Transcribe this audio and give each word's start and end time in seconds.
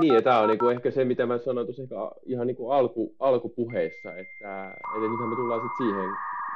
Niin, 0.00 0.14
ja 0.14 0.22
tämä 0.22 0.40
on 0.40 0.48
niinku 0.48 0.68
ehkä 0.68 0.90
se, 0.90 1.04
mitä 1.04 1.26
mä 1.26 1.38
sanoin 1.38 1.66
tuossa 1.66 1.82
ehkä 1.82 1.94
ihan 2.26 2.46
niinku 2.46 2.70
alku, 2.70 3.14
alkupuheessa, 3.20 4.16
että, 4.16 4.70
että 4.70 5.08
nythän 5.10 5.28
me 5.28 5.36
tullaan 5.36 5.60
sitten 5.60 5.86
siihen 5.86 6.10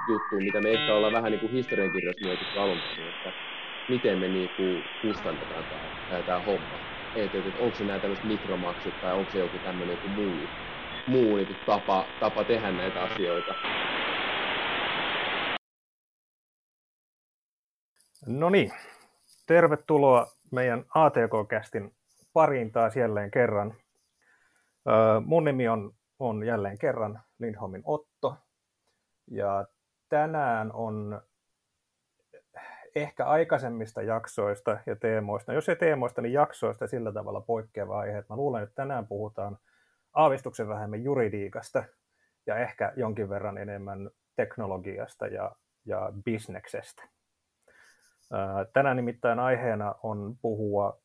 juttuun, 0.09 0.45
mitä 0.45 0.61
me 0.61 0.71
ehkä 0.71 0.95
ollaan 0.95 1.13
vähän 1.13 1.33
niinku 1.33 1.49
historiankirjassa 1.49 2.25
mietitty 2.25 2.59
alun 2.59 2.79
perin, 2.81 3.15
että 3.15 3.33
miten 3.89 4.19
me 4.19 4.29
niinku 4.29 4.63
kustannetaan 5.03 5.65
tämä, 6.27 6.41
homma. 6.41 6.79
Että, 7.15 7.39
että, 7.39 7.49
että 7.49 7.63
onko 7.63 7.75
se 7.75 7.85
nämä 7.85 7.99
tämmöiset 7.99 8.25
mikromaksut 8.25 8.95
tai 9.01 9.15
onko 9.15 9.31
se 9.31 9.39
joku 9.39 9.59
tämmöinen 9.59 9.95
joku 9.97 10.09
muu, 10.09 10.49
muu 11.07 11.37
niinku 11.37 11.55
tapa, 11.67 12.05
tapa 12.21 12.45
tehdä 12.45 12.73
näitä 12.73 13.03
asioita. 13.03 13.55
No 18.27 18.51
niin, 18.51 18.73
tervetuloa 19.47 20.27
meidän 20.53 20.85
ATK-kästin 20.95 21.98
pariin 22.39 22.73
taas 22.73 22.97
jälleen 22.97 23.31
kerran. 23.31 23.75
Mun 25.25 25.45
nimi 25.45 25.69
on, 25.69 25.95
on 26.19 26.45
jälleen 26.47 26.79
kerran 26.79 27.21
Lindholmin 27.39 27.83
Otto. 27.85 28.37
Ja 29.31 29.67
tänään 30.09 30.73
on 30.73 31.23
ehkä 32.95 33.27
aikaisemmista 33.27 34.03
jaksoista 34.03 34.79
ja 34.87 34.97
teemoista, 34.97 35.53
jos 35.53 35.69
ei 35.69 35.77
teemoista, 35.77 36.23
niin 36.23 36.33
jaksoista 36.33 36.87
sillä 36.87 37.13
tavalla 37.13 37.41
poikkeava 37.41 37.99
aihe. 37.99 38.25
Mä 38.29 38.37
luulen, 38.37 38.63
että 38.63 38.75
tänään 38.75 39.07
puhutaan 39.07 39.59
aavistuksen 40.15 40.69
vähemmän 40.69 41.05
juridiikasta 41.05 41.85
ja 42.47 42.57
ehkä 42.57 42.93
jonkin 42.97 43.29
verran 43.29 43.59
enemmän 43.59 44.11
teknologiasta 44.37 45.27
ja, 45.27 45.53
ja 45.85 46.13
bisneksestä. 46.25 47.03
Tänään 48.73 48.97
nimittäin 48.97 49.39
aiheena 49.39 49.95
on 50.03 50.37
puhua 50.43 51.01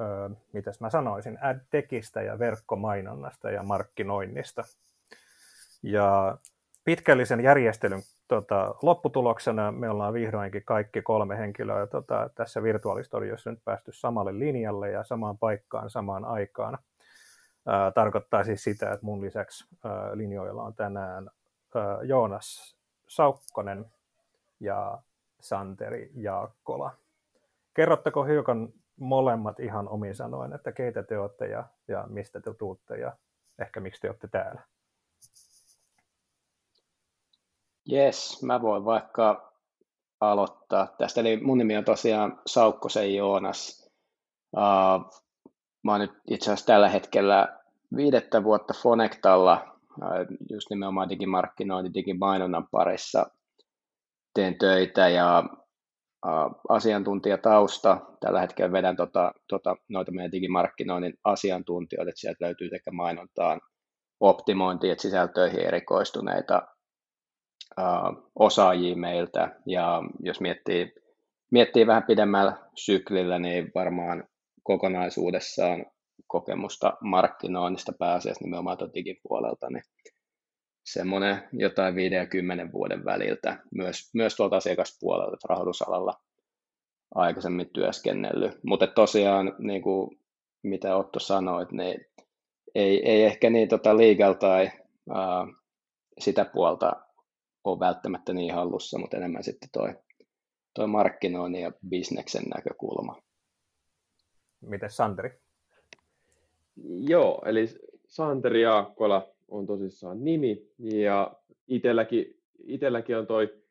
öö, 0.00 0.28
mitäs 0.52 0.80
mä 0.80 0.90
sanoisin, 0.90 1.38
ad-tekistä 1.42 2.22
ja 2.22 2.38
verkkomainonnasta 2.38 3.50
ja 3.50 3.62
markkinoinnista. 3.62 4.62
Ja 5.82 6.38
pitkällisen 6.84 7.40
järjestelyn 7.40 8.02
tota, 8.28 8.74
lopputuloksena 8.82 9.72
me 9.72 9.90
ollaan 9.90 10.14
vihdoinkin 10.14 10.62
kaikki 10.64 11.02
kolme 11.02 11.38
henkilöä 11.38 11.86
tota, 11.86 12.30
tässä 12.34 12.62
virtuaalistudiossa 12.62 13.50
nyt 13.50 13.64
päästy 13.64 13.92
samalle 13.92 14.38
linjalle 14.38 14.90
ja 14.90 15.04
samaan 15.04 15.38
paikkaan 15.38 15.90
samaan 15.90 16.24
aikaan. 16.24 16.78
Ää, 17.66 17.90
tarkoittaa 17.90 18.44
siis 18.44 18.64
sitä, 18.64 18.92
että 18.92 19.06
mun 19.06 19.22
lisäksi 19.22 19.64
ää, 19.84 20.16
linjoilla 20.16 20.62
on 20.62 20.74
tänään 20.74 21.30
ää, 21.74 22.02
Joonas 22.02 22.76
Saukkonen 23.08 23.86
ja 24.60 24.98
Santeri 25.40 26.10
Jaakkola. 26.14 26.90
Kerrottako 27.74 28.24
hiukan 28.24 28.68
molemmat 28.96 29.60
ihan 29.60 29.88
omin 29.88 30.16
sanoen, 30.16 30.52
että 30.52 30.72
keitä 30.72 31.02
te 31.02 31.18
olette 31.18 31.46
ja, 31.46 31.64
ja 31.88 32.04
mistä 32.08 32.40
te 32.40 32.54
tuutte 32.54 32.96
ja 32.96 33.16
ehkä 33.58 33.80
miksi 33.80 34.00
te 34.00 34.08
olette 34.08 34.28
täällä. 34.28 34.62
Yes, 37.92 38.42
mä 38.42 38.62
voin 38.62 38.84
vaikka 38.84 39.52
aloittaa 40.20 40.86
tästä. 40.98 41.20
Eli 41.20 41.36
mun 41.36 41.58
nimi 41.58 41.76
on 41.76 41.84
tosiaan 41.84 42.40
Saukkosen 42.46 43.14
Joonas. 43.14 43.90
Uh, 44.56 45.22
mä 45.84 45.92
oon 45.92 46.00
nyt 46.00 46.20
itse 46.30 46.44
asiassa 46.44 46.66
tällä 46.66 46.88
hetkellä 46.88 47.58
viidettä 47.96 48.44
vuotta 48.44 48.74
Fonectalla, 48.82 49.78
uh, 50.02 50.36
just 50.50 50.70
nimenomaan 50.70 51.08
digimarkkinointi, 51.08 51.94
digimainonnan 51.94 52.68
parissa 52.68 53.30
teen 54.34 54.58
töitä 54.58 55.08
ja 55.08 55.44
asiantuntijatausta. 56.68 58.00
Tällä 58.20 58.40
hetkellä 58.40 58.72
vedän 58.72 58.96
tota, 58.96 59.32
tota, 59.48 59.76
noita 59.88 60.12
meidän 60.12 60.32
digimarkkinoinnin 60.32 61.14
asiantuntijoita, 61.24 62.08
että 62.08 62.20
sieltä 62.20 62.44
löytyy 62.44 62.68
sekä 62.68 62.90
mainontaan, 62.90 63.60
optimointiin 64.20 64.92
että 64.92 65.02
sisältöihin 65.02 65.60
erikoistuneita 65.60 66.62
uh, 67.80 68.30
osaajia 68.34 68.96
meiltä. 68.96 69.60
Ja 69.66 70.02
jos 70.20 70.40
miettii, 70.40 70.92
miettii 71.52 71.86
vähän 71.86 72.02
pidemmällä 72.02 72.56
syklillä, 72.74 73.38
niin 73.38 73.70
varmaan 73.74 74.24
kokonaisuudessaan 74.62 75.86
kokemusta 76.26 76.92
markkinoinnista 77.00 77.92
pääasiassa 77.98 78.44
nimenomaan 78.44 78.78
digipuolelta, 78.94 79.70
niin 79.70 79.82
semmoinen 80.86 81.48
jotain 81.52 81.94
5 81.94 82.14
ja 82.14 82.26
10 82.26 82.72
vuoden 82.72 83.04
väliltä, 83.04 83.58
myös, 83.74 84.10
myös 84.14 84.36
tuolta 84.36 84.56
asiakaspuolelta, 84.56 85.36
rahoitusalalla 85.48 86.20
aikaisemmin 87.14 87.70
työskennellyt. 87.70 88.58
Mutta 88.62 88.86
tosiaan, 88.86 89.54
niin 89.58 89.82
kuin 89.82 90.20
mitä 90.62 90.96
Otto 90.96 91.20
sanoi, 91.20 91.66
niin 91.70 92.06
ei, 92.74 93.10
ei 93.10 93.24
ehkä 93.24 93.50
niin 93.50 93.68
tota 93.68 93.96
legal 93.96 94.32
tai 94.32 94.70
ää, 95.14 95.46
sitä 96.18 96.44
puolta 96.44 96.92
ole 97.64 97.80
välttämättä 97.80 98.32
niin 98.32 98.54
hallussa, 98.54 98.98
mutta 98.98 99.16
enemmän 99.16 99.44
sitten 99.44 99.68
toi, 99.72 99.94
toi 100.74 100.86
markkinoinnin 100.86 101.62
ja 101.62 101.72
bisneksen 101.88 102.44
näkökulma. 102.54 103.22
Miten 104.60 104.90
Santeri? 104.90 105.30
Joo, 107.08 107.42
eli 107.46 107.68
Santeri 108.08 108.62
Jaakkola, 108.62 109.35
on 109.48 109.66
tosissaan 109.66 110.24
nimi, 110.24 110.70
ja 110.78 111.36
itselläkin, 111.68 112.40
itselläkin 112.64 113.16
on 113.16 113.26
toi 113.26 113.62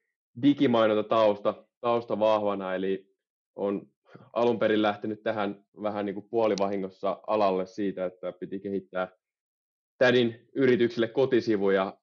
digimainonta 0.42 1.04
tausta, 1.04 1.66
tausta 1.82 2.20
vahvana, 2.20 2.76
eli 2.76 3.16
on 3.56 3.88
alun 4.34 4.60
perin 4.60 4.82
lähtenyt 4.82 5.24
tähän 5.24 5.66
vähän 5.82 6.06
niin 6.06 6.14
kuin 6.14 6.30
puolivahingossa 6.30 7.20
alalle 7.28 7.66
siitä, 7.66 8.06
että 8.06 8.32
piti 8.32 8.60
kehittää 8.60 9.08
tädin 9.98 10.50
yrityksille 10.56 11.08
kotisivuja 11.08 11.98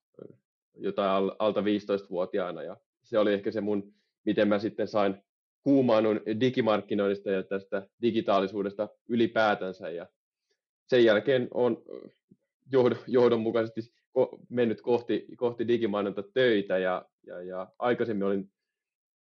jotain 0.75 1.33
alta 1.39 1.61
15-vuotiaana, 1.61 2.63
ja 2.63 2.77
se 3.03 3.19
oli 3.19 3.33
ehkä 3.33 3.51
se 3.51 3.61
mun, 3.61 3.95
miten 4.25 4.49
mä 4.49 4.59
sitten 4.59 4.89
sain 4.89 5.15
huumaannun 5.65 6.21
digimarkkinoinnista 6.41 7.31
ja 7.31 7.43
tästä 7.43 7.87
digitaalisuudesta 8.03 8.89
ylipäätänsä, 9.09 9.91
ja 9.91 10.07
sen 10.87 11.05
jälkeen 11.05 11.49
on 11.55 11.83
johdonmukaisesti 13.07 13.81
mennyt 14.49 14.81
kohti, 14.81 15.27
kohti 15.37 15.69
digimainonta 15.69 16.23
töitä 16.35 16.79
ja, 16.79 17.05
ja, 17.27 17.43
ja 17.43 17.69
aikaisemmin 17.79 18.27
olin 18.27 18.53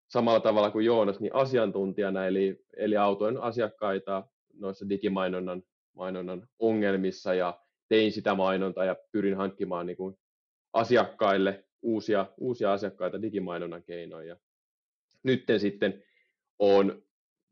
samalla 0.07 0.39
tavalla 0.39 0.71
kuin 0.71 0.85
Joonas 0.85 1.19
niin 1.19 1.35
asiantuntijana, 1.35 2.25
eli, 2.25 2.65
eli 2.77 2.97
autoin 2.97 3.37
asiakkaita 3.37 4.27
noissa 4.53 4.89
digimainonnan 4.89 5.63
mainonnan 5.93 6.47
ongelmissa 6.59 7.33
ja 7.33 7.59
tein 7.89 8.11
sitä 8.11 8.35
mainontaa 8.35 8.85
ja 8.85 8.95
pyrin 9.11 9.37
hankkimaan 9.37 9.85
niin 9.85 9.97
kuin 9.97 10.17
asiakkaille 10.73 11.65
uusia, 11.81 12.25
uusia 12.37 12.73
asiakkaita 12.73 13.21
digimainonnan 13.21 13.83
keinoin. 13.83 14.27
Ja 14.27 14.37
nytten 15.23 15.59
sitten 15.59 16.03
on 16.59 17.03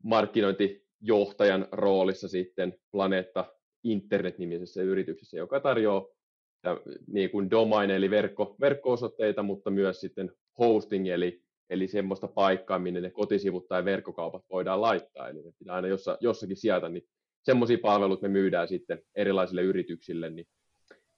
markkinointijohtajan 0.04 1.68
roolissa 1.72 2.28
sitten 2.28 2.78
Planeetta 2.92 3.59
Internet-nimisessä 3.84 4.82
yrityksessä, 4.82 5.36
joka 5.36 5.60
tarjoaa 5.60 6.06
niin 7.06 7.30
kuin 7.30 7.50
domain 7.50 7.90
eli 7.90 8.10
verkko, 8.10 8.56
verkko-osoitteita, 8.60 9.42
mutta 9.42 9.70
myös 9.70 10.00
sitten 10.00 10.32
hosting 10.58 11.08
eli, 11.08 11.42
eli 11.70 11.88
semmoista 11.88 12.28
paikkaa, 12.28 12.78
minne 12.78 13.00
ne 13.00 13.10
kotisivut 13.10 13.68
tai 13.68 13.84
verkkokaupat 13.84 14.44
voidaan 14.50 14.80
laittaa. 14.80 15.28
Eli 15.28 15.42
ne 15.42 15.52
pitää 15.58 15.74
aina 15.74 15.88
jossa, 15.88 16.18
jossakin 16.20 16.56
sijata, 16.56 16.88
niin 16.88 17.08
semmoisia 17.42 17.78
palveluita 17.82 18.22
me 18.22 18.28
myydään 18.28 18.68
sitten 18.68 19.02
erilaisille 19.14 19.62
yrityksille, 19.62 20.30
niin 20.30 20.46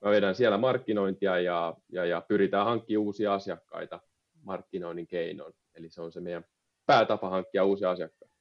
mä 0.05 0.11
vedän 0.11 0.35
siellä 0.35 0.59
markkinointia 0.59 1.41
ja, 1.41 1.77
ja, 1.93 2.05
ja 2.05 2.23
pyritään 2.29 2.67
hankkimaan 2.67 3.05
uusia 3.05 3.35
asiakkaita 3.35 4.01
markkinoinnin 4.43 5.07
keinoin. 5.07 5.55
Eli 5.75 5.91
se 5.91 6.03
on 6.03 6.13
se 6.13 6.21
meidän 6.21 6.45
päätapa 6.87 7.31
hankkia 7.31 7.65
uusia 7.65 7.91
asiakkaita. 7.91 8.35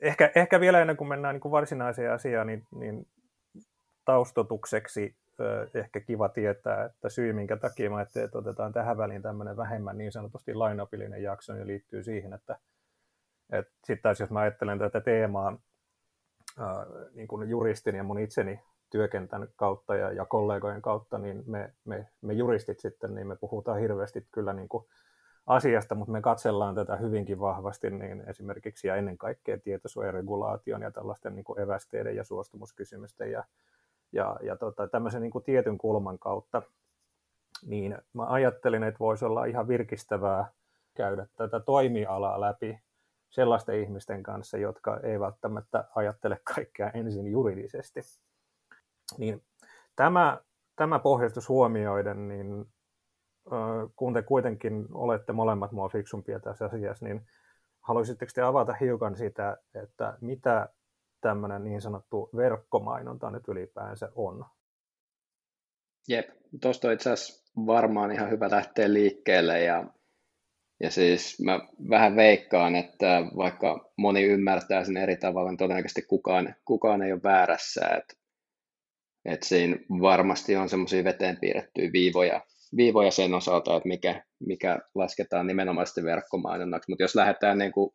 Ehkä, 0.00 0.32
ehkä 0.34 0.60
vielä 0.60 0.80
ennen 0.80 0.96
kuin 0.96 1.08
mennään 1.08 1.34
niin 1.34 1.40
kuin 1.40 1.52
varsinaiseen 1.52 2.12
asiaan, 2.12 2.46
niin, 2.46 2.66
niin 2.70 3.06
taustotukseksi 4.04 5.16
ehkä 5.74 6.00
kiva 6.00 6.28
tietää, 6.28 6.84
että 6.84 7.08
syy 7.08 7.32
minkä 7.32 7.56
takia 7.56 7.90
mä 7.90 7.96
ajattelin, 7.96 8.24
että 8.24 8.38
otetaan 8.38 8.72
tähän 8.72 8.96
väliin 8.96 9.22
tämmöinen 9.22 9.56
vähemmän 9.56 9.98
niin 9.98 10.12
sanotusti 10.12 10.54
lainopillinen 10.54 11.22
jakso, 11.22 11.52
niin 11.52 11.66
liittyy 11.66 12.02
siihen, 12.02 12.32
että, 12.32 12.58
että 13.52 13.72
sitten 13.84 14.02
taas 14.02 14.20
jos 14.20 14.30
mä 14.30 14.40
ajattelen 14.40 14.78
tätä 14.78 15.00
teemaa 15.00 15.58
niin 17.14 17.28
kuin 17.28 17.50
juristin 17.50 17.94
ja 17.96 18.02
mun 18.02 18.18
itseni 18.18 18.60
työkentän 18.90 19.48
kautta 19.56 19.96
ja, 19.96 20.12
ja 20.12 20.24
kollegojen 20.24 20.82
kautta, 20.82 21.18
niin 21.18 21.44
me, 21.46 21.72
me, 21.84 22.08
me 22.20 22.32
juristit 22.32 22.80
sitten, 22.80 23.14
niin 23.14 23.26
me 23.26 23.36
puhutaan 23.36 23.80
hirveästi 23.80 24.26
kyllä 24.32 24.52
niin 24.52 24.68
kuin 24.68 24.84
asiasta, 25.46 25.94
mutta 25.94 26.12
me 26.12 26.20
katsellaan 26.20 26.74
tätä 26.74 26.96
hyvinkin 26.96 27.40
vahvasti 27.40 27.90
niin 27.90 28.24
esimerkiksi 28.26 28.88
ja 28.88 28.96
ennen 28.96 29.18
kaikkea 29.18 29.58
tietosuojaregulaation 29.58 30.82
ja 30.82 30.90
tällaisten 30.90 31.34
niin 31.34 31.44
kuin 31.44 31.60
evästeiden 31.60 32.16
ja 32.16 32.24
suostumuskysymysten 32.24 33.30
ja 33.32 33.44
ja, 34.12 34.36
ja 34.42 34.56
tota, 34.56 34.88
tämmöisen 34.88 35.22
niin 35.22 35.30
kuin 35.30 35.44
tietyn 35.44 35.78
kulman 35.78 36.18
kautta, 36.18 36.62
niin 37.66 37.98
mä 38.12 38.26
ajattelin, 38.26 38.82
että 38.82 38.98
voisi 38.98 39.24
olla 39.24 39.44
ihan 39.44 39.68
virkistävää 39.68 40.52
käydä 40.94 41.26
tätä 41.36 41.60
toimialaa 41.60 42.40
läpi 42.40 42.80
sellaisten 43.30 43.80
ihmisten 43.80 44.22
kanssa, 44.22 44.58
jotka 44.58 45.00
ei 45.02 45.20
välttämättä 45.20 45.84
ajattele 45.94 46.40
kaikkea 46.54 46.90
ensin 46.94 47.26
juridisesti. 47.26 48.00
Niin 49.18 49.42
tämä, 49.96 50.38
tämä 50.76 50.98
pohjastus 50.98 51.48
huomioiden, 51.48 52.28
niin 52.28 52.66
kun 53.96 54.14
te 54.14 54.22
kuitenkin 54.22 54.86
olette 54.92 55.32
molemmat 55.32 55.72
mua 55.72 55.88
fiksumpia 55.88 56.40
tässä 56.40 56.64
asiassa, 56.64 57.04
niin 57.04 57.26
haluaisitteko 57.80 58.32
te 58.34 58.42
avata 58.42 58.72
hiukan 58.72 59.16
sitä, 59.16 59.56
että 59.74 60.18
mitä 60.20 60.68
tämmöinen 61.22 61.64
niin 61.64 61.80
sanottu 61.80 62.30
verkkomainonta 62.36 63.30
nyt 63.30 63.48
ylipäänsä 63.48 64.08
on? 64.14 64.44
Jep, 66.08 66.28
tuosta 66.62 66.88
on 66.88 66.94
itse 66.94 67.10
asiassa 67.10 67.52
varmaan 67.66 68.12
ihan 68.12 68.30
hyvä 68.30 68.50
lähteä 68.50 68.92
liikkeelle 68.92 69.60
ja, 69.60 69.84
ja 70.80 70.90
siis 70.90 71.40
mä 71.44 71.60
vähän 71.90 72.16
veikkaan, 72.16 72.76
että 72.76 73.22
vaikka 73.36 73.92
moni 73.98 74.22
ymmärtää 74.22 74.84
sen 74.84 74.96
eri 74.96 75.16
tavalla, 75.16 75.50
niin 75.50 75.58
todennäköisesti 75.58 76.02
kukaan, 76.02 76.54
kukaan 76.64 77.02
ei 77.02 77.12
ole 77.12 77.22
väärässä, 77.22 77.80
että 77.80 78.14
et 79.24 79.42
siinä 79.42 79.76
varmasti 80.00 80.56
on 80.56 80.68
semmoisia 80.68 81.04
veteen 81.04 81.38
piirrettyjä 81.40 81.92
viivoja, 81.92 82.40
viivoja 82.76 83.10
sen 83.10 83.34
osalta, 83.34 83.76
että 83.76 83.88
mikä, 83.88 84.24
mikä 84.46 84.78
lasketaan 84.94 85.46
nimenomaan 85.46 85.86
verkkomainonnaksi, 86.04 86.90
mutta 86.90 87.04
jos 87.04 87.14
lähdetään 87.14 87.58
niin 87.58 87.72
kuin 87.72 87.94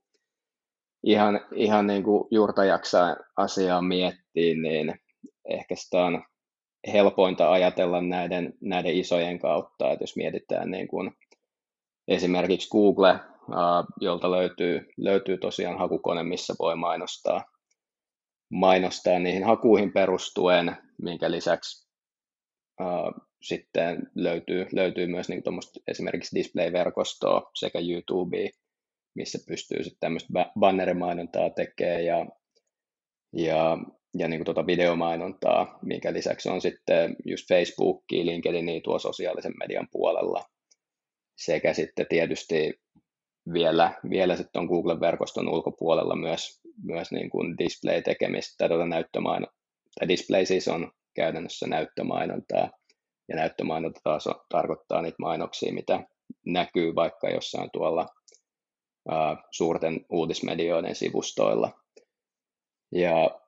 ihan, 1.08 1.40
ihan 1.56 1.88
niin 1.88 2.04
kuin 2.04 2.28
juurta 2.32 2.66
jaksaa 2.66 3.16
asiaa 3.38 3.82
miettiä, 3.82 4.56
niin 4.62 5.00
ehkä 5.50 5.76
sitä 5.76 6.06
on 6.06 6.24
helpointa 6.94 7.52
ajatella 7.52 8.02
näiden, 8.02 8.54
näiden 8.62 8.98
isojen 8.98 9.40
kautta, 9.40 9.92
että 9.92 10.04
jos 10.04 10.16
mietitään 10.16 10.72
niin 10.72 10.88
kuin 10.88 11.12
esimerkiksi 12.08 12.70
Google, 12.70 13.20
jolta 14.02 14.32
löytyy, 14.32 14.90
löytyy 14.98 15.38
tosiaan 15.38 15.78
hakukone, 15.80 16.24
missä 16.24 16.54
voi 16.60 16.76
mainostaa, 16.76 17.46
mainostaa 18.52 19.20
niihin 19.20 19.44
hakuihin 19.44 19.94
perustuen, 19.94 20.78
minkä 21.02 21.32
lisäksi 21.32 21.88
sitten 23.42 23.98
löytyy, 24.16 24.66
löytyy 24.72 25.08
myös 25.08 25.30
niin 25.30 25.44
esimerkiksi 25.88 26.36
display-verkostoa 26.36 27.52
sekä 27.54 27.80
YouTubea, 27.80 28.50
missä 29.18 29.40
pystyy 29.48 29.84
sitten 29.84 30.00
tämmöistä 30.00 30.52
bannerimainontaa 30.60 31.50
tekemään 31.50 32.06
ja, 32.06 32.26
ja, 33.34 33.78
ja 34.18 34.28
niin 34.28 34.40
kuin 34.40 34.46
tuota 34.46 34.66
videomainontaa, 34.66 35.80
minkä 35.82 36.14
lisäksi 36.14 36.50
on 36.50 36.62
sitten 36.62 37.16
just 37.26 37.48
Facebookia, 37.48 38.26
LinkedInia 38.26 38.82
tuo 38.82 39.00
sosiaalisen 39.00 39.54
median 39.60 39.88
puolella. 39.92 40.46
Sekä 41.38 41.74
sitten 41.74 42.06
tietysti 42.10 42.74
vielä, 43.54 43.94
vielä 44.10 44.36
sitten 44.36 44.60
on 44.60 44.66
Google-verkoston 44.68 45.50
ulkopuolella 45.50 46.16
myös, 46.16 46.62
myös 46.84 47.12
niin 47.12 47.30
kuin 47.30 47.58
display-tekemistä 47.58 48.68
tuota 48.68 48.86
näyttömaino, 48.86 49.48
tai 50.00 50.08
display 50.08 50.46
siis 50.46 50.68
on 50.68 50.92
käytännössä 51.16 51.68
näyttömainontaa, 51.68 52.72
ja 53.30 53.36
näyttömainonta 53.36 54.00
taas 54.04 54.30
tarkoittaa 54.50 55.02
niitä 55.02 55.16
mainoksia, 55.20 55.74
mitä 55.74 56.04
näkyy 56.46 56.96
vaikka 56.96 57.30
jossain 57.30 57.70
tuolla 57.74 58.06
suurten 59.52 60.06
uutismedioiden 60.10 60.96
sivustoilla. 60.96 61.72
Ja 62.92 63.40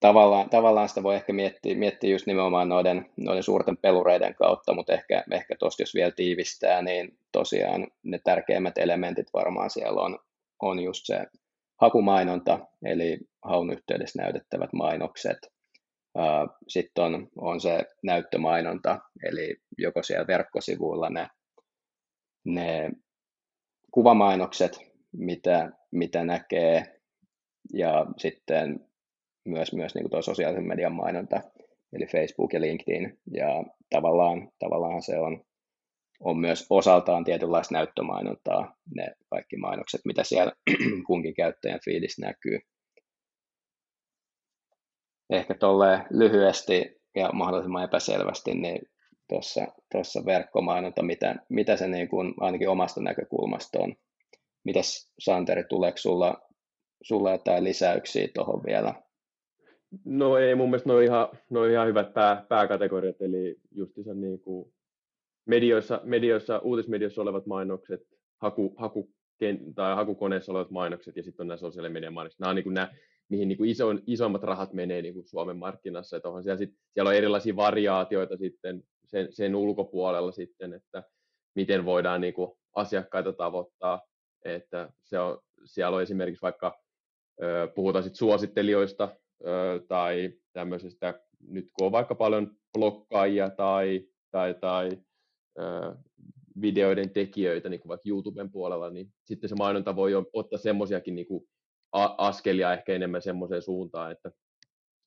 tavallaan, 0.00 0.50
tavallaan 0.50 0.88
sitä 0.88 1.02
voi 1.02 1.14
ehkä 1.14 1.32
miettiä, 1.32 1.74
miettiä 1.74 2.10
just 2.10 2.26
nimenomaan 2.26 2.68
noiden, 2.68 3.10
noiden 3.16 3.42
suurten 3.42 3.76
pelureiden 3.76 4.34
kautta, 4.34 4.74
mutta 4.74 4.92
ehkä, 4.92 5.24
ehkä 5.30 5.56
tuosta 5.58 5.82
jos 5.82 5.94
vielä 5.94 6.10
tiivistää, 6.10 6.82
niin 6.82 7.18
tosiaan 7.32 7.86
ne 8.02 8.20
tärkeimmät 8.24 8.78
elementit 8.78 9.26
varmaan 9.32 9.70
siellä 9.70 10.02
on, 10.02 10.18
on 10.62 10.80
just 10.80 11.06
se 11.06 11.26
hakumainonta, 11.80 12.58
eli 12.84 13.18
haun 13.42 13.72
yhteydessä 13.72 14.22
näytettävät 14.22 14.72
mainokset. 14.72 15.38
Sitten 16.68 17.04
on, 17.04 17.28
on 17.36 17.60
se 17.60 17.84
näyttömainonta, 18.02 18.98
eli 19.24 19.56
joko 19.78 20.02
siellä 20.02 20.26
verkkosivuilla 20.26 21.10
ne, 21.10 21.28
ne 22.44 22.90
kuvamainokset, 23.90 24.92
mitä, 25.12 25.70
mitä 25.92 26.24
näkee, 26.24 27.00
ja 27.72 28.06
sitten 28.16 28.90
myös, 29.44 29.72
myös 29.72 29.94
niin 29.94 30.02
kuin 30.02 30.10
tuo 30.10 30.22
sosiaalisen 30.22 30.68
median 30.68 30.92
mainonta, 30.92 31.40
eli 31.92 32.06
Facebook 32.06 32.52
ja 32.52 32.60
LinkedIn, 32.60 33.18
ja 33.32 33.64
tavallaan, 33.90 34.52
tavallaan 34.58 35.02
se 35.02 35.18
on, 35.18 35.44
on 36.20 36.38
myös 36.38 36.66
osaltaan 36.70 37.24
tietynlaista 37.24 37.74
näyttömainontaa, 37.74 38.76
ne 38.94 39.12
kaikki 39.30 39.56
mainokset, 39.56 40.00
mitä 40.04 40.24
siellä 40.24 40.52
kunkin 41.06 41.34
käyttäjän 41.34 41.80
fiilissä 41.84 42.26
näkyy. 42.26 42.58
Ehkä 45.30 45.54
tolleen 45.54 46.06
lyhyesti 46.10 47.00
ja 47.16 47.30
mahdollisimman 47.32 47.84
epäselvästi, 47.84 48.54
niin 48.54 48.80
tuossa, 49.30 49.66
tuossa 49.92 50.24
verkkomainonta, 50.26 51.02
mitä, 51.02 51.36
mitä 51.48 51.76
se 51.76 51.88
niin 51.88 52.08
kuin 52.08 52.34
ainakin 52.40 52.68
omasta 52.68 53.00
näkökulmasta 53.00 53.78
on. 53.78 53.94
Mitäs 54.64 55.12
Santeri, 55.18 55.64
tuleeko 55.64 55.98
sulla, 55.98 56.40
sulla 57.02 57.30
jotain 57.30 57.64
lisäyksiä 57.64 58.28
tuohon 58.34 58.62
vielä? 58.66 58.94
No 60.04 60.36
ei, 60.36 60.54
mun 60.54 60.70
mielestä 60.70 60.88
ne 60.88 60.94
on 60.94 61.02
ihan, 61.02 61.28
ne 61.50 61.58
on 61.58 61.70
ihan 61.70 61.88
hyvät 61.88 62.14
pää, 62.14 62.44
pääkategoriat, 62.48 63.22
eli 63.22 63.56
justiinsa 63.70 64.14
niin 64.14 64.40
kuin 64.40 64.72
medioissa, 65.46 66.00
medioissa, 66.04 66.58
uutismedioissa 66.58 67.22
olevat 67.22 67.46
mainokset, 67.46 68.00
haku, 68.36 68.74
haku, 68.76 69.10
tai 69.74 69.94
hakukoneessa 69.94 70.52
olevat 70.52 70.70
mainokset 70.70 71.16
ja 71.16 71.22
sitten 71.22 71.44
on 71.44 71.48
nämä 71.48 71.56
sosiaalisen 71.56 71.92
median 71.92 72.12
mainokset. 72.12 72.40
Nämä 72.40 72.50
on 72.50 72.56
niin 72.56 72.64
kuin 72.64 72.74
nämä, 72.74 72.92
mihin 73.28 73.48
niin 73.48 73.58
kuin 73.58 73.70
iso, 73.70 73.86
isommat 74.06 74.42
rahat 74.42 74.72
menee 74.72 75.02
niin 75.02 75.14
kuin 75.14 75.26
Suomen 75.26 75.56
markkinassa. 75.56 76.16
Että 76.16 76.28
siellä, 76.42 76.58
sit, 76.58 76.74
siellä 76.92 77.08
on 77.08 77.14
erilaisia 77.14 77.56
variaatioita 77.56 78.36
sitten 78.36 78.82
sen, 79.10 79.32
sen 79.32 79.54
ulkopuolella 79.56 80.32
sitten, 80.32 80.72
että 80.74 81.02
miten 81.54 81.84
voidaan 81.84 82.20
niin 82.20 82.34
kuin 82.34 82.50
asiakkaita 82.74 83.32
tavoittaa. 83.32 84.02
Että 84.44 84.92
se 85.04 85.18
on, 85.18 85.38
siellä 85.64 85.96
on 85.96 86.02
esimerkiksi 86.02 86.42
vaikka, 86.42 86.80
puhutaan 87.74 88.02
sitten 88.02 88.18
suosittelijoista 88.18 89.16
tai 89.88 90.32
tämmöisestä, 90.52 91.20
nyt 91.48 91.70
kun 91.72 91.86
on 91.86 91.92
vaikka 91.92 92.14
paljon 92.14 92.56
blokkaajia 92.78 93.50
tai, 93.50 94.08
tai, 94.30 94.54
tai 94.54 94.90
videoiden 96.60 97.10
tekijöitä, 97.10 97.68
niin 97.68 97.80
kuin 97.80 97.88
vaikka 97.88 98.08
YouTuben 98.08 98.50
puolella, 98.50 98.90
niin 98.90 99.12
sitten 99.24 99.48
se 99.48 99.54
mainonta 99.54 99.96
voi 99.96 100.12
ottaa 100.32 100.58
semmoisiakin 100.58 101.14
niin 101.14 101.26
askelia 102.18 102.72
ehkä 102.72 102.94
enemmän 102.94 103.22
semmoiseen 103.22 103.62
suuntaan, 103.62 104.12
että 104.12 104.30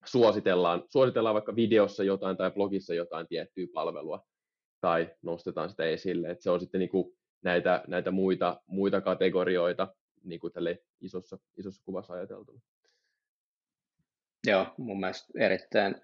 suositellaan, 0.06 0.84
suositellaan 0.90 1.34
vaikka 1.34 1.56
videossa 1.56 2.04
jotain 2.04 2.38
tai 2.38 2.52
blogissa 2.52 2.94
jotain 2.94 3.28
tiettyä 3.28 3.66
palvelua 3.74 4.26
tai 4.82 5.10
nostetaan 5.22 5.70
sitä 5.70 5.84
esille. 5.86 6.30
Että 6.30 6.44
se 6.44 6.50
on 6.50 6.60
sitten 6.60 6.80
niin 6.80 6.90
kuin 6.90 7.18
näitä, 7.42 7.84
näitä 7.88 8.12
muita, 8.12 8.62
muita 8.68 9.02
kategorioita 9.02 9.96
niin 10.24 10.40
kuin 10.40 10.54
tälle 10.54 10.84
isossa, 11.02 11.38
isossa 11.58 11.84
kuvassa 11.86 12.14
ajateltuna. 12.14 12.62
Joo, 14.48 14.66
mun 14.78 15.00
mielestä 15.00 15.28
erittäin 15.40 15.96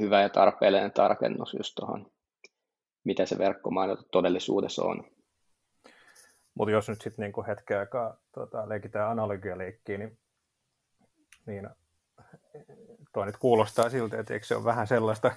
hyvä 0.00 0.22
ja 0.22 0.28
tarpeellinen 0.28 0.92
tarkennus 0.92 1.54
just 1.54 1.72
tuohon, 1.76 2.12
mitä 3.04 3.26
se 3.26 3.38
verkkomainonta 3.38 4.02
todellisuudessa 4.12 4.84
on. 4.84 5.10
Mutta 6.54 6.70
jos 6.70 6.88
nyt 6.88 7.00
sitten 7.00 7.22
niinku 7.22 7.44
hetken 7.48 7.78
aikaa 7.78 8.16
tota, 8.34 8.68
leikitään 8.68 9.10
analogialeikkiä, 9.10 9.98
niin, 9.98 10.18
niin 11.46 11.68
toi 13.12 13.26
nyt 13.26 13.36
kuulostaa 13.36 13.90
siltä, 13.90 14.20
että 14.20 14.34
eikö 14.34 14.46
se 14.46 14.56
ole 14.56 14.64
vähän 14.64 14.86
sellaista, 14.86 15.32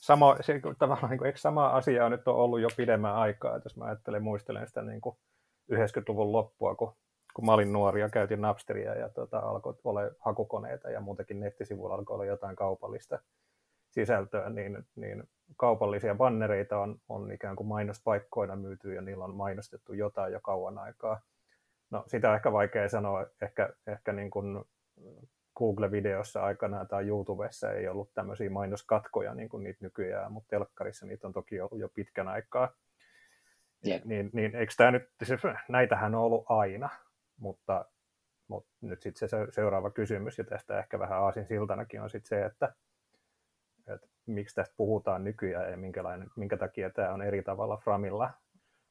sama, 0.00 0.36
se, 0.40 0.60
tavallaan, 0.78 1.10
niin 1.10 1.18
kuin, 1.18 1.26
eikö 1.26 1.38
sama 1.38 1.66
asia 1.66 2.04
on 2.04 2.10
nyt 2.10 2.28
ollut 2.28 2.60
jo 2.60 2.68
pidemmän 2.76 3.14
aikaa, 3.14 3.56
että 3.56 3.66
jos 3.66 3.76
mä 3.76 3.84
ajattelen, 3.84 4.22
muistelen 4.22 4.66
sitä 4.66 4.82
niin 4.82 5.00
kuin 5.00 5.16
90-luvun 5.72 6.32
loppua, 6.32 6.74
kun, 6.74 6.92
kun 7.34 7.46
mä 7.46 7.52
olin 7.52 7.72
nuori 7.72 8.00
ja 8.00 8.08
käytin 8.08 8.40
Napsteria 8.40 8.94
ja 8.94 9.08
tota, 9.08 9.38
alkoi 9.38 9.74
olla 9.84 10.00
hakukoneita 10.18 10.90
ja 10.90 11.00
muutenkin 11.00 11.40
nettisivuilla 11.40 11.94
alkoi 11.94 12.14
olla 12.14 12.24
jotain 12.24 12.56
kaupallista 12.56 13.18
sisältöä, 13.90 14.50
niin, 14.50 14.86
niin 14.96 15.24
kaupallisia 15.56 16.14
bannereita 16.14 16.78
on, 16.78 17.00
on 17.08 17.32
ikään 17.32 17.56
kuin 17.56 17.66
mainospaikkoina 17.66 18.56
myyty 18.56 18.94
ja 18.94 19.02
niillä 19.02 19.24
on 19.24 19.34
mainostettu 19.34 19.92
jotain 19.92 20.32
jo 20.32 20.40
kauan 20.40 20.78
aikaa. 20.78 21.20
No 21.90 22.04
sitä 22.06 22.28
on 22.28 22.36
ehkä 22.36 22.52
vaikea 22.52 22.88
sanoa, 22.88 23.26
ehkä, 23.42 23.74
ehkä 23.86 24.12
niin 24.12 24.30
kuin 24.30 24.64
Google-videossa 25.56 26.42
aikanaan 26.42 26.88
tai 26.88 27.08
YouTubessa 27.08 27.72
ei 27.72 27.88
ollut 27.88 28.14
tämmöisiä 28.14 28.50
mainoskatkoja 28.50 29.34
niin 29.34 29.48
kuin 29.48 29.62
niitä 29.62 29.84
nykyään, 29.84 30.32
mutta 30.32 30.48
telkkarissa 30.48 31.06
niitä 31.06 31.26
on 31.26 31.32
toki 31.32 31.60
ollut 31.60 31.78
jo 31.78 31.88
pitkän 31.88 32.28
aikaa. 32.28 32.68
Yeah. 33.86 34.00
Niin, 34.04 34.30
niin 34.32 34.56
eikö 34.56 34.72
tämä 34.76 34.90
nyt, 34.90 35.08
se, 35.22 35.36
näitähän 35.68 36.14
on 36.14 36.20
ollut 36.20 36.44
aina, 36.48 36.88
mutta, 37.36 37.84
mutta 38.48 38.70
nyt 38.80 39.02
sitten 39.02 39.28
se 39.28 39.36
seuraava 39.50 39.90
kysymys, 39.90 40.38
ja 40.38 40.44
tästä 40.44 40.78
ehkä 40.78 40.98
vähän 40.98 41.18
aasin 41.18 41.46
siltanakin 41.46 42.02
on 42.02 42.10
sitten 42.10 42.28
se, 42.28 42.44
että, 42.44 42.74
että 43.86 44.08
miksi 44.26 44.54
tästä 44.54 44.74
puhutaan 44.76 45.24
nykyään 45.24 45.70
ja 45.70 45.76
minkälainen, 45.76 46.28
minkä 46.36 46.56
takia 46.56 46.90
tämä 46.90 47.12
on 47.12 47.22
eri 47.22 47.42
tavalla 47.42 47.76
Framilla 47.76 48.30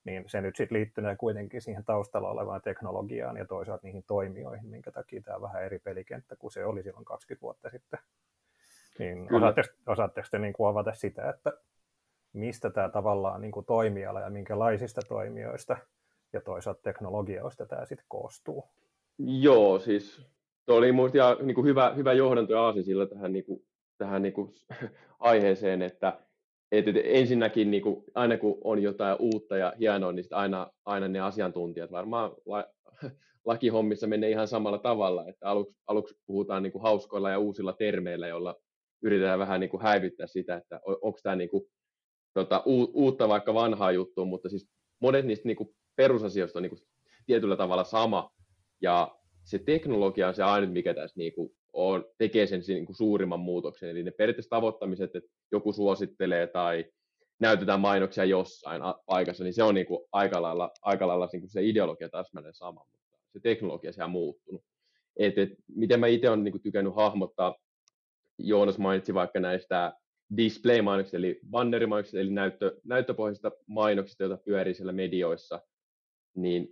niin 0.03 0.23
se 0.27 0.41
nyt 0.41 0.55
sitten 0.55 0.77
liittyy 0.77 1.03
kuitenkin 1.17 1.61
siihen 1.61 1.85
taustalla 1.85 2.29
olevaan 2.29 2.61
teknologiaan 2.61 3.37
ja 3.37 3.45
toisaalta 3.45 3.87
niihin 3.87 4.03
toimijoihin, 4.07 4.69
minkä 4.69 4.91
takia 4.91 5.21
tämä 5.21 5.35
on 5.35 5.41
vähän 5.41 5.63
eri 5.63 5.79
pelikenttä 5.79 6.35
kuin 6.35 6.51
se 6.51 6.65
oli 6.65 6.83
silloin 6.83 7.05
20 7.05 7.41
vuotta 7.41 7.69
sitten. 7.69 7.99
Niin 8.99 9.33
osaatteko, 9.33 9.67
osaatteko 9.87 10.27
te 10.31 10.39
niin 10.39 10.53
kuin 10.53 10.69
avata 10.69 10.93
sitä, 10.93 11.29
että 11.29 11.53
mistä 12.33 12.69
tämä 12.69 12.89
tavallaan 12.89 13.41
niin 13.41 13.51
kuin 13.51 13.65
toimiala 13.65 14.19
ja 14.19 14.29
minkälaisista 14.29 15.01
toimijoista 15.07 15.77
ja 16.33 16.41
toisaalta 16.41 16.81
teknologioista 16.81 17.65
tämä 17.65 17.85
sitten 17.85 18.05
koostuu? 18.07 18.65
Joo, 19.17 19.79
siis 19.79 20.27
tuo 20.65 20.77
oli 20.77 20.91
minusta 20.91 21.37
niin 21.41 21.55
kuin 21.55 21.67
hyvä, 21.67 21.93
hyvä 21.95 22.13
johdanto 22.13 22.53
ja 22.53 22.83
sillä 22.83 23.05
tähän, 23.05 23.33
niin 23.33 23.45
kuin, 23.45 23.65
tähän 23.97 24.21
niin 24.21 24.33
kuin, 24.33 24.53
aiheeseen, 25.19 25.81
että 25.81 26.19
et, 26.71 26.87
et, 26.87 26.95
ensinnäkin 27.03 27.71
niin 27.71 27.83
aina 28.15 28.37
kun 28.37 28.57
on 28.63 28.83
jotain 28.83 29.17
uutta 29.19 29.57
ja 29.57 29.73
hienoa, 29.79 30.11
niin 30.11 30.25
aina, 30.31 30.71
aina 30.85 31.07
ne 31.07 31.19
asiantuntijat 31.19 31.91
varmaan 31.91 32.31
la, 32.45 32.65
lakihommissa 33.45 34.07
menee 34.07 34.29
ihan 34.29 34.47
samalla 34.47 34.77
tavalla, 34.77 35.27
että 35.27 35.47
aluksi, 35.47 35.75
aluksi 35.87 36.15
puhutaan 36.25 36.63
niin 36.63 36.81
hauskoilla 36.81 37.29
ja 37.29 37.39
uusilla 37.39 37.73
termeillä, 37.73 38.27
joilla 38.27 38.55
yritetään 39.01 39.39
vähän 39.39 39.59
niin 39.59 39.81
häivyttää 39.81 40.27
sitä, 40.27 40.55
että 40.55 40.79
onko 40.85 41.19
tämä 41.23 41.35
niin 41.35 41.49
tota, 42.33 42.63
uutta 42.93 43.29
vaikka 43.29 43.53
vanhaa 43.53 43.91
juttua, 43.91 44.25
mutta 44.25 44.49
siis 44.49 44.69
monet 44.99 45.25
niistä 45.25 45.47
niin 45.47 45.75
perusasioista 45.95 46.59
on 46.59 46.63
niin 46.63 46.77
tietyllä 47.25 47.57
tavalla 47.57 47.83
sama, 47.83 48.31
ja 48.81 49.15
se 49.43 49.59
teknologia 49.59 50.27
on 50.27 50.33
se 50.33 50.43
ainut, 50.43 50.73
mikä 50.73 50.93
tässä 50.93 51.17
niin 51.17 51.33
on, 51.73 52.05
tekee 52.17 52.47
sen 52.47 52.61
niin 52.67 52.85
kuin 52.85 52.95
suurimman 52.95 53.39
muutoksen, 53.39 53.89
eli 53.89 54.03
ne 54.03 54.11
periaatteessa 54.11 54.49
tavoittamiset, 54.49 55.15
että 55.15 55.29
joku 55.51 55.73
suosittelee 55.73 56.47
tai 56.47 56.85
näytetään 57.39 57.79
mainoksia 57.79 58.25
jossain 58.25 58.81
paikassa, 59.05 59.43
niin 59.43 59.53
se 59.53 59.63
on 59.63 59.75
niin 59.75 59.85
kuin 59.85 59.99
aika 60.11 60.41
lailla, 60.41 60.71
aika 60.81 61.07
lailla 61.07 61.29
niin 61.31 61.41
kuin 61.41 61.49
se 61.49 61.63
ideologia 61.63 62.09
täsmälleen 62.09 62.53
sama, 62.53 62.85
mutta 62.91 63.17
se 63.33 63.39
teknologia 63.39 63.91
on 64.03 64.11
muuttunut. 64.11 64.63
Et, 65.19 65.37
et, 65.37 65.49
miten 65.75 65.99
mä 65.99 66.07
itse 66.07 66.29
olen 66.29 66.43
niin 66.43 66.51
kuin, 66.51 66.61
tykännyt 66.61 66.95
hahmottaa, 66.95 67.55
Joonas 68.37 68.77
mainitsi 68.77 69.13
vaikka 69.13 69.39
näistä 69.39 69.93
display-mainoksista, 70.37 71.17
eli 71.17 71.39
bannerimainoksista, 71.49 72.19
eli 72.19 72.31
näyttö, 72.31 72.79
näyttöpohjaisista 72.83 73.51
mainoksista, 73.67 74.23
joita 74.23 74.43
pyörii 74.45 74.73
siellä 74.73 74.91
medioissa, 74.91 75.61
niin 76.35 76.67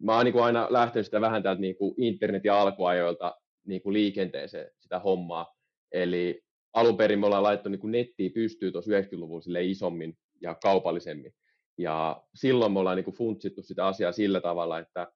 mä 0.00 0.16
oon 0.16 0.24
niin 0.24 0.32
kuin 0.32 0.44
aina 0.44 0.66
lähtenyt 0.70 1.06
sitä 1.06 1.20
vähän 1.20 1.42
täältä 1.42 1.60
niin 1.60 1.76
kuin 1.76 1.94
internetin 1.98 2.52
alkuajoilta 2.52 3.36
niin 3.66 3.82
kuin 3.82 3.92
liikenteeseen 3.92 4.70
sitä 4.80 4.98
hommaa. 4.98 5.54
Eli 5.92 6.42
alun 6.72 6.96
perin 6.96 7.18
me 7.18 7.26
ollaan 7.26 7.42
laittu 7.42 7.68
niin 7.68 7.80
kuin 7.80 7.92
nettiin 7.92 8.32
pystyy 8.32 8.72
tuossa 8.72 8.90
90-luvulla 8.90 9.58
isommin 9.58 10.18
ja 10.42 10.54
kaupallisemmin. 10.62 11.34
Ja 11.78 12.22
silloin 12.34 12.72
me 12.72 12.78
ollaan 12.78 12.96
niin 12.96 13.04
kuin 13.04 13.16
funtsittu 13.16 13.62
sitä 13.62 13.86
asiaa 13.86 14.12
sillä 14.12 14.40
tavalla, 14.40 14.78
että, 14.78 15.12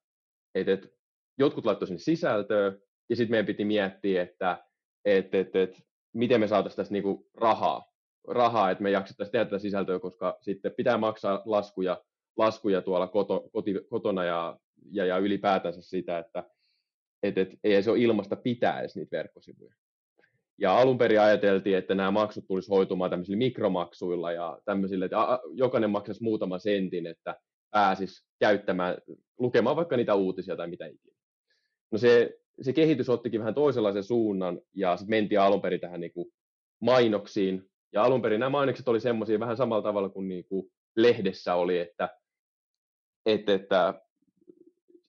että, 0.55 0.71
että 0.73 0.87
jotkut 1.37 1.65
laittoi 1.65 1.87
sinne 1.87 1.99
sisältöä, 1.99 2.73
ja 3.09 3.15
sitten 3.15 3.31
meidän 3.31 3.45
piti 3.45 3.65
miettiä, 3.65 4.21
että, 4.21 4.63
että, 5.05 5.39
että, 5.39 5.61
että 5.61 5.79
miten 6.13 6.39
me 6.39 6.47
saataisiin 6.47 6.77
tästä 6.77 6.93
niin 6.93 7.03
kuin 7.03 7.25
rahaa, 7.37 7.85
rahaa, 8.27 8.71
että 8.71 8.83
me 8.83 8.91
jaksettaisiin 8.91 9.31
tehdä 9.31 9.45
tätä 9.45 9.59
sisältöä, 9.59 9.99
koska 9.99 10.37
sitten 10.41 10.71
pitää 10.77 10.97
maksaa 10.97 11.41
laskuja, 11.45 12.03
laskuja 12.37 12.81
tuolla 12.81 13.07
koto, 13.07 13.49
koti, 13.53 13.73
kotona 13.89 14.23
ja, 14.23 14.59
ja, 14.91 15.05
ja 15.05 15.17
ylipäätänsä 15.17 15.81
sitä, 15.81 16.19
että 16.19 16.43
et, 17.23 17.37
et, 17.37 17.49
ei 17.63 17.83
se 17.83 17.91
ole 17.91 17.99
ilmasta 17.99 18.35
pitää 18.35 18.79
edes 18.79 18.95
niitä 18.95 19.17
verkkosivuja. 19.17 19.75
Ja 20.57 20.77
alun 20.77 20.97
perin 20.97 21.21
ajateltiin, 21.21 21.77
että 21.77 21.95
nämä 21.95 22.11
maksut 22.11 22.47
tulisi 22.47 22.69
hoitumaan 22.69 23.09
tämmöisillä 23.09 23.37
mikromaksuilla 23.37 24.31
ja 24.31 24.59
tämmöisillä, 24.65 25.05
että 25.05 25.17
jokainen 25.53 25.89
maksaisi 25.89 26.23
muutaman 26.23 26.59
sentin, 26.59 27.07
että 27.07 27.35
pääsisi 27.71 28.27
käyttämään, 28.39 28.97
lukemaan 29.39 29.75
vaikka 29.75 29.97
niitä 29.97 30.15
uutisia 30.15 30.55
tai 30.55 30.67
mitä 30.67 30.85
ikinä. 30.85 31.15
No 31.91 31.97
se, 31.97 32.39
se 32.61 32.73
kehitys 32.73 33.09
ottikin 33.09 33.39
vähän 33.39 33.55
toisenlaisen 33.55 34.03
suunnan 34.03 34.61
ja 34.73 34.97
sitten 34.97 35.09
mentiin 35.09 35.39
alun 35.39 35.61
perin 35.61 35.79
tähän 35.79 36.01
niin 36.01 36.13
kuin 36.13 36.31
mainoksiin. 36.81 37.69
Ja 37.93 38.03
alun 38.03 38.21
perin 38.21 38.39
nämä 38.39 38.49
mainokset 38.49 38.87
oli 38.87 38.99
semmoisia 38.99 39.39
vähän 39.39 39.57
samalla 39.57 39.83
tavalla 39.83 40.09
kuin, 40.09 40.27
niin 40.27 40.45
kuin 40.45 40.71
lehdessä 40.95 41.55
oli, 41.55 41.79
että, 41.79 42.09
että, 43.25 43.53
että 43.53 44.01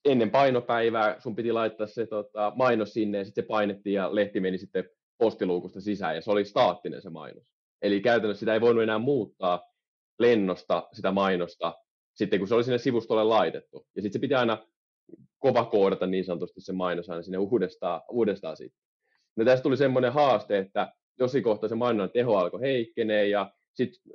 ennen 0.05 0.31
painopäivää 0.31 1.21
sun 1.21 1.37
piti 1.37 1.53
laittaa 1.53 1.87
se 1.87 2.07
tota, 2.07 2.53
mainos 2.57 2.93
sinne 2.93 3.19
ja 3.19 3.25
sitten 3.25 3.45
se 3.45 3.49
painettiin 3.49 3.95
ja 3.95 4.15
lehti 4.15 4.41
meni 4.41 4.59
sitten 4.59 4.91
postiluukusta 5.19 5.81
sisään 5.81 6.15
ja 6.15 6.21
se 6.23 6.31
oli 6.31 6.45
staattinen 6.45 7.03
se 7.03 7.11
mainos. 7.11 7.53
Eli 7.83 8.01
käytännössä 8.01 8.41
sitä 8.41 8.55
ei 8.55 8.61
voinut 8.61 8.83
enää 8.83 8.99
muuttaa 8.99 9.63
lennosta 10.19 10.89
sitä 10.93 11.13
mainosta 11.13 11.75
sitten 12.15 12.39
kun 12.39 12.49
se 12.49 12.55
oli 12.55 12.65
sinne 12.65 12.79
sivustolle 12.79 13.25
laitettu. 13.25 13.87
Ja 13.97 14.03
sitten 14.03 14.19
se 14.19 14.21
piti 14.23 14.35
aina 14.35 14.67
kova 15.39 15.65
koodata 15.65 16.07
niin 16.07 16.25
sanotusti 16.25 16.61
se 16.61 16.73
mainos 16.73 17.11
aina 17.11 17.23
sinne 17.23 17.39
uudestaan, 17.39 18.03
uudestaan 18.11 18.57
sitten. 18.57 18.83
No 19.37 19.45
tästä 19.45 19.63
tuli 19.63 19.77
semmoinen 19.77 20.13
haaste, 20.13 20.59
että 20.59 20.93
jossain 21.19 21.45
kohtaa 21.45 21.69
se 21.69 21.75
mainonnan 21.75 22.11
teho 22.11 22.37
alkoi 22.37 22.61
heikkenee 22.61 23.29
ja 23.29 23.53
sitten 23.75 24.13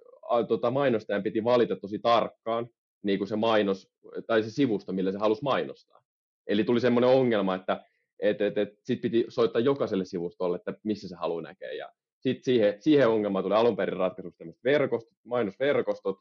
tota, 0.47 0.71
mainostajan 0.71 1.23
piti 1.23 1.43
valita 1.43 1.75
tosi 1.75 1.99
tarkkaan, 1.99 2.67
niin 3.05 3.17
kuin 3.17 3.27
se 3.27 3.35
mainos 3.35 3.91
tai 4.27 4.43
se 4.43 4.51
sivusto, 4.51 4.93
millä 4.93 5.11
se 5.11 5.17
halusi 5.17 5.43
mainostaa. 5.43 6.01
Eli 6.47 6.63
tuli 6.63 6.81
semmoinen 6.81 7.09
ongelma, 7.09 7.55
että 7.55 7.85
et, 8.19 8.41
et, 8.41 8.57
et, 8.57 8.69
sitten 8.83 9.11
piti 9.11 9.25
soittaa 9.29 9.59
jokaiselle 9.59 10.05
sivustolle, 10.05 10.57
että 10.57 10.73
missä 10.83 11.07
se 11.07 11.15
haluaa 11.15 11.41
näkeä. 11.41 11.71
Ja 11.71 11.89
sitten 12.19 12.43
siihen, 12.43 12.81
siihen 12.81 13.07
ongelmaan 13.07 13.43
tuli 13.43 13.55
alun 13.55 13.75
perin 13.75 13.97
tämmöiset 14.37 14.63
verkostot, 14.63 15.17
mainosverkostot, 15.23 16.19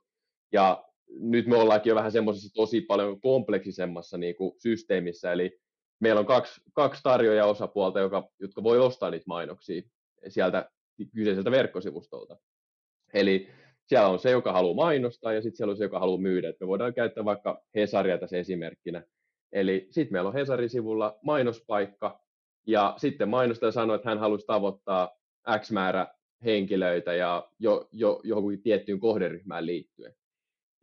ja 0.53 0.85
nyt 1.09 1.47
me 1.47 1.57
ollaankin 1.57 1.91
jo 1.91 1.95
vähän 1.95 2.13
semmoisessa 2.13 2.55
tosi 2.55 2.81
paljon 2.81 3.21
kompleksisemmassa 3.21 4.19
niin 4.19 4.37
kuin 4.37 4.53
systeemissä, 4.59 5.33
eli 5.33 5.61
meillä 6.01 6.21
on 6.21 6.27
kaksi, 6.27 6.61
kaksi 6.73 7.03
tarjoajaa 7.03 7.47
osapuolta, 7.47 8.01
joka, 8.01 8.29
jotka 8.39 8.63
voi 8.63 8.79
ostaa 8.79 9.11
niitä 9.11 9.25
mainoksia 9.27 9.83
sieltä 10.29 10.71
kyseiseltä 11.15 11.51
verkkosivustolta. 11.51 12.37
Eli 13.15 13.49
siellä 13.87 14.09
on 14.09 14.19
se, 14.19 14.31
joka 14.31 14.53
haluaa 14.53 14.75
mainostaa 14.75 15.33
ja 15.33 15.43
sitten 15.43 15.57
siellä 15.57 15.71
on 15.71 15.77
se, 15.77 15.85
joka 15.85 15.99
haluaa 15.99 16.21
myydä. 16.21 16.49
Et 16.49 16.61
me 16.61 16.67
voidaan 16.67 16.95
käyttää 16.95 17.25
vaikka 17.25 17.63
Hesaria 17.75 18.19
tässä 18.19 18.37
esimerkkinä. 18.37 19.03
Eli 19.53 19.87
sitten 19.91 20.13
meillä 20.13 20.29
on 20.29 20.35
Hesarin 20.35 20.71
sivulla 20.71 21.19
mainospaikka 21.23 22.21
ja 22.67 22.95
sitten 22.97 23.29
mainostaja 23.29 23.73
sanoo, 23.73 23.97
että 23.97 24.09
hän 24.09 24.19
haluaisi 24.19 24.47
tavoittaa 24.47 25.19
X 25.59 25.71
määrä 25.71 26.07
henkilöitä 26.45 27.15
ja 27.15 27.49
jo, 27.59 27.89
jo, 27.93 28.21
johonkin 28.25 28.63
tiettyyn 28.63 29.01
kohderyhmään 29.01 29.67
liittyen. 29.67 30.15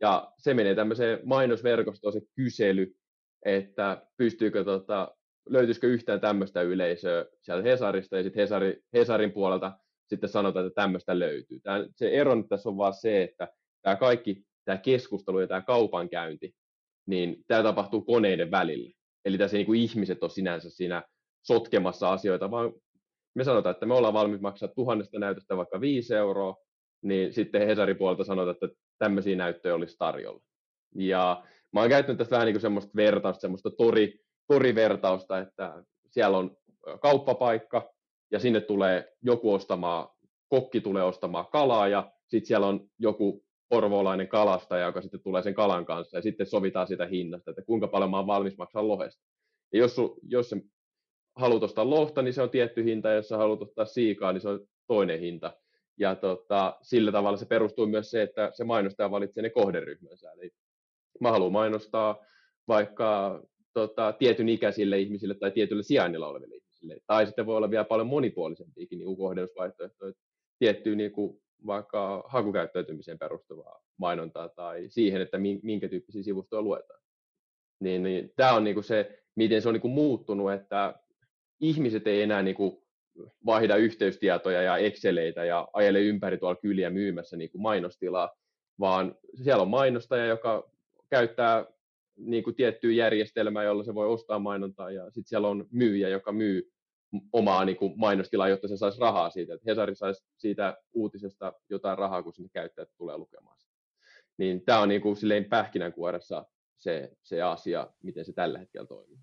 Ja 0.00 0.32
se 0.38 0.54
menee 0.54 0.74
tämmöiseen 0.74 1.18
mainosverkostoon 1.24 2.12
se 2.12 2.20
kysely, 2.36 2.94
että 3.44 4.06
pystyykö 4.16 4.64
tota, 4.64 5.16
löytyisikö 5.48 5.86
yhtään 5.86 6.20
tämmöistä 6.20 6.62
yleisöä 6.62 7.26
sieltä 7.40 7.68
Hesarista 7.68 8.16
ja 8.16 8.22
sitten 8.22 8.40
Hesari, 8.40 8.82
Hesarin 8.92 9.32
puolelta 9.32 9.72
sitten 10.12 10.30
sanotaan, 10.30 10.66
että 10.66 10.82
tämmöistä 10.82 11.18
löytyy. 11.18 11.60
Tämä, 11.60 11.86
se 11.96 12.10
ero 12.10 12.34
nyt 12.34 12.48
tässä 12.48 12.68
on 12.68 12.76
vaan 12.76 12.94
se, 12.94 13.22
että 13.22 13.48
tämä 13.82 13.96
kaikki, 13.96 14.44
tämä 14.64 14.78
keskustelu 14.78 15.40
ja 15.40 15.46
tämä 15.46 15.60
kaupankäynti, 15.60 16.54
niin 17.06 17.44
tämä 17.46 17.62
tapahtuu 17.62 18.02
koneiden 18.02 18.50
välillä. 18.50 18.90
Eli 19.24 19.38
tässä 19.38 19.56
ei 19.56 19.58
niin 19.58 19.66
kuin 19.66 19.80
ihmiset 19.80 20.22
ole 20.22 20.30
sinänsä 20.30 20.70
siinä 20.70 21.02
sotkemassa 21.42 22.12
asioita, 22.12 22.50
vaan 22.50 22.72
me 23.34 23.44
sanotaan, 23.44 23.74
että 23.74 23.86
me 23.86 23.94
ollaan 23.94 24.14
valmiit 24.14 24.40
maksaa 24.40 24.68
tuhannesta 24.68 25.18
näytöstä 25.18 25.56
vaikka 25.56 25.80
viisi 25.80 26.14
euroa, 26.14 26.56
niin 27.02 27.32
sitten 27.32 27.66
Hesarin 27.66 27.96
puolelta 27.96 28.24
sanotaan, 28.24 28.56
että 28.62 28.68
tämmöisiä 28.98 29.36
näyttöjä 29.36 29.74
olisi 29.74 29.96
tarjolla. 29.98 30.42
Ja 30.94 31.44
mä 31.72 31.80
oon 31.80 31.88
käyttänyt 31.88 32.18
tästä 32.18 32.32
vähän 32.32 32.46
niin 32.46 32.54
kuin 32.54 32.60
semmoista 32.62 32.92
vertausta, 32.96 33.40
semmoista 33.40 33.70
tori, 33.70 34.20
torivertausta, 34.48 35.38
että 35.38 35.84
siellä 36.10 36.38
on 36.38 36.56
kauppapaikka, 37.00 37.92
ja 38.32 38.38
sinne 38.38 38.60
tulee 38.60 39.12
joku 39.22 39.52
ostamaan, 39.52 40.08
kokki 40.48 40.80
tulee 40.80 41.02
ostamaan 41.02 41.46
kalaa, 41.46 41.88
ja 41.88 42.12
sitten 42.26 42.46
siellä 42.46 42.66
on 42.66 42.90
joku 42.98 43.44
porvoolainen 43.68 44.28
kalastaja, 44.28 44.86
joka 44.86 45.02
sitten 45.02 45.22
tulee 45.22 45.42
sen 45.42 45.54
kalan 45.54 45.86
kanssa, 45.86 46.18
ja 46.18 46.22
sitten 46.22 46.46
sovitaan 46.46 46.86
sitä 46.86 47.06
hinnasta, 47.06 47.50
että 47.50 47.62
kuinka 47.62 47.88
paljon 47.88 48.10
mä 48.10 48.16
oon 48.16 48.26
valmis 48.26 48.56
maksaa 48.58 48.88
lohesta. 48.88 49.24
Ja 49.72 49.78
jos, 49.78 49.96
jos 50.22 50.50
se 50.50 50.56
haluat 51.36 51.62
ostaa 51.62 51.90
lohta, 51.90 52.22
niin 52.22 52.34
se 52.34 52.42
on 52.42 52.50
tietty 52.50 52.84
hinta, 52.84 53.08
ja 53.08 53.14
jos 53.14 53.28
sä 53.28 53.36
haluat 53.36 53.62
ostaa 53.62 53.84
siikaa, 53.84 54.32
niin 54.32 54.40
se 54.40 54.48
on 54.48 54.60
toinen 54.86 55.20
hinta. 55.20 55.56
Ja 55.98 56.14
tota, 56.14 56.76
sillä 56.82 57.12
tavalla 57.12 57.36
se 57.36 57.46
perustuu 57.46 57.86
myös 57.86 58.10
se, 58.10 58.22
että 58.22 58.50
se 58.54 58.64
mainostaja 58.64 59.10
valitsee 59.10 59.42
ne 59.42 59.50
kohderyhmänsä. 59.50 60.32
Eli 60.32 60.50
mä 61.20 61.30
haluan 61.30 61.52
mainostaa 61.52 62.26
vaikka 62.68 63.42
tota, 63.72 64.12
tietyn 64.12 64.48
ikäisille 64.48 64.98
ihmisille 64.98 65.34
tai 65.34 65.50
tietylle 65.50 65.82
sijainnilla 65.82 66.28
oleville 66.28 66.61
ihmisille. 66.82 67.02
Tai 67.06 67.26
sitten 67.26 67.46
voi 67.46 67.56
olla 67.56 67.70
vielä 67.70 67.84
paljon 67.84 68.06
monipuolisempiakin 68.06 68.98
niin 68.98 69.16
kohdennusvaihtoehtoja 69.16 70.12
tiettyyn 70.58 70.98
niin 70.98 71.12
kuin 71.12 71.42
vaikka 71.66 72.24
hakukäyttäytymiseen 72.26 73.18
perustuvaa 73.18 73.82
mainontaa 73.96 74.48
tai 74.48 74.84
siihen, 74.88 75.20
että 75.20 75.38
minkä 75.62 75.88
tyyppisiä 75.88 76.22
sivustoja 76.22 76.62
luetaan. 76.62 77.00
Niin, 77.80 78.02
niin 78.02 78.32
tämä 78.36 78.52
on 78.52 78.64
niin 78.64 78.74
kuin 78.74 78.84
se, 78.84 79.22
miten 79.34 79.62
se 79.62 79.68
on 79.68 79.74
niin 79.74 79.82
kuin 79.82 79.94
muuttunut, 79.94 80.52
että 80.52 80.94
ihmiset 81.60 82.06
ei 82.06 82.22
enää 82.22 82.42
niin 82.42 82.56
kuin 82.56 82.82
vaihda 83.46 83.76
yhteystietoja 83.76 84.62
ja 84.62 84.76
Exceleitä 84.76 85.44
ja 85.44 85.68
ajele 85.72 86.00
ympäri 86.00 86.38
tuolla 86.38 86.60
kyliä 86.60 86.90
myymässä 86.90 87.36
niin 87.36 87.50
kuin 87.50 87.62
mainostilaa, 87.62 88.30
vaan 88.80 89.14
siellä 89.42 89.62
on 89.62 89.68
mainostaja, 89.68 90.26
joka 90.26 90.70
käyttää 91.10 91.66
niin 92.16 92.44
kuin 92.44 92.56
tiettyä 92.56 92.92
järjestelmää, 92.92 93.62
jolla 93.62 93.84
se 93.84 93.94
voi 93.94 94.08
ostaa 94.08 94.38
mainontaa, 94.38 94.90
ja 94.90 95.04
sitten 95.04 95.28
siellä 95.28 95.48
on 95.48 95.66
myyjä, 95.70 96.08
joka 96.08 96.32
myy 96.32 96.72
omaa 97.32 97.64
niin 97.64 97.76
kuin 97.76 97.92
mainostilaa, 97.96 98.48
jotta 98.48 98.68
se 98.68 98.76
saisi 98.76 99.00
rahaa 99.00 99.30
siitä. 99.30 99.54
Että 99.54 99.70
Hesari 99.70 99.94
saisi 99.94 100.24
siitä 100.36 100.76
uutisesta 100.92 101.52
jotain 101.70 101.98
rahaa, 101.98 102.22
kun 102.22 102.32
sinne 102.32 102.50
käyttäjät 102.52 102.88
tulee 102.96 103.18
lukemaan 103.18 103.58
sitä. 103.58 103.72
Niin 104.38 104.64
tämä 104.64 104.80
on 104.80 104.88
niin 104.88 105.00
kuin 105.00 105.16
silleen 105.16 105.44
pähkinänkuoressa 105.44 106.46
se, 106.76 107.12
se 107.22 107.42
asia, 107.42 107.90
miten 108.02 108.24
se 108.24 108.32
tällä 108.32 108.58
hetkellä 108.58 108.86
toimii. 108.86 109.18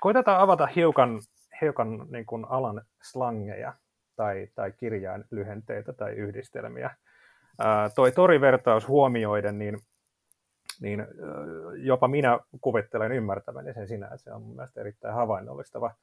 Koitetaan 0.00 0.40
avata 0.40 0.66
hiukan, 0.66 1.20
hiukan 1.60 2.06
niin 2.10 2.26
kuin 2.26 2.44
alan 2.44 2.82
slangeja 3.10 3.74
tai, 4.16 4.48
tai 4.54 4.72
kirjainlyhenteitä 4.72 5.92
tai 5.92 6.12
yhdistelmiä. 6.12 6.96
Ää, 7.58 7.90
toi 7.90 8.12
torivertaus 8.12 8.88
huomioiden, 8.88 9.58
niin, 9.58 9.78
niin 10.80 11.06
jopa 11.76 12.08
minä 12.08 12.40
kuvittelen 12.60 13.12
ymmärtäväni 13.12 13.74
sen 13.74 13.88
sinä, 13.88 14.06
että 14.06 14.16
se 14.16 14.32
on 14.32 14.42
mun 14.42 14.56
mielestä 14.56 14.80
erittäin 14.80 15.14
havainnollistava. 15.14 15.94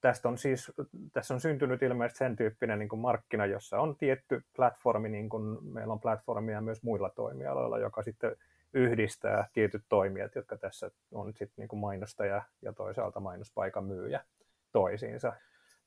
Tästä 0.00 0.28
on 0.28 0.38
siis, 0.38 0.72
tässä 1.12 1.34
on 1.34 1.40
syntynyt 1.40 1.82
ilmeisesti 1.82 2.18
sen 2.18 2.36
tyyppinen 2.36 2.78
niin 2.78 2.88
kuin 2.88 3.00
markkina, 3.00 3.46
jossa 3.46 3.80
on 3.80 3.96
tietty 3.96 4.42
platformi, 4.56 5.08
niin 5.08 5.28
kuin 5.28 5.72
meillä 5.72 5.92
on 5.92 6.00
platformia 6.00 6.60
myös 6.60 6.82
muilla 6.82 7.10
toimialoilla, 7.10 7.78
joka 7.78 8.02
sitten 8.02 8.36
yhdistää 8.72 9.48
tietyt 9.52 9.84
toimijat, 9.88 10.34
jotka 10.34 10.56
tässä 10.56 10.90
on 11.12 11.32
sitten 11.32 11.54
niin 11.56 11.68
kuin 11.68 11.80
mainostaja 11.80 12.42
ja 12.62 12.72
toisaalta 12.72 13.20
mainospaikan 13.20 13.84
myyjä 13.84 14.24
toisiinsa. 14.72 15.32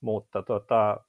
Mutta 0.00 0.42
tota, 0.42 1.00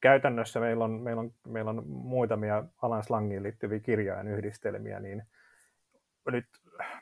käytännössä 0.00 0.60
meillä 0.60 0.84
on, 0.84 0.90
meillä, 0.90 1.20
on, 1.20 1.32
meillä 1.46 1.70
on 1.70 1.88
muutamia 1.88 2.64
alan 2.82 3.04
slangiin 3.04 3.42
liittyviä 3.42 3.80
kirjainyhdistelmiä, 3.80 5.00
niin 5.00 5.22
nyt 6.26 6.46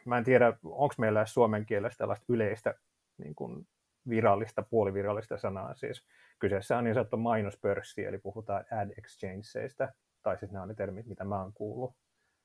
mä 0.04 0.18
en 0.18 0.24
tiedä, 0.24 0.52
onko 0.64 0.94
meillä 0.98 1.26
suomen 1.26 1.66
kielessä 1.66 1.98
tällaista 1.98 2.24
yleistä 2.28 2.74
niin 3.18 3.34
kuin 3.34 3.66
virallista, 4.08 4.62
puolivirallista 4.62 5.38
sanaa. 5.38 5.74
Siis 5.74 6.06
kyseessä 6.38 6.78
on 6.78 6.84
niin 6.84 6.94
sanottu 6.94 7.16
mainospörssi, 7.16 8.04
eli 8.04 8.18
puhutaan 8.18 8.64
ad 8.70 8.90
exchangeista, 8.98 9.88
tai 10.22 10.38
siis 10.38 10.52
nämä 10.52 10.62
on 10.62 10.68
ne 10.68 10.74
termit, 10.74 11.06
mitä 11.06 11.24
mä 11.24 11.42
oon 11.42 11.52
kuullut. 11.52 11.94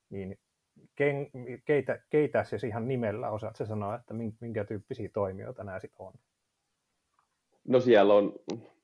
Niin 0.10 0.40
ken, 0.96 1.28
keitä, 1.66 2.00
keitä 2.10 2.44
siis 2.44 2.64
ihan 2.64 2.88
nimellä 2.88 3.30
osaat 3.30 3.56
se 3.56 3.66
sanoa, 3.66 3.96
että 3.96 4.14
minkä 4.42 4.64
tyyppisiä 4.64 5.10
toimijoita 5.14 5.64
nämä 5.64 5.80
sitten 5.80 6.06
on? 6.06 6.14
No 7.68 7.80
siellä 7.80 8.14
on 8.14 8.34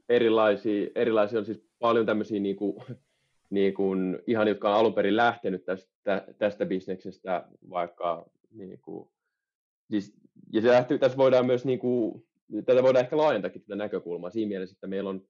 erilaisia, 0.10 0.90
erilaisia 0.96 1.40
on 1.40 1.46
siis 1.46 1.64
paljon 1.80 2.06
tämmöisiä 2.06 2.40
niin 2.40 2.56
kuin, 2.56 2.76
niin 3.50 3.74
kuin, 3.74 4.20
ihan 4.28 4.48
jotka 4.48 4.70
on 4.70 4.76
alun 4.76 4.94
perin 4.94 5.16
lähtenyt 5.16 5.66
tästä, 5.66 6.26
tästä 6.38 6.66
bisneksestä, 6.66 7.48
vaikka 7.70 8.26
niin 8.52 8.80
kuin, 8.82 9.10
siis, 9.90 10.14
ja 10.54 10.62
se 10.62 10.68
lähti, 10.68 10.98
tässä 10.98 11.18
voidaan 11.18 11.46
myös 11.46 11.66
niin 11.66 11.80
kuin, 11.80 12.26
tätä 12.66 12.84
voidaan 12.84 13.04
ehkä 13.04 13.18
laajentakin 13.18 13.62
tätä 13.62 13.76
näkökulmaa 13.76 14.30
siinä 14.30 14.50
mielessä, 14.50 14.74
että 14.74 14.88
meillä 14.88 15.10
on, 15.10 15.28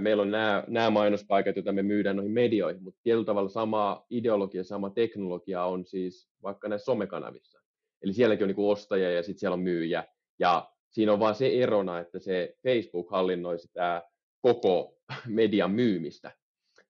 meillä 0.00 0.22
on 0.22 0.30
nämä, 0.30 0.64
nämä 0.68 0.90
mainospaikat, 0.90 1.56
joita 1.56 1.72
me 1.72 1.82
myydään 1.82 2.16
noihin 2.16 2.32
medioihin, 2.32 2.82
mutta 2.82 3.00
tietyllä 3.02 3.24
tavalla 3.24 3.48
sama 3.48 4.06
ideologia, 4.10 4.64
sama 4.64 4.90
teknologia 4.90 5.64
on 5.64 5.86
siis 5.86 6.28
vaikka 6.42 6.68
näissä 6.68 6.84
somekanavissa. 6.84 7.60
Eli 8.02 8.12
sielläkin 8.12 8.44
on 8.44 8.48
niin 8.48 8.70
ostajia 8.70 9.12
ja 9.12 9.22
sitten 9.22 9.40
siellä 9.40 9.54
on 9.54 9.60
myyjä. 9.60 10.04
Ja 10.38 10.70
siinä 10.90 11.12
on 11.12 11.20
vaan 11.20 11.34
se 11.34 11.48
erona, 11.48 11.98
että 11.98 12.18
se 12.18 12.56
Facebook 12.62 13.10
hallinnoi 13.10 13.58
sitä 13.58 14.02
koko 14.40 14.94
median 15.28 15.70
myymistä. 15.70 16.32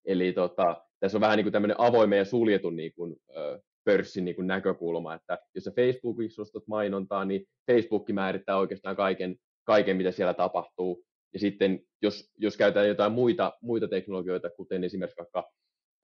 Eli 0.04 0.33
tota, 0.33 0.85
tässä 1.00 1.16
on 1.19 1.21
vähän 1.21 1.37
niin 1.37 1.45
kuin 1.45 1.52
tämmöinen 1.52 1.80
avoimen 1.80 2.19
ja 2.19 2.25
suljetun 2.25 2.76
niin 2.76 2.92
kuin, 2.95 3.16
ö, 3.37 3.61
pörssin 3.85 4.25
niin 4.25 4.35
kuin 4.35 4.47
näkökulma, 4.47 5.14
että 5.14 5.38
jos 5.54 5.64
sä 5.64 5.71
Facebookissa 5.71 6.42
ostat 6.42 6.66
mainontaa, 6.66 7.25
niin 7.25 7.47
Facebook 7.73 8.09
määrittää 8.09 8.57
oikeastaan 8.57 8.97
kaiken, 8.97 9.37
kaiken, 9.64 9.97
mitä 9.97 10.11
siellä 10.11 10.35
tapahtuu. 10.35 11.04
Ja 11.33 11.38
sitten 11.38 11.80
jos, 12.02 12.33
jos 12.38 12.57
käytetään 12.57 12.88
jotain 12.88 13.12
muita, 13.12 13.52
muita 13.62 13.88
teknologioita, 13.88 14.50
kuten 14.50 14.85
esimerkiksi 14.85 15.19
vaikka 15.19 15.50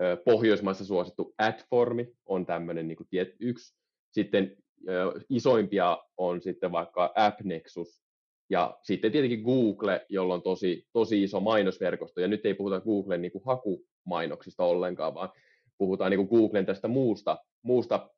ö, 0.03 0.17
Pohjoismaissa 0.25 0.85
suosittu 0.85 1.35
Adformi 1.39 2.09
on 2.27 2.47
tämmöinen 2.47 2.89
niin 2.89 2.97
kuin 2.97 3.09
tiet, 3.11 3.35
yksi. 3.41 3.75
Sitten 4.11 4.57
ö, 4.89 5.21
isoimpia 5.29 5.99
on 6.17 6.43
sitten 6.43 6.73
vaikka 6.73 7.13
AppNexus, 7.15 8.06
ja 8.51 8.79
sitten 8.83 9.13
tietenkin 9.13 9.43
Google, 9.43 10.07
jolla 10.09 10.35
on 10.35 10.43
tosi, 10.43 10.87
tosi 10.93 11.23
iso 11.23 11.41
mainosverkosto, 11.41 12.21
ja 12.21 12.29
nyt 12.29 12.47
ei 12.47 12.55
puhuta 12.55 12.81
Googlen 12.81 13.23
niin 13.23 13.33
kuin 13.33 13.45
hakumainoksista 13.45 14.65
ollenkaan, 14.65 15.15
vaan 15.15 15.33
puhutaan 15.79 16.11
niin 16.11 16.27
kuin 16.27 16.41
Googlen 16.41 16.67
tästä 16.67 16.89
muusta, 16.89 17.39
muusta 17.63 18.11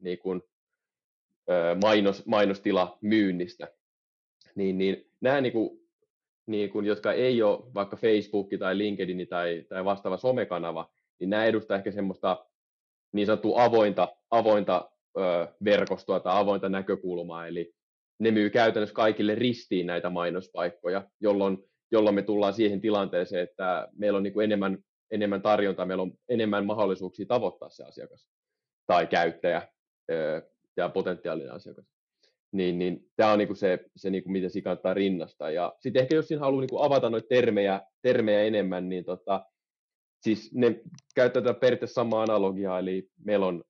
niin 0.00 0.18
kuin, 0.18 0.42
mainos, 1.82 2.26
mainostilamyynnistä. 2.26 3.68
Niin, 4.54 4.78
niin 4.78 5.10
nämä, 5.20 5.40
niin 5.40 5.52
kuin, 5.52 5.80
niin 6.46 6.70
kuin, 6.70 6.86
jotka 6.86 7.12
ei 7.12 7.42
ole 7.42 7.74
vaikka 7.74 7.96
Facebook 7.96 8.48
tai 8.58 8.78
LinkedIn 8.78 9.28
tai, 9.28 9.64
tai 9.68 9.84
vastaava 9.84 10.16
somekanava, 10.16 10.90
niin 11.20 11.30
nämä 11.30 11.44
edustaa 11.44 11.76
ehkä 11.76 11.90
semmoista 11.90 12.46
niin 13.12 13.26
sanottua 13.26 13.64
avointa, 13.64 14.16
avointa 14.30 14.90
ö, 15.18 15.48
verkostoa 15.64 16.20
tai 16.20 16.40
avointa 16.40 16.68
näkökulmaa, 16.68 17.46
eli 17.46 17.74
ne 18.18 18.30
myy 18.30 18.50
käytännössä 18.50 18.94
kaikille 18.94 19.34
ristiin 19.34 19.86
näitä 19.86 20.10
mainospaikkoja, 20.10 21.08
jolloin, 21.20 21.58
jolloin 21.92 22.14
me 22.14 22.22
tullaan 22.22 22.54
siihen 22.54 22.80
tilanteeseen, 22.80 23.42
että 23.42 23.88
meillä 23.92 24.16
on 24.16 24.22
niin 24.22 24.32
kuin 24.32 24.44
enemmän, 24.44 24.78
enemmän 25.10 25.42
tarjontaa, 25.42 25.86
meillä 25.86 26.02
on 26.02 26.12
enemmän 26.28 26.66
mahdollisuuksia 26.66 27.26
tavoittaa 27.26 27.68
se 27.70 27.84
asiakas 27.84 28.28
tai 28.86 29.06
käyttäjä 29.06 29.68
ja 30.76 30.88
potentiaalinen 30.88 31.52
asiakas. 31.52 31.84
Niin, 32.52 32.78
niin 32.78 33.10
tämä 33.16 33.32
on 33.32 33.38
niinku 33.38 33.54
se, 33.54 33.78
se 33.96 34.10
niinku, 34.10 34.30
mitä 34.30 34.48
siinä 34.48 34.64
kannattaa 34.64 34.94
rinnastaa. 34.94 35.50
Ja 35.50 35.74
sitten 35.80 36.02
ehkä 36.02 36.14
jos 36.14 36.28
siinä 36.28 36.40
haluaa 36.40 36.60
niinku 36.60 36.82
avata 36.82 37.10
noita 37.10 37.28
termejä, 37.28 37.80
termejä 38.02 38.42
enemmän, 38.42 38.88
niin 38.88 39.04
tota, 39.04 39.46
siis 40.20 40.54
ne 40.54 40.80
käyttää 41.14 41.54
periaatteessa 41.54 41.94
samaa 41.94 42.22
analogiaa, 42.22 42.78
eli 42.78 43.08
meillä 43.24 43.46
on 43.46 43.64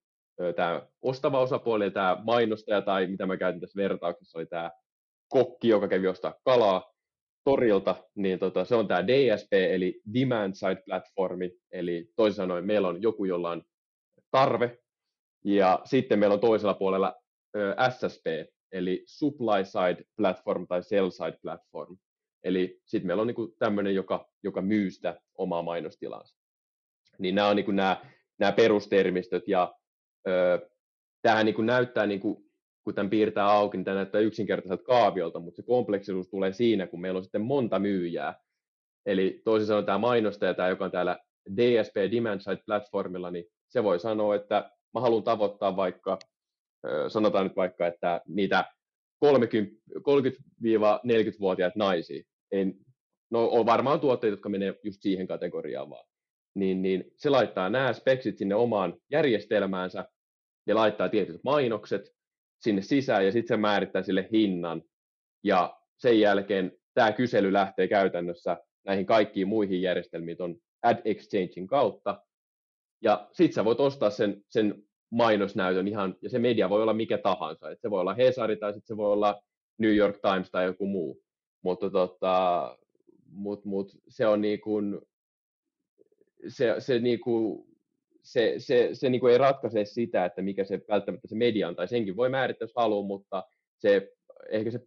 tämä 0.57 0.83
ostava 1.03 1.40
osapuoli 1.40 1.90
tämä 1.90 2.16
mainostaja, 2.25 2.83
tai 2.83 3.07
mitä 3.07 3.27
mä 3.27 3.37
käytin 3.37 3.61
tässä 3.61 3.83
vertauksessa, 3.83 4.38
oli 4.38 4.47
tämä 4.47 4.70
kokki, 5.29 5.68
joka 5.68 5.88
kävi 5.88 6.09
ostaa 6.09 6.35
kalaa 6.44 6.94
torilta, 7.44 7.97
niin 8.14 8.38
tota, 8.38 8.64
se 8.64 8.75
on 8.75 8.88
tämä 8.88 9.07
DSP, 9.07 9.53
eli 9.53 10.01
Demand 10.14 10.55
Side 10.55 10.83
Platformi, 10.87 11.51
eli 11.73 12.09
toisin 12.16 12.37
sanoen 12.37 12.66
meillä 12.66 12.88
on 12.88 13.03
joku, 13.03 13.25
jolla 13.25 13.51
on 13.51 13.62
tarve, 14.31 14.79
ja 15.44 15.81
sitten 15.85 16.18
meillä 16.18 16.35
on 16.35 16.40
toisella 16.40 16.75
puolella 16.75 17.14
ö, 17.57 17.77
SSP, 17.90 18.27
eli 18.73 19.05
Supply 19.07 19.64
Side 19.64 20.05
Platform 20.16 20.66
tai 20.66 20.83
Sell 20.83 21.11
Side 21.11 21.38
Platform. 21.42 21.97
Eli 22.44 22.81
sitten 22.85 23.07
meillä 23.07 23.20
on 23.20 23.27
niinku 23.27 23.55
tämmöinen, 23.59 23.94
joka, 23.94 24.29
joka 24.42 24.62
myy 24.62 24.90
sitä 24.90 25.20
omaa 25.38 25.62
mainostilaansa. 25.62 26.37
Niin 27.18 27.35
nämä 27.35 27.49
on 27.49 27.57
niinku 27.57 27.73
nämä 27.73 28.53
perustermistöt, 28.57 29.49
ja 29.49 29.75
tämähän 31.23 31.47
niin 31.47 31.55
kuin 31.55 31.67
näyttää, 31.67 32.07
niin 32.07 32.21
kuin, 32.21 32.37
kun 32.85 32.95
tämän 32.95 33.11
piirtää 33.11 33.47
auki, 33.47 33.77
niin 33.77 33.85
tämä 33.85 33.95
näyttää 33.95 34.21
yksinkertaiselta 34.21 34.85
kaaviolta, 34.85 35.41
mutta 35.41 35.57
se 35.57 35.63
kompleksisuus 35.63 36.29
tulee 36.29 36.53
siinä, 36.53 36.87
kun 36.87 37.01
meillä 37.01 37.19
on 37.19 37.25
sitten 37.25 37.43
monta 37.43 37.79
myyjää. 37.79 38.35
Eli 39.07 39.43
toisin 39.45 39.67
sanoen 39.67 39.87
tämä 39.87 39.99
mainostaja, 39.99 40.55
tämä, 40.55 40.69
joka 40.69 40.85
on 40.85 40.91
täällä 40.91 41.19
DSP, 41.57 41.97
Demand 41.97 42.41
Side 42.41 42.63
Platformilla, 42.67 43.31
niin 43.31 43.45
se 43.69 43.85
voi 43.85 44.01
sanoa, 44.01 44.35
että 44.35 44.71
mä 44.95 45.01
haluan 45.01 45.23
tavoittaa 45.23 45.77
vaikka, 45.77 46.19
sanotaan 47.09 47.47
nyt 47.47 47.57
vaikka, 47.57 47.87
että 47.87 48.21
niitä 48.29 48.65
30-40-vuotiaita 49.25 51.79
naisia. 51.79 52.23
En, 52.53 52.75
no 53.31 53.49
on 53.49 53.67
varmaan 53.67 54.01
tuotteita, 54.01 54.33
jotka 54.33 54.49
menee 54.49 54.75
just 54.83 55.03
siihen 55.03 55.27
kategoriaan 55.27 55.91
vaan. 55.91 56.07
Niin, 56.55 56.83
niin 56.83 57.13
se 57.17 57.31
laittaa 57.31 57.71
nämä 57.71 57.93
speksit 57.93 58.39
sinne 58.39 58.55
omaan 58.55 58.95
järjestelmäänsä, 59.11 60.09
ja 60.66 60.74
laittaa 60.74 61.09
tietyt 61.09 61.40
mainokset 61.44 62.14
sinne 62.61 62.83
sisään 62.83 63.27
ja 63.27 63.33
sitten 63.33 63.57
se 63.57 63.61
määrittää 63.61 64.03
sille 64.03 64.29
hinnan. 64.33 64.83
Ja 65.44 65.81
sen 65.96 66.20
jälkeen 66.20 66.72
tämä 66.94 67.12
kysely 67.12 67.53
lähtee 67.53 67.88
käytännössä 67.88 68.57
näihin 68.85 69.07
kaikkiin 69.07 69.48
muihin 69.48 69.83
järjestelmiin 69.83 70.42
on 70.42 70.57
Ad 70.83 70.98
Exchangein 71.05 71.66
kautta. 71.66 72.22
Ja 73.03 73.29
sitten 73.33 73.55
sä 73.55 73.64
voit 73.64 73.81
ostaa 73.81 74.11
sen, 74.11 74.44
sen 74.48 74.83
mainosnäytön 75.11 75.88
ihan, 75.88 76.16
ja 76.22 76.31
se 76.31 76.38
media 76.38 76.70
voi 76.70 76.83
olla 76.83 76.94
mikä 76.94 77.18
tahansa. 77.18 77.70
Et 77.70 77.81
se 77.81 77.90
voi 77.90 78.00
olla 78.00 78.14
Hesari 78.14 78.57
tai 78.57 78.72
sitten 78.72 78.87
se 78.87 78.96
voi 78.96 79.12
olla 79.12 79.42
New 79.79 79.96
York 79.96 80.18
Times 80.20 80.50
tai 80.50 80.64
joku 80.64 80.87
muu. 80.87 81.22
Mutta 81.62 81.90
tota, 81.90 82.79
mut, 83.31 83.64
mut, 83.64 83.92
se 84.09 84.27
on 84.27 84.40
niin 84.40 84.61
kuin, 84.61 85.00
se, 86.48 86.74
se 86.79 86.98
niin 86.98 87.20
kuin 87.20 87.64
se, 88.25 88.55
se, 88.59 88.91
se 88.93 89.11
niin 89.11 89.21
kuin 89.21 89.33
ei 89.33 89.39
ratkaise 89.39 89.85
sitä, 89.85 90.25
että 90.25 90.43
mikä 90.43 90.65
se 90.65 90.81
välttämättä 90.89 91.29
se 91.29 91.37
media 91.37 91.69
on, 91.69 91.77
tai 91.77 91.89
senkin 91.89 92.17
voi 92.17 92.29
määrittää, 92.29 92.65
jos 92.65 92.73
haluaa, 92.77 93.07
mutta 93.07 93.45
se, 93.79 94.13
ehkä 94.49 94.71
se 94.71 94.81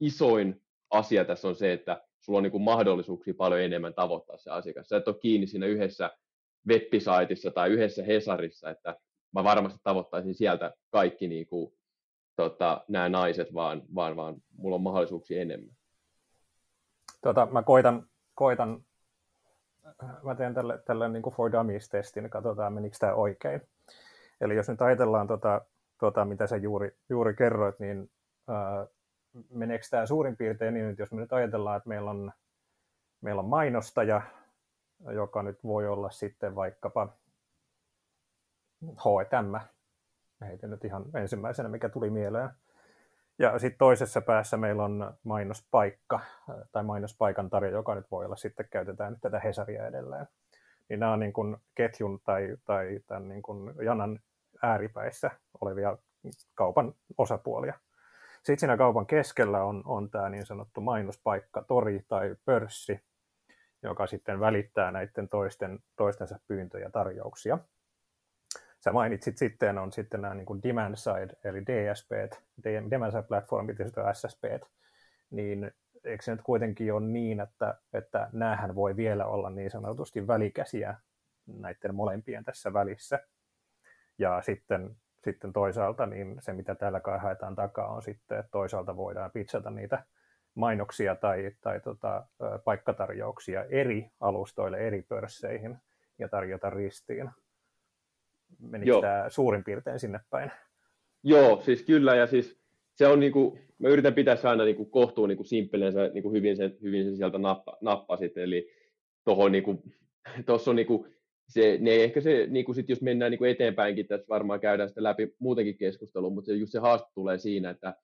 isoin 0.00 0.62
asia 0.90 1.24
tässä 1.24 1.48
on 1.48 1.54
se, 1.54 1.72
että 1.72 2.02
sulla 2.20 2.36
on 2.36 2.42
niin 2.42 2.50
kuin 2.50 2.62
mahdollisuuksia 2.62 3.34
paljon 3.34 3.60
enemmän 3.60 3.94
tavoittaa 3.94 4.36
se 4.36 4.50
asiakas. 4.50 4.88
Sä 4.88 4.96
et 4.96 5.08
ole 5.08 5.16
kiinni 5.20 5.46
siinä 5.46 5.66
yhdessä 5.66 6.10
web 6.68 6.82
tai 7.54 7.70
yhdessä 7.70 8.02
Hesarissa, 8.02 8.70
että 8.70 8.96
mä 9.34 9.44
varmasti 9.44 9.80
tavoittaisin 9.82 10.34
sieltä 10.34 10.74
kaikki 10.90 11.28
niin 11.28 11.46
kuin, 11.46 11.72
tota, 12.36 12.84
nämä 12.88 13.08
naiset, 13.08 13.54
vaan, 13.54 13.82
vaan, 13.94 14.16
vaan 14.16 14.36
mulla 14.56 14.74
on 14.74 14.82
mahdollisuuksia 14.82 15.40
enemmän. 15.40 15.74
Tota, 17.22 17.48
mä 17.52 17.62
koitan, 17.62 18.06
koitan 18.34 18.84
mä 20.22 20.34
teen 20.34 20.54
tälle, 20.54 20.78
tälle 20.78 21.08
niin 21.08 21.22
kuin 21.22 21.34
for 21.34 21.52
dummies-testin, 21.52 22.30
katsotaan 22.30 22.72
menikö 22.72 22.96
tämä 23.00 23.14
oikein. 23.14 23.60
Eli 24.40 24.56
jos 24.56 24.68
nyt 24.68 24.82
ajatellaan, 24.82 25.26
tota, 25.26 25.60
tota, 25.98 26.24
mitä 26.24 26.46
sä 26.46 26.56
juuri, 26.56 26.96
juuri 27.08 27.34
kerroit, 27.34 27.78
niin 27.78 28.10
ää, 28.48 28.86
meneekö 29.50 29.84
tämä 29.90 30.06
suurin 30.06 30.36
piirtein 30.36 30.74
niin, 30.74 30.90
että 30.90 31.02
jos 31.02 31.12
me 31.12 31.20
nyt 31.20 31.32
ajatellaan, 31.32 31.76
että 31.76 31.88
meillä 31.88 32.10
on, 32.10 32.32
meillä 33.20 33.40
on 33.40 33.48
mainostaja, 33.48 34.22
joka 35.12 35.42
nyt 35.42 35.64
voi 35.64 35.88
olla 35.88 36.10
sitten 36.10 36.54
vaikkapa 36.54 37.08
H&M, 38.96 39.54
heitän 40.40 40.70
nyt 40.70 40.84
ihan 40.84 41.04
ensimmäisenä, 41.14 41.68
mikä 41.68 41.88
tuli 41.88 42.10
mieleen. 42.10 42.50
Ja 43.40 43.58
sitten 43.58 43.78
toisessa 43.78 44.20
päässä 44.20 44.56
meillä 44.56 44.84
on 44.84 45.14
mainospaikka 45.24 46.20
tai 46.72 46.82
mainospaikan 46.82 47.50
tarjo, 47.50 47.70
joka 47.70 47.94
nyt 47.94 48.10
voi 48.10 48.24
olla 48.24 48.36
sitten, 48.36 48.66
käytetään 48.70 49.12
nyt 49.12 49.20
tätä 49.20 49.38
Hesaria 49.38 49.86
edelleen. 49.86 50.26
Niin 50.88 51.00
nämä 51.00 51.12
on 51.12 51.20
niin 51.20 51.32
kuin 51.32 51.56
ketjun 51.74 52.20
tai, 52.24 52.56
tai 52.64 53.00
tämän 53.06 53.28
niin 53.28 53.42
kuin 53.42 53.74
janan 53.84 54.20
ääripäissä 54.62 55.30
olevia 55.60 55.98
kaupan 56.54 56.94
osapuolia. 57.18 57.74
Sitten 58.36 58.58
siinä 58.58 58.76
kaupan 58.76 59.06
keskellä 59.06 59.64
on, 59.64 59.82
on 59.84 60.10
tämä 60.10 60.28
niin 60.28 60.46
sanottu 60.46 60.80
mainospaikka, 60.80 61.62
tori 61.62 62.04
tai 62.08 62.36
pörssi, 62.44 63.00
joka 63.82 64.06
sitten 64.06 64.40
välittää 64.40 64.90
näiden 64.90 65.28
toisten, 65.28 65.78
toistensa 65.96 66.38
pyyntöjä 66.48 66.84
ja 66.84 66.90
tarjouksia. 66.90 67.58
Sä 68.84 68.92
mainitsit 68.92 69.38
sitten, 69.38 69.78
on 69.78 69.92
sitten 69.92 70.22
nämä 70.22 70.34
niin 70.34 70.46
kuin 70.46 70.62
demand 70.62 70.96
side, 70.96 71.36
eli 71.44 71.66
DSP, 71.66 72.10
demand 72.90 73.12
side 73.12 73.22
platformit 73.22 73.78
ja 73.78 73.84
sitten 73.84 74.04
SSP, 74.14 74.44
niin 75.30 75.72
eikö 76.04 76.24
se 76.24 76.32
nyt 76.32 76.42
kuitenkin 76.42 76.94
ole 76.94 77.06
niin, 77.06 77.40
että, 77.40 77.74
että 77.92 78.28
näähän 78.32 78.74
voi 78.74 78.96
vielä 78.96 79.26
olla 79.26 79.50
niin 79.50 79.70
sanotusti 79.70 80.26
välikäsiä 80.26 80.94
näiden 81.46 81.94
molempien 81.94 82.44
tässä 82.44 82.72
välissä. 82.72 83.18
Ja 84.18 84.42
sitten 84.42 84.96
sitten 85.24 85.52
toisaalta 85.52 86.06
niin 86.06 86.36
se, 86.40 86.52
mitä 86.52 86.74
täällä 86.74 87.00
kai 87.00 87.18
haetaan 87.18 87.54
takaa, 87.54 87.88
on 87.88 88.02
sitten, 88.02 88.38
että 88.38 88.50
toisaalta 88.50 88.96
voidaan 88.96 89.30
pitsata 89.30 89.70
niitä 89.70 90.04
mainoksia 90.54 91.16
tai, 91.16 91.50
tai 91.60 91.80
tota, 91.80 92.26
paikkatarjouksia 92.64 93.64
eri 93.64 94.10
alustoille, 94.20 94.78
eri 94.78 95.02
pörsseihin 95.02 95.78
ja 96.18 96.28
tarjota 96.28 96.70
ristiin. 96.70 97.30
Menikö 98.58 99.00
tämä 99.00 99.24
suurin 99.28 99.64
piirtein 99.64 100.00
sinne 100.00 100.20
päin? 100.30 100.50
Joo, 101.22 101.60
siis 101.60 101.82
kyllä, 101.82 102.16
ja 102.16 102.26
siis 102.26 102.60
se 102.94 103.06
on 103.06 103.20
niinku, 103.20 103.58
mä 103.78 103.88
yritän 103.88 104.14
pitää 104.14 104.36
se 104.36 104.48
aina 104.48 104.64
niinku 104.64 104.84
kohtuun 104.84 105.28
niinku 105.28 105.44
simppeleen, 105.44 105.92
sä 105.92 106.10
niinku 106.14 106.32
hyvin, 106.32 106.56
sen, 106.56 106.76
hyvin 106.82 107.04
sen 107.04 107.16
sieltä 107.16 107.38
nappa, 107.38 107.76
nappasit, 107.80 108.36
eli 108.36 108.70
tuohon 109.24 109.52
niinku, 109.52 109.82
tuossa 110.46 110.70
on 110.70 110.76
niinku 110.76 111.06
se, 111.48 111.78
ne 111.80 112.04
ehkä 112.04 112.20
se, 112.20 112.46
niin 112.50 112.64
kuin 112.64 112.74
sit 112.74 112.88
jos 112.88 113.02
mennään 113.02 113.30
niin 113.30 113.38
kuin 113.38 113.50
eteenpäinkin, 113.50 114.06
tässä 114.06 114.26
varmaan 114.28 114.60
käydään 114.60 114.88
sitä 114.88 115.02
läpi 115.02 115.34
muutenkin 115.38 115.78
keskustelua, 115.78 116.30
mutta 116.30 116.46
se, 116.46 116.54
just 116.54 116.72
se 116.72 116.78
haaste 116.78 117.08
tulee 117.14 117.38
siinä, 117.38 117.70
että, 117.70 117.94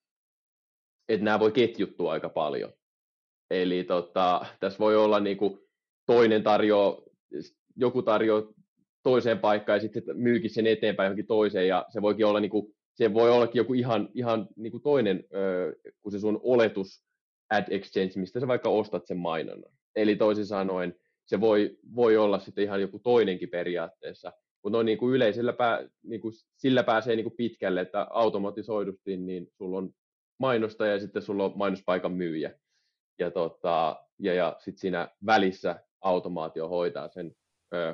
että 1.08 1.24
nämä 1.24 1.40
voi 1.40 1.52
ketjuttua 1.52 2.12
aika 2.12 2.28
paljon. 2.28 2.72
Eli 3.50 3.84
tota, 3.84 4.46
tässä 4.60 4.78
voi 4.78 4.96
olla 4.96 5.20
niin 5.20 5.36
kuin 5.36 5.58
toinen 6.06 6.42
tarjoaa, 6.42 7.02
joku 7.76 8.02
tarjoaa 8.02 8.42
toiseen 9.06 9.38
paikkaan 9.38 9.76
ja 9.76 9.80
sitten 9.80 10.02
myykin 10.14 10.50
sen 10.50 10.66
eteenpäin 10.66 11.06
johonkin 11.06 11.26
toiseen 11.26 11.68
ja 11.68 11.86
se 11.88 12.02
voikin 12.02 12.26
olla 12.26 12.40
niin 12.40 12.50
kuin, 12.50 12.74
se 12.94 13.14
voi 13.14 13.30
ollakin 13.30 13.58
joku 13.58 13.74
ihan, 13.74 14.08
ihan 14.14 14.48
niin 14.56 14.70
kuin 14.70 14.82
toinen 14.82 15.24
kuin 16.02 16.12
se 16.12 16.18
sun 16.18 16.40
oletus 16.42 17.04
ad 17.50 17.64
exchange, 17.70 18.12
mistä 18.16 18.40
sä 18.40 18.48
vaikka 18.48 18.68
ostat 18.70 19.06
sen 19.06 19.16
mainonnan. 19.16 19.72
Eli 19.96 20.16
toisin 20.16 20.46
sanoen, 20.46 20.94
se 21.26 21.40
voi, 21.40 21.78
voi 21.94 22.16
olla 22.16 22.38
sitten 22.38 22.64
ihan 22.64 22.80
joku 22.80 22.98
toinenkin 22.98 23.48
periaatteessa. 23.48 24.32
Mutta 24.62 24.82
niin 24.82 24.98
kuin 24.98 25.14
yleisellä 25.14 25.52
pää, 25.52 25.88
niin 26.02 26.20
kuin 26.20 26.34
sillä 26.56 26.82
pääsee 26.82 27.16
niin 27.16 27.24
kuin 27.24 27.36
pitkälle, 27.36 27.80
että 27.80 28.06
automatisoidusti 28.10 29.16
niin 29.16 29.46
sulla 29.58 29.78
on 29.78 29.90
mainostaja 30.38 30.92
ja 30.92 31.00
sitten 31.00 31.22
sulla 31.22 31.44
on 31.44 31.52
mainospaikan 31.54 32.12
myyjä. 32.12 32.58
Ja, 33.18 33.30
tota, 33.30 33.96
ja, 34.18 34.34
ja 34.34 34.56
sitten 34.58 34.80
siinä 34.80 35.08
välissä 35.26 35.80
automaatio 36.00 36.68
hoitaa 36.68 37.08
sen 37.08 37.32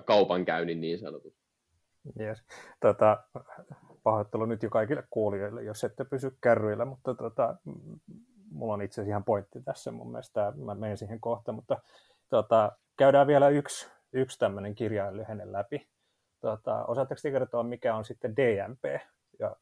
kaupankäynnin 0.05 0.81
niin 0.81 0.99
sanotusti. 0.99 1.43
Yes. 2.21 2.45
Tota, 2.81 3.25
pahoittelu 4.03 4.45
nyt 4.45 4.63
jo 4.63 4.71
kaikille 4.71 5.05
kuulijoille, 5.11 5.63
jos 5.63 5.85
ette 5.85 6.05
pysy 6.05 6.37
kärryillä, 6.41 6.85
mutta 6.85 7.15
tota, 7.15 7.57
mulla 8.51 8.75
on 8.75 8.83
itse 8.83 8.95
asiassa 8.95 9.11
ihan 9.11 9.25
pointti 9.25 9.63
tässä 9.63 9.91
mun 9.91 10.11
mielestä, 10.11 10.53
mä 10.57 10.75
menen 10.75 10.97
siihen 10.97 11.21
kohta, 11.21 11.53
mutta 11.53 11.81
tota, 12.29 12.73
käydään 12.97 13.27
vielä 13.27 13.49
yksi, 13.49 13.89
yksi 14.13 14.39
tämmöinen 14.39 14.75
kirjainlyhenne 14.75 15.53
läpi. 15.53 15.89
Tota, 16.41 16.85
osaatteko 16.85 17.21
kertoa, 17.23 17.63
mikä 17.63 17.97
on 17.97 18.05
sitten 18.05 18.37
DMP 18.37 18.85
ja 19.39 19.57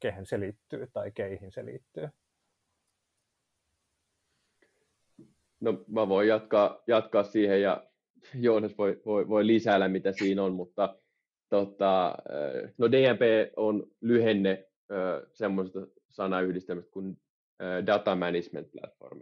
kehen 0.00 0.26
se 0.26 0.40
liittyy 0.40 0.88
tai 0.92 1.10
keihin 1.10 1.52
se 1.52 1.64
liittyy? 1.64 2.08
No 5.60 5.84
mä 5.88 6.08
voin 6.08 6.28
jatkaa, 6.28 6.82
jatkaa 6.86 7.24
siihen 7.24 7.62
ja 7.62 7.87
Joonas 8.44 8.78
voi, 8.78 9.00
voi, 9.06 9.28
voi 9.28 9.46
lisäillä, 9.46 9.88
mitä 9.88 10.12
siinä 10.12 10.42
on, 10.42 10.52
mutta 10.52 10.94
tota, 11.48 12.14
no 12.78 12.90
DMP 12.90 13.20
on 13.56 13.86
lyhenne 14.00 14.68
semmoisesta 15.32 15.80
sanayhdistelmästä 16.08 16.90
kuin 16.90 17.20
Data 17.86 18.16
Management 18.16 18.68
Platform. 18.72 19.20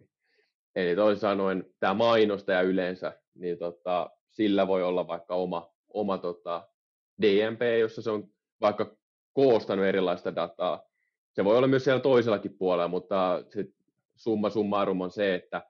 Eli 0.77 0.97
toisin 0.97 1.21
sanoen 1.21 1.65
tämä 1.81 1.95
mainostaja 1.95 2.63
yleensä, 2.63 3.21
niin 3.35 3.59
tota, 3.59 4.11
sillä 4.31 4.67
voi 4.67 4.83
olla 4.83 5.07
vaikka 5.07 5.35
oma, 5.35 5.71
oma 5.89 6.19
tota, 6.19 6.69
DMP, 7.23 7.61
jossa 7.81 8.03
se 8.03 8.11
on 8.11 8.29
vaikka 8.61 8.97
koostanut 9.33 9.85
erilaista 9.85 10.35
dataa. 10.35 10.83
Se 11.33 11.45
voi 11.45 11.57
olla 11.57 11.67
myös 11.67 11.85
siellä 11.85 12.01
toisellakin 12.01 12.59
puolella, 12.59 12.89
mutta 12.89 13.45
se 13.49 13.67
summa 14.17 14.51
summarum 14.51 15.01
on 15.01 15.11
se, 15.11 15.35
että 15.35 15.63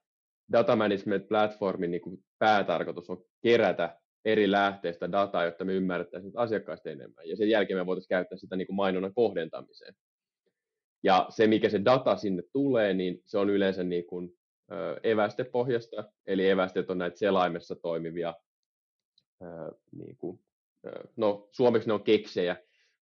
data 0.52 0.76
management 0.76 1.28
platformin 1.28 1.90
niin 1.90 2.00
kuin 2.00 2.24
päätarkoitus 2.38 3.10
on 3.10 3.24
kerätä 3.42 3.98
eri 4.24 4.50
lähteistä 4.50 5.12
dataa, 5.12 5.44
jotta 5.44 5.64
me 5.64 5.74
ymmärrettäisiin 5.74 6.32
asiakkaista 6.36 6.90
enemmän. 6.90 7.28
Ja 7.28 7.36
sen 7.36 7.50
jälkeen 7.50 7.78
me 7.78 7.86
voitaisiin 7.86 8.08
käyttää 8.08 8.38
sitä 8.38 8.56
niin 8.56 8.66
kuin 8.66 8.76
mainonnan 8.76 9.14
kohdentamiseen. 9.14 9.94
Ja 11.02 11.26
se, 11.28 11.46
mikä 11.46 11.68
se 11.68 11.84
data 11.84 12.16
sinne 12.16 12.42
tulee, 12.52 12.94
niin 12.94 13.22
se 13.24 13.38
on 13.38 13.50
yleensä 13.50 13.84
niin 13.84 14.06
kuin 14.06 14.36
evästepohjasta, 15.02 16.04
eli 16.26 16.48
evästeet 16.48 16.90
on 16.90 16.98
näitä 16.98 17.18
selaimessa 17.18 17.76
toimivia, 17.76 18.34
niin 19.96 20.16
kuin, 20.16 20.40
no 21.16 21.48
suomeksi 21.52 21.88
ne 21.88 21.92
on 21.92 22.02
keksejä, 22.02 22.56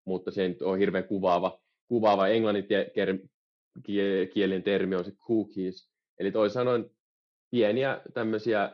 mutta 0.04 0.30
se 0.30 0.56
on 0.62 0.78
hirveän 0.78 1.04
kuvaava, 1.04 1.60
kuvaava 1.88 2.28
englanninkielinen 2.28 4.62
termi 4.64 4.96
on 4.96 5.04
se 5.04 5.12
cookies, 5.12 5.90
eli 6.18 6.32
toisin 6.32 6.54
sanoen 6.54 6.90
pieniä 7.54 8.00
tämmöisiä 8.14 8.70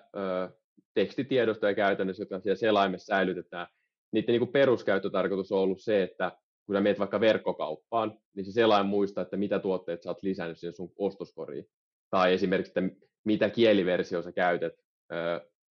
tekstitiedostoja 0.95 1.75
käytännössä, 1.75 2.23
jotka 2.23 2.41
siellä 2.41 2.57
selaimessa 2.57 3.17
säilytetään. 3.17 3.67
Niiden 4.13 4.33
niin 4.33 4.41
kuin 4.41 4.53
peruskäyttötarkoitus 4.53 5.53
on 5.53 5.59
ollut 5.59 5.81
se, 5.81 6.03
että 6.03 6.33
kun 6.67 6.77
sä 6.77 6.81
menet 6.81 6.99
vaikka 6.99 7.21
verkkokauppaan, 7.21 8.19
niin 8.37 8.45
se 8.45 8.53
selain 8.53 8.87
muistaa, 8.87 9.23
että 9.23 9.37
mitä 9.37 9.59
tuotteet 9.59 10.03
sä 10.03 10.11
oot 10.11 10.23
lisännyt 10.23 10.59
siihen 10.59 10.75
sun 10.75 10.93
ostoskoriin 10.99 11.65
tai 12.11 12.35
esimerkiksi, 12.35 12.71
että 12.71 13.03
mitä 13.25 13.51
kieliversio 13.51 14.23
sä 14.23 14.33
käytät. 14.33 14.73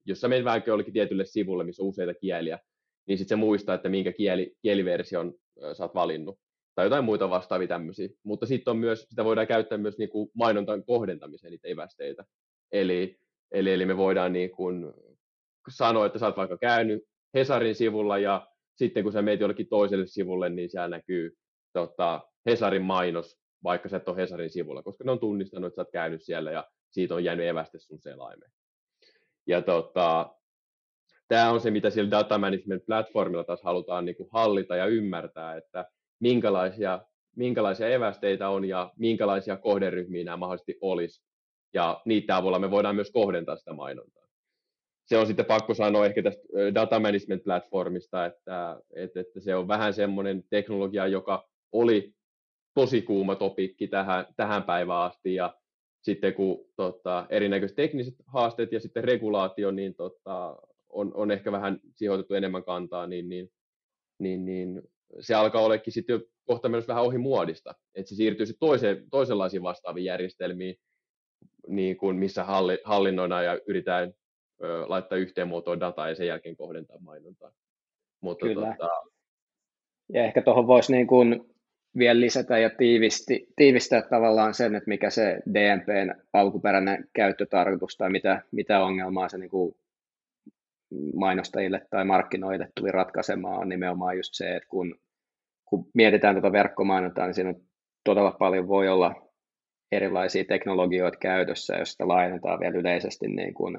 Jos 0.05 0.21
sä 0.21 0.27
menet 0.27 0.45
vaikka 0.45 0.71
jollekin 0.71 0.93
tietylle 0.93 1.25
sivulle, 1.25 1.63
missä 1.63 1.83
on 1.83 1.89
useita 1.89 2.13
kieliä, 2.13 2.59
niin 3.07 3.17
sitten 3.17 3.37
se 3.37 3.39
muistaa, 3.39 3.75
että 3.75 3.89
minkä 3.89 4.13
kieli, 4.13 4.55
kieliversion 4.61 5.33
sä 5.73 5.83
oot 5.83 5.95
valinnut. 5.95 6.39
Tai 6.75 6.85
jotain 6.85 7.05
muita 7.05 7.29
vastaavia 7.29 7.67
tämmöisiä. 7.67 8.09
Mutta 8.23 8.45
sitten 8.45 8.71
on 8.71 8.77
myös, 8.77 9.01
sitä 9.09 9.25
voidaan 9.25 9.47
käyttää 9.47 9.77
myös 9.77 9.97
niin 9.97 10.09
kuin 10.09 10.29
mainontan 10.33 10.83
kohdentamiseen 10.85 11.51
niitä 11.51 11.67
evästeitä. 11.67 12.25
Eli, 12.71 13.19
eli, 13.51 13.73
eli 13.73 13.85
me 13.85 13.97
voidaan 13.97 14.33
niin 14.33 14.51
kuin 14.51 14.93
sanoa, 15.69 16.05
että 16.05 16.19
sä 16.19 16.25
oot 16.25 16.37
vaikka 16.37 16.57
käynyt 16.57 17.03
Hesarin 17.33 17.75
sivulla 17.75 18.17
ja 18.17 18.47
sitten 18.75 19.03
kun 19.03 19.11
sä 19.11 19.21
meet 19.21 19.39
jollekin 19.39 19.67
toiselle 19.69 20.07
sivulle, 20.07 20.49
niin 20.49 20.69
siellä 20.69 20.87
näkyy 20.87 21.37
tota, 21.73 22.21
Hesarin 22.45 22.81
mainos 22.81 23.39
vaikka 23.63 23.89
sä 23.89 23.97
et 23.97 24.09
ole 24.09 24.17
Hesarin 24.17 24.49
sivulla, 24.49 24.83
koska 24.83 25.03
ne 25.03 25.11
on 25.11 25.19
tunnistanut, 25.19 25.67
että 25.67 25.75
sä 25.75 25.81
oot 25.81 25.91
käynyt 25.91 26.23
siellä 26.23 26.51
ja 26.51 26.67
siitä 26.89 27.15
on 27.15 27.23
jäänyt 27.23 27.47
eväste 27.47 27.79
sun 27.79 28.01
selaimeen. 28.01 28.51
Ja 29.47 29.61
tota, 29.61 30.35
tämä 31.27 31.51
on 31.51 31.61
se, 31.61 31.71
mitä 31.71 31.89
sillä 31.89 32.11
data 32.11 32.37
management 32.37 32.85
platformilla 32.85 33.43
taas 33.43 33.63
halutaan 33.63 34.05
niin 34.05 34.15
kuin 34.15 34.29
hallita 34.31 34.75
ja 34.75 34.85
ymmärtää, 34.85 35.57
että 35.57 35.85
minkälaisia, 36.19 37.01
minkälaisia 37.35 37.87
evästeitä 37.87 38.49
on 38.49 38.65
ja 38.65 38.91
minkälaisia 38.97 39.57
kohderyhmiä 39.57 40.23
nämä 40.23 40.37
mahdollisesti 40.37 40.77
olisi. 40.81 41.28
Ja 41.73 42.01
niitä 42.05 42.37
avulla 42.37 42.59
me 42.59 42.71
voidaan 42.71 42.95
myös 42.95 43.11
kohdentaa 43.11 43.55
sitä 43.55 43.73
mainontaa. 43.73 44.23
Se 45.05 45.17
on 45.17 45.27
sitten 45.27 45.45
pakko 45.45 45.73
sanoa 45.73 46.05
ehkä 46.05 46.23
tästä 46.23 46.41
data 46.75 46.99
management 46.99 47.43
platformista, 47.43 48.25
että, 48.25 48.81
että, 48.95 49.19
että 49.19 49.39
se 49.39 49.55
on 49.55 49.67
vähän 49.67 49.93
semmoinen 49.93 50.43
teknologia, 50.49 51.07
joka 51.07 51.49
oli 51.71 52.13
tosi 52.73 53.01
kuuma 53.01 53.35
topikki 53.35 53.87
tähän, 53.87 54.25
tähän 54.35 54.63
päivään 54.63 55.01
asti. 55.01 55.35
Ja 55.35 55.55
sitten 56.01 56.33
kun 56.33 56.65
tota, 56.75 57.25
erinäköiset 57.29 57.75
tekniset 57.75 58.15
haasteet 58.27 58.71
ja 58.71 58.79
sitten 58.79 59.03
regulaatio, 59.03 59.71
niin 59.71 59.95
tota, 59.95 60.55
on, 60.89 61.11
on 61.13 61.31
ehkä 61.31 61.51
vähän 61.51 61.79
sijoitettu 61.95 62.33
enemmän 62.33 62.63
kantaa, 62.63 63.07
niin, 63.07 63.29
niin, 63.29 63.51
niin, 64.19 64.45
niin 64.45 64.81
se 65.19 65.35
alkaa 65.35 65.61
olekin 65.61 65.93
sitten 65.93 66.21
kohta 66.45 66.69
myös 66.69 66.87
vähän 66.87 67.03
ohi 67.03 67.17
muodista, 67.17 67.75
että 67.95 68.09
se 68.09 68.15
siirtyy 68.15 68.45
sitten 68.45 68.67
toiseen, 68.67 69.09
toisenlaisiin 69.11 69.63
vastaaviin 69.63 70.05
järjestelmiin, 70.05 70.75
niin 71.69 71.97
kuin 71.97 72.15
missä 72.15 72.43
halli, 72.43 72.77
hallinnoidaan 72.83 73.45
ja 73.45 73.59
yritetään 73.67 74.13
ö, 74.63 74.85
laittaa 74.87 75.17
yhteen 75.17 75.47
muotoon 75.47 75.79
dataa 75.79 76.09
ja 76.09 76.15
sen 76.15 76.27
jälkeen 76.27 76.55
kohdentaa 76.55 76.97
mainontaa. 76.99 77.51
Mutta 78.21 78.45
Kyllä. 78.45 78.75
Tota... 78.79 78.89
Ja 80.13 80.23
ehkä 80.23 80.41
tuohon 80.41 80.67
voisi 80.67 80.91
niin 80.91 81.07
kuin 81.07 81.55
vielä 81.97 82.19
lisätä 82.19 82.57
ja 82.57 82.69
tiivisti, 82.69 83.47
tiivistää 83.55 84.01
tavallaan 84.01 84.53
sen, 84.53 84.75
että 84.75 84.89
mikä 84.89 85.09
se 85.09 85.39
DMPn 85.53 86.21
alkuperäinen 86.33 87.07
käyttötarkoitus 87.13 87.97
tai 87.97 88.09
mitä, 88.09 88.41
mitä 88.51 88.83
ongelmaa 88.83 89.29
se 89.29 89.37
niin 89.37 89.49
kuin 89.49 89.75
mainostajille 91.15 91.87
tai 91.89 92.05
markkinoille 92.05 92.67
tuli 92.75 92.91
ratkaisemaan, 92.91 93.59
on 93.59 93.69
nimenomaan 93.69 94.17
just 94.17 94.33
se, 94.33 94.55
että 94.55 94.69
kun, 94.69 94.95
kun 95.65 95.89
mietitään 95.93 96.35
tuota 96.35 96.51
verkkomainontaa, 96.51 97.25
niin 97.25 97.33
siinä 97.33 97.49
on 97.49 97.61
todella 98.03 98.31
paljon 98.31 98.67
voi 98.67 98.87
olla 98.87 99.28
erilaisia 99.91 100.45
teknologioita 100.45 101.17
käytössä, 101.21 101.75
jos 101.75 101.91
sitä 101.91 102.07
laajennetaan 102.07 102.59
vielä 102.59 102.77
yleisesti 102.77 103.27
niin 103.27 103.53
kuin 103.53 103.77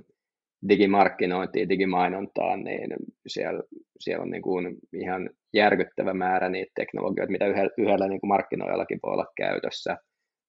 digimarkkinointiin, 0.68 1.68
digimainontaan, 1.68 2.64
niin 2.64 2.90
siellä, 3.26 3.62
siellä 4.00 4.22
on 4.22 4.30
niin 4.30 4.42
kuin 4.42 4.76
ihan 4.92 5.30
järkyttävä 5.54 6.14
määrä 6.14 6.48
niitä 6.48 6.72
teknologioita, 6.74 7.32
mitä 7.32 7.46
yhdellä, 7.46 7.70
yhdellä 7.78 8.08
niin 8.08 8.20
kuin 8.20 8.28
markkinoillakin 8.28 9.00
voi 9.02 9.12
olla 9.12 9.26
käytössä. 9.36 9.96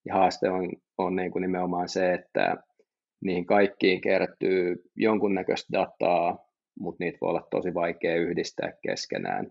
Ja 0.06 0.13
haaste 0.13 0.50
on, 0.50 0.69
on 0.97 1.15
niin 1.15 1.32
kuin 1.32 1.41
nimenomaan 1.41 1.89
se, 1.89 2.13
että 2.13 2.58
niihin 3.24 3.45
kaikkiin 3.45 4.02
kertyy 4.02 4.76
jonkunnäköistä 4.95 5.78
dataa, 5.80 6.38
mutta 6.80 7.04
niitä 7.04 7.17
voi 7.21 7.30
olla 7.30 7.47
tosi 7.52 7.74
vaikea 7.74 8.15
yhdistää 8.15 8.71
keskenään. 8.84 9.47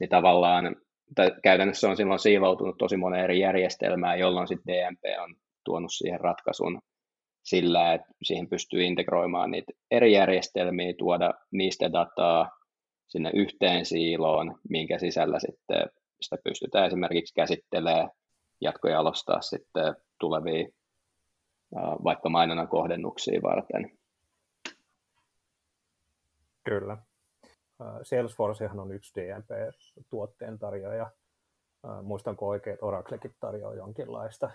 Niin 0.00 0.10
tavallaan, 0.10 0.76
tai 1.14 1.32
käytännössä 1.42 1.88
on 1.88 1.96
silloin 1.96 2.18
siivoutunut 2.18 2.78
tosi 2.78 2.96
monen 2.96 3.20
eri 3.20 3.40
järjestelmään, 3.40 4.18
jolloin 4.18 4.48
sitten 4.48 4.74
DMP 4.74 5.02
on 5.22 5.34
tuonut 5.64 5.92
siihen 5.92 6.20
ratkaisun 6.20 6.82
sillä, 7.42 7.92
että 7.94 8.08
siihen 8.22 8.48
pystyy 8.48 8.82
integroimaan 8.82 9.50
niitä 9.50 9.72
eri 9.90 10.12
järjestelmiä, 10.12 10.94
tuoda 10.98 11.34
niistä 11.50 11.92
dataa 11.92 12.50
sinne 13.06 13.30
yhteen 13.34 13.86
siiloon, 13.86 14.58
minkä 14.68 14.98
sisällä 14.98 15.38
sitten 15.38 15.90
sitä 16.20 16.36
pystytään 16.44 16.86
esimerkiksi 16.86 17.34
käsittelemään, 17.34 18.10
jatkojalostaa 18.60 19.40
sitten 19.40 19.96
tulevia 20.20 20.68
vaikka 22.04 22.28
mainonnan 22.28 22.68
kohdennuksia 22.68 23.42
varten. 23.42 23.98
Kyllä. 26.64 26.96
Salesforcehan 28.02 28.80
on 28.80 28.92
yksi 28.92 29.20
DMP-tuotteen 29.20 30.58
tarjoaja. 30.58 31.10
Muistanko 32.02 32.48
oikein, 32.48 32.74
että 32.74 32.86
Oraclekin 32.86 33.34
tarjoaa 33.40 33.74
jonkinlaista. 33.74 34.50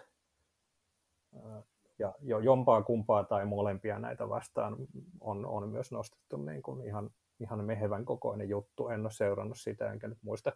Ja 2.00 2.14
jo 2.22 2.40
jompaa 2.40 2.84
kumpaa 2.84 3.24
tai 3.24 3.46
molempia 3.46 4.00
näitä 4.00 4.30
vastaan 4.30 4.76
on, 5.22 5.46
on 5.46 5.70
myös 5.70 5.92
nostettu 5.92 6.38
niin 6.38 6.62
kuin 6.62 6.86
ihan, 6.86 7.10
ihan 7.40 7.66
mehevän 7.66 8.06
kokoinen 8.06 8.50
juttu. 8.50 8.88
En 8.90 9.02
ole 9.02 9.12
seurannut 9.12 9.60
sitä, 9.60 9.92
enkä 9.92 10.08
nyt 10.08 10.18
muista 10.22 10.52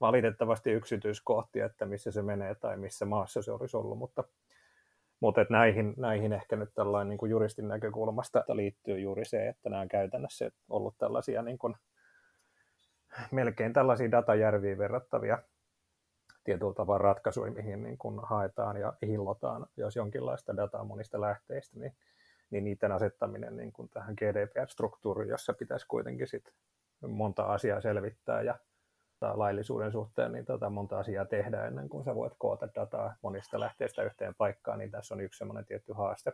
valitettavasti 0.00 0.70
yksityiskohtia, 0.70 1.66
että 1.66 1.86
missä 1.86 2.10
se 2.10 2.22
menee 2.22 2.54
tai 2.54 2.76
missä 2.76 3.04
maassa 3.04 3.42
se 3.42 3.52
olisi 3.52 3.76
ollut, 3.76 3.98
mutta 3.98 4.24
mutta 5.20 5.40
että 5.40 5.54
näihin, 5.54 5.94
näihin 5.96 6.32
ehkä 6.32 6.56
nyt 6.56 6.74
tällainen 6.74 7.08
niin 7.08 7.18
kuin 7.18 7.30
juristin 7.30 7.68
näkökulmasta 7.68 8.44
liittyy 8.48 8.98
juuri 8.98 9.24
se, 9.24 9.48
että 9.48 9.70
nämä 9.70 9.82
on 9.82 9.88
käytännössä 9.88 10.50
ollut 10.68 10.98
tällaisia 10.98 11.42
niin 11.42 11.58
kuin, 11.58 11.74
melkein 13.30 13.72
tällaisia 13.72 14.10
datajärviin 14.10 14.78
verrattavia 14.78 15.38
tietyllä 16.46 16.74
tavalla 16.74 16.98
ratkaisuja, 16.98 17.52
mihin 17.52 17.82
niin 17.82 17.98
kuin 17.98 18.20
haetaan 18.22 18.76
ja 18.76 18.92
hillotaan, 19.02 19.66
jos 19.76 19.96
jonkinlaista 19.96 20.56
dataa 20.56 20.84
monista 20.84 21.20
lähteistä, 21.20 21.80
niin, 21.80 21.96
niin 22.50 22.64
niiden 22.64 22.92
asettaminen 22.92 23.56
niin 23.56 23.72
kuin 23.72 23.88
tähän 23.88 24.14
GDPR-struktuuriin, 24.14 25.28
jossa 25.28 25.52
pitäisi 25.52 25.86
kuitenkin 25.86 26.28
sit 26.28 26.52
monta 27.08 27.42
asiaa 27.42 27.80
selvittää 27.80 28.42
ja 28.42 28.58
laillisuuden 29.20 29.92
suhteen 29.92 30.32
niin 30.32 30.44
tota 30.44 30.70
monta 30.70 30.98
asiaa 30.98 31.24
tehdä 31.24 31.66
ennen 31.66 31.88
kuin 31.88 32.04
sä 32.04 32.14
voit 32.14 32.32
koota 32.38 32.68
dataa 32.74 33.14
monista 33.22 33.60
lähteistä 33.60 34.02
yhteen 34.02 34.34
paikkaan, 34.38 34.78
niin 34.78 34.90
tässä 34.90 35.14
on 35.14 35.20
yksi 35.20 35.38
semmoinen 35.38 35.66
tietty 35.66 35.92
haaste. 35.92 36.32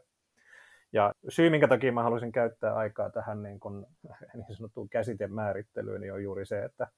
Ja 0.93 1.13
syy, 1.29 1.51
minkä 1.51 1.69
takia 1.69 1.93
mä 1.93 2.03
haluaisin 2.03 2.33
käyttää 2.33 2.75
aikaa 2.75 3.11
tähän 3.11 3.43
niin, 3.43 3.61
kuin, 3.61 3.87
niin 4.35 4.57
sanottuun 4.57 4.89
käsitemäärittelyyn, 4.89 6.01
niin 6.01 6.13
on 6.13 6.23
juuri 6.23 6.47
se, 6.47 6.65
että, 6.65 6.89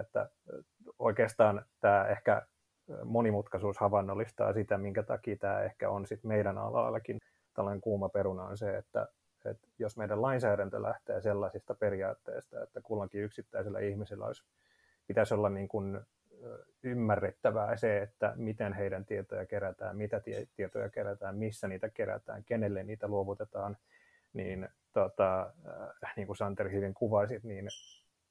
että 0.00 0.30
oikeastaan 0.98 1.64
tämä 1.80 2.06
ehkä 2.06 2.42
monimutkaisuus 3.04 3.78
havainnollistaa 3.78 4.52
sitä, 4.52 4.78
minkä 4.78 5.02
takia 5.02 5.36
tämä 5.36 5.62
ehkä 5.62 5.90
on 5.90 6.06
sit 6.06 6.24
meidän 6.24 6.58
alallakin 6.58 7.20
tällainen 7.54 7.80
kuuma 7.80 8.08
peruna 8.08 8.42
on 8.42 8.58
se, 8.58 8.76
että, 8.76 9.08
että 9.44 9.68
jos 9.78 9.96
meidän 9.96 10.22
lainsäädäntö 10.22 10.82
lähtee 10.82 11.20
sellaisista 11.20 11.74
periaatteista, 11.74 12.62
että 12.62 12.80
kullakin 12.80 13.22
yksittäisellä 13.22 13.78
ihmisellä 13.78 14.26
olisi 14.26 14.44
pitäisi 15.06 15.34
olla 15.34 15.50
niin 15.50 15.68
kuin 15.68 16.00
ymmärrettävää 16.82 17.76
se, 17.76 18.02
että 18.02 18.32
miten 18.36 18.72
heidän 18.72 19.04
tietoja 19.04 19.46
kerätään, 19.46 19.96
mitä 19.96 20.20
tietoja 20.56 20.88
kerätään, 20.88 21.36
missä 21.36 21.68
niitä 21.68 21.88
kerätään, 21.88 22.44
kenelle 22.44 22.82
niitä 22.82 23.08
luovutetaan, 23.08 23.76
niin 24.32 24.68
tota, 24.92 25.52
niin 26.16 26.26
kuin 26.26 26.36
Santer 26.36 26.70
hyvin 26.70 26.94
kuvasi, 26.94 27.40
niin 27.42 27.68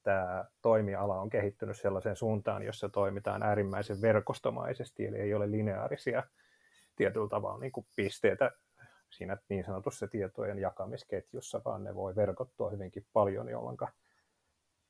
tämä 0.03 0.45
toimiala 0.61 1.21
on 1.21 1.29
kehittynyt 1.29 1.77
sellaiseen 1.77 2.15
suuntaan, 2.15 2.63
jossa 2.63 2.89
toimitaan 2.89 3.43
äärimmäisen 3.43 4.01
verkostomaisesti, 4.01 5.05
eli 5.05 5.17
ei 5.17 5.33
ole 5.33 5.51
lineaarisia 5.51 6.23
tietyllä 6.95 7.29
tavalla 7.29 7.59
niin 7.59 7.71
kuin 7.71 7.85
pisteitä 7.95 8.51
siinä 9.09 9.37
niin 9.49 9.65
sanotussa 9.65 10.07
tietojen 10.07 10.59
jakamisketjussa, 10.59 11.61
vaan 11.65 11.83
ne 11.83 11.95
voi 11.95 12.15
verkottua 12.15 12.69
hyvinkin 12.69 13.05
paljon, 13.13 13.49
jolloin 13.49 13.77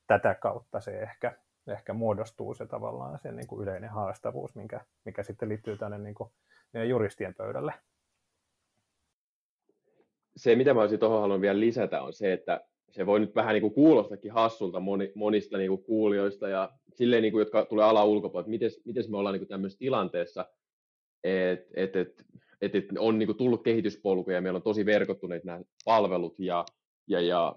tätä 0.08 0.36
kautta 0.36 0.82
se 0.82 1.00
ehkä 1.00 1.38
ehkä 1.68 1.94
muodostuu 1.94 2.54
se 2.54 2.66
tavallaan 2.66 3.20
se 3.20 3.32
niin 3.32 3.48
kuin 3.48 3.64
yleinen 3.64 3.90
haastavuus, 3.90 4.56
minkä, 4.56 4.82
mikä 5.06 5.24
sitten 5.24 5.50
liittyy 5.50 5.78
tänne 5.78 5.98
niin 5.98 6.16
kuin 6.16 6.30
juristien 6.88 7.36
pöydälle. 7.36 7.74
Se, 10.36 10.56
mitä 10.56 10.74
mä 10.74 10.82
olisin 10.82 11.00
tuohon 11.00 11.22
halunnut 11.22 11.42
vielä 11.42 11.60
lisätä, 11.60 12.02
on 12.02 12.14
se, 12.14 12.34
että 12.34 12.62
se 12.94 13.06
voi 13.06 13.20
nyt 13.20 13.36
vähän 13.36 13.54
niin 13.54 13.62
kuin 13.62 13.74
kuulostakin 13.74 14.32
hassulta 14.32 14.80
moni, 14.80 15.12
monista 15.16 15.58
niin 15.58 15.70
kuin 15.70 15.84
kuulijoista 15.84 16.48
ja 16.48 16.70
silleen, 16.94 17.22
niin 17.22 17.32
kuin, 17.32 17.42
jotka 17.42 17.66
tulee 17.66 17.86
ala 17.86 18.06
ulkopuolelta, 18.06 18.50
miten, 18.50 18.72
miten 18.86 19.04
me 19.12 19.18
ollaan 19.18 19.34
niin 19.34 19.40
kuin 19.40 19.50
tämmöisessä 19.50 19.80
tilanteessa, 19.80 20.46
että 21.24 21.66
et, 21.76 21.96
et, 21.96 22.26
et, 22.62 22.76
et 22.76 22.86
on 22.98 23.20
niin 23.20 23.28
kuin 23.28 23.38
tullut 23.38 23.64
kehityspolkuja 23.64 24.38
ja 24.38 24.42
meillä 24.42 24.58
on 24.58 24.64
tosi 24.64 24.86
verkottuneet 24.86 25.44
nämä 25.44 25.62
palvelut 25.86 26.40
ja, 26.40 26.66
ja, 27.08 27.22
ja 27.22 27.56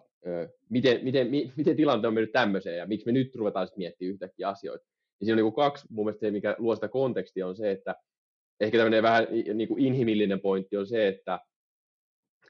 miten, 0.70 1.04
miten, 1.04 1.28
miten 1.56 1.76
tilanne 1.76 2.08
on 2.08 2.14
mennyt 2.14 2.32
tämmöiseen 2.32 2.78
ja 2.78 2.86
miksi 2.86 3.06
me 3.06 3.12
nyt 3.12 3.36
ruvetaan 3.36 3.66
sitten 3.66 3.80
miettimään 3.80 4.12
yhtäkkiä 4.12 4.48
asioita. 4.48 4.84
Ja 5.20 5.26
siinä 5.26 5.40
on 5.40 5.44
niin 5.44 5.54
kaksi, 5.54 5.86
mun 5.90 6.04
mielestä 6.04 6.26
se, 6.26 6.30
mikä 6.30 6.56
luo 6.58 6.74
sitä 6.74 6.88
kontekstia, 6.88 7.46
on 7.46 7.56
se, 7.56 7.70
että 7.70 7.94
ehkä 8.60 8.78
tämmöinen 8.78 9.02
vähän 9.02 9.26
niin 9.54 9.68
kuin 9.68 9.84
inhimillinen 9.84 10.40
pointti 10.40 10.76
on 10.76 10.86
se, 10.86 11.08
että 11.08 11.40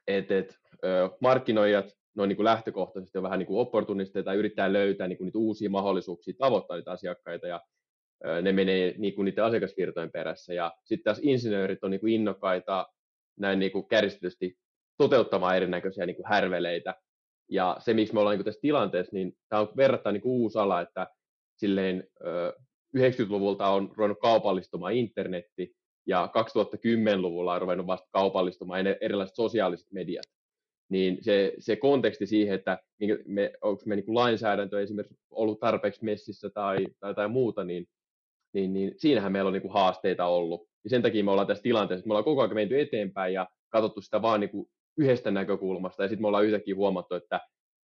et, 0.07 0.31
et, 0.31 0.59
markkinoijat 1.21 1.96
noin 2.17 2.29
niin 2.29 2.37
kuin 2.37 2.45
lähtökohtaisesti 2.45 3.19
on 3.19 3.25
vähän 3.25 3.39
niin 3.39 3.47
kuin 3.47 3.61
opportunisteja 3.61 4.23
tai 4.23 4.37
yrittää 4.37 4.73
löytää 4.73 5.09
niin 5.09 5.19
kuin 5.19 5.27
niitä 5.27 5.39
uusia 5.39 5.71
mahdollisuuksia 5.71 6.35
tavoittaa 6.39 6.77
niitä 6.77 6.91
asiakkaita 6.91 7.47
ja 7.47 7.61
ne 8.43 8.53
menee 8.53 8.95
niin 8.99 9.15
kuin 9.15 9.25
niiden 9.25 9.45
asiakasvirtojen 9.45 10.13
perässä. 10.13 10.55
Ja 10.55 10.73
sitten 10.85 11.05
taas 11.05 11.21
insinöörit 11.23 11.85
on 11.85 11.91
niin 11.91 12.01
kuin 12.01 12.13
innokkaita 12.13 12.87
näin 13.39 13.59
niin 13.59 13.73
kuin 13.73 13.89
kärjistetysti 13.89 14.59
toteuttamaan 14.99 15.57
erinäköisiä 15.57 16.07
niin 16.07 16.17
kuin 16.17 16.29
härveleitä 16.29 16.95
ja 17.51 17.77
se, 17.79 17.95
miksi 17.95 18.15
me 18.15 18.21
ollaan 18.21 18.37
niin 18.37 18.45
tässä 18.45 18.61
tilanteessa, 18.61 19.17
niin 19.17 19.33
tämä 19.49 19.63
on 19.63 19.69
verrattain 19.77 20.15
niin 20.15 20.23
uusi 20.25 20.59
ala, 20.59 20.81
että 20.81 21.07
silleen 21.57 22.05
90-luvulta 22.99 23.69
on 23.69 23.91
ruvennut 23.97 24.21
kaupallistumaan 24.21 24.93
internetti, 24.93 25.77
ja 26.07 26.31
2010-luvulla 26.37 27.55
on 27.55 27.61
ruvennut 27.61 27.87
vasta 27.87 28.09
kaupallistumaan 28.13 28.87
erilaiset 29.01 29.37
sosiaaliset 29.37 29.93
mediat. 29.93 30.36
Niin 30.89 31.19
se, 31.21 31.55
se 31.59 31.77
konteksti 31.77 32.27
siihen, 32.27 32.55
että 32.55 32.79
me, 33.27 33.53
onko 33.63 33.83
me 33.87 33.97
niin 33.97 34.15
lainsäädäntö 34.15 34.83
esimerkiksi 34.83 35.25
ollut 35.31 35.61
tarpeeksi 35.61 36.05
messissä 36.05 36.51
tai, 36.51 36.87
tai 37.01 37.15
tai 37.15 37.29
muuta, 37.29 37.65
niin, 37.65 37.87
niin, 38.53 38.73
niin 38.73 38.95
siinähän 38.97 39.33
meillä 39.33 39.49
on 39.49 39.53
niin 39.53 39.63
kuin 39.63 39.73
haasteita 39.73 40.27
ollut. 40.27 40.69
Ja 40.85 40.91
sen 40.91 41.03
takia 41.03 41.25
me 41.25 41.31
ollaan 41.31 41.47
tässä 41.47 41.63
tilanteessa, 41.63 42.01
että 42.01 42.09
me 42.09 42.13
ollaan 42.13 42.25
koko 42.25 42.43
ajan 42.43 42.55
menty 42.55 42.81
eteenpäin 42.81 43.35
ja 43.35 43.49
katsottu 43.69 44.01
sitä 44.01 44.23
vaan 44.23 44.41
niin 44.41 44.51
kuin 44.51 44.69
yhdestä 44.97 45.31
näkökulmasta, 45.31 46.03
ja 46.03 46.09
sitten 46.09 46.23
me 46.23 46.27
ollaan 46.27 46.45
yhtäkkiä 46.45 46.75
huomattu, 46.75 47.15
että 47.15 47.41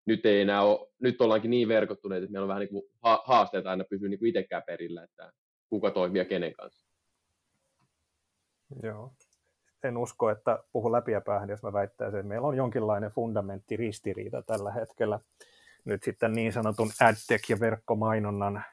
nyt 0.06 0.26
ei 0.26 0.40
enää 0.40 0.62
ole, 0.62 0.88
nyt 0.98 1.20
ollaankin 1.20 1.50
niin 1.50 1.68
verkottuneet, 1.68 2.22
että 2.22 2.32
meillä 2.32 2.44
on 2.44 2.48
vähän 2.48 2.60
niin 2.60 2.70
kuin 2.70 2.84
haasteita 3.24 3.70
aina 3.70 3.84
pysyä 3.84 4.08
niin 4.08 4.18
kuin 4.18 4.28
itsekään 4.28 4.62
perillä, 4.66 5.02
että 5.02 5.32
kuka 5.68 5.90
toimii 5.90 6.18
ja 6.20 6.24
kenen 6.24 6.52
kanssa. 6.52 6.86
Joo. 8.82 9.12
En 9.84 9.96
usko, 9.96 10.30
että 10.30 10.58
puhu 10.72 10.92
läpi 10.92 11.12
ja 11.12 11.20
päähän, 11.20 11.48
jos 11.48 11.62
mä 11.62 11.72
väittäisin, 11.72 12.20
että 12.20 12.28
meillä 12.28 12.46
on 12.46 12.56
jonkinlainen 12.56 13.10
fundamentti-ristiriita 13.10 14.42
tällä 14.42 14.72
hetkellä. 14.72 15.20
Nyt 15.84 16.02
sitten 16.02 16.32
niin 16.32 16.52
sanotun 16.52 16.88
AdTech- 16.88 17.46
ja 17.48 17.60
verkkomainonnan 17.60 18.64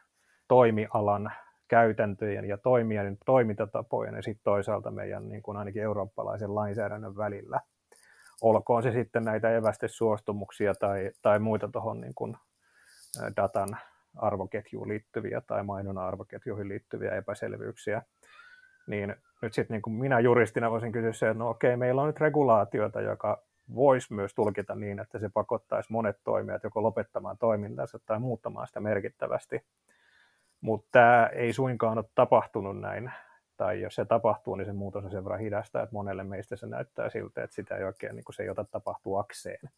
toimialan 0.48 1.32
käytäntöjen 1.68 2.46
ja 2.46 2.58
toimijan 2.58 3.18
toimintatapojen 3.26 4.16
ja 4.16 4.22
sitten 4.22 4.44
toisaalta 4.44 4.92
meidän 4.92 5.30
niin 5.30 5.44
kuin 5.44 5.58
ainakin 5.58 5.84
eurooppalaisen 5.84 6.56
lainsäädännön 6.56 7.18
välillä. 7.18 7.60
Olkoon 8.42 8.84
se 8.84 8.92
sitten 8.92 9.24
näitä 9.24 9.56
evästesuostumuksia 9.56 10.76
tai, 10.76 11.12
tai 11.22 11.40
muita 11.40 11.70
tuohon 11.72 12.02
niin 12.02 12.16
kuin 12.16 12.38
datan 13.36 13.78
arvoketjuun 14.16 14.88
liittyviä 14.88 15.42
tai 15.42 15.64
mainonnan 15.64 16.08
arvoketjuihin 16.08 16.70
liittyviä 16.70 17.12
epäselvyyksiä, 17.12 18.02
niin 18.88 19.16
nyt 19.42 19.54
sitten 19.54 19.82
niin 19.86 19.96
minä 19.96 20.20
juristina 20.20 20.72
voisin 20.72 20.92
kysyä 20.92 21.14
se, 21.14 21.30
että 21.30 21.40
no 21.40 21.50
okei, 21.50 21.78
meillä 21.78 22.02
on 22.02 22.08
nyt 22.08 22.20
regulaatiota, 22.20 23.02
joka 23.02 23.44
voisi 23.76 24.14
myös 24.14 24.34
tulkita 24.34 24.76
niin, 24.76 25.00
että 25.00 25.20
se 25.20 25.30
pakottaisi 25.30 25.92
monet 25.92 26.18
toimijat 26.24 26.64
joko 26.64 26.84
lopettamaan 26.84 27.38
toimintansa 27.38 28.00
tai 28.06 28.20
muuttamaan 28.20 28.68
sitä 28.68 28.80
merkittävästi. 28.80 29.66
Mutta 30.62 30.88
tämä 30.92 31.30
ei 31.34 31.54
suinkaan 31.54 31.98
ole 31.98 32.06
tapahtunut 32.16 32.80
näin, 32.80 33.12
tai 33.58 33.82
jos 33.82 33.96
se 33.96 34.06
tapahtuu, 34.06 34.56
niin 34.56 34.66
se 34.66 34.74
muutos 34.74 35.06
on 35.06 35.12
sen 35.12 35.24
verran 35.24 35.40
hidasta, 35.40 35.82
että 35.82 35.94
monelle 35.94 36.24
meistä 36.24 36.56
se 36.56 36.68
näyttää 36.68 37.10
siltä, 37.10 37.44
että 37.44 37.56
sitä 37.56 37.78
ei 37.78 37.84
oikein 37.84 38.16
niin 38.16 38.26
se 38.36 38.44
ei 38.44 38.50
ota 38.50 38.64
tapahtuakseen. 38.64 39.70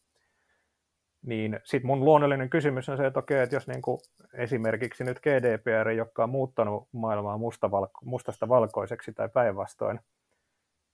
Niin 1.25 1.59
sitten 1.63 1.87
mun 1.87 2.05
luonnollinen 2.05 2.49
kysymys 2.49 2.89
on 2.89 2.97
se, 2.97 3.05
että 3.05 3.19
okei, 3.19 3.39
että 3.39 3.55
jos 3.55 3.67
niin 3.67 3.81
kuin 3.81 3.99
esimerkiksi 4.33 5.03
nyt 5.03 5.19
GDPR, 5.19 5.89
joka 5.89 6.23
on 6.23 6.29
muuttanut 6.29 6.87
maailmaa 6.91 7.37
mustavalko- 7.37 8.05
mustasta 8.05 8.49
valkoiseksi 8.49 9.13
tai 9.13 9.29
päinvastoin, 9.29 9.99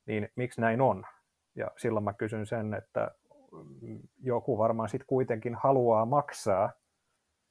niin 0.05 0.29
miksi 0.35 0.61
näin 0.61 0.81
on? 0.81 1.05
Ja 1.55 1.71
silloin 1.77 2.05
mä 2.05 2.13
kysyn 2.13 2.45
sen, 2.45 2.73
että 2.73 3.11
joku 4.23 4.57
varmaan 4.57 4.89
sitten 4.89 5.07
kuitenkin 5.07 5.55
haluaa 5.55 6.05
maksaa 6.05 6.71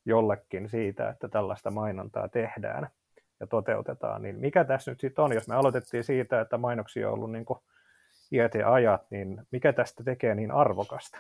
jollekin 0.05 0.69
siitä, 0.69 1.09
että 1.09 1.29
tällaista 1.29 1.71
mainontaa 1.71 2.29
tehdään 2.29 2.89
ja 3.41 3.47
toteutetaan, 3.47 4.23
niin 4.23 4.39
mikä 4.39 4.65
tässä 4.65 4.91
nyt 4.91 5.01
sitten 5.01 5.25
on, 5.25 5.33
jos 5.33 5.49
me 5.49 5.55
aloitettiin 5.55 6.05
siitä, 6.05 6.41
että 6.41 6.59
mainoksia 6.59 7.09
on 7.09 7.15
ollut 7.15 7.33
niin 7.33 7.47
iät 8.33 8.55
ja 8.55 8.73
ajat, 8.73 9.11
niin 9.11 9.43
mikä 9.51 9.73
tästä 9.73 10.05
tekee 10.05 10.35
niin 10.35 10.51
arvokasta? 10.51 11.19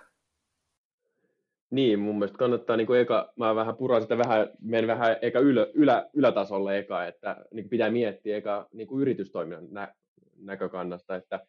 Niin, 1.74 1.98
mun 1.98 2.18
mielestä 2.18 2.38
kannattaa 2.38 2.76
niin 2.76 2.87
kuin 2.87 3.00
eka, 3.00 3.32
mä 3.37 3.54
vähän 3.54 3.76
puran 3.76 4.02
sitä 4.02 4.18
vähän, 4.18 4.50
menen 4.60 4.87
vähän 4.87 5.16
eka 5.22 5.38
ylä, 5.38 5.66
ylä, 5.74 6.10
ylätasolle 6.12 6.78
eka, 6.78 7.06
että 7.06 7.44
niin 7.54 7.68
pitää 7.68 7.90
miettiä 7.90 8.37
eka 8.37 8.68
niin 8.72 8.87
kuin 8.88 9.02
yritystoiminnan 9.02 9.66
nä, 9.70 9.94
näkökannasta, 10.37 11.16
että 11.16 11.46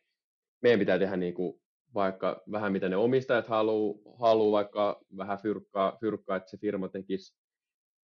meidän 0.61 0.79
pitää 0.79 0.99
tehdä 0.99 1.15
niin 1.15 1.33
kuin 1.33 1.61
vaikka 1.93 2.43
vähän 2.51 2.71
mitä 2.71 2.89
ne 2.89 2.95
omistajat 2.95 3.47
haluaa, 3.47 3.95
haluu 4.19 4.51
vaikka 4.51 5.01
vähän 5.17 5.37
fyrkkaa, 5.37 5.97
fyrkkaa, 5.99 6.35
että 6.37 6.49
se 6.49 6.57
firma 6.57 6.87
tekisi, 6.87 7.35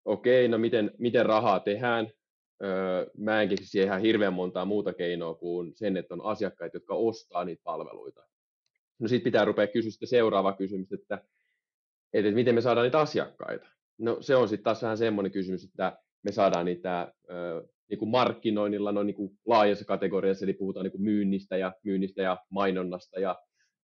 okei, 0.04 0.48
no 0.48 0.59
miten, 0.59 0.90
miten 0.98 1.26
rahaa 1.26 1.61
tehdään, 1.61 2.11
öö, 2.62 3.06
mä 3.18 3.42
en 3.42 3.48
keksi 3.48 3.78
ihan 3.78 4.00
hirveän 4.00 4.33
montaa 4.33 4.64
muuta 4.64 4.92
keinoa 4.92 5.35
kuin 5.35 5.72
sen, 5.74 5.96
että 5.96 6.14
on 6.14 6.24
asiakkaita, 6.24 6.76
jotka 6.76 6.94
ostaa 6.94 7.44
niitä 7.44 7.62
palveluita. 7.64 8.22
No 8.98 9.09
sitten 9.09 9.24
pitää 9.24 9.44
rupea 9.44 9.66
kysyä 9.66 9.90
sitä 9.90 10.06
seuraava 10.06 10.52
kysymys, 10.52 10.92
että, 10.92 11.24
että 12.14 12.31
miten 12.31 12.55
me 12.55 12.61
saadaan 12.61 12.85
niitä 12.85 13.01
asiakkaita. 13.01 13.66
No 13.99 14.16
se 14.20 14.37
on 14.37 14.49
sitten 14.49 14.64
taas 14.64 14.83
vähän 14.83 14.99
semmoinen 14.99 15.33
kysymys, 15.33 15.64
että 15.64 15.99
me 16.23 16.33
saadaan 16.33 16.66
niitä 16.66 17.12
öö, 17.31 17.62
niin 17.90 17.99
kuin 17.99 18.09
markkinoinnilla 18.09 18.92
no, 18.92 19.03
niin 19.03 19.16
kuin 19.16 19.38
laajassa 19.46 19.85
kategoriassa, 19.85 20.44
eli 20.44 20.53
puhutaan 20.53 20.85
niin 20.85 20.92
kuin 20.92 21.03
myynnistä, 21.03 21.57
ja, 21.57 21.73
myynnistä 21.85 22.23
ja 22.23 22.38
mainonnasta 22.51 23.20
ja, 23.20 23.37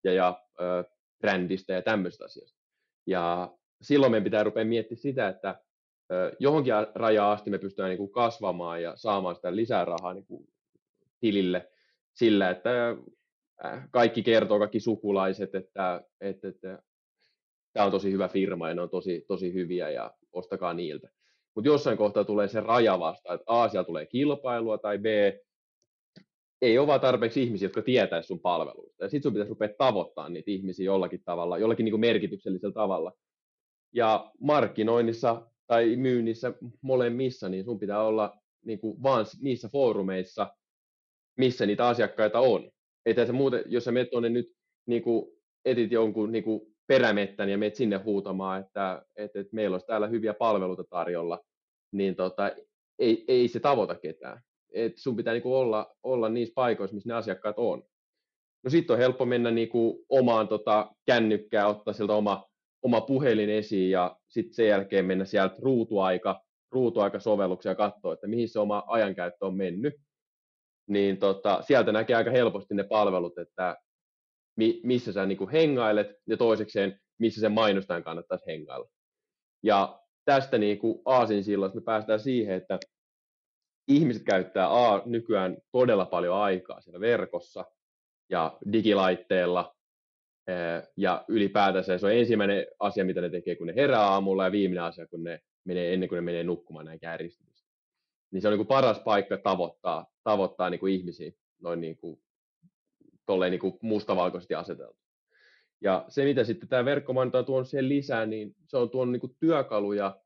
ja, 0.05 0.13
ja 0.13 0.41
ö, 0.61 0.85
brändistä 1.21 1.73
ja 1.73 1.83
tämmöistä 1.83 2.25
asioista. 2.25 2.61
Ja 3.07 3.55
silloin 3.83 4.13
meidän 4.13 4.25
pitää 4.25 4.45
rupea 4.45 4.65
miettimään 4.65 5.01
sitä, 5.01 5.29
että 5.29 5.61
ö, 6.13 6.33
johonkin 6.39 6.73
rajaan 6.95 7.33
asti 7.33 7.51
me 7.51 7.59
pystytään 7.59 7.89
niin 7.89 7.99
kuin 7.99 8.13
kasvamaan 8.13 8.83
ja 8.83 8.93
saamaan 8.97 9.37
sitä 9.37 9.57
lisää 9.57 9.85
rahaa 9.85 10.15
niin 10.15 10.27
kuin 10.27 10.49
tilille 11.21 11.69
sillä, 12.15 12.51
että 12.51 12.71
kaikki 13.91 14.23
kertoo, 14.23 14.59
kaikki 14.59 14.81
sukulaiset, 14.81 15.55
että, 15.55 16.05
että, 16.21 16.49
että 16.49 16.83
tämä 17.77 17.87
on 17.87 17.93
tosi 17.93 18.13
hyvä 18.13 18.29
firma 18.29 18.69
ja 18.69 18.75
ne 18.75 18.83
on 18.83 18.91
tosi, 18.91 19.25
tosi 19.29 19.55
hyviä 19.55 19.91
ja 19.91 20.15
ostakaa 20.33 20.75
niiltä 20.75 21.09
mutta 21.57 21.69
jossain 21.69 21.99
kohtaa 21.99 22.25
tulee 22.25 22.49
se 22.49 22.61
raja 22.61 22.99
vasta, 22.99 23.35
että 23.35 23.45
A, 23.47 23.69
siellä 23.69 23.85
tulee 23.85 24.07
kilpailua, 24.07 24.79
tai 24.79 24.99
B, 24.99 25.05
ei 26.63 26.79
ole 26.79 26.87
vaan 26.87 27.01
tarpeeksi 27.01 27.43
ihmisiä, 27.43 27.67
jotka 27.67 27.83
tietäisi 27.83 28.27
sun 28.27 28.41
palveluista. 28.41 29.05
Ja 29.05 29.09
sitten 29.09 29.23
sun 29.23 29.33
pitäisi 29.33 29.51
rupea 29.51 29.69
tavoittaa 29.79 30.29
niitä 30.29 30.51
ihmisiä 30.51 30.85
jollakin 30.85 31.23
tavalla, 31.25 31.59
jollakin 31.59 31.85
niin 31.85 31.93
kuin 31.93 32.01
merkityksellisellä 32.01 32.73
tavalla. 32.73 33.13
Ja 33.93 34.31
markkinoinnissa 34.41 35.51
tai 35.67 35.97
myynnissä 35.97 36.55
molemmissa, 36.83 37.49
niin 37.49 37.65
sun 37.65 37.79
pitää 37.79 38.03
olla 38.03 38.39
niin 38.65 38.79
kuin 38.81 39.03
vaan 39.03 39.27
niissä 39.41 39.69
foorumeissa, 39.69 40.57
missä 41.39 41.67
niitä 41.67 41.89
asiakkaita 41.89 42.41
on. 42.41 42.71
Että 43.07 43.27
se 43.27 43.33
muuten, 43.33 43.63
jos 43.67 43.85
sä 43.85 43.93
menet 43.93 44.11
tuonne 44.11 44.29
nyt, 44.29 44.53
niin 44.87 45.03
kuin 45.03 45.27
etit 45.65 45.93
jonkun 45.93 46.33
niin 46.33 46.45
kuin 46.45 46.76
perämettän 46.87 47.49
ja 47.49 47.59
meet 47.59 47.75
sinne 47.75 47.97
huutamaan, 47.97 48.61
että, 48.61 49.03
että, 49.17 49.41
että 49.41 49.55
meillä 49.55 49.75
olisi 49.75 49.87
täällä 49.87 50.07
hyviä 50.07 50.35
palveluita 50.35 50.85
tarjolla, 50.91 51.41
niin 51.93 52.17
tota, 52.17 52.51
ei, 52.99 53.25
ei 53.29 53.49
se 53.49 53.61
tavoita 53.61 53.95
ketään. 53.95 54.41
Et 54.73 54.93
sun 54.97 55.17
pitää 55.17 55.33
niinku 55.33 55.57
olla, 55.57 55.97
olla 56.03 56.29
niissä 56.29 56.53
paikoissa, 56.55 56.95
missä 56.95 57.09
ne 57.09 57.15
asiakkaat 57.15 57.59
on. 57.59 57.83
No 58.65 58.71
sitten 58.71 58.95
on 58.95 58.99
helppo 58.99 59.25
mennä 59.25 59.51
niinku 59.51 60.05
omaan 60.09 60.49
tota, 60.49 60.91
kännykkään, 61.07 61.69
ottaa 61.69 61.95
sieltä 61.95 62.13
oma, 62.13 62.45
oma 62.83 63.01
puhelin 63.01 63.51
esiin 63.51 63.91
ja 63.91 64.17
sitten 64.29 64.55
sen 64.55 64.69
jälkeen 64.69 65.05
mennä 65.05 65.25
sieltä 65.25 65.57
ruutuaika, 65.63 66.41
ruutuaikasovelluksia 66.73 67.71
ja 67.71 67.77
katsoa, 67.77 68.15
että 68.15 68.27
mihin 68.27 68.49
se 68.49 68.59
oma 68.59 68.85
ajankäyttö 68.87 69.47
on 69.47 69.57
mennyt. 69.57 69.95
Niin 70.89 71.19
tota, 71.19 71.63
sieltä 71.63 71.93
näkee 71.93 72.17
aika 72.17 72.31
helposti 72.31 72.75
ne 72.75 72.85
palvelut, 72.85 73.39
että 73.39 73.77
mi, 74.57 74.81
missä 74.83 75.13
sä 75.13 75.27
niin 75.27 75.39
kuin 75.39 75.51
hengailet 75.51 76.07
ja 76.27 76.37
toisekseen, 76.37 77.01
missä 77.19 77.41
sen 77.41 77.53
mainostajan 77.53 78.05
kannattaisi 78.05 78.47
hengailla. 78.47 78.89
Ja 79.63 80.03
tästä 80.25 80.59
niin 80.59 80.79
kuin 80.79 81.03
aasin 81.05 81.45
silloin, 81.45 81.73
me 81.75 81.81
päästään 81.81 82.21
siihen, 82.21 82.57
että 82.57 82.79
ihmiset 83.89 84.23
käyttää 84.23 84.89
A, 84.89 85.03
nykyään 85.07 85.57
todella 85.73 86.07
paljon 86.07 86.37
aikaa 86.37 86.81
siellä 86.81 87.01
verkossa 87.01 87.65
ja 88.31 88.59
digilaitteella, 88.73 89.77
ja 90.97 91.25
ylipäätänsä 91.29 91.99
se 91.99 92.07
on 92.07 92.13
ensimmäinen 92.13 92.67
asia, 92.79 93.05
mitä 93.05 93.21
ne 93.21 93.31
tekee, 93.31 93.57
kun 93.57 93.67
ne 93.67 93.75
herää 93.75 94.01
aamulla, 94.01 94.45
ja 94.45 94.53
viimeinen 94.53 94.85
asia, 94.85 95.07
kun 95.07 95.25
ne 95.25 95.41
menee, 95.65 95.95
ennen 95.95 96.09
kuin 96.09 96.17
ne 96.17 96.21
menee 96.21 96.45
nukkumaan 96.45 96.87
näin 96.87 97.01
kärjistymistä. 97.01 97.71
Niin 98.31 98.43
se 98.43 98.49
on 98.49 98.53
niin 98.53 98.59
kuin 98.59 98.67
paras 98.67 99.01
paikka 99.01 99.37
tavoittaa, 99.37 100.07
tavoittaa 100.25 100.71
niin 100.71 100.81
kuin 100.81 100.95
ihmisiä 100.95 101.33
noin 101.63 101.81
niin 101.81 101.97
kuin 101.97 102.21
tolleen 103.27 103.51
niin 103.51 103.61
kuin 103.61 103.79
mustavalkoisesti 103.83 104.55
aseteltu. 104.55 104.99
Ja 105.81 106.05
se, 106.09 106.25
mitä 106.25 106.45
sitten 106.45 106.69
tämä 106.69 106.85
verkkomainonta 106.85 107.39
on 107.39 107.45
tuonut 107.45 107.69
siihen 107.69 107.89
lisää, 107.89 108.27
niin 108.27 108.55
se 108.67 108.77
on 108.77 108.91
tuonut 108.91 109.13
niin 109.13 109.21
kuin 109.21 109.37
työkaluja 109.41 110.21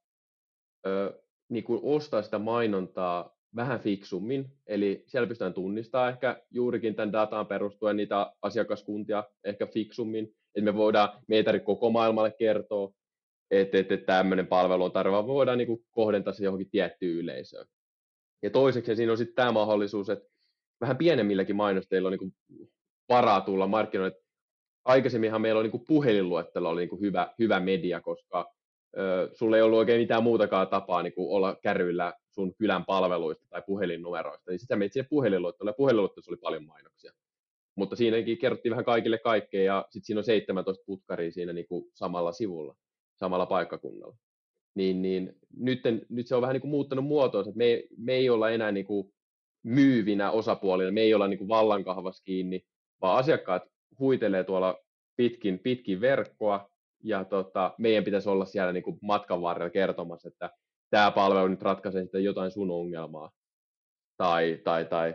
ö, 0.87 1.23
niin 1.49 1.65
kuin 1.65 1.81
ostaa 1.83 2.23
sitä 2.23 2.39
mainontaa 2.39 3.37
vähän 3.57 3.81
fiksummin, 3.81 4.53
eli 4.67 5.05
siellä 5.07 5.27
pystytään 5.27 5.55
tunnistamaan 5.55 6.13
ehkä 6.13 6.43
juurikin 6.51 6.95
tämän 6.95 7.13
dataan 7.13 7.47
perustuen 7.47 7.97
niitä 7.97 8.33
asiakaskuntia 8.43 9.25
ehkä 9.45 9.67
fiksummin, 9.67 10.25
että 10.55 10.73
me 10.73 10.75
voidaan, 10.75 11.09
me 11.27 11.37
ei 11.37 11.45
tarvitse 11.45 11.67
koko 11.67 11.91
maailmalle 11.91 12.35
kertoa, 12.39 12.93
että, 13.51 13.79
että, 13.79 13.97
tämmöinen 13.97 14.47
palvelu 14.47 14.85
on 14.85 14.93
tarjolla, 14.93 15.23
me 15.23 15.29
voidaan 15.29 15.59
niin 15.59 15.69
kuin 15.69 15.85
kohdentaa 15.91 16.33
se 16.33 16.45
johonkin 16.45 16.71
tiettyyn 16.71 17.17
yleisöön. 17.17 17.67
Ja 18.43 18.51
toiseksi 18.51 18.97
siinä 18.97 19.13
on 19.13 19.19
sitten 19.19 19.35
tämä 19.35 19.53
mahdollisuus, 19.53 20.11
että 20.11 20.29
vähän 20.81 20.97
pienemmilläkin 20.97 21.57
mainostajilla 21.57 22.09
on 22.09 22.13
niin 22.13 22.19
kuin 22.19 22.35
varaa 23.11 23.41
tulla 23.41 23.67
markkinoille. 23.67 24.17
Aikaisemminhan 24.85 25.41
meillä 25.41 25.59
oli 25.59 25.65
niin 25.65 25.71
kuin 25.71 25.87
puhelinluettelo 25.89 26.69
oli 26.69 26.81
niin 26.81 26.89
kuin 26.89 27.01
hyvä, 27.01 27.35
hyvä 27.39 27.61
media, 27.61 28.01
koska 28.01 28.55
ö, 28.99 29.31
sulla 29.33 29.57
ei 29.57 29.63
ollut 29.63 29.79
oikein 29.79 30.01
mitään 30.01 30.23
muutakaan 30.23 30.69
tapaa 30.69 31.03
niin 31.03 31.13
kuin 31.13 31.37
olla 31.37 31.57
kärryillä 31.63 32.15
sun 32.31 32.55
kylän 32.55 32.85
palveluista 32.85 33.47
tai 33.51 33.63
puhelinnumeroista. 33.67 34.51
Niin 34.51 34.59
sitten 34.59 34.79
menit 34.79 34.93
sinne 34.93 35.07
puhelinluetteloon 35.11 35.73
ja 35.73 35.77
puhelinluettelossa 35.77 36.31
oli 36.31 36.37
paljon 36.37 36.67
mainoksia. 36.67 37.13
Mutta 37.77 37.97
siinäkin 37.97 38.39
kerrottiin 38.39 38.71
vähän 38.71 38.85
kaikille 38.85 39.19
kaikkea 39.19 39.63
ja 39.63 39.87
sitten 39.91 40.07
siinä 40.07 40.19
on 40.19 40.25
17 40.25 40.85
putkaria 40.87 41.33
siinä 41.33 41.53
niin 41.53 41.67
kuin 41.69 41.85
samalla 41.95 42.33
sivulla, 42.33 42.77
samalla 43.17 43.47
paikkakunnalla. 43.47 44.17
Niin, 44.75 45.03
niin 45.03 45.33
nyt, 45.57 45.81
nyt 46.09 46.27
se 46.27 46.35
on 46.35 46.43
vähän 46.43 46.55
niin 46.55 46.61
kuin 46.61 46.71
muuttanut 46.71 47.05
muotoonsa, 47.05 47.51
että 47.51 47.59
me, 47.59 47.83
me 47.97 48.13
ei 48.13 48.31
olla 48.31 48.51
enää 48.51 48.73
niin 48.73 48.87
kuin 48.87 49.13
myyvinä 49.63 50.31
osapuolina, 50.31 50.93
me 50.93 51.01
ei 51.01 51.15
olla 51.15 51.29
niin 51.29 51.39
kuin 51.39 51.49
vallankahvas 51.49 52.23
kiinni, 52.23 52.65
vaan 53.03 53.19
asiakkaat 53.19 53.63
huitelee 53.99 54.45
tuolla 54.45 54.79
pitkin, 55.17 55.59
pitkin 55.59 56.01
verkkoa, 56.01 56.71
ja 57.05 57.25
tota, 57.25 57.75
meidän 57.79 58.05
pitäisi 58.05 58.29
olla 58.29 58.45
siellä 58.45 58.73
niin 58.73 58.83
kuin 58.83 58.99
matkan 59.03 59.43
varrella 59.43 59.71
kertomassa, 59.71 60.29
että 60.29 60.51
tämä 60.91 61.11
palvelu 61.11 61.49
nyt 61.49 61.63
ratkaisee 61.63 62.03
sitten 62.03 62.25
jotain 62.25 62.51
sun 62.51 62.71
ongelmaa, 62.71 63.31
tai, 64.17 64.61
tai, 64.65 64.85
tai 64.85 65.15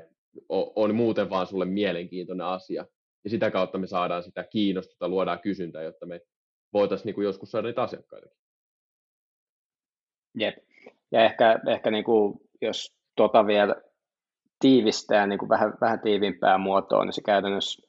on 0.50 0.96
muuten 0.96 1.30
vaan 1.30 1.48
sulle 1.48 1.66
mielenkiintoinen 1.66 2.48
asia. 2.48 2.86
Ja 3.24 3.30
sitä 3.30 3.52
kautta 3.52 3.78
me 3.78 3.88
saadaan 3.88 4.24
sitä 4.24 4.44
kiinnostusta, 4.44 5.10
luodaan 5.10 5.40
kysyntää, 5.40 5.84
jotta 5.84 6.06
me 6.06 6.22
voitaisiin 6.74 7.06
niin 7.06 7.16
kuin 7.16 7.26
joskus 7.26 7.52
saada 7.52 7.68
niitä 7.68 7.84
asiakkaita. 7.84 8.28
Jep. 10.38 10.56
Ja 11.12 11.26
ehkä, 11.26 11.60
ehkä 11.68 11.92
niin 11.92 12.04
kuin, 12.04 12.40
jos 12.62 12.96
tota 13.16 13.48
vielä 13.48 13.76
tiivistää 14.60 15.28
niin 15.28 15.40
kuin 15.40 15.50
vähän, 15.50 15.74
vähän 15.82 16.00
tiivimpää 16.00 16.58
muotoa, 16.58 17.06
niin 17.06 17.14
se 17.14 17.22
käytännössä 17.22 17.88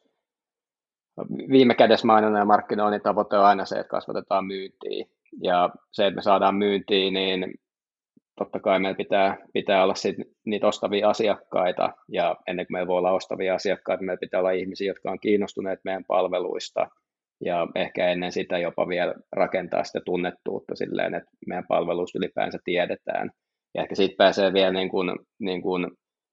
viime 1.29 1.75
kädessä 1.75 2.07
mainonnan 2.07 2.41
ja 2.41 2.45
markkinoinnin 2.45 3.03
tavoite 3.03 3.37
on 3.37 3.45
aina 3.45 3.65
se, 3.65 3.75
että 3.79 3.91
kasvatetaan 3.91 4.47
myyntiä. 4.47 5.07
Ja 5.43 5.71
se, 5.93 6.07
että 6.07 6.17
me 6.17 6.23
saadaan 6.23 6.55
myyntiin, 6.55 7.15
niin 7.15 7.55
totta 8.39 8.61
kai 8.61 8.79
meillä 8.79 8.97
pitää, 8.97 9.37
pitää 9.53 9.85
olla 9.85 9.95
sit 9.95 10.17
niitä 10.47 10.67
ostavia 10.67 11.11
asiakkaita, 11.11 11.93
ja 12.09 12.37
ennen 12.47 12.67
kuin 12.67 12.75
meillä 12.75 12.89
voi 12.89 12.99
olla 12.99 13.13
ostavia 13.13 13.55
asiakkaita, 13.55 14.05
meillä 14.05 14.21
pitää 14.21 14.41
olla 14.41 14.51
ihmisiä, 14.51 14.87
jotka 14.87 15.11
on 15.11 15.21
kiinnostuneet 15.21 15.81
meidän 15.85 16.05
palveluista, 16.09 16.89
ja 17.45 17.67
ehkä 17.75 18.09
ennen 18.09 18.33
sitä 18.33 18.59
jopa 18.59 18.89
vielä 18.89 19.15
rakentaa 19.33 19.85
sitä 19.85 20.01
tunnettuutta 20.05 20.77
silleen, 20.77 21.15
että 21.15 21.31
meidän 21.47 21.67
palveluista 21.69 22.19
ylipäänsä 22.19 22.59
tiedetään. 22.65 23.31
Ja 23.75 23.83
ehkä 23.83 23.95
siitä 23.95 24.15
pääsee 24.19 24.53
vielä 24.53 24.73
niin 24.73 24.89
kuin, 24.89 25.11
niin 25.39 25.63
kuin, 25.63 25.87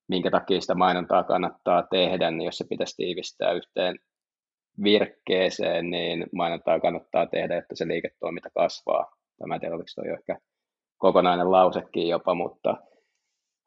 minkä 0.07 0.31
takia 0.31 0.61
sitä 0.61 0.75
mainontaa 0.75 1.23
kannattaa 1.23 1.83
tehdä, 1.91 2.31
niin 2.31 2.45
jos 2.45 2.57
se 2.57 2.65
pitäisi 2.69 2.95
tiivistää 2.95 3.51
yhteen 3.51 3.99
virkkeeseen, 4.83 5.89
niin 5.89 6.25
mainontaa 6.35 6.79
kannattaa 6.79 7.25
tehdä, 7.25 7.57
että 7.57 7.75
se 7.75 7.87
liiketoiminta 7.87 8.49
kasvaa. 8.55 9.11
Tämä 9.39 9.55
en 9.55 9.61
tiedä, 9.61 9.75
oliko 9.75 9.87
toi 9.95 10.13
ehkä 10.19 10.37
kokonainen 10.97 11.51
lausekin 11.51 12.07
jopa, 12.07 12.33
mutta 12.33 12.77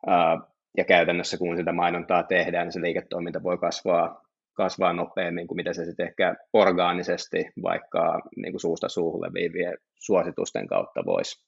ää, 0.07 0.39
ja 0.77 0.85
käytännössä 0.85 1.39
kun 1.39 1.57
sitä 1.57 1.73
mainontaa 1.73 2.23
tehdään, 2.23 2.67
niin 2.67 2.73
se 2.73 2.81
liiketoiminta 2.81 3.43
voi 3.43 3.59
kasvaa, 3.59 4.23
kasvaa 4.53 4.93
nopeammin 4.93 5.47
kuin 5.47 5.57
mitä 5.57 5.73
se 5.73 5.85
sitten 5.85 6.07
ehkä 6.07 6.37
orgaanisesti 6.53 7.45
vaikka 7.63 8.21
niin 8.37 8.53
kuin 8.53 8.61
suusta 8.61 8.89
suuhun 8.89 9.23
leviivien 9.23 9.79
suositusten 9.95 10.67
kautta 10.67 11.05
voisi 11.07 11.47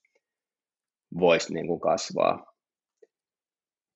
vois 1.19 1.49
niin 1.49 1.67
kuin 1.67 1.79
kasvaa. 1.79 2.48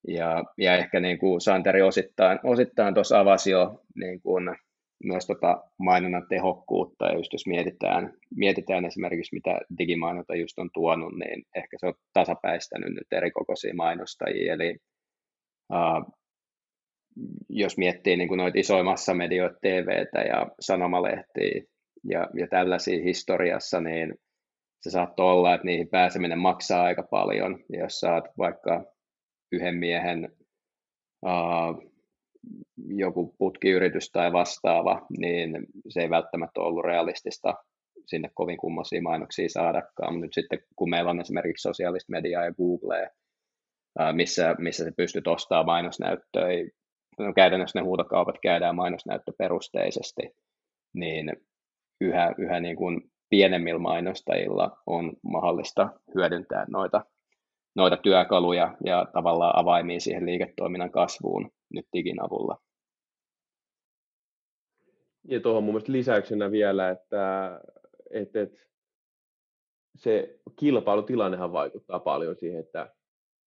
Ja, 0.08 0.43
ja 0.58 0.78
ehkä 0.78 0.99
niin 0.99 1.18
kuin 1.18 1.41
Santeri 1.41 1.82
osittain, 1.82 2.39
osittain 2.43 2.93
tuossa 2.93 3.20
avasi 3.20 3.51
jo 3.51 3.82
niin 3.95 4.22
kuin 4.22 4.56
myös 5.04 5.28
tota 5.28 5.64
mainonnan 5.80 6.28
tehokkuutta, 6.30 7.06
ja 7.06 7.16
just 7.16 7.34
jos 7.34 7.47
mietitään, 7.47 8.14
mietitään 8.36 8.86
esimerkiksi, 8.86 9.36
mitä 9.36 9.60
digimainonta 9.78 10.36
just 10.36 10.60
on 10.60 10.70
tuonut, 10.74 11.14
niin 11.14 11.43
ehkä 11.56 11.78
se 11.80 11.88
on 11.88 11.93
tasapäistänyt 12.14 12.89
nyt 12.89 13.08
eri 13.12 13.32
kokoisia 13.32 13.74
mainostajia, 13.74 14.54
eli 14.54 14.78
uh, 15.74 16.14
jos 17.49 17.78
miettii 17.78 18.18
niin 18.18 18.28
kuin 18.28 18.38
noita 18.38 18.60
isoja 18.60 18.84
massamedioita, 18.84 19.60
TVtä 19.62 20.22
ja 20.22 20.47
sanomalehtiä 20.60 21.62
ja, 22.04 22.28
ja 22.34 22.47
tällaisia 22.47 23.04
historiassa, 23.04 23.82
niin 23.82 24.14
se 24.82 24.89
saattaa 24.89 25.34
olla, 25.34 25.54
että 25.54 25.66
niihin 25.66 25.89
pääseminen 25.89 26.39
maksaa 26.39 26.84
aika 26.84 27.04
paljon. 27.04 27.60
Ja 27.72 27.80
jos 27.80 27.99
saat 27.99 28.24
vaikka 28.38 28.93
yhden 29.54 29.76
miehen 29.76 30.32
uh, 31.26 31.93
joku 32.88 33.36
putkiyritys 33.38 34.12
tai 34.12 34.34
vastaava, 34.34 35.06
niin 35.18 35.66
se 35.89 36.01
ei 36.01 36.10
välttämättä 36.10 36.62
ollut 36.62 36.86
realistista 36.86 37.54
sinne 38.06 38.30
kovin 38.34 38.58
kummoisia 38.58 39.01
mainoksia 39.01 39.49
saadakaan. 39.49 40.14
Mutta 40.14 40.26
nyt 40.26 40.34
sitten 40.34 40.60
kun 40.76 40.89
meillä 40.89 41.10
on 41.10 41.22
esimerkiksi 41.22 41.62
sosiaalista 41.62 42.12
mediaa 42.12 42.45
ja 42.45 42.54
Googlea, 42.54 43.10
missä, 44.14 44.56
missä 44.60 44.84
se 44.84 44.91
pystyt 44.97 45.28
ostamaan 45.28 45.66
mainosnäyttöä, 45.66 46.47
no 47.20 47.34
käytännössä 47.34 47.80
ne 47.80 47.84
huutokaupat 47.86 48.36
käydään 48.41 48.76
mainosnäyttöperusteisesti, 48.76 50.22
niin 50.93 51.34
yhä, 52.01 52.36
yhä 52.38 52.60
niin 52.60 52.76
kuin 52.76 53.01
pienemmillä 53.30 53.80
mainostajilla 53.80 54.78
on 54.88 55.14
mahdollista 55.24 55.89
hyödyntää 56.16 56.66
noita, 56.70 57.06
noita 57.76 57.97
työkaluja 57.97 58.78
ja 58.86 59.05
tavallaan 59.13 59.59
avaimia 59.59 59.99
siihen 59.99 60.26
liiketoiminnan 60.26 60.91
kasvuun 60.91 61.51
nyt 61.74 61.86
digin 61.93 62.24
avulla. 62.26 62.57
Ja 65.28 65.39
tuohon 65.39 65.63
mun 65.63 65.74
mielestä 65.74 65.91
lisäyksenä 65.91 66.51
vielä, 66.51 66.89
että, 66.89 67.61
että, 68.11 68.41
että 68.41 68.59
se 69.95 70.39
kilpailutilannehan 70.59 71.51
vaikuttaa 71.51 71.99
paljon 71.99 72.36
siihen, 72.36 72.59
että 72.59 72.95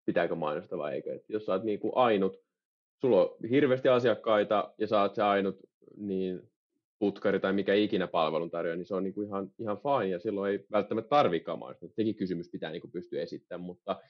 pitääkö 0.06 0.34
mainostaa 0.34 0.78
vai 0.78 0.94
eikö. 0.94 1.14
Että 1.14 1.32
jos 1.32 1.46
sä 1.46 1.52
oot 1.52 1.64
niin 1.64 1.80
kuin 1.80 1.92
ainut, 1.94 2.40
sulla 3.00 3.20
on 3.20 3.36
hirveästi 3.50 3.88
asiakkaita 3.88 4.74
ja 4.78 4.86
sä 4.86 5.00
oot 5.00 5.14
se 5.14 5.22
ainut 5.22 5.56
niin 5.96 6.50
putkari 6.98 7.40
tai 7.40 7.52
mikä 7.52 7.74
ikinä 7.74 8.06
palvelun 8.06 8.50
tarjoaa, 8.50 8.76
niin 8.76 8.86
se 8.86 8.94
on 8.94 9.02
niin 9.02 9.14
kuin 9.14 9.26
ihan, 9.26 9.50
ihan 9.58 9.78
fine 9.78 10.08
ja 10.08 10.18
silloin 10.18 10.52
ei 10.52 10.66
välttämättä 10.72 11.08
tarvikaan 11.08 11.58
mainostaa. 11.58 11.88
Sekin 11.88 12.14
kysymys 12.14 12.50
pitää 12.50 12.70
niin 12.70 12.80
kuin 12.80 12.92
pystyä 12.92 13.22
esittämään, 13.22 13.66
mutta, 13.66 14.00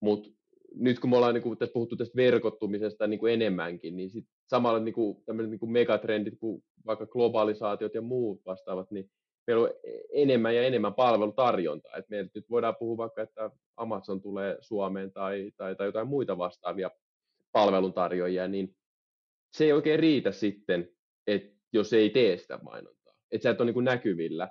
mutta 0.00 0.30
nyt 0.74 0.98
kun 0.98 1.10
me 1.10 1.16
ollaan 1.16 1.34
niin 1.34 1.42
kuin, 1.42 1.58
tässä 1.58 1.72
puhuttu 1.72 1.96
tästä 1.96 2.16
verkottumisesta 2.16 3.06
niin 3.06 3.20
kuin 3.20 3.32
enemmänkin, 3.32 3.96
niin 3.96 4.10
sit 4.10 4.26
samalla 4.46 4.78
niin 4.78 4.94
kuin, 4.94 5.16
niin 5.48 5.60
kuin 5.60 5.72
megatrendit 5.72 6.38
kuin 6.40 6.64
vaikka 6.86 7.06
globalisaatiot 7.06 7.94
ja 7.94 8.02
muut 8.02 8.40
vastaavat, 8.46 8.90
niin 8.90 9.10
meillä 9.46 9.62
on 9.62 9.70
enemmän 10.12 10.54
ja 10.56 10.62
enemmän 10.62 10.94
palvelutarjontaa. 10.94 11.96
Et 11.96 12.08
me 12.08 12.28
nyt 12.34 12.50
voidaan 12.50 12.76
puhua 12.76 12.96
vaikka, 12.96 13.22
että 13.22 13.50
Amazon 13.76 14.22
tulee 14.22 14.58
Suomeen 14.60 15.12
tai, 15.12 15.52
tai, 15.56 15.76
tai 15.76 15.86
jotain 15.86 16.08
muita 16.08 16.38
vastaavia 16.38 16.90
palveluntarjoajia, 17.52 18.48
niin 18.48 18.76
se 19.52 19.64
ei 19.64 19.72
oikein 19.72 20.00
riitä 20.00 20.32
sitten, 20.32 20.88
että 21.26 21.61
jos 21.72 21.92
ei 21.92 22.10
tee 22.10 22.36
sitä 22.36 22.58
mainontaa. 22.62 23.14
Että 23.30 23.42
sä 23.42 23.50
et 23.50 23.60
ole 23.60 23.66
niin 23.66 23.74
kuin 23.74 23.84
näkyvillä 23.84 24.48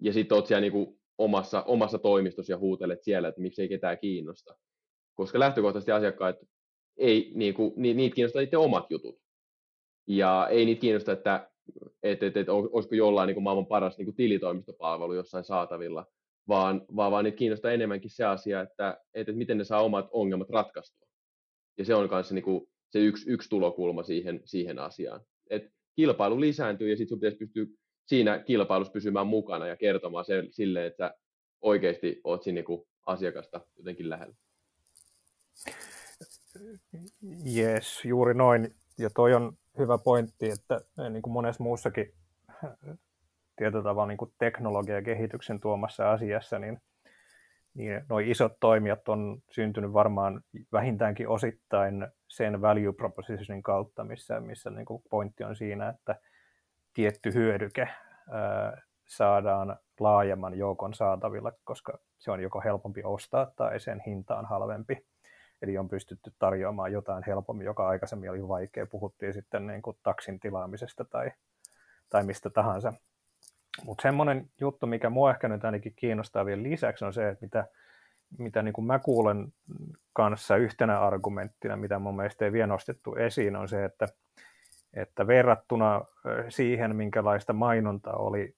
ja 0.00 0.12
sitten 0.12 0.36
oot 0.36 0.46
siellä 0.46 0.60
niin 0.60 0.72
kuin 0.72 1.00
omassa, 1.18 1.62
omassa 1.62 1.98
toimistossa 1.98 2.52
ja 2.52 2.58
huutelet 2.58 3.02
siellä, 3.02 3.28
että 3.28 3.40
miksei 3.40 3.68
ketään 3.68 3.98
kiinnosta 3.98 4.56
koska 5.14 5.38
lähtökohtaisesti 5.38 5.92
asiakkaat 5.92 6.36
ei, 6.96 7.32
niin 7.34 7.54
kuin, 7.54 7.72
niitä 7.76 8.14
kiinnostaa 8.14 8.42
niiden 8.42 8.58
omat 8.58 8.90
jutut. 8.90 9.18
Ja 10.06 10.48
ei 10.50 10.64
niitä 10.64 10.80
kiinnosta, 10.80 11.12
että 11.12 11.50
et, 12.02 12.22
et, 12.22 12.36
et, 12.36 12.48
olisiko 12.48 12.94
jollain 12.94 13.26
niin 13.26 13.34
kuin 13.34 13.44
maailman 13.44 13.66
paras 13.66 13.98
niin 13.98 14.06
kuin 14.06 14.16
tilitoimistopalvelu 14.16 15.14
jossain 15.14 15.44
saatavilla, 15.44 16.06
vaan, 16.48 16.86
vaan, 16.96 17.12
vaan 17.12 17.24
niitä 17.24 17.38
kiinnostaa 17.38 17.70
enemmänkin 17.70 18.10
se 18.10 18.24
asia, 18.24 18.60
että, 18.60 19.00
et, 19.14 19.28
et 19.28 19.36
miten 19.36 19.58
ne 19.58 19.64
saa 19.64 19.84
omat 19.84 20.08
ongelmat 20.12 20.50
ratkaistua. 20.50 21.08
Ja 21.78 21.84
se 21.84 21.94
on 21.94 22.08
myös 22.10 22.32
niin 22.32 22.68
se 22.90 22.98
yksi, 22.98 23.30
yksi 23.30 23.48
tulokulma 23.48 24.02
siihen, 24.02 24.40
siihen 24.44 24.78
asiaan. 24.78 25.20
Et 25.50 25.72
kilpailu 25.96 26.40
lisääntyy 26.40 26.90
ja 26.90 26.96
sitten 26.96 27.08
sun 27.08 27.20
pitäisi 27.20 27.36
pystyä 27.36 27.66
siinä 28.06 28.38
kilpailussa 28.38 28.92
pysymään 28.92 29.26
mukana 29.26 29.66
ja 29.66 29.76
kertomaan 29.76 30.24
se, 30.24 30.44
silleen, 30.50 30.86
että 30.86 31.14
oikeasti 31.60 32.20
oot 32.24 32.42
siinä 32.42 32.62
niin 32.68 32.88
asiakasta 33.06 33.60
jotenkin 33.76 34.10
lähellä. 34.10 34.34
Jes, 37.44 38.04
juuri 38.04 38.34
noin. 38.34 38.74
Ja 38.98 39.10
toi 39.10 39.34
on 39.34 39.52
hyvä 39.78 39.98
pointti, 39.98 40.50
että 40.50 40.80
niin 41.10 41.22
kuin 41.22 41.32
monessa 41.32 41.62
muussakin 41.62 42.14
tietyllä 43.56 43.82
tavalla 43.82 44.06
niin 44.06 44.18
kuin 44.18 44.32
teknologia- 44.38 44.94
ja 44.94 45.02
kehityksen 45.02 45.60
tuomassa 45.60 46.10
asiassa, 46.10 46.58
niin, 46.58 46.78
niin 47.74 48.04
nuo 48.08 48.18
isot 48.18 48.52
toimijat 48.60 49.08
on 49.08 49.42
syntynyt 49.50 49.92
varmaan 49.92 50.40
vähintäänkin 50.72 51.28
osittain 51.28 52.08
sen 52.28 52.60
value 52.60 52.92
propositionin 52.92 53.62
kautta, 53.62 54.04
missä, 54.04 54.40
missä 54.40 54.70
niin 54.70 54.84
kuin 54.84 55.02
pointti 55.10 55.44
on 55.44 55.56
siinä, 55.56 55.88
että 55.88 56.16
tietty 56.94 57.34
hyödyke 57.34 57.88
ää, 58.30 58.82
saadaan 59.08 59.76
laajemman 60.00 60.58
joukon 60.58 60.94
saatavilla, 60.94 61.52
koska 61.64 61.98
se 62.18 62.30
on 62.30 62.40
joko 62.40 62.60
helpompi 62.64 63.00
ostaa 63.04 63.52
tai 63.56 63.80
sen 63.80 64.02
hinta 64.06 64.36
on 64.36 64.46
halvempi. 64.46 65.06
Eli 65.62 65.78
on 65.78 65.88
pystytty 65.88 66.32
tarjoamaan 66.38 66.92
jotain 66.92 67.24
helpommin, 67.26 67.64
joka 67.64 67.88
aikaisemmin 67.88 68.30
oli 68.30 68.48
vaikea. 68.48 68.86
Puhuttiin 68.86 69.32
sitten 69.32 69.66
niin 69.66 69.82
kuin 69.82 69.96
taksin 70.02 70.40
tilaamisesta 70.40 71.04
tai, 71.04 71.30
tai 72.10 72.24
mistä 72.24 72.50
tahansa. 72.50 72.92
Mutta 73.84 74.02
semmoinen 74.02 74.50
juttu, 74.60 74.86
mikä 74.86 75.10
mua 75.10 75.30
ehkä 75.30 75.48
nyt 75.48 75.64
ainakin 75.64 75.92
kiinnostaa 75.96 76.46
vielä 76.46 76.62
lisäksi, 76.62 77.04
on 77.04 77.12
se, 77.12 77.28
että 77.28 77.44
mitä, 77.44 77.66
mitä 78.38 78.62
niin 78.62 78.72
kuin 78.72 78.86
mä 78.86 78.98
kuulen 78.98 79.52
kanssa 80.12 80.56
yhtenä 80.56 81.00
argumenttina, 81.00 81.76
mitä 81.76 81.98
mun 81.98 82.16
mielestä 82.16 82.44
ei 82.44 82.52
vielä 82.52 82.66
nostettu 82.66 83.14
esiin, 83.14 83.56
on 83.56 83.68
se, 83.68 83.84
että, 83.84 84.08
että 84.94 85.26
verrattuna 85.26 86.04
siihen, 86.48 86.96
minkälaista 86.96 87.52
mainonta 87.52 88.12
oli 88.12 88.56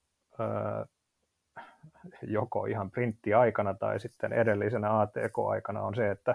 joko 2.22 2.66
ihan 2.66 2.90
printtiaikana 2.90 3.74
tai 3.74 4.00
sitten 4.00 4.32
edellisenä 4.32 5.00
ATK-aikana, 5.00 5.82
on 5.82 5.94
se, 5.94 6.10
että 6.10 6.34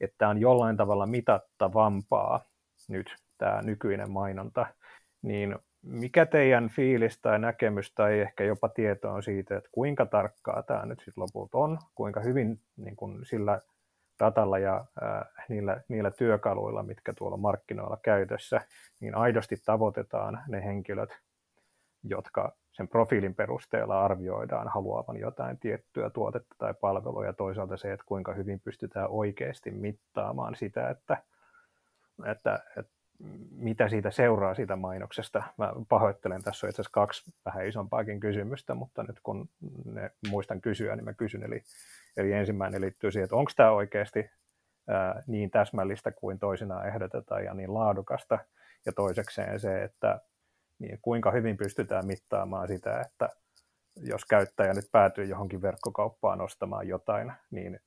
että 0.00 0.28
on 0.28 0.38
jollain 0.38 0.76
tavalla 0.76 1.06
mitattavampaa 1.06 2.40
nyt 2.88 3.16
tämä 3.38 3.62
nykyinen 3.62 4.10
mainonta, 4.10 4.66
niin 5.22 5.58
mikä 5.82 6.26
teidän 6.26 6.68
fiilis 6.68 7.20
tai 7.20 7.38
näkemys 7.38 7.92
tai 7.94 8.20
ehkä 8.20 8.44
jopa 8.44 8.68
tieto 8.68 9.12
on 9.12 9.22
siitä, 9.22 9.56
että 9.56 9.70
kuinka 9.72 10.06
tarkkaa 10.06 10.62
tämä 10.62 10.86
nyt 10.86 10.98
sitten 10.98 11.22
lopulta 11.22 11.58
on, 11.58 11.78
kuinka 11.94 12.20
hyvin 12.20 12.60
niin 12.76 12.96
kun 12.96 13.20
sillä 13.26 13.60
datalla 14.18 14.58
ja 14.58 14.84
äh, 15.02 15.46
niillä, 15.48 15.80
niillä 15.88 16.10
työkaluilla, 16.10 16.82
mitkä 16.82 17.12
tuolla 17.12 17.36
markkinoilla 17.36 17.98
käytössä, 18.02 18.60
niin 19.00 19.14
aidosti 19.14 19.56
tavoitetaan 19.64 20.40
ne 20.48 20.64
henkilöt, 20.64 21.10
jotka 22.04 22.52
sen 22.72 22.88
profiilin 22.88 23.34
perusteella 23.34 24.04
arvioidaan 24.04 24.68
haluavan 24.68 25.16
jotain 25.16 25.58
tiettyä 25.58 26.10
tuotetta 26.10 26.54
tai 26.58 26.74
palvelua. 26.74 27.24
Ja 27.24 27.32
toisaalta 27.32 27.76
se, 27.76 27.92
että 27.92 28.06
kuinka 28.06 28.32
hyvin 28.32 28.60
pystytään 28.60 29.08
oikeasti 29.10 29.70
mittaamaan 29.70 30.54
sitä, 30.54 30.90
että, 30.90 31.22
että, 32.26 32.60
että 32.76 32.97
mitä 33.50 33.88
siitä 33.88 34.10
seuraa 34.10 34.54
siitä 34.54 34.76
mainoksesta. 34.76 35.42
Mä 35.58 35.72
pahoittelen, 35.88 36.42
tässä 36.42 36.66
on 36.66 36.70
itse 36.70 36.82
asiassa 36.82 36.94
kaksi 36.94 37.32
vähän 37.44 37.66
isompaakin 37.66 38.20
kysymystä, 38.20 38.74
mutta 38.74 39.02
nyt 39.02 39.20
kun 39.22 39.48
ne 39.84 40.10
muistan 40.30 40.60
kysyä, 40.60 40.96
niin 40.96 41.04
mä 41.04 41.14
kysyn. 41.14 41.42
Eli, 41.42 41.62
eli 42.16 42.32
ensimmäinen 42.32 42.80
liittyy 42.80 43.10
siihen, 43.10 43.24
että 43.24 43.36
onko 43.36 43.50
tämä 43.56 43.70
oikeasti 43.70 44.30
ää, 44.88 45.22
niin 45.26 45.50
täsmällistä 45.50 46.10
kuin 46.10 46.38
toisinaan 46.38 46.88
ehdotetaan 46.88 47.44
ja 47.44 47.54
niin 47.54 47.74
laadukasta. 47.74 48.38
Ja 48.86 48.92
toisekseen 48.92 49.60
se, 49.60 49.82
että 49.82 50.20
niin 50.78 50.98
kuinka 51.02 51.30
hyvin 51.30 51.56
pystytään 51.56 52.06
mittaamaan 52.06 52.68
sitä, 52.68 53.00
että 53.00 53.28
jos 53.96 54.24
käyttäjä 54.24 54.74
nyt 54.74 54.88
päätyy 54.92 55.24
johonkin 55.24 55.62
verkkokauppaan 55.62 56.40
ostamaan 56.40 56.88
jotain, 56.88 57.32
niin 57.50 57.80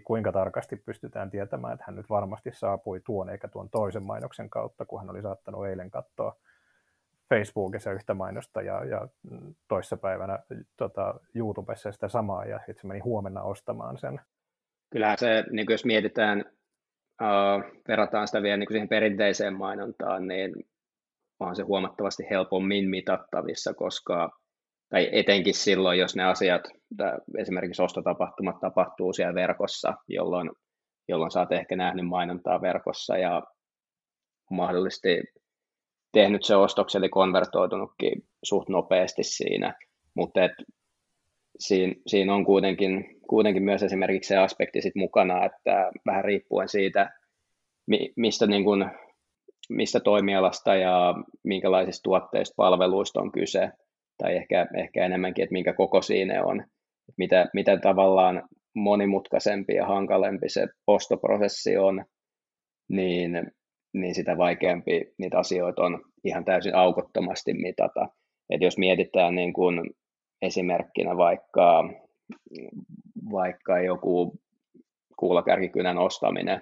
kuinka 0.00 0.32
tarkasti 0.32 0.76
pystytään 0.76 1.30
tietämään, 1.30 1.74
että 1.74 1.84
hän 1.86 1.96
nyt 1.96 2.10
varmasti 2.10 2.50
saapui 2.52 3.00
tuon 3.00 3.30
eikä 3.30 3.48
tuon 3.48 3.70
toisen 3.70 4.02
mainoksen 4.02 4.50
kautta, 4.50 4.84
kun 4.84 5.00
hän 5.00 5.10
oli 5.10 5.22
saattanut 5.22 5.66
eilen 5.66 5.90
katsoa 5.90 6.36
Facebookissa 7.28 7.92
yhtä 7.92 8.14
mainosta 8.14 8.62
ja, 8.62 8.84
ja 8.84 9.08
toissapäivänä 9.68 10.38
tota, 10.76 11.14
YouTubessa 11.34 11.92
sitä 11.92 12.08
samaa 12.08 12.44
ja 12.44 12.60
sitten 12.66 12.88
meni 12.88 13.00
huomenna 13.00 13.42
ostamaan 13.42 13.98
sen. 13.98 14.20
Kyllähän 14.90 15.18
se, 15.18 15.44
niin 15.50 15.66
jos 15.70 15.84
mietitään, 15.84 16.44
uh, 17.22 17.80
verrataan 17.88 18.26
sitä 18.26 18.42
vielä 18.42 18.56
niin 18.56 18.68
siihen 18.70 18.88
perinteiseen 18.88 19.54
mainontaan, 19.54 20.28
niin 20.28 20.52
on 21.40 21.56
se 21.56 21.62
huomattavasti 21.62 22.26
helpommin 22.30 22.90
mitattavissa, 22.90 23.74
koska 23.74 24.41
tai 24.92 25.08
etenkin 25.12 25.54
silloin, 25.54 25.98
jos 25.98 26.16
ne 26.16 26.24
asiat, 26.24 26.62
esimerkiksi 27.38 27.82
ostotapahtumat 27.82 28.60
tapahtuu 28.60 29.12
siellä 29.12 29.34
verkossa, 29.34 29.94
jolloin, 30.08 30.50
jolloin 31.08 31.30
sä 31.30 31.40
oot 31.40 31.52
ehkä 31.52 31.76
nähnyt 31.76 32.06
mainontaa 32.06 32.60
verkossa 32.60 33.18
ja 33.18 33.42
mahdollisesti 34.50 35.22
tehnyt 36.12 36.44
se 36.44 36.56
ostoksen, 36.56 36.98
eli 36.98 37.08
konvertoitunutkin 37.08 38.12
suht 38.42 38.68
nopeasti 38.68 39.22
siinä, 39.22 39.74
mutta 40.14 40.44
et 40.44 40.52
siinä, 41.58 41.94
siinä 42.06 42.34
on 42.34 42.44
kuitenkin, 42.44 43.20
kuitenkin 43.28 43.62
myös 43.62 43.82
esimerkiksi 43.82 44.28
se 44.28 44.36
aspekti 44.36 44.82
sit 44.82 44.94
mukana, 44.94 45.44
että 45.44 45.90
vähän 46.06 46.24
riippuen 46.24 46.68
siitä, 46.68 47.10
mistä, 48.16 48.46
niin 48.46 48.64
kun, 48.64 48.90
mistä 49.68 50.00
toimialasta 50.00 50.74
ja 50.74 51.14
minkälaisista 51.44 52.02
tuotteista, 52.02 52.54
palveluista 52.56 53.20
on 53.20 53.32
kyse, 53.32 53.70
tai 54.22 54.36
ehkä, 54.36 54.66
ehkä 54.76 55.04
enemmänkin, 55.04 55.42
että 55.42 55.52
minkä 55.52 55.72
koko 55.72 56.02
siinä 56.02 56.44
on. 56.44 56.64
Mitä, 57.18 57.46
mitä 57.54 57.76
tavallaan 57.76 58.42
monimutkaisempi 58.74 59.74
ja 59.74 59.86
hankalempi 59.86 60.48
se 60.48 60.66
ostoprosessi 60.86 61.76
on, 61.76 62.04
niin, 62.88 63.50
niin 63.94 64.14
sitä 64.14 64.38
vaikeampi 64.38 65.14
niitä 65.18 65.38
asioita 65.38 65.82
on 65.82 66.04
ihan 66.24 66.44
täysin 66.44 66.74
aukottomasti 66.74 67.54
mitata. 67.54 68.08
Et 68.50 68.60
jos 68.60 68.78
mietitään 68.78 69.34
niin 69.34 69.52
kuin 69.52 69.90
esimerkkinä 70.42 71.16
vaikka, 71.16 71.90
vaikka 73.32 73.80
joku 73.80 74.34
kuulakärkikynän 75.18 75.98
ostaminen, 75.98 76.60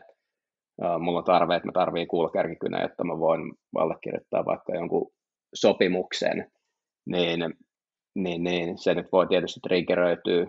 mulla 0.98 1.18
on 1.18 1.24
tarve, 1.24 1.56
että 1.56 1.68
mä 1.68 1.72
tarviin 1.72 2.08
kuulakärkikynä, 2.08 2.82
jotta 2.82 3.04
mä 3.04 3.18
voin 3.18 3.52
allekirjoittaa 3.76 4.44
vaikka 4.44 4.74
jonkun 4.74 5.12
sopimuksen, 5.54 6.50
niin, 7.06 7.54
niin, 8.14 8.44
niin 8.44 8.78
se 8.78 8.94
nyt 8.94 9.06
voi 9.12 9.26
tietysti 9.26 9.60
triggeröityä 9.60 10.46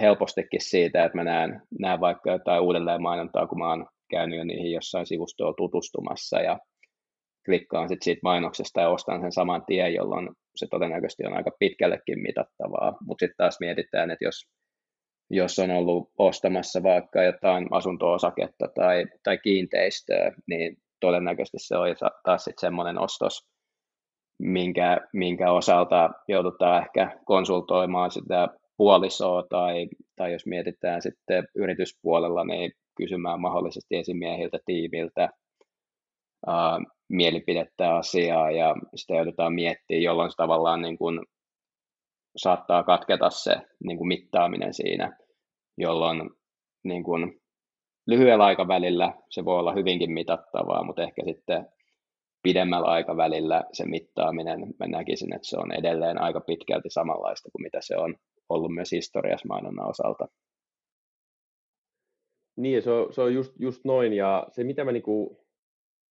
helpostikin 0.00 0.60
siitä, 0.60 1.04
että 1.04 1.18
mä 1.18 1.24
näen, 1.24 1.62
näen 1.80 2.00
vaikka 2.00 2.30
jotain 2.30 2.62
uudelleen 2.62 3.02
mainontaa, 3.02 3.46
kun 3.46 3.58
mä 3.58 3.68
oon 3.68 3.86
käynyt 4.10 4.38
jo 4.38 4.44
niihin 4.44 4.72
jossain 4.72 5.06
sivustoilla 5.06 5.54
tutustumassa 5.56 6.40
ja 6.40 6.58
klikkaan 7.44 7.88
sitten 7.88 8.04
siitä 8.04 8.20
mainoksesta 8.22 8.80
ja 8.80 8.88
ostan 8.88 9.20
sen 9.20 9.32
saman 9.32 9.64
tien, 9.66 9.94
jolloin 9.94 10.28
se 10.56 10.66
todennäköisesti 10.70 11.26
on 11.26 11.36
aika 11.36 11.50
pitkällekin 11.58 12.22
mitattavaa. 12.22 12.96
Mutta 13.06 13.22
sitten 13.22 13.36
taas 13.36 13.60
mietitään, 13.60 14.10
että 14.10 14.24
jos, 14.24 14.48
jos 15.30 15.58
on 15.58 15.70
ollut 15.70 16.10
ostamassa 16.18 16.82
vaikka 16.82 17.22
jotain 17.22 17.66
asunto-osaketta 17.70 18.68
tai, 18.74 19.06
tai 19.22 19.38
kiinteistöä, 19.38 20.32
niin 20.46 20.76
todennäköisesti 21.00 21.58
se 21.60 21.76
on 21.76 21.86
taas 22.24 22.44
sitten 22.44 22.60
semmoinen 22.60 22.98
ostos, 22.98 23.48
minkä, 24.38 25.00
minkä 25.12 25.52
osalta 25.52 26.10
joudutaan 26.28 26.82
ehkä 26.82 27.20
konsultoimaan 27.24 28.10
sitä 28.10 28.48
puolisoa 28.76 29.42
tai, 29.50 29.88
tai 30.16 30.32
jos 30.32 30.46
mietitään 30.46 31.02
sitten 31.02 31.48
yrityspuolella, 31.54 32.44
niin 32.44 32.72
kysymään 32.96 33.40
mahdollisesti 33.40 33.96
esimiehiltä, 33.96 34.58
tiiviltä 34.66 35.28
ää, 36.46 36.78
mielipidettä 37.08 37.96
asiaa 37.96 38.50
ja 38.50 38.74
sitä 38.94 39.14
joudutaan 39.14 39.52
miettimään, 39.52 40.02
jolloin 40.02 40.30
se 40.30 40.36
tavallaan 40.36 40.82
niin 40.82 40.98
kuin 40.98 41.20
saattaa 42.36 42.82
katketa 42.82 43.30
se 43.30 43.56
niin 43.84 43.98
kuin 43.98 44.08
mittaaminen 44.08 44.74
siinä, 44.74 45.16
jolloin 45.78 46.30
niin 46.84 47.04
kuin 47.04 47.40
lyhyellä 48.06 48.44
aikavälillä 48.44 49.12
se 49.30 49.44
voi 49.44 49.58
olla 49.58 49.72
hyvinkin 49.72 50.12
mitattavaa, 50.12 50.84
mutta 50.84 51.02
ehkä 51.02 51.22
sitten 51.24 51.66
pidemmällä 52.42 52.86
aikavälillä 52.86 53.64
se 53.72 53.86
mittaaminen, 53.86 54.60
mä 54.78 54.86
näkisin, 54.86 55.34
että 55.34 55.48
se 55.48 55.56
on 55.56 55.72
edelleen 55.72 56.20
aika 56.20 56.40
pitkälti 56.40 56.90
samanlaista 56.90 57.50
kuin 57.50 57.62
mitä 57.62 57.78
se 57.80 57.96
on 57.96 58.14
ollut 58.48 58.74
myös 58.74 58.92
historiassa 58.92 59.48
mainonnan 59.48 59.88
osalta. 59.88 60.28
Niin, 62.56 62.82
se 62.82 62.90
on, 62.90 63.12
se 63.12 63.20
on 63.20 63.34
just, 63.34 63.52
just 63.58 63.84
noin, 63.84 64.12
ja 64.12 64.46
se 64.50 64.64
mitä 64.64 64.84
mä 64.84 64.92
niinku, 64.92 65.46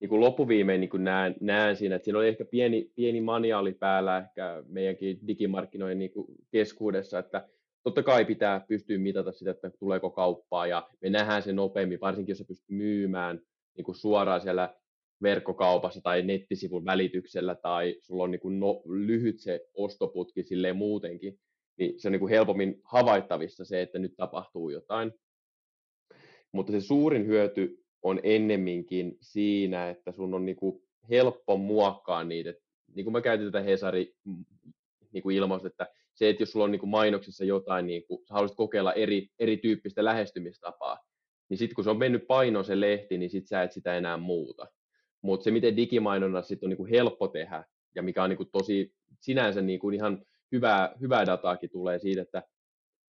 niinku 0.01 0.21
loppuviimein 0.21 0.81
niinku 0.81 0.97
näen, 0.97 1.35
näen 1.41 1.77
siinä, 1.77 1.97
että 1.97 2.05
siinä 2.05 2.19
oli 2.19 2.29
ehkä 2.29 2.45
pieni, 2.45 2.93
pieni 2.95 3.21
maniaali 3.21 3.73
päällä 3.73 4.19
ehkä 4.19 4.63
meidänkin 4.67 5.27
digimarkkinoiden 5.27 5.99
niinku 5.99 6.27
keskuudessa, 6.51 7.19
että 7.19 7.49
totta 7.83 8.03
kai 8.03 8.25
pitää 8.25 8.61
pystyä 8.69 8.99
mitata 8.99 9.33
sitä, 9.33 9.51
että 9.51 9.71
tuleeko 9.71 10.11
kauppaa, 10.11 10.67
ja 10.67 10.89
me 11.01 11.11
nähdään 11.11 11.43
se 11.43 11.53
nopeammin, 11.53 12.01
varsinkin 12.01 12.31
jos 12.31 12.39
sä 12.39 12.45
pystyt 12.45 12.71
myymään 12.71 13.41
niin 13.77 13.85
kuin 13.85 13.97
suoraan 13.97 14.41
siellä 14.41 14.75
verkkokaupassa 15.23 16.01
tai 16.01 16.23
nettisivun 16.23 16.85
välityksellä 16.85 17.55
tai 17.55 17.97
sulla 18.01 18.25
on 18.25 18.31
niin 18.31 18.41
kuin 18.41 18.61
no, 18.61 18.83
lyhyt 18.87 19.41
se 19.41 19.67
ostoputki 19.75 20.43
silleen 20.43 20.77
muutenkin, 20.77 21.39
niin 21.79 22.01
se 22.01 22.09
on 22.09 22.13
niin 22.13 22.21
kuin 22.21 22.31
helpommin 22.31 22.81
havaittavissa 22.85 23.65
se, 23.65 23.83
että 23.83 23.99
nyt 23.99 24.15
tapahtuu 24.17 24.71
jotain. 24.71 25.13
Mutta 26.53 26.73
se 26.73 26.81
suurin 26.81 27.27
hyöty 27.27 27.85
on 28.03 28.21
ennemminkin 28.23 29.19
siinä, 29.21 29.91
että 29.91 30.13
sun 30.13 30.35
on 30.35 30.47
niin 30.47 30.57
kuin 30.57 30.83
helppo 31.11 31.57
muokkaa 31.57 32.25
niitä. 32.25 32.55
Niin 32.95 33.05
kuin 33.05 33.13
mä 33.13 33.21
käytin 33.21 33.47
tätä 33.47 33.61
Hesari 33.61 34.15
niin 35.13 35.23
kuin 35.23 35.67
että 35.67 35.87
se, 36.15 36.29
että 36.29 36.43
jos 36.43 36.53
sulla 36.53 36.65
on 36.65 36.71
niin 36.71 36.81
kuin 36.81 36.91
mainoksissa 36.91 37.45
jotain, 37.45 37.87
niin 37.87 38.07
kuin, 38.07 38.27
sä 38.27 38.35
haluaisit 38.35 38.57
kokeilla 38.57 38.93
eri, 38.93 39.29
erityyppistä 39.39 40.05
lähestymistapaa, 40.05 40.99
niin 41.49 41.59
sitten 41.59 41.75
kun 41.75 41.85
se 41.85 41.91
on 41.91 41.99
mennyt 41.99 42.27
painoon 42.27 42.65
se 42.65 42.81
lehti, 42.81 43.19
niin 43.19 43.31
sit 43.31 43.47
sä 43.47 43.63
et 43.63 43.73
sitä 43.73 43.97
enää 43.97 44.17
muuta. 44.17 44.67
Mutta 45.25 45.45
se, 45.45 45.51
miten 45.51 45.77
digimainonnassa 45.77 46.49
sit 46.49 46.63
on 46.63 46.69
niinku 46.69 46.87
helppo 46.87 47.29
tehdä, 47.29 47.65
ja 47.95 48.03
mikä 48.03 48.23
on 48.23 48.31
niinku 48.31 48.45
tosi 48.45 48.95
sinänsä 49.21 49.63
niinku 49.63 49.91
ihan 49.91 50.23
hyvää, 50.53 50.95
hyvää 51.01 51.27
dataakin 51.27 51.71
tulee 51.71 51.99
siitä, 51.99 52.23
että 52.23 52.43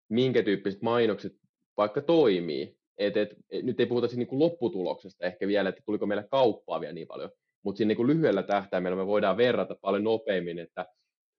minkä 0.08 0.42
tyyppiset 0.42 0.82
mainokset 0.82 1.32
vaikka 1.76 2.02
toimii. 2.02 2.76
Et, 2.98 3.16
et, 3.16 3.36
et, 3.50 3.64
nyt 3.64 3.80
ei 3.80 3.86
puhuta 3.86 4.06
niinku 4.16 4.38
lopputuloksesta 4.38 5.26
ehkä 5.26 5.46
vielä, 5.46 5.68
että 5.68 5.82
tuliko 5.86 6.06
meille 6.06 6.26
kauppaa 6.30 6.80
vielä 6.80 6.92
niin 6.92 7.06
paljon, 7.06 7.30
mutta 7.62 7.76
siinä 7.76 7.88
niinku 7.88 8.06
lyhyellä 8.06 8.42
tähtäimellä 8.42 8.96
me 8.96 9.06
voidaan 9.06 9.36
verrata 9.36 9.76
paljon 9.80 10.04
nopeammin, 10.04 10.58
että 10.58 10.86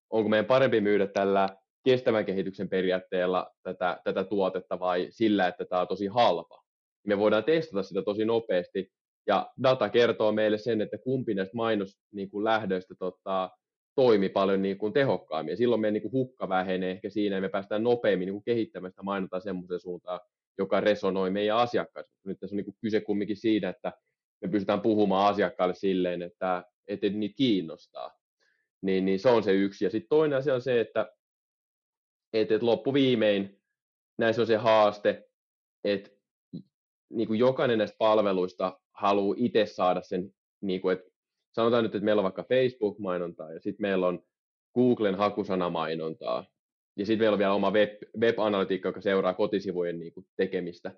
onko 0.10 0.30
meidän 0.30 0.46
parempi 0.46 0.82
myydä 0.82 1.08
tällä 1.08 1.50
kestävän 1.84 2.26
kehityksen 2.26 2.70
periaatteella 2.70 3.52
tätä, 3.64 4.02
tätä 4.04 4.24
tuotetta 4.24 4.80
vai 4.80 5.08
sillä, 5.10 5.48
että 5.48 5.66
tämä 5.66 5.82
on 5.82 5.88
tosi 5.88 6.08
halpa. 6.08 6.64
Me 7.08 7.18
voidaan 7.18 7.44
testata 7.44 7.84
sitä 7.84 8.02
tosi 8.02 8.26
nopeasti 8.26 8.92
ja 9.28 9.52
data 9.64 9.90
kertoo 9.90 10.32
meille 10.32 10.58
sen, 10.58 10.82
että 10.82 10.98
kumpi 10.98 11.34
näistä 11.34 11.58
mainoslähdöistä 11.58 12.94
niin 12.94 13.00
tota, 13.00 13.50
toimi 13.96 14.30
paljon 14.30 14.62
niin 14.62 14.78
kuin 14.78 14.94
tehokkaammin. 14.94 15.52
Ja 15.52 15.58
silloin 15.58 15.82
meidän 15.82 15.94
niin 15.94 16.02
kuin 16.02 16.12
hukka 16.12 16.50
vähenee 16.50 16.92
ehkä 16.92 17.10
siinä, 17.10 17.36
ja 17.36 17.42
me 17.42 17.50
päästään 17.50 17.84
nopeammin 17.84 18.26
niin 18.26 18.34
kuin 18.34 18.44
kehittämään 18.44 18.92
sitä 18.92 19.04
mainontaa 19.04 19.40
semmoiseen 19.40 19.80
suuntaan, 19.80 20.20
joka 20.58 20.80
resonoi 20.80 21.30
meidän 21.32 21.58
asiakkaille. 21.58 22.10
Nyt 22.26 22.40
tässä 22.40 22.54
on 22.54 22.58
niin 22.58 22.66
kuin 22.66 22.78
kyse 22.82 23.02
kumminkin 23.02 23.38
siitä, 23.38 23.70
että 23.70 23.94
me 24.42 24.50
pystytään 24.50 24.82
puhumaan 24.82 25.34
asiakkaille 25.34 25.76
silleen, 25.76 26.22
että, 26.22 26.64
että 26.88 27.10
niitä 27.10 27.36
kiinnostaa. 27.36 28.12
Niin, 28.82 29.06
niin 29.06 29.20
se 29.20 29.30
on 29.30 29.44
se 29.44 29.54
yksi. 29.54 29.86
Ja 29.86 29.92
sitten 29.92 30.10
toinen 30.10 30.38
asia 30.38 30.54
on 30.56 30.62
se, 30.62 30.80
että, 30.80 31.12
että, 32.34 32.56
että 32.56 32.66
loppuviimein 32.66 33.62
näissä 34.18 34.42
on 34.42 34.48
se 34.48 34.56
haaste, 34.56 35.30
että 35.84 36.10
niin 37.16 37.28
kuin 37.28 37.40
jokainen 37.40 37.78
näistä 37.78 37.98
palveluista 37.98 38.80
haluaa 38.94 39.36
itse 39.38 39.66
saada 39.66 40.02
sen, 40.02 40.34
niin 40.62 40.82
kuin, 40.82 40.94
että 40.94 41.12
sanotaan 41.52 41.84
nyt, 41.84 41.96
että 41.96 42.06
meillä 42.06 42.20
on 42.20 42.24
vaikka 42.24 42.44
Facebook-mainontaa 42.44 43.54
ja 43.54 43.60
sitten 43.60 43.82
meillä 43.82 44.08
on 44.08 44.24
Googlen 44.76 45.16
hakusanamainontaa 45.16 46.46
ja 46.96 47.06
sitten 47.06 47.24
meillä 47.24 47.36
on 47.36 47.40
vielä 47.40 47.54
oma 47.54 47.72
web, 47.72 47.90
web-analytiikka, 48.20 48.90
joka 48.90 49.02
seuraa 49.02 49.34
kotisivujen 49.34 50.00
niin 50.00 50.14
kuin, 50.14 50.26
tekemistä, 50.36 50.92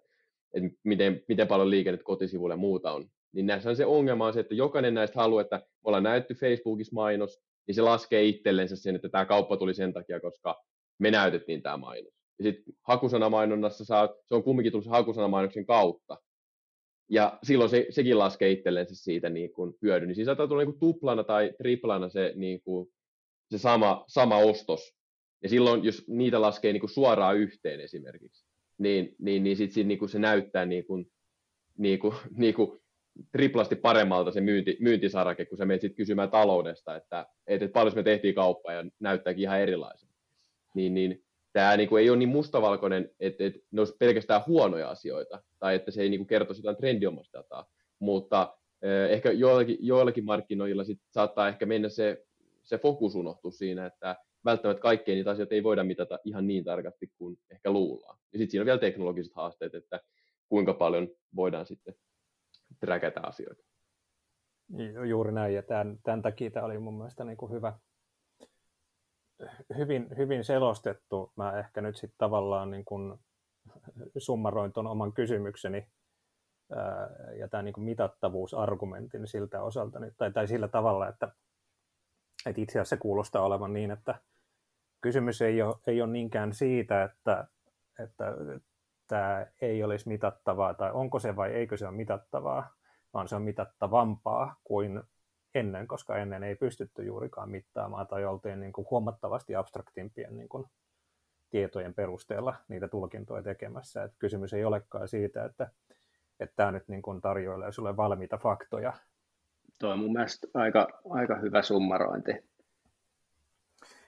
että 0.54 0.70
miten, 0.84 1.24
miten 1.28 1.48
paljon 1.48 1.70
liikennettä 1.70 2.06
kotisivuille 2.06 2.54
ja 2.54 2.58
muuta 2.58 2.92
on. 2.92 3.10
Niin 3.34 3.46
näissä 3.46 3.70
on 3.70 3.76
se 3.76 3.86
ongelma 3.86 4.28
on 4.28 4.34
se, 4.34 4.40
että 4.40 4.56
jokainen 4.56 4.94
näistä 4.94 5.20
haluaa, 5.20 5.42
että 5.42 5.58
me 5.58 5.64
ollaan 5.84 6.04
näytty 6.04 6.34
Facebookissa 6.34 6.96
mainos, 6.96 7.42
niin 7.68 7.76
se 7.76 7.82
laskee 7.82 8.24
itsellensä 8.24 8.76
sen, 8.76 8.96
että 8.96 9.10
tämä 9.10 9.26
kauppa 9.26 9.58
tuli 9.58 9.74
sen 9.74 9.94
takia, 9.94 10.20
koska 10.20 10.64
me 11.00 11.12
näytettiin 11.12 11.62
tämä 11.62 11.78
mainos. 11.78 12.14
Ja 12.40 12.44
sitten 12.44 12.74
hakusanamainonnassa 12.82 13.86
saa, 13.86 14.10
se 14.26 14.36
on 14.36 14.44
kumminkin 14.44 14.72
tullut 14.72 14.90
hakusanamainoksen 14.90 15.66
kautta. 15.66 16.18
Ja 17.10 17.40
silloin 17.44 17.70
se, 17.70 17.88
sekin 17.90 18.20
laskee 18.20 18.52
itsellensä 18.52 18.96
siitä 18.96 19.30
niin 19.30 19.54
kuin 19.54 19.74
hyödyn. 19.82 20.08
Niin 20.08 20.16
siinä 20.16 20.26
saattaa 20.26 20.48
tulla 20.48 20.62
niin 20.62 20.72
kuin 20.72 20.80
tuplana 20.80 21.24
tai 21.24 21.54
triplana 21.58 22.10
se, 22.10 22.34
niin 22.36 22.62
kuin, 22.62 22.88
se 23.52 23.58
sama, 23.58 24.04
sama 24.08 24.38
ostos. 24.38 24.96
Ja 25.44 25.50
silloin, 25.50 25.84
jos 25.84 26.04
niitä 26.08 26.42
laskee 26.42 26.74
niin 26.74 26.82
kuin 26.82 26.90
suoraan 26.90 27.38
yhteen 27.38 27.80
esimerkiksi, 27.80 28.46
niin, 28.78 29.16
niin, 29.20 29.44
niin 29.44 29.58
sitten 29.58 29.88
niin 29.88 30.00
kuin 30.00 30.10
se 30.10 30.20
näyttää 30.20 30.66
niin 30.66 30.86
kuin, 30.86 31.12
niin 31.78 32.00
kuin, 32.00 32.16
niin 32.38 32.54
kuin 32.54 32.82
triplasti 33.32 33.76
paremmalta 33.76 34.32
se 34.32 34.42
myynti, 34.42 34.78
myyntisarake, 34.80 35.46
kun 35.46 35.58
sä 35.58 35.66
menet 35.66 35.82
sitten 35.82 35.96
kysymään 35.96 36.32
taloudesta, 36.32 36.96
että, 36.96 37.26
että, 37.48 37.68
paljon 37.68 37.96
me 37.96 38.04
tehtiin 38.04 38.36
kauppaa 38.36 38.74
ja 38.74 38.86
näyttääkin 39.00 39.42
ihan 39.42 39.60
erilaisen. 39.60 40.10
Niin, 40.76 40.94
niin 40.94 41.25
tämä 41.56 41.78
niin 41.78 41.90
kuin 41.90 42.04
ei 42.04 42.10
ole 42.10 42.18
niin 42.18 42.30
mustavalkoinen, 42.30 43.12
että, 43.20 43.44
että 43.44 43.60
ne 43.72 43.82
olisi 43.82 43.96
pelkästään 44.00 44.42
huonoja 44.48 44.90
asioita, 44.90 45.44
tai 45.60 45.76
että 45.76 45.92
se 45.92 46.02
ei 46.02 46.10
niin 46.10 46.20
kuin 46.20 46.28
kertoisi 46.28 46.62
jotain 46.62 46.78
trendiomasta 46.78 47.38
dataa, 47.38 47.66
mutta 48.00 48.58
eh, 48.82 49.12
ehkä 49.12 49.32
joillakin, 49.32 49.78
joillakin 49.80 50.26
markkinoilla 50.26 50.84
sit 50.84 51.00
saattaa 51.12 51.48
ehkä 51.48 51.66
mennä 51.66 51.90
se, 51.90 52.26
se 52.64 52.78
fokus 52.78 53.16
unohtua 53.16 53.52
siinä, 53.52 53.86
että 53.86 54.16
välttämättä 54.46 54.82
kaikkea 54.82 55.16
niitä 55.16 55.30
asioita 55.32 55.56
ei 55.56 55.64
voida 55.64 55.84
mitata 55.84 56.20
ihan 56.24 56.48
niin 56.48 56.64
tarkasti 56.64 57.12
kuin 57.18 57.38
ehkä 57.50 57.72
luullaan. 57.72 58.18
Ja 58.34 58.40
sitten 58.40 58.52
siinä 58.52 58.62
on 58.62 58.66
vielä 58.66 58.80
teknologiset 58.80 59.34
haasteet, 59.36 59.76
että 59.76 60.00
kuinka 60.50 60.74
paljon 60.74 61.08
voidaan 61.36 61.66
sitten 61.66 61.96
träkätä 62.80 63.22
asioita. 63.24 63.64
Juuri 65.10 65.32
näin, 65.32 65.54
ja 65.54 65.64
tämän, 65.64 66.00
tämän 66.04 66.22
takia 66.22 66.52
tämä 66.52 66.66
oli 66.66 66.80
mun 66.80 66.98
mielestä 66.98 67.24
niin 67.24 67.38
kuin 67.38 67.52
hyvä, 67.52 67.74
hyvin, 69.78 70.08
hyvin 70.18 70.44
selostettu. 70.44 71.34
Mä 71.36 71.60
ehkä 71.60 71.82
nyt 71.82 71.96
sitten 71.96 72.18
tavallaan 72.18 72.72
niin 72.72 72.86
kuin 72.86 73.20
summaroin 74.18 74.74
tuon 74.74 74.88
oman 74.88 75.14
kysymykseni 75.14 75.88
ja 77.40 77.48
tämä 77.48 77.64
niin 77.64 77.74
mitattavuusargumentin 77.78 79.28
siltä 79.28 79.64
osalta, 79.64 80.00
tai, 80.18 80.32
tai 80.32 80.48
sillä 80.48 80.68
tavalla, 80.68 81.08
että, 81.08 81.32
että 82.46 82.62
itse 82.62 82.80
asiassa 82.80 82.96
se 82.96 83.02
kuulostaa 83.02 83.46
olevan 83.46 83.74
niin, 83.74 83.92
että 83.92 84.20
kysymys 85.02 85.42
ei 85.42 85.62
ole, 85.62 85.76
ei 85.88 86.02
ole 86.02 86.12
niinkään 86.12 86.54
siitä, 86.54 87.04
että, 87.04 87.48
että 88.00 88.34
tämä 89.08 89.46
ei 89.62 89.84
olisi 89.84 90.08
mitattavaa, 90.08 90.74
tai 90.74 90.92
onko 90.92 91.20
se 91.20 91.36
vai 91.36 91.52
eikö 91.52 91.78
se 91.78 91.88
ole 91.88 91.96
mitattavaa, 91.96 92.74
vaan 93.14 93.28
se 93.28 93.36
on 93.36 93.42
mitattavampaa 93.42 94.56
kuin 94.64 95.04
ennen, 95.56 95.88
koska 95.88 96.18
ennen 96.18 96.44
ei 96.44 96.56
pystytty 96.56 97.04
juurikaan 97.04 97.50
mittaamaan 97.50 98.08
tai 98.08 98.26
oltiin 98.26 98.60
niin 98.60 98.74
kuin 98.74 98.88
huomattavasti 98.92 99.56
abstraktimpien 99.56 100.38
niin 100.38 100.50
kuin 100.50 100.66
tietojen 101.50 101.94
perusteella 101.94 102.56
niitä 102.68 102.88
tulkintoja 102.88 103.44
tekemässä. 103.44 104.04
Et 104.04 104.12
kysymys 104.20 104.54
ei 104.54 104.66
olekaan 104.66 105.08
siitä, 105.08 105.46
että, 105.46 105.72
että 106.40 106.56
tämä 106.56 106.72
nyt 106.72 106.88
niin 106.88 107.02
kuin 107.02 107.22
tarjoilee 107.22 107.72
sinulle 107.72 107.98
valmiita 107.98 108.38
faktoja. 108.38 108.94
Tuo 109.80 109.92
on 109.92 110.00
mun 110.00 110.14
mielestä 110.14 110.48
aika, 110.54 110.88
aika 111.10 111.36
hyvä 111.36 111.62
summarointi. 111.62 112.32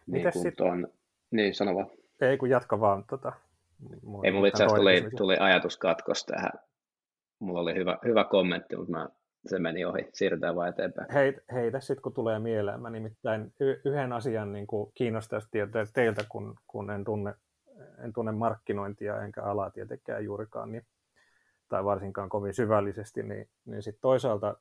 Niin, 0.08 0.32
sit... 0.42 0.56
tuon... 0.56 0.88
niin 1.32 1.56
sano 1.56 1.76
vaan. 1.76 1.88
Ei 2.22 2.38
kun 2.38 2.50
jatka 2.50 2.80
vaan. 2.80 3.04
Tota, 3.04 3.34
ei, 4.24 4.32
mulla 4.32 4.48
itse 4.48 4.64
asiassa 4.64 4.78
tuli, 4.78 5.10
tuli 5.18 5.38
ajatuskatkos 5.40 6.26
tähän. 6.26 6.52
Mulla 7.40 7.60
oli 7.60 7.76
hyvä, 7.76 7.98
hyvä 8.06 8.24
kommentti, 8.24 8.76
mutta 8.76 8.92
mä 8.92 9.10
se 9.48 9.60
meni 9.60 9.86
ohi, 9.86 10.10
siirrytään 10.14 10.56
vaan 10.56 10.70
eteenpäin. 10.70 11.12
Hei, 11.14 11.38
heitä 11.52 11.80
sitten, 11.80 12.02
kun 12.02 12.14
tulee 12.14 12.40
mieleen. 12.40 12.82
Mä 12.82 12.90
nimittäin 12.90 13.54
yhden 13.86 14.14
asian 14.14 14.54
niin 14.54 14.68
kuin 14.68 14.92
kiinnostaisi 14.94 15.48
tietää 15.52 15.86
teiltä, 15.94 16.24
kun, 16.30 16.56
kun 16.68 16.92
en, 16.92 17.04
tunne, 17.04 17.34
en 18.04 18.14
tunne 18.14 18.32
markkinointia 18.32 19.24
enkä 19.24 19.44
alaa 19.44 19.70
tietenkään 19.70 20.24
juurikaan, 20.24 20.72
niin, 20.72 20.86
tai 21.70 21.84
varsinkaan 21.84 22.30
kovin 22.30 22.54
syvällisesti, 22.54 23.24
niin, 23.24 23.50
niin 23.66 23.84
sitten 23.84 24.02
toisaalta 24.02 24.56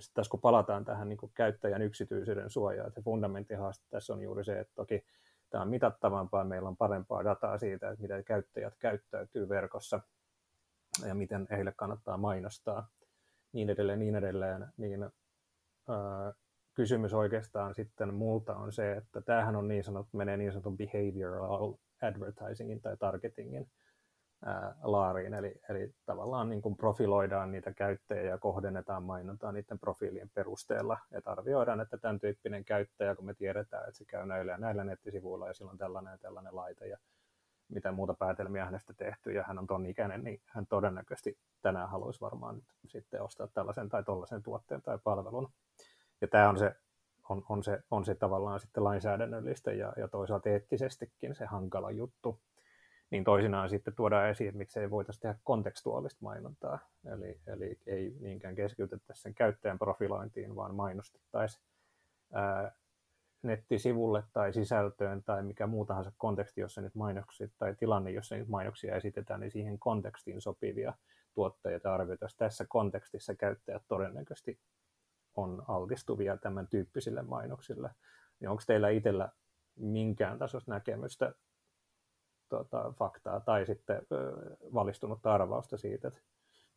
sit 0.00 0.14
tässä 0.14 0.30
kun 0.30 0.40
palataan 0.40 0.84
tähän 0.84 1.08
niin 1.08 1.16
kuin 1.16 1.32
käyttäjän 1.34 1.82
yksityisyyden 1.82 2.50
suojaan, 2.50 2.92
se 2.92 3.02
fundamentin 3.02 3.58
haaste 3.58 3.84
tässä 3.90 4.12
on 4.12 4.22
juuri 4.22 4.44
se, 4.44 4.60
että 4.60 4.74
toki 4.74 5.04
tämä 5.50 5.62
on 5.62 5.68
mitattavampaa, 5.68 6.44
meillä 6.44 6.68
on 6.68 6.76
parempaa 6.76 7.24
dataa 7.24 7.58
siitä, 7.58 7.90
että 7.90 8.02
miten 8.02 8.24
käyttäjät 8.24 8.74
käyttäytyy 8.78 9.48
verkossa 9.48 10.00
ja 11.06 11.14
miten 11.14 11.46
heille 11.50 11.72
kannattaa 11.76 12.16
mainostaa 12.16 12.88
niin 13.52 13.70
edelleen, 13.70 13.98
niin 13.98 14.16
edelleen, 14.16 14.66
niin 14.76 15.02
ää, 15.02 16.32
kysymys 16.74 17.14
oikeastaan 17.14 17.74
sitten 17.74 18.14
multa 18.14 18.56
on 18.56 18.72
se, 18.72 18.92
että 18.92 19.20
tämähän 19.20 19.56
on 19.56 19.68
niin 19.68 19.84
sanottu, 19.84 20.16
menee 20.16 20.36
niin 20.36 20.52
sanotun 20.52 20.76
behavioral 20.76 21.74
advertisingin 22.02 22.80
tai 22.80 22.96
targetingin 22.96 23.70
ää, 24.44 24.74
laariin, 24.82 25.34
eli, 25.34 25.54
eli 25.68 25.94
tavallaan 26.06 26.48
niin 26.48 26.62
kuin 26.62 26.76
profiloidaan 26.76 27.52
niitä 27.52 27.72
käyttäjiä 27.72 28.30
ja 28.30 28.38
kohdennetaan 28.38 29.02
mainontaa 29.02 29.52
niiden 29.52 29.78
profiilien 29.78 30.30
perusteella, 30.34 30.98
että 31.12 31.30
arvioidaan, 31.30 31.80
että 31.80 31.98
tämän 31.98 32.20
tyyppinen 32.20 32.64
käyttäjä, 32.64 33.14
kun 33.14 33.26
me 33.26 33.34
tiedetään, 33.34 33.88
että 33.88 33.98
se 33.98 34.04
käy 34.04 34.26
näillä 34.26 34.52
ja 34.52 34.58
näillä 34.58 34.84
nettisivuilla 34.84 35.48
ja 35.48 35.54
sillä 35.54 35.70
on 35.70 35.78
tällainen 35.78 36.10
ja 36.10 36.18
tällainen 36.18 36.56
laite 36.56 36.86
ja 36.86 36.98
mitä 37.72 37.92
muuta 37.92 38.14
päätelmiä 38.14 38.64
hänestä 38.64 38.94
tehty 38.94 39.32
ja 39.32 39.44
hän 39.46 39.58
on 39.58 39.66
ton 39.66 39.86
ikäinen, 39.86 40.24
niin 40.24 40.42
hän 40.46 40.66
todennäköisesti 40.66 41.38
tänään 41.62 41.88
haluaisi 41.88 42.20
varmaan 42.20 42.54
nyt 42.54 42.64
sitten 42.86 43.22
ostaa 43.22 43.48
tällaisen 43.54 43.88
tai 43.88 44.04
tollaisen 44.04 44.42
tuotteen 44.42 44.82
tai 44.82 44.98
palvelun. 45.04 45.52
Ja 46.20 46.28
tämä 46.28 46.48
on 46.48 46.58
se, 46.58 46.74
on, 47.28 47.44
on 47.48 47.64
se, 47.64 47.82
on 47.90 48.04
se 48.04 48.14
tavallaan 48.14 48.60
sitten 48.60 48.84
lainsäädännöllistä 48.84 49.72
ja, 49.72 49.92
ja 49.96 50.08
toisaalta 50.08 50.48
eettisestikin 50.48 51.34
se 51.34 51.44
hankala 51.44 51.90
juttu. 51.90 52.40
Niin 53.10 53.24
toisinaan 53.24 53.70
sitten 53.70 53.94
tuodaan 53.94 54.28
esiin, 54.28 54.48
että 54.48 54.58
miksei 54.58 54.90
voitaisiin 54.90 55.22
tehdä 55.22 55.38
kontekstuaalista 55.44 56.18
mainontaa. 56.22 56.78
Eli, 57.04 57.40
eli 57.46 57.78
ei 57.86 58.16
niinkään 58.20 58.54
keskityttäisi 58.54 59.22
sen 59.22 59.34
käyttäjän 59.34 59.78
profilointiin, 59.78 60.56
vaan 60.56 60.74
mainostettaisiin 60.74 61.64
nettisivulle 63.42 64.24
tai 64.32 64.52
sisältöön 64.52 65.22
tai 65.22 65.42
mikä 65.42 65.66
muu 65.66 65.86
tahansa 65.86 66.12
konteksti, 66.16 66.60
jossa 66.60 66.80
nyt 66.80 66.94
mainoksia 66.94 67.48
tai 67.58 67.74
tilanne, 67.74 68.10
jossa 68.10 68.36
nyt 68.36 68.48
mainoksia 68.48 68.96
esitetään, 68.96 69.40
niin 69.40 69.50
siihen 69.50 69.78
kontekstiin 69.78 70.40
sopivia 70.40 70.94
tuotteita 71.34 71.94
arvioitaisiin. 71.94 72.38
Tässä 72.38 72.64
kontekstissa 72.68 73.34
käyttäjät 73.34 73.82
todennäköisesti 73.88 74.60
on 75.36 75.62
altistuvia 75.68 76.36
tämän 76.36 76.68
tyyppisille 76.68 77.22
mainoksille. 77.22 77.90
Niin 78.40 78.48
onko 78.48 78.62
teillä 78.66 78.88
itsellä 78.88 79.28
minkään 79.76 80.38
tasoista 80.38 80.72
näkemystä, 80.72 81.34
tuota, 82.48 82.92
faktaa 82.98 83.40
tai 83.40 83.66
sitten 83.66 83.96
ö, 84.12 84.32
valistunutta 84.74 85.34
arvausta 85.34 85.76
siitä, 85.76 86.08
että 86.08 86.20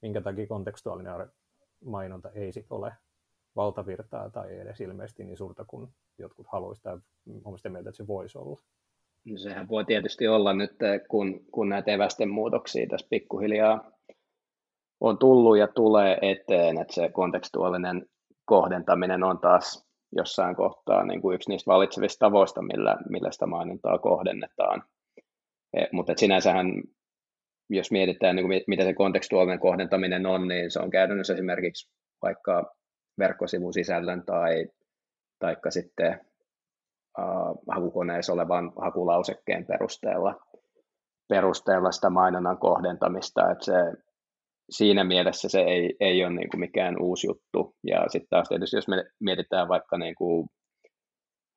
minkä 0.02 0.22
takia 0.22 0.48
kontekstuaalinen 0.48 1.32
mainonta 1.86 2.30
ei 2.30 2.52
sit 2.52 2.66
ole 2.70 2.94
valtavirtaa 3.56 4.30
tai 4.30 4.60
edes 4.60 4.82
ilmeisesti 4.82 5.24
niin 5.24 5.38
suurta 5.38 5.66
kuin 5.66 5.90
jotkut 6.18 6.48
haluaisivat 6.50 6.84
tai 6.84 7.00
on 7.44 7.58
sitä 7.58 7.70
mieltä, 7.70 7.90
että 7.90 7.98
se 7.98 8.08
voisi 8.08 8.38
olla. 8.38 8.62
No 9.26 9.38
sehän 9.38 9.70
voi 9.70 9.86
tietysti 9.86 10.28
olla 10.28 10.54
nyt, 10.54 10.72
kun, 11.08 11.46
kun 11.52 11.70
näitä 11.70 11.92
evästen 11.92 12.30
muutoksia 12.30 12.88
tässä 12.88 13.08
pikkuhiljaa 13.10 13.92
on 15.00 15.18
tullut 15.18 15.58
ja 15.58 15.68
tulee 15.68 16.18
eteen, 16.22 16.82
että 16.82 16.94
se 16.94 17.10
kontekstuaalinen 17.10 18.06
kohdentaminen 18.46 19.24
on 19.24 19.40
taas 19.40 19.86
jossain 20.16 20.56
kohtaa 20.56 21.06
niin 21.06 21.22
kuin 21.22 21.36
yksi 21.36 21.50
niistä 21.50 21.72
valitsevista 21.72 22.26
tavoista, 22.26 22.62
millä, 22.62 22.98
millä 23.10 23.32
sitä 23.32 23.46
mainontaa 23.46 23.98
kohdennetaan. 23.98 24.84
E, 25.74 25.86
mutta 25.92 26.14
sinänsähän, 26.18 26.68
jos 27.70 27.92
mietitään, 27.92 28.36
niin 28.36 28.48
kuin 28.48 28.62
mitä 28.68 28.84
se 28.84 28.94
kontekstuaalinen 28.94 29.60
kohdentaminen 29.60 30.26
on, 30.26 30.48
niin 30.48 30.72
se 30.72 30.80
on 30.80 30.90
käytännössä 30.90 31.34
esimerkiksi 31.34 31.92
vaikka 32.22 32.76
verkkosivusisällön 33.20 34.24
tai 34.26 34.66
taikka 35.40 35.72
sitten 35.72 36.22
uh, 37.20 37.64
hakukoneessa 37.76 38.34
olevan 38.34 38.72
hakulausekkeen 38.82 39.66
perusteella, 39.66 40.36
perusteella 41.28 41.92
sitä 41.92 42.10
mainonnan 42.10 42.58
kohdentamista, 42.58 43.52
että 43.52 43.66
se, 43.66 43.74
siinä 44.70 45.04
mielessä 45.04 45.50
se 45.50 45.60
ei, 45.60 45.96
ei 46.00 46.24
ole 46.26 46.34
niin 46.34 46.50
kuin 46.50 46.60
mikään 46.60 47.02
uusi 47.02 47.28
juttu. 47.28 47.76
Ja 47.84 48.06
sitten 48.10 48.30
taas 48.30 48.48
tietysti, 48.50 48.78
jos 48.78 48.88
me 48.88 49.06
mietitään 49.20 49.68
vaikka, 49.68 49.98
niin 49.98 50.16
kuin, 50.16 50.48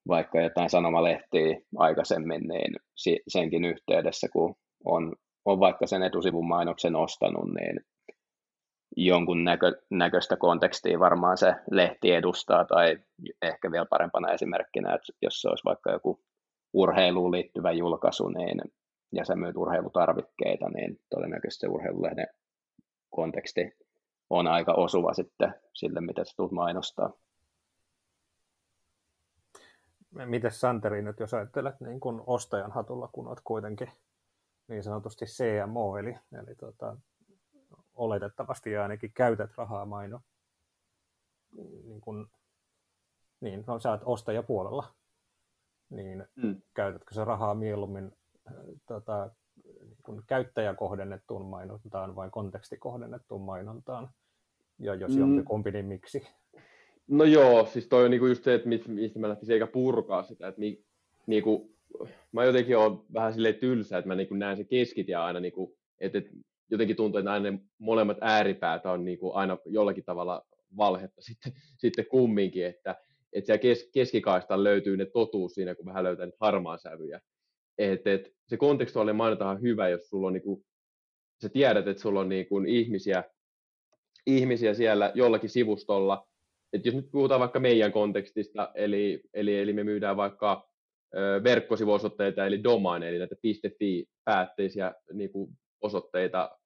vaikka 0.08 0.40
jotain 0.40 0.70
sanomalehtiä 0.70 1.60
aikaisemmin, 1.76 2.48
niin 2.48 2.76
senkin 3.28 3.64
yhteydessä, 3.64 4.28
kun 4.32 4.54
on, 4.84 5.16
on 5.44 5.60
vaikka 5.60 5.86
sen 5.86 6.02
etusivun 6.02 6.48
mainoksen 6.48 6.96
ostanut, 6.96 7.54
niin 7.60 7.80
jonkun 8.96 9.44
näkö, 9.44 9.72
näköistä 9.90 10.36
kontekstia 10.36 10.98
varmaan 10.98 11.38
se 11.38 11.54
lehti 11.70 12.12
edustaa, 12.12 12.64
tai 12.64 12.98
ehkä 13.42 13.72
vielä 13.72 13.86
parempana 13.86 14.32
esimerkkinä, 14.32 14.94
että 14.94 15.12
jos 15.22 15.40
se 15.40 15.48
olisi 15.48 15.64
vaikka 15.64 15.92
joku 15.92 16.20
urheiluun 16.72 17.32
liittyvä 17.32 17.72
julkaisu, 17.72 18.28
niin, 18.28 18.62
ja 19.12 19.24
sä 19.24 19.36
myyt 19.36 19.56
urheilutarvikkeita, 19.56 20.68
niin 20.68 21.00
todennäköisesti 21.10 21.60
se 21.60 21.68
urheilulehden 21.68 22.26
konteksti 23.10 23.76
on 24.30 24.46
aika 24.46 24.72
osuva 24.72 25.14
sitten 25.14 25.54
sille, 25.74 26.00
mitä 26.00 26.24
sä 26.24 26.36
tulet 26.36 26.52
mainostaa. 26.52 27.12
Miten 30.10 30.50
Santeri 30.50 31.02
nyt, 31.02 31.20
jos 31.20 31.34
ajattelet 31.34 31.80
niin 31.80 32.00
kun 32.00 32.24
ostajan 32.26 32.72
hatulla, 32.72 33.08
kun 33.12 33.28
olet 33.28 33.40
kuitenkin 33.44 33.90
niin 34.68 34.82
sanotusti 34.82 35.24
CMO, 35.24 35.98
eli, 35.98 36.18
eli 36.32 36.54
tota, 36.54 36.96
oletettavasti 37.98 38.76
ainakin 38.76 39.12
käytät 39.12 39.50
rahaa 39.56 39.86
maino, 39.86 40.20
niin, 41.84 42.00
kun, 42.00 42.30
niin 43.40 43.64
no, 43.66 43.80
sä 43.80 43.90
oot 43.90 44.00
ostajapuolella, 44.04 44.94
niin 45.90 46.24
mm. 46.36 46.62
käytätkö 46.74 47.14
se 47.14 47.24
rahaa 47.24 47.54
mieluummin 47.54 48.12
äh, 48.48 48.54
tota, 48.86 49.30
niin 49.64 49.96
kun 50.02 50.22
käyttäjäkohdennettuun 50.26 51.46
mainontaan 51.46 52.16
vai 52.16 52.30
kontekstikohdennettuun 52.30 53.42
mainontaan? 53.42 54.10
Ja 54.78 54.94
jos 54.94 55.12
mm. 55.12 55.18
jompikumpi, 55.18 55.70
niin 55.70 55.86
miksi? 55.86 56.28
No 57.08 57.24
joo, 57.24 57.66
siis 57.66 57.88
toi 57.88 58.04
on 58.04 58.10
niinku 58.10 58.26
just 58.26 58.44
se, 58.44 58.54
että 58.54 58.68
mistä 58.68 59.18
mä 59.18 59.28
lähtisin 59.28 59.52
eikä 59.52 59.66
purkaa 59.66 60.22
sitä, 60.22 60.48
että 60.48 60.60
ni, 60.60 60.84
niinku, 61.26 61.70
mä 62.32 62.44
jotenkin 62.44 62.76
oon 62.76 63.04
vähän 63.12 63.32
silleen 63.32 63.54
tylsä, 63.54 63.98
että 63.98 64.08
mä 64.08 64.14
niinku 64.14 64.34
näen 64.34 64.56
se 64.56 64.64
keskitien 64.64 65.18
aina, 65.18 65.40
niinku, 65.40 65.76
että, 66.00 66.18
että 66.18 66.30
jotenkin 66.70 66.96
tuntuu, 66.96 67.18
että 67.18 67.32
aina 67.32 67.50
ne 67.50 67.58
molemmat 67.78 68.18
ääripäät 68.20 68.86
on 68.86 69.04
niinku 69.04 69.32
aina 69.34 69.58
jollakin 69.66 70.04
tavalla 70.04 70.42
valhetta 70.76 71.22
sitten, 71.28 71.52
sitten 71.78 72.06
kumminkin, 72.06 72.66
että, 72.66 72.96
että 73.32 73.46
siellä 73.46 73.58
kes, 73.58 73.90
keskikaista 73.94 74.64
löytyy 74.64 74.96
ne 74.96 75.06
totuus 75.06 75.54
siinä, 75.54 75.74
kun 75.74 75.86
vähän 75.86 76.04
löytää 76.04 76.28
harmaa 76.40 76.78
sävyjä. 76.78 77.20
Et, 77.78 78.06
et, 78.06 78.32
se 78.46 78.56
kontekstuaalinen 78.56 79.16
mainonta 79.16 79.48
on 79.48 79.62
hyvä, 79.62 79.88
jos 79.88 80.08
sulla 80.08 80.26
on 80.26 80.32
niinku, 80.32 80.64
sä 81.42 81.48
tiedät, 81.48 81.86
että 81.86 82.02
sulla 82.02 82.20
on 82.20 82.28
niinku 82.28 82.60
ihmisiä, 82.66 83.24
ihmisiä 84.26 84.74
siellä 84.74 85.12
jollakin 85.14 85.50
sivustolla, 85.50 86.28
että 86.72 86.88
jos 86.88 86.94
nyt 86.94 87.10
puhutaan 87.10 87.40
vaikka 87.40 87.60
meidän 87.60 87.92
kontekstista, 87.92 88.70
eli, 88.74 89.22
eli, 89.34 89.58
eli 89.58 89.72
me 89.72 89.84
myydään 89.84 90.16
vaikka 90.16 90.68
verkkosivuosoitteita, 91.44 92.46
eli 92.46 92.62
domain, 92.62 93.02
eli 93.02 93.18
näitä 93.18 93.36
.fi-päätteisiä 93.78 94.94
niin 95.12 95.30
kuin 95.30 95.50
osoitteita, 95.80 96.58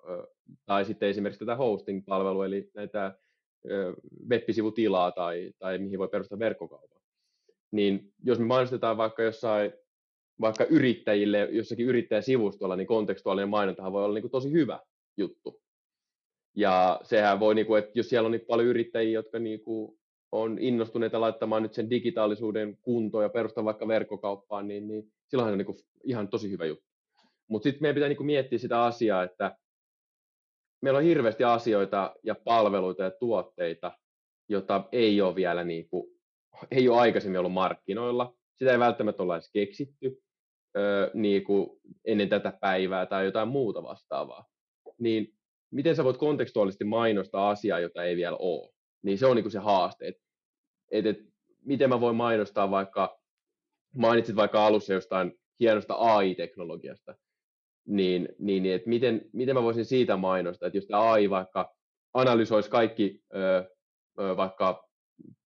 tai 0.67 0.85
sitten 0.85 1.09
esimerkiksi 1.09 1.45
tätä 1.45 1.57
hosting-palvelua, 1.57 2.47
eli 2.47 2.71
näitä 2.75 3.19
web-sivutilaa 4.31 5.13
tai, 5.13 5.53
tai 5.59 5.79
mihin 5.79 5.99
voi 5.99 6.09
perustaa 6.09 6.39
verkkokaupan. 6.39 7.03
Niin 7.71 8.13
jos 8.25 8.39
me 8.39 8.45
mainostetaan 8.45 8.97
vaikka 8.97 9.23
jossain 9.23 9.73
vaikka 10.41 10.65
yrittäjille 10.65 11.49
jossakin 11.51 11.87
yrittäjäsivustolla, 11.87 12.77
niin 12.77 12.87
kontekstuaalinen 12.87 13.49
mainontahan 13.49 13.93
voi 13.93 14.05
olla 14.05 14.15
niin 14.15 14.23
kuin 14.23 14.33
tosi 14.33 14.53
hyvä 14.53 14.81
juttu. 15.17 15.63
Ja 16.57 17.01
sehän 17.03 17.41
voi, 17.41 17.55
niin 17.55 17.67
kuin, 17.67 17.79
että 17.79 17.91
jos 17.95 18.09
siellä 18.09 18.27
on 18.27 18.33
niin 18.33 18.47
paljon 18.47 18.69
yrittäjiä, 18.69 19.13
jotka 19.13 19.39
niin 19.39 19.61
kuin, 19.61 19.99
on 20.33 20.59
innostuneita 20.59 21.21
laittamaan 21.21 21.63
nyt 21.63 21.75
sen 21.75 21.91
digitaalisuuden 21.91 22.79
kuntoon 22.83 23.25
ja 23.25 23.29
perustaa 23.29 23.65
vaikka 23.65 23.89
verkkokauppaan, 23.89 24.69
niin, 24.69 24.89
niin 24.89 25.13
silloinhan 25.29 25.53
on 25.53 25.59
niin 25.59 25.67
kuin, 25.67 25.79
ihan 26.05 26.29
tosi 26.29 26.51
hyvä 26.51 26.65
juttu. 26.65 26.92
Mutta 27.49 27.65
sitten 27.65 27.83
meidän 27.83 27.95
pitää 27.95 28.09
niin 28.09 28.17
kuin, 28.17 28.27
miettiä 28.27 28.59
sitä 28.59 28.83
asiaa, 28.83 29.23
että 29.23 29.57
meillä 30.83 30.99
on 30.99 31.05
hirveästi 31.05 31.45
asioita 31.45 32.15
ja 32.25 32.35
palveluita 32.35 33.03
ja 33.03 33.11
tuotteita, 33.11 33.99
joita 34.49 34.89
ei 34.93 35.21
ole 35.21 35.35
vielä 35.35 35.65
niin 35.65 35.89
kuin, 35.89 36.21
ei 36.71 36.89
ole 36.89 37.01
aikaisemmin 37.01 37.39
ollut 37.39 37.53
markkinoilla. 37.53 38.35
Sitä 38.59 38.73
ei 38.73 38.79
välttämättä 38.79 39.23
olla 39.23 39.37
edes 39.37 39.51
keksitty 39.53 40.23
öö, 40.77 41.11
niin 41.15 41.45
kuin 41.45 41.81
ennen 42.05 42.29
tätä 42.29 42.53
päivää 42.61 43.07
tai 43.07 43.25
jotain 43.25 43.49
muuta 43.49 43.83
vastaavaa. 43.83 44.47
Niin 44.99 45.35
miten 45.73 45.97
sä 45.97 46.05
voit 46.05 46.17
kontekstuaalisesti 46.17 46.85
mainostaa 46.85 47.51
asiaa, 47.51 47.81
jota 47.81 48.05
ei 48.05 48.17
vielä 48.17 48.37
ole. 48.37 48.73
Niin 49.03 49.19
se 49.19 49.27
on 49.27 49.37
niin 49.37 49.45
kuin 49.45 49.53
se 49.53 49.59
haaste, 49.59 50.09
että 50.09 50.23
et, 50.91 51.07
et, 51.07 51.19
miten 51.65 51.89
mä 51.89 52.01
voin 52.01 52.17
mainostaa 52.17 52.71
vaikka, 52.71 53.21
mainitsit 53.97 54.37
vaikka 54.37 54.67
alussa 54.67 54.93
jostain 54.93 55.33
hienosta 55.61 55.95
AI-teknologiasta, 55.95 57.15
niin, 57.87 58.29
niin, 58.39 58.63
niin 58.63 58.75
että 58.75 58.89
miten, 58.89 59.31
miten 59.33 59.55
mä 59.55 59.63
voisin 59.63 59.85
siitä 59.85 60.17
mainostaa, 60.17 60.67
että 60.67 60.77
jos 60.77 60.87
tämä 60.87 61.13
AI 61.13 61.31
vaikka 61.31 61.75
analysoisi 62.15 62.71
kaikki 62.71 63.23
ö, 63.35 63.71
ö, 64.21 64.37
vaikka 64.37 64.89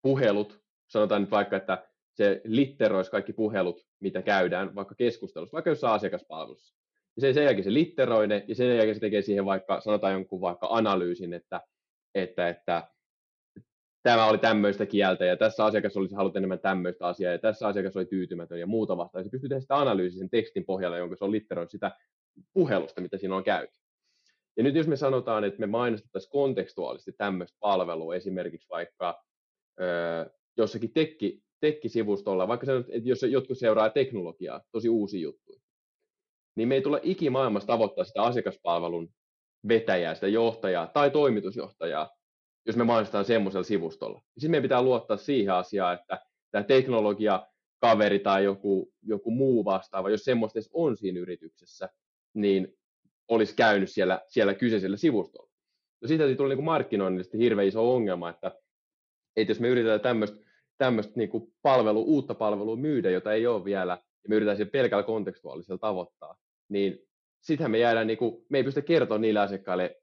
puhelut, 0.03 0.61
sanotaan 0.87 1.23
nyt 1.23 1.31
vaikka, 1.31 1.57
että 1.57 1.89
se 2.15 2.41
litteroisi 2.45 3.11
kaikki 3.11 3.33
puhelut, 3.33 3.87
mitä 4.01 4.23
käydään 4.23 4.75
vaikka 4.75 4.95
keskustelussa, 4.95 5.55
vaikka 5.55 5.71
jossain 5.71 5.95
asiakaspalvelussa 5.95 6.77
ja 7.17 7.21
sen, 7.21 7.35
sen 7.35 7.45
jälkeen 7.45 7.65
se 7.65 7.75
litteroi 7.75 8.27
ne, 8.27 8.45
ja 8.49 8.55
sen 8.55 8.69
jälkeen 8.69 8.95
se 8.95 9.01
tekee 9.01 9.23
siihen 9.23 9.45
vaikka, 9.45 9.81
sanotaan 9.81 10.13
jonkun 10.13 10.41
vaikka 10.41 10.69
analyysin, 10.71 11.35
että, 11.35 11.61
että, 12.15 12.49
että 12.49 12.89
tämä 14.03 14.27
oli 14.27 14.39
tämmöistä 14.39 14.87
kieltä, 14.87 15.25
ja 15.25 15.37
tässä 15.37 15.65
asiakas 15.65 15.97
olisi 15.97 16.15
halunnut 16.15 16.37
enemmän 16.37 16.59
tämmöistä 16.59 17.07
asiaa, 17.07 17.33
ja 17.33 17.39
tässä 17.39 17.69
asiakas 17.69 17.97
oli 17.97 18.07
tyytymätön, 18.07 18.61
ja 18.61 18.67
muuta 18.67 18.97
vastaan. 18.97 19.25
Se 19.25 19.31
pystyy 19.31 19.49
tehdä 19.49 19.61
sitä 19.61 19.77
analyysiä 19.77 20.19
sen 20.19 20.31
tekstin 20.31 20.65
pohjalla, 20.65 20.97
jonka 20.97 21.17
se 21.17 21.25
on 21.25 21.33
litteroinut 21.33 21.71
sitä 21.71 21.97
puhelusta, 22.53 23.01
mitä 23.01 23.19
siinä 23.19 23.37
on 23.37 23.45
käyty. 23.45 23.79
Ja 24.57 24.63
nyt 24.63 24.75
jos 24.75 24.87
me 24.87 24.97
sanotaan, 24.97 25.45
että 25.45 25.61
me 25.61 25.67
mainostettaisiin 25.67 26.31
kontekstuaalisesti 26.31 27.13
tämmöistä 27.13 27.57
palvelua, 27.61 28.15
esimerkiksi 28.15 28.69
vaikka 28.71 29.25
öö, 29.81 30.27
jossakin 30.57 30.93
tekki, 30.93 31.43
tekkisivustolla, 31.61 32.49
vaikka 32.49 32.67
se, 32.67 32.77
että 32.77 33.09
jos 33.09 33.23
jotkut 33.23 33.59
seuraa 33.59 33.91
teknologiaa, 33.91 34.63
tosi 34.73 34.89
uusi 34.89 35.21
juttu, 35.21 35.61
niin 36.57 36.69
me 36.69 36.75
ei 36.75 36.83
tule 36.83 37.01
ikimaailmassa 37.03 37.67
tavoittaa 37.67 38.05
sitä 38.05 38.23
asiakaspalvelun 38.23 39.09
vetäjää, 39.69 40.15
sitä 40.15 40.29
johtajaa 40.29 40.87
tai 40.87 41.11
toimitusjohtajaa, 41.11 42.11
jos 42.67 42.77
me 42.77 42.85
mainostetaan 42.85 43.25
semmoisella 43.25 43.65
sivustolla. 43.65 44.23
Sitten 44.39 44.51
meidän 44.51 44.63
pitää 44.63 44.83
luottaa 44.83 45.17
siihen 45.17 45.55
asiaan, 45.55 45.95
että 45.95 46.21
tämä 46.51 46.65
teknologia, 46.65 47.47
kaveri 47.81 48.19
tai 48.19 48.45
joku, 48.45 48.93
joku 49.03 49.31
muu 49.31 49.65
vastaava, 49.65 50.11
jos 50.11 50.25
semmoista 50.25 50.59
edes 50.59 50.71
on 50.73 50.97
siinä 50.97 51.21
yrityksessä, 51.21 51.89
niin 52.37 52.79
olisi 53.29 53.57
käynyt 53.57 53.91
siellä, 53.91 54.21
siellä 54.29 54.55
kyseisellä 54.55 54.97
sivustolla. 54.97 55.51
No 56.03 56.09
siitä 56.09 56.35
tulee 56.37 56.57
niin 56.57 56.65
markkinoinnillisesti 56.65 57.39
hirveän 57.39 57.69
iso 57.69 57.95
ongelma, 57.95 58.31
että, 58.31 58.53
että 59.37 59.51
jos 59.51 59.61
me 59.61 59.69
yritetään 59.69 60.01
tämmöistä 60.01 60.47
tämmöistä 60.79 61.13
niin 61.17 61.31
palvelu, 61.63 62.03
uutta 62.03 62.35
palvelua 62.35 62.77
myydä, 62.77 63.11
jota 63.11 63.33
ei 63.33 63.47
ole 63.47 63.65
vielä, 63.65 63.93
ja 63.93 64.29
me 64.29 64.35
yritetään 64.37 64.57
siellä 64.57 64.71
pelkällä 64.71 65.03
kontekstuaalisella 65.03 65.79
tavoittaa, 65.79 66.39
niin 66.69 66.99
sittenhän 67.41 67.71
me 67.71 67.79
jäädään, 67.79 68.07
niin 68.07 68.19
kuin, 68.19 68.45
me 68.49 68.59
ei 68.59 68.65
pystytä 68.65 68.87
kertoa 68.87 69.19
niille 69.19 69.41
asiakkaille, 69.41 69.97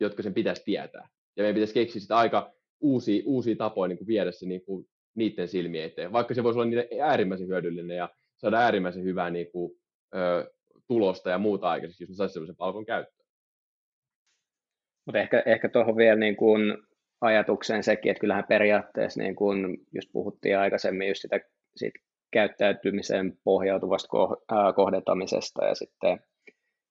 jotka 0.00 0.22
sen 0.22 0.34
pitäisi 0.34 0.62
tietää. 0.64 1.08
Ja 1.36 1.42
meidän 1.42 1.54
pitäisi 1.54 1.74
keksiä 1.74 2.00
sitä 2.00 2.16
aika 2.16 2.52
uusia, 2.80 3.22
uusia 3.26 3.56
tapoja 3.56 3.88
niin 3.88 3.98
kuin 3.98 4.08
viedä 4.08 4.32
se 4.32 4.46
niin 4.46 4.64
kuin, 4.64 4.86
niiden 5.14 5.48
silmien 5.48 5.84
eteen, 5.84 6.12
vaikka 6.12 6.34
se 6.34 6.42
voisi 6.42 6.58
olla 6.58 6.70
niille 6.70 6.88
äärimmäisen 7.02 7.48
hyödyllinen 7.48 7.96
ja 7.96 8.08
saada 8.36 8.58
äärimmäisen 8.58 9.04
hyvää 9.04 9.30
niin 9.30 9.50
kuin, 9.52 9.72
ö, 10.14 10.52
tulosta 10.90 11.30
ja 11.30 11.38
muuta 11.38 11.70
aikaiseksi, 11.70 12.02
jos 12.02 12.10
me 12.10 12.14
saisi 12.14 12.32
sellaisen 12.32 12.56
palvelun 12.56 12.86
käyttöön. 12.86 13.28
Mutta 15.06 15.18
ehkä, 15.18 15.42
ehkä 15.46 15.68
tuohon 15.68 15.96
vielä 15.96 16.16
niin 16.16 16.36
kuin 16.36 16.78
ajatukseen 17.20 17.82
sekin, 17.82 18.10
että 18.10 18.20
kyllähän 18.20 18.44
periaatteessa, 18.48 19.22
niin 19.22 19.36
kuin 19.36 19.78
just 19.94 20.08
puhuttiin 20.12 20.58
aikaisemmin, 20.58 21.08
just 21.08 21.22
sitä, 21.22 21.40
siitä 21.76 21.98
käyttäytymiseen 22.32 23.38
pohjautuvasta 23.44 24.08
kohdentamisesta 24.76 25.64
ja 25.64 25.74
sitten, 25.74 26.20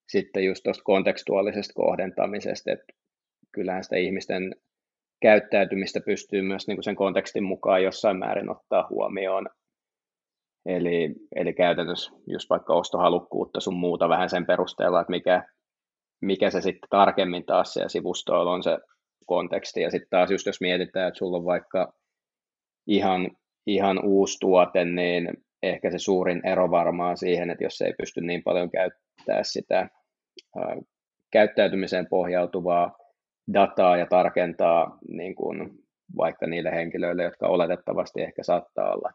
sitten 0.08 0.44
just 0.44 0.62
tuosta 0.62 0.84
kontekstuaalisesta 0.84 1.74
kohdentamisesta, 1.74 2.72
että 2.72 2.92
kyllähän 3.52 3.84
sitä 3.84 3.96
ihmisten 3.96 4.54
käyttäytymistä 5.22 6.00
pystyy 6.00 6.42
myös 6.42 6.66
niin 6.66 6.76
kuin 6.76 6.84
sen 6.84 6.96
kontekstin 6.96 7.44
mukaan 7.44 7.82
jossain 7.82 8.18
määrin 8.18 8.50
ottaa 8.50 8.86
huomioon. 8.90 9.48
Eli, 10.66 11.14
eli 11.36 11.52
käytännössä 11.52 12.12
just 12.26 12.50
vaikka 12.50 12.74
ostohalukkuutta 12.74 13.60
sun 13.60 13.76
muuta 13.76 14.08
vähän 14.08 14.30
sen 14.30 14.46
perusteella, 14.46 15.00
että 15.00 15.10
mikä, 15.10 15.44
mikä 16.20 16.50
se 16.50 16.60
sitten 16.60 16.88
tarkemmin 16.90 17.46
taas 17.46 17.72
siellä 17.72 17.88
sivustoilla 17.88 18.52
on 18.52 18.62
se 18.62 18.78
konteksti. 19.26 19.80
Ja 19.80 19.90
sitten 19.90 20.10
taas 20.10 20.30
just 20.30 20.46
jos 20.46 20.60
mietitään, 20.60 21.08
että 21.08 21.18
sulla 21.18 21.36
on 21.36 21.44
vaikka 21.44 21.92
ihan 22.86 23.30
ihan 23.66 24.04
uusi 24.04 24.36
tuote, 24.40 24.84
niin 24.84 25.28
ehkä 25.62 25.90
se 25.90 25.98
suurin 25.98 26.46
ero 26.46 26.70
varmaan 26.70 27.16
siihen, 27.16 27.50
että 27.50 27.64
jos 27.64 27.80
ei 27.80 27.92
pysty 27.98 28.20
niin 28.20 28.42
paljon 28.42 28.70
käyttää 28.70 29.42
sitä 29.42 29.88
käyttäytymiseen 31.32 32.06
pohjautuvaa 32.10 32.96
dataa 33.54 33.96
ja 33.96 34.06
tarkentaa 34.06 34.98
niin 35.08 35.34
kuin 35.34 35.70
vaikka 36.16 36.46
niille 36.46 36.70
henkilöille, 36.70 37.22
jotka 37.22 37.48
oletettavasti 37.48 38.22
ehkä 38.22 38.42
saattaa 38.42 38.94
olla 38.94 39.10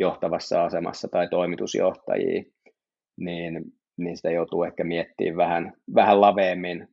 johtavassa 0.00 0.64
asemassa 0.64 1.08
tai 1.08 1.28
toimitusjohtajia, 1.28 2.42
niin, 3.16 3.64
niin 3.96 4.16
sitä 4.16 4.30
joutuu 4.30 4.64
ehkä 4.64 4.84
miettimään 4.84 5.36
vähän, 5.36 5.72
vähän 5.94 6.20
laveemmin 6.20 6.88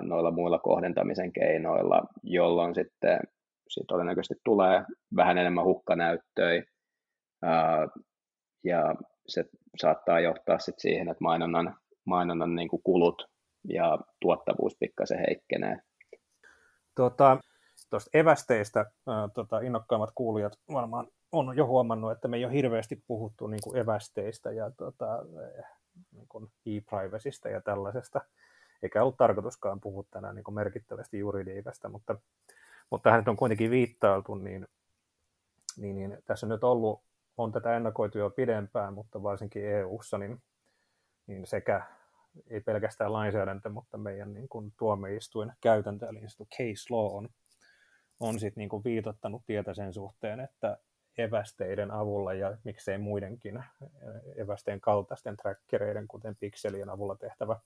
noilla 0.00 0.30
muilla 0.30 0.58
kohdentamisen 0.58 1.32
keinoilla, 1.32 2.02
jolloin 2.22 2.74
sitten 2.74 3.20
sit 3.68 3.86
todennäköisesti 3.88 4.40
tulee 4.44 4.84
vähän 5.16 5.38
enemmän 5.38 5.64
hukkanäyttöjä 5.64 6.62
ja 8.64 8.94
se 9.28 9.44
saattaa 9.80 10.20
johtaa 10.20 10.58
sit 10.58 10.74
siihen, 10.78 11.08
että 11.08 11.24
mainonnan, 11.24 11.76
mainonnan 12.04 12.54
niin 12.54 12.68
kuin 12.68 12.82
kulut 12.82 13.24
ja 13.68 13.98
tuottavuus 14.20 14.76
pikkasen 14.80 15.18
heikkenee. 15.28 15.78
Tuota, 16.96 17.38
tuosta 17.90 18.10
evästeistä 18.18 18.84
ää, 19.06 19.28
tota, 19.34 19.60
innokkaimmat 19.60 20.10
kuulijat 20.14 20.52
varmaan 20.72 21.06
on 21.32 21.56
jo 21.56 21.66
huomannut, 21.66 22.12
että 22.12 22.28
me 22.28 22.36
ei 22.36 22.44
ole 22.44 22.52
hirveästi 22.52 23.02
puhuttu 23.06 23.46
niin 23.46 23.60
kuin 23.64 23.76
evästeistä 23.76 24.50
ja 24.50 24.70
tota, 24.70 25.24
niin 26.12 26.28
kuin 26.28 26.52
e-privacysta 26.66 27.48
ja 27.48 27.60
tällaisesta, 27.60 28.20
eikä 28.82 29.02
ollut 29.02 29.16
tarkoituskaan 29.16 29.80
puhua 29.80 30.04
tänään 30.10 30.34
niin 30.34 30.44
kuin 30.44 30.54
merkittävästi 30.54 31.18
juridiikasta, 31.18 31.88
mutta, 31.88 32.16
mutta 32.90 33.02
tähän 33.02 33.20
nyt 33.20 33.28
on 33.28 33.36
kuitenkin 33.36 33.70
viittailtu, 33.70 34.34
niin, 34.34 34.68
niin, 35.76 35.96
niin 35.96 36.18
tässä 36.24 36.46
on 36.46 36.50
nyt 36.50 36.64
ollut, 36.64 37.02
on 37.36 37.52
tätä 37.52 37.76
ennakoitu 37.76 38.18
jo 38.18 38.30
pidempään, 38.30 38.94
mutta 38.94 39.22
varsinkin 39.22 39.66
EU-ssa, 39.66 40.18
niin, 40.18 40.42
niin 41.26 41.46
sekä 41.46 41.82
ei 42.50 42.60
pelkästään 42.60 43.12
lainsäädäntö, 43.12 43.68
mutta 43.68 43.98
meidän 43.98 44.34
niin 44.34 44.48
kuin 44.48 44.72
tuomioistuin 44.78 45.52
käytäntö, 45.60 46.06
eli 46.08 46.20
case 46.56 46.86
law 46.90 47.16
on, 47.16 47.28
on 48.20 48.40
sit 48.40 48.56
niin 48.56 48.68
kuin 48.68 48.84
viitottanut 48.84 49.42
tietä 49.46 49.74
sen 49.74 49.92
suhteen, 49.92 50.40
että 50.40 50.78
evästeiden 51.18 51.90
avulla 51.90 52.32
ja 52.32 52.56
miksei 52.64 52.98
muidenkin 52.98 53.64
evästeen 54.36 54.80
kaltaisten 54.80 55.36
trackereiden, 55.36 56.08
kuten 56.08 56.36
pikselien 56.36 56.90
avulla 56.90 57.16
tehtävä 57.16 57.60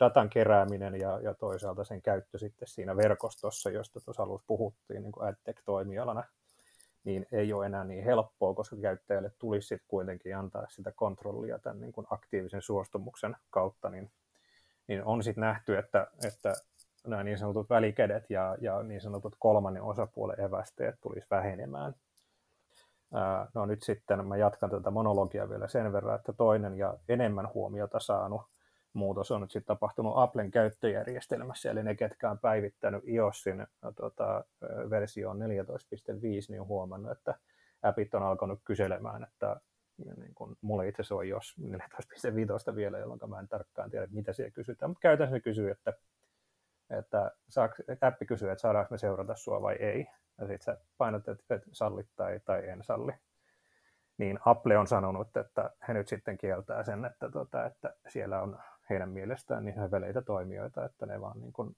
datan 0.00 0.30
kerääminen 0.30 1.00
ja, 1.00 1.20
ja 1.20 1.34
toisaalta 1.34 1.84
sen 1.84 2.02
käyttö 2.02 2.38
sitten 2.38 2.68
siinä 2.68 2.96
verkostossa, 2.96 3.70
josta 3.70 4.00
tuossa 4.00 4.22
alussa 4.22 4.44
puhuttiin 4.46 5.02
niin 5.02 5.12
AdTech-toimialana, 5.18 6.24
niin 7.04 7.26
ei 7.32 7.52
ole 7.52 7.66
enää 7.66 7.84
niin 7.84 8.04
helppoa, 8.04 8.54
koska 8.54 8.76
käyttäjälle 8.76 9.32
tulisi 9.38 9.68
sitten 9.68 9.88
kuitenkin 9.88 10.36
antaa 10.36 10.66
sitä 10.68 10.92
kontrollia 10.96 11.58
tämän 11.58 11.80
niin 11.80 11.92
kuin 11.92 12.06
aktiivisen 12.10 12.62
suostumuksen 12.62 13.36
kautta, 13.50 13.90
niin, 13.90 14.10
niin 14.86 15.04
on 15.04 15.22
sitten 15.22 15.42
nähty, 15.42 15.78
että, 15.78 16.06
että 16.24 16.54
nämä 17.06 17.24
niin 17.24 17.38
sanotut 17.38 17.70
välikädet 17.70 18.30
ja, 18.30 18.56
ja 18.60 18.82
niin 18.82 19.00
sanotut 19.00 19.36
kolmannen 19.38 19.82
osapuolen 19.82 20.40
evästeet 20.40 20.94
tulisi 21.00 21.26
vähenemään. 21.30 21.94
No 23.54 23.66
nyt 23.66 23.82
sitten 23.82 24.26
mä 24.26 24.36
jatkan 24.36 24.70
tätä 24.70 24.90
monologia 24.90 25.48
vielä 25.48 25.68
sen 25.68 25.92
verran, 25.92 26.16
että 26.16 26.32
toinen 26.32 26.78
ja 26.78 26.94
enemmän 27.08 27.48
huomiota 27.54 28.00
saanut 28.00 28.42
muutos 28.92 29.30
on 29.30 29.40
nyt 29.40 29.50
sitten 29.50 29.76
tapahtunut 29.76 30.12
Applen 30.16 30.50
käyttöjärjestelmässä, 30.50 31.70
eli 31.70 31.82
ne, 31.82 31.94
ketkä 31.94 32.30
on 32.30 32.38
päivittänyt 32.38 33.08
iOSin 33.08 33.66
tota, 33.96 34.44
versioon 34.90 35.38
14.5, 35.38 35.44
niin 36.48 36.60
on 36.60 36.66
huomannut, 36.66 37.12
että 37.12 37.34
appit 37.82 38.14
on 38.14 38.22
alkanut 38.22 38.60
kyselemään, 38.64 39.22
että 39.22 39.60
niin 40.16 40.34
kun, 40.34 40.56
mulla 40.60 40.82
itse 40.82 41.02
asiassa 41.02 41.14
on 41.14 41.26
iOS 41.26 41.56
14.5 42.70 42.76
vielä, 42.76 42.98
jolloin 42.98 43.20
mä 43.26 43.38
en 43.38 43.48
tarkkaan 43.48 43.90
tiedä, 43.90 44.06
mitä 44.10 44.32
siellä 44.32 44.50
kysytään, 44.50 44.90
mutta 44.90 45.00
käytännössä 45.00 45.40
kysyy, 45.40 45.70
että, 45.70 45.92
että 46.90 47.30
saaks, 47.48 47.82
appi 48.00 48.26
kysyy, 48.26 48.50
että 48.50 48.62
saadaanko 48.62 48.94
me 48.94 48.98
seurata 48.98 49.36
sua 49.36 49.62
vai 49.62 49.74
ei, 49.74 50.06
ja 50.40 50.46
sitten 50.46 50.64
sä 50.64 50.80
painat, 50.98 51.28
että 51.28 51.60
sallit 51.72 52.08
tai, 52.16 52.40
tai 52.44 52.68
en 52.68 52.82
salli. 52.82 53.12
Niin 54.18 54.38
Apple 54.44 54.78
on 54.78 54.86
sanonut, 54.86 55.36
että 55.36 55.70
he 55.88 55.94
nyt 55.94 56.08
sitten 56.08 56.38
kieltää 56.38 56.82
sen, 56.82 57.04
että, 57.04 57.30
tota, 57.30 57.66
että 57.66 57.96
siellä 58.08 58.42
on 58.42 58.58
heidän 58.90 59.08
mielestään 59.08 59.64
niin 59.64 59.78
höveleitä 59.78 60.22
toimijoita, 60.22 60.84
että 60.84 61.06
ne 61.06 61.20
vaan 61.20 61.40
niin 61.40 61.52
kuin 61.52 61.76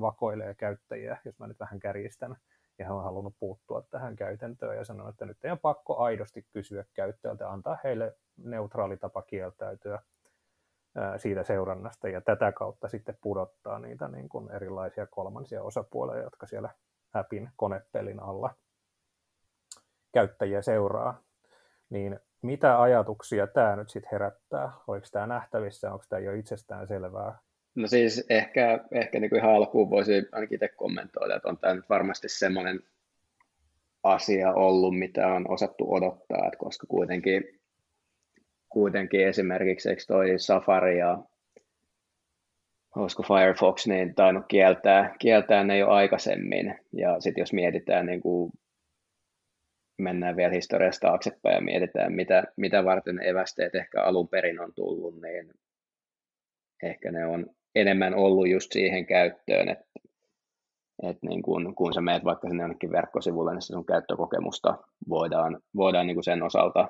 vakoilee 0.00 0.54
käyttäjiä, 0.54 1.16
jos 1.24 1.38
mä 1.38 1.46
nyt 1.46 1.60
vähän 1.60 1.80
kärjistän, 1.80 2.36
ja 2.78 2.84
hän 2.84 2.96
on 2.96 3.04
halunnut 3.04 3.34
puuttua 3.40 3.82
tähän 3.90 4.16
käytäntöön 4.16 4.76
ja 4.76 4.84
sanonut, 4.84 5.10
että 5.10 5.26
nyt 5.26 5.44
ei 5.44 5.50
ole 5.50 5.58
pakko 5.62 5.96
aidosti 5.96 6.46
kysyä 6.52 6.84
käyttäjältä, 6.94 7.50
antaa 7.50 7.78
heille 7.84 8.16
neutraali 8.36 8.96
tapa 8.96 9.22
kieltäytyä 9.22 10.02
siitä 11.16 11.42
seurannasta. 11.42 12.08
Ja 12.08 12.20
tätä 12.20 12.52
kautta 12.52 12.88
sitten 12.88 13.18
pudottaa 13.20 13.78
niitä 13.78 14.08
niin 14.08 14.28
kuin 14.28 14.50
erilaisia 14.50 15.06
kolmansia 15.06 15.62
osapuolia, 15.62 16.22
jotka 16.22 16.46
siellä 16.46 16.70
appin 17.14 17.50
konepelin 17.56 18.20
alla 18.20 18.54
käyttäjiä 20.12 20.62
seuraa. 20.62 21.22
Niin 21.90 22.20
mitä 22.42 22.82
ajatuksia 22.82 23.46
tämä 23.46 23.76
nyt 23.76 23.90
sitten 23.90 24.10
herättää? 24.12 24.72
Oliko 24.86 25.06
tämä 25.12 25.26
nähtävissä, 25.26 25.92
onko 25.92 26.04
tämä 26.08 26.20
jo 26.20 26.32
itsestään 26.32 26.86
selvää? 26.88 27.38
No 27.74 27.86
siis 27.86 28.26
ehkä, 28.28 28.84
ehkä 28.90 29.20
niin 29.20 29.30
kuin 29.30 29.38
ihan 29.38 29.54
alkuun 29.54 29.90
voisi 29.90 30.28
ainakin 30.32 30.56
itse 30.56 30.68
kommentoida, 30.68 31.36
että 31.36 31.48
on 31.48 31.58
tämä 31.58 31.74
nyt 31.74 31.88
varmasti 31.88 32.28
semmoinen 32.28 32.80
asia 34.02 34.52
ollut, 34.52 34.98
mitä 34.98 35.26
on 35.26 35.50
osattu 35.50 35.94
odottaa, 35.94 36.46
että 36.46 36.58
koska 36.58 36.86
kuitenkin, 36.86 37.60
kuitenkin 38.68 39.26
esimerkiksi 39.26 40.06
toi 40.06 40.38
Safari 40.38 40.98
ja 40.98 41.18
olisiko 42.96 43.22
Firefox, 43.22 43.86
niin 43.86 44.14
tainnut 44.14 44.44
kieltää, 44.48 45.14
kieltää 45.18 45.64
ne 45.64 45.78
jo 45.78 45.88
aikaisemmin. 45.88 46.74
Ja 46.92 47.20
sitten 47.20 47.42
jos 47.42 47.52
mietitään 47.52 48.06
niin 48.06 48.20
kuin 48.20 48.52
mennään 49.98 50.36
vielä 50.36 50.52
historiasta 50.52 51.08
taaksepäin 51.08 51.54
ja 51.54 51.60
mietitään, 51.60 52.12
mitä, 52.12 52.44
mitä 52.56 52.84
varten 52.84 53.22
evästeet 53.22 53.74
ehkä 53.74 54.02
alun 54.02 54.28
perin 54.28 54.60
on 54.60 54.74
tullut, 54.74 55.14
niin 55.22 55.50
ehkä 56.82 57.12
ne 57.12 57.26
on 57.26 57.46
enemmän 57.74 58.14
ollut 58.14 58.48
just 58.48 58.72
siihen 58.72 59.06
käyttöön, 59.06 59.68
että, 59.68 59.84
että 61.02 61.26
niin 61.26 61.42
kun, 61.42 61.74
kun 61.74 61.94
sä 61.94 62.00
meet 62.00 62.24
vaikka 62.24 62.48
sinne 62.48 62.62
jonnekin 62.62 62.92
verkkosivulle, 62.92 63.52
niin 63.52 63.62
sun 63.62 63.86
käyttökokemusta 63.86 64.78
voidaan, 65.08 65.60
voidaan 65.76 66.06
niin 66.06 66.16
kuin 66.16 66.24
sen 66.24 66.42
osalta 66.42 66.88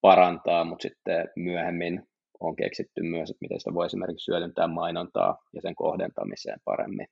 parantaa, 0.00 0.64
mutta 0.64 0.82
sitten 0.82 1.28
myöhemmin 1.36 2.08
on 2.40 2.56
keksitty 2.56 3.02
myös, 3.02 3.30
että 3.30 3.38
miten 3.40 3.60
sitä 3.60 3.74
voi 3.74 3.86
esimerkiksi 3.86 4.30
hyödyntää 4.30 4.66
mainontaa 4.66 5.42
ja 5.52 5.62
sen 5.62 5.74
kohdentamiseen 5.74 6.58
paremmin. 6.64 7.06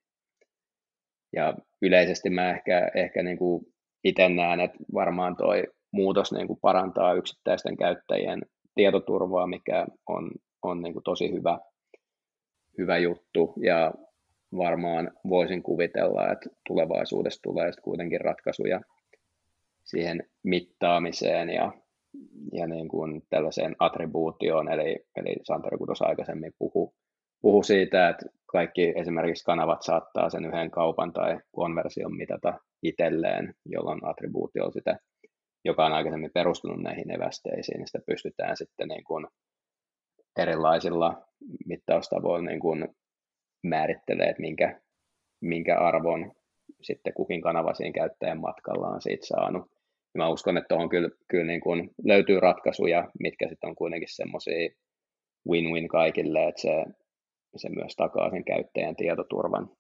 Ja 1.32 1.54
yleisesti 1.82 2.30
mä 2.30 2.50
ehkä, 2.50 2.90
ehkä 2.94 3.22
niin 3.22 3.38
kuin 3.38 3.66
itse 4.04 4.28
näen, 4.28 4.60
että 4.60 4.78
varmaan 4.94 5.36
tuo 5.36 5.52
muutos 5.90 6.32
niin 6.32 6.46
kuin 6.46 6.58
parantaa 6.62 7.14
yksittäisten 7.14 7.76
käyttäjien 7.76 8.42
tietoturvaa, 8.74 9.46
mikä 9.46 9.86
on, 10.08 10.30
on 10.62 10.82
niin 10.82 10.92
kuin 10.92 11.02
tosi 11.02 11.32
hyvä, 11.32 11.58
hyvä 12.78 12.98
juttu 12.98 13.54
ja 13.62 13.92
varmaan 14.56 15.10
voisin 15.28 15.62
kuvitella, 15.62 16.32
että 16.32 16.50
tulevaisuudessa 16.66 17.42
tulee 17.42 17.70
kuitenkin 17.82 18.20
ratkaisuja 18.20 18.80
siihen 19.84 20.30
mittaamiseen 20.42 21.50
ja, 21.50 21.72
ja 22.52 22.66
niin 22.66 22.88
kuin 22.88 23.22
tällaiseen 23.30 23.76
attribuutioon, 23.78 24.72
eli, 24.72 24.96
eli 25.16 25.36
Santeri 25.42 25.76
tuossa 25.76 26.04
aikaisemmin 26.04 26.52
puhu, 26.58 26.94
puhu 27.42 27.62
siitä, 27.62 28.08
että 28.08 28.26
kaikki 28.46 28.92
esimerkiksi 28.96 29.44
kanavat 29.44 29.82
saattaa 29.82 30.30
sen 30.30 30.44
yhden 30.44 30.70
kaupan 30.70 31.12
tai 31.12 31.38
konversion 31.52 32.16
mitata 32.16 32.60
itselleen, 32.82 33.54
jolloin 33.66 34.00
attribuutio 34.02 34.70
sitä, 34.70 34.98
joka 35.64 35.86
on 35.86 35.92
aikaisemmin 35.92 36.30
perustunut 36.34 36.82
näihin 36.82 37.10
evästeisiin, 37.10 37.78
niin 37.78 37.86
sitä 37.86 37.98
pystytään 38.06 38.56
sitten 38.56 38.88
niin 38.88 39.04
kuin 39.04 39.26
erilaisilla 40.38 41.24
mittaustavoilla 41.66 42.48
niin 42.48 42.60
kuin 42.60 42.88
määrittelee, 43.62 44.26
että 44.26 44.40
minkä, 44.40 44.80
minkä 45.40 45.78
arvon 45.78 46.32
sitten 46.82 47.14
kukin 47.14 47.42
kanava 47.42 47.74
siinä 47.74 47.92
käyttäjän 47.92 48.40
matkalla 48.40 48.88
on 48.88 49.02
siitä 49.02 49.26
saanut. 49.26 49.73
Ja 50.14 50.18
mä 50.18 50.28
uskon, 50.28 50.56
että 50.56 50.68
tuohon 50.68 50.88
kyllä, 50.88 51.10
kyllä 51.28 51.44
niin 51.44 51.60
kuin 51.60 51.90
löytyy 52.04 52.40
ratkaisuja, 52.40 53.10
mitkä 53.20 53.48
sitten 53.48 53.70
on 53.70 53.76
kuitenkin 53.76 54.16
semmoisia 54.16 54.68
win-win 55.48 55.88
kaikille, 55.88 56.48
että 56.48 56.60
se, 56.60 56.84
se 57.56 57.68
myös 57.68 57.96
takaa 57.96 58.30
sen 58.30 58.44
käyttäjän 58.44 58.96
tietoturvan. 58.96 59.70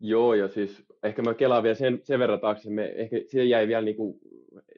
Joo, 0.00 0.34
ja 0.34 0.48
siis 0.48 0.84
ehkä 1.02 1.22
mä 1.22 1.34
kelaan 1.34 1.62
vielä 1.62 1.74
sen, 1.74 2.00
sen 2.02 2.18
verran 2.18 2.40
taakse, 2.40 2.70
me 2.70 2.92
ehkä 2.96 3.16
se 3.26 3.44
jäi 3.44 3.68
vielä 3.68 3.84
niin 3.84 3.96
kuin, 3.96 4.18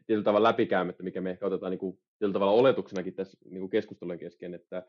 tietyllä 0.06 0.24
tavalla 0.24 0.48
läpikäymättä, 0.48 1.02
mikä 1.02 1.20
me 1.20 1.30
ehkä 1.30 1.46
otetaan 1.46 1.70
niin 1.70 1.78
kuin, 1.78 1.98
tietyllä 2.18 2.32
tavalla 2.32 2.52
oletuksenakin 2.52 3.14
tässä 3.14 3.38
niin 3.44 3.60
kuin 3.60 3.70
keskustelun 3.70 4.18
kesken, 4.18 4.54
että 4.54 4.86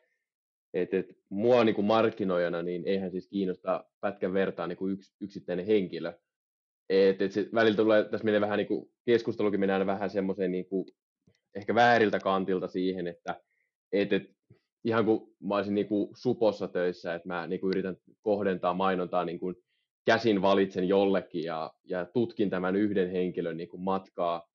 et, 0.73 0.93
et, 0.93 1.17
mua 1.29 1.63
niin 1.63 1.75
kuin 1.75 1.85
markkinoijana, 1.85 2.61
niin 2.61 2.83
eihän 2.85 3.11
siis 3.11 3.27
kiinnosta 3.27 3.85
pätkän 4.01 4.33
vertaa 4.33 4.67
niin 4.67 4.77
kuin 4.77 4.93
yks, 4.93 5.15
yksittäinen 5.21 5.65
henkilö. 5.65 6.13
Et, 6.91 7.21
et 7.21 7.31
se 7.31 7.49
välillä 7.53 7.77
tulee, 7.77 8.03
tässä 8.03 8.25
menee 8.25 8.41
vähän 8.41 8.57
niin 8.57 8.67
kuin, 8.67 8.91
keskustelukin 9.05 9.59
menee 9.59 9.85
vähän 9.85 10.09
semmoiseen 10.09 10.51
niin 10.51 10.65
kuin, 10.65 10.85
ehkä 11.55 11.75
vääriltä 11.75 12.19
kantilta 12.19 12.67
siihen, 12.67 13.07
että 13.07 13.41
et, 13.91 14.13
et, 14.13 14.23
ihan 14.83 15.05
kuin 15.05 15.35
mä 15.39 15.55
olisin 15.55 15.75
niin 15.75 15.87
kuin 15.87 16.09
supossa 16.15 16.67
töissä, 16.67 17.15
että 17.15 17.27
mä 17.27 17.47
niin 17.47 17.61
kuin 17.61 17.71
yritän 17.71 17.97
kohdentaa 18.21 18.73
mainontaa 18.73 19.25
niin 19.25 19.39
kuin 19.39 19.55
käsin 20.05 20.41
valitsen 20.41 20.87
jollekin 20.87 21.43
ja, 21.43 21.71
ja 21.83 22.05
tutkin 22.05 22.49
tämän 22.49 22.75
yhden 22.75 23.11
henkilön 23.11 23.57
niin 23.57 23.69
kuin 23.69 23.81
matkaa 23.81 24.47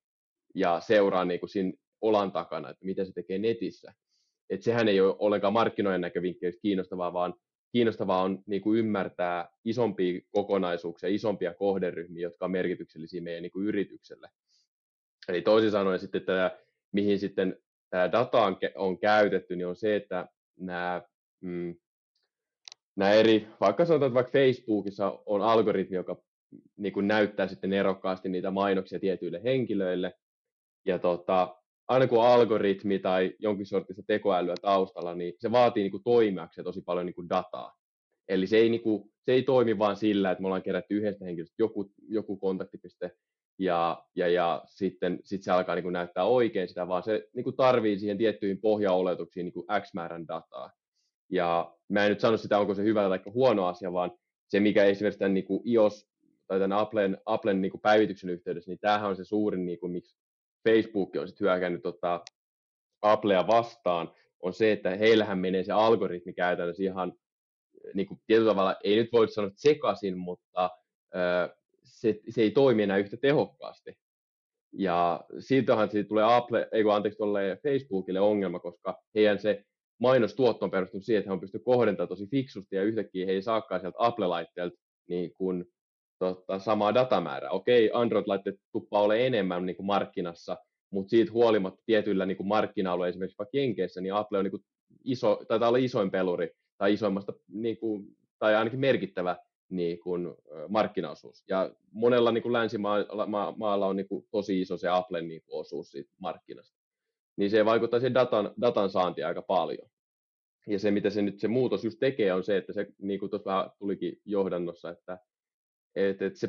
ja 0.55 0.81
seuraan 0.81 1.29
niin 1.29 1.41
kuin 1.41 1.51
siinä 1.51 1.73
olan 2.01 2.33
takana, 2.33 2.71
että 2.71 2.85
mitä 2.85 3.05
se 3.05 3.13
tekee 3.13 3.39
netissä. 3.39 3.93
että 4.51 4.65
sehän 4.65 4.89
ei 4.89 5.01
ole 5.01 5.17
ollenkaan 5.19 5.53
markkinoiden 5.53 6.01
näkövinkkelistä 6.01 6.63
kiinnostavaa, 6.63 7.13
vaan 7.13 7.35
kiinnostavaa 7.73 8.23
on 8.23 8.43
niin 8.47 8.63
kuin 8.63 8.79
ymmärtää 8.79 9.49
isompia 9.65 10.21
kokonaisuuksia, 10.31 11.09
isompia 11.09 11.55
kohderyhmiä, 11.55 12.23
jotka 12.23 12.45
on 12.45 12.51
merkityksellisiä 12.51 13.23
meidän 13.23 13.43
niin 13.43 13.53
kuin 13.53 13.67
yritykselle. 13.67 14.31
Eli 15.29 15.43
toisin 15.43 15.71
sanoen 15.71 15.99
sitten 15.99 16.23
tämä, 16.23 16.51
mihin 16.93 17.19
sitten 17.19 17.57
tämä 17.91 18.13
data 18.13 18.45
on, 18.45 18.57
on 18.75 18.99
käytetty, 18.99 19.57
niin 19.57 19.67
on 19.67 19.77
se, 19.77 19.97
että 19.97 20.29
nämä, 20.57 21.03
mm, 21.41 21.77
nämä 22.97 23.13
eri, 23.13 23.49
vaikka 23.61 23.85
sanotaan, 23.85 24.09
että 24.09 24.15
vaikka 24.15 24.33
Facebookissa 24.33 25.23
on 25.27 25.43
algoritmi, 25.43 25.97
joka 25.97 26.23
niin 26.77 26.93
kuin 26.93 27.09
näyttää 27.09 27.49
sitten 27.49 27.73
erokkaasti 27.73 28.29
niitä 28.29 28.51
mainoksia 28.51 29.01
tietyille 29.01 29.45
henkilöille, 29.45 30.15
ja 30.85 30.99
tota, 30.99 31.57
aina 31.89 32.07
kun 32.07 32.19
on 32.19 32.27
algoritmi 32.27 32.99
tai 32.99 33.35
jonkin 33.39 33.67
sortista 33.67 34.03
tekoälyä 34.07 34.55
taustalla, 34.63 35.15
niin 35.15 35.35
se 35.39 35.53
vaatii 35.53 35.83
niin 35.83 35.91
kuin 35.91 36.03
toimijaksi 36.03 36.63
tosi 36.63 36.81
paljon 36.81 37.07
niin 37.07 37.15
kuin 37.15 37.29
dataa. 37.29 37.77
Eli 38.29 38.47
se 38.47 38.57
ei, 38.57 38.69
niin 38.69 38.83
kuin, 38.83 39.11
se 39.25 39.33
ei 39.33 39.43
toimi 39.43 39.79
vain 39.79 39.97
sillä, 39.97 40.31
että 40.31 40.43
me 40.43 40.47
ollaan 40.47 40.63
kerätty 40.63 40.97
yhdestä 40.97 41.25
henkilöstä 41.25 41.55
joku, 41.59 41.93
joku 42.09 42.37
kontaktipiste 42.37 43.11
ja, 43.59 44.05
ja, 44.15 44.29
ja 44.29 44.63
sitten 44.67 45.19
sit 45.25 45.43
se 45.43 45.51
alkaa 45.51 45.75
niin 45.75 45.83
kuin 45.83 45.93
näyttää 45.93 46.25
oikein 46.25 46.69
sitä, 46.69 46.89
vaan 46.89 47.03
se 47.03 47.29
niin 47.35 47.45
kuin 47.45 47.57
tarvii 47.57 47.99
siihen 47.99 48.19
tiettyihin 48.19 48.61
pohjaoletuksiin 48.61 49.45
niin 49.45 49.53
kuin 49.53 49.67
X 49.81 49.95
määrän 49.95 50.29
dataa. 50.29 50.73
Ja 51.31 51.75
mä 51.89 52.05
en 52.05 52.11
nyt 52.11 52.21
sano 52.21 52.37
sitä, 52.37 52.59
onko 52.59 52.75
se 52.75 52.83
hyvä 52.83 53.09
tai 53.09 53.21
huono 53.35 53.67
asia, 53.67 53.93
vaan 53.93 54.13
se, 54.49 54.61
mikä 54.61 54.85
esimerkiksi 54.85 55.19
tämän 55.19 55.35
niin 55.35 55.45
kuin 55.45 55.63
iOS 55.67 56.09
tai 56.47 56.59
tämän 56.59 56.79
Applen, 56.79 57.19
Applen 57.27 57.61
niin 57.61 57.71
kuin 57.71 57.81
päivityksen 57.81 58.31
yhteydessä, 58.31 58.71
niin 58.71 58.79
tämähän 58.79 59.11
on 59.11 59.17
se 59.17 59.25
suurin, 59.25 59.67
niin 59.67 59.81
kuin, 59.81 59.93
miksi 59.93 60.17
Facebook 60.67 61.11
on 61.17 61.29
sitten 61.29 61.45
hyökännyt 61.45 61.83
tota, 61.83 62.25
Applea 63.03 63.47
vastaan, 63.47 64.11
on 64.41 64.55
se, 64.55 64.73
että 64.73 64.97
heillähän 64.97 65.39
menee 65.39 65.65
se 65.65 65.73
algoritmi 65.73 66.33
käytännössä 66.33 66.83
ihan 66.83 67.13
niin 67.95 68.07
kuin 68.07 68.21
tietyllä 68.27 68.51
tavalla, 68.51 68.77
ei 68.85 68.97
nyt 68.97 69.13
voi 69.13 69.29
sanoa 69.29 69.51
sekaisin, 69.55 70.19
mutta 70.19 70.71
se, 71.85 72.21
se 72.29 72.43
ei 72.43 72.51
toimi 72.51 72.83
enää 72.83 72.97
yhtä 72.97 73.17
tehokkaasti. 73.17 73.99
Ja 74.73 75.25
siitähän 75.39 75.91
siitä 75.91 76.09
tulee 76.09 76.37
Apple, 76.37 76.69
ei 76.73 76.83
kun 76.83 76.95
anteeksi 76.95 77.17
tuolle 77.17 77.59
Facebookille 77.63 78.21
ongelma, 78.21 78.59
koska 78.59 79.03
heidän 79.15 79.39
se 79.39 79.65
mainostuotto 79.99 80.65
on 80.65 80.71
perustunut 80.71 81.05
siihen, 81.05 81.19
että 81.19 81.31
he 81.31 81.33
on 81.33 81.41
pystynyt 81.41 81.65
kohdentamaan 81.65 82.09
tosi 82.09 82.27
fiksusti 82.27 82.77
ja 82.77 82.83
yhtäkkiä 82.83 83.27
he 83.27 83.33
ei 83.33 83.43
saakaan 83.43 83.81
sieltä 83.81 83.99
Apple-laitteelta 84.01 84.77
niin 85.09 85.35
kuin 85.35 85.65
tota, 86.19 86.59
samaa 86.59 86.95
datamäärää. 86.95 87.51
Okei, 87.51 87.91
Android-laitteet 87.93 88.61
tuppaa 88.73 89.03
ole 89.03 89.27
enemmän 89.27 89.67
niin 89.67 89.77
kuin 89.77 89.87
markkinassa, 89.87 90.57
mutta 90.91 91.11
siitä 91.11 91.33
huolimatta 91.33 91.83
tietyillä 91.87 92.27
niin 92.27 92.37
kuin 92.37 92.47
markkina-alueilla, 92.47 93.09
esimerkiksi 93.09 93.39
vaikka 93.39 93.59
Jenkeissä, 93.59 94.01
niin 94.01 94.15
Apple 94.15 94.39
on 94.39 94.45
niin 94.45 94.51
kuin 94.51 94.65
iso, 95.05 95.45
taitaa 95.49 95.69
olla 95.69 95.79
isoin 95.79 96.11
peluri 96.11 96.51
tai 96.79 96.93
isoimmasta, 96.93 97.33
niin 97.49 97.79
kuin, 97.79 98.17
tai 98.39 98.55
ainakin 98.55 98.81
merkittävä 98.81 99.37
niin 99.69 100.01
kuin, 100.01 100.35
markkinaosuus. 100.69 101.45
Ja 101.49 101.71
monella 101.93 102.33
niin 102.33 102.43
kuin 102.43 102.53
länsimaalla 102.53 103.87
on 103.87 103.97
niin 103.97 104.09
kuin, 104.09 104.27
tosi 104.31 104.61
iso 104.61 104.77
se 104.77 104.89
Applen 104.89 105.29
niin 105.29 105.43
kuin, 105.43 105.61
osuus 105.61 105.91
siitä 105.91 106.13
markkinasta. 106.19 106.77
Niin 107.37 107.51
se 107.51 107.65
vaikuttaa 107.65 108.01
siihen 108.01 108.15
datan, 108.15 108.55
datan 108.61 108.91
saantiin 108.91 109.27
aika 109.27 109.43
paljon. 109.43 109.89
Ja 110.67 110.79
se, 110.79 110.91
mitä 110.91 111.11
se 111.11 111.23
nyt 111.23 111.41
se 111.41 111.49
muutos 111.49 111.85
just 111.85 111.99
tekee, 112.01 112.33
on 112.33 112.45
se, 112.45 112.57
että 112.57 112.73
se, 112.73 112.87
niin 112.99 113.21
kuin 113.21 113.31
tuossa 113.31 113.51
vähän 113.51 113.71
tulikin 113.79 114.21
johdannossa, 114.25 114.91
että 114.91 115.19
että, 115.97 116.27
että 116.27 116.39
se 116.39 116.49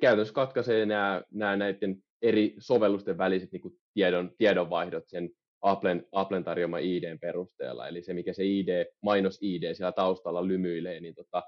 käytännössä 0.00 0.34
katkaisee 0.34 0.86
nämä, 0.86 1.22
nämä 1.30 1.56
näiden 1.56 2.02
eri 2.22 2.54
sovellusten 2.58 3.18
väliset 3.18 3.52
niin 3.52 3.78
tiedon, 3.94 4.32
tiedonvaihdot 4.38 5.08
sen 5.08 5.30
Applen, 5.62 6.06
Applen 6.12 6.44
tarjoama 6.44 6.78
IDn 6.78 7.18
perusteella. 7.18 7.88
Eli 7.88 8.02
se, 8.02 8.14
mikä 8.14 8.32
se 8.32 8.44
ID, 8.44 8.86
mainos 9.02 9.38
ID 9.42 9.74
siellä 9.74 9.92
taustalla 9.92 10.46
lymyilee, 10.46 11.00
niin 11.00 11.14
tota, 11.14 11.42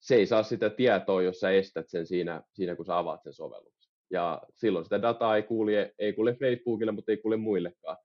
se 0.00 0.14
ei 0.14 0.26
saa 0.26 0.42
sitä 0.42 0.70
tietoa, 0.70 1.22
jos 1.22 1.40
sä 1.40 1.50
estät 1.50 1.88
sen 1.88 2.06
siinä, 2.06 2.42
siinä 2.52 2.76
kun 2.76 2.86
sä 2.86 2.98
avaat 2.98 3.22
sen 3.22 3.32
sovelluksen. 3.32 3.92
Ja 4.10 4.42
silloin 4.54 4.84
sitä 4.84 5.02
dataa 5.02 5.36
ei 5.36 5.42
kuule, 5.42 5.94
ei 5.98 6.12
kuule 6.12 6.34
Facebookille, 6.34 6.92
mutta 6.92 7.12
ei 7.12 7.16
kuule 7.16 7.36
muillekaan. 7.36 7.96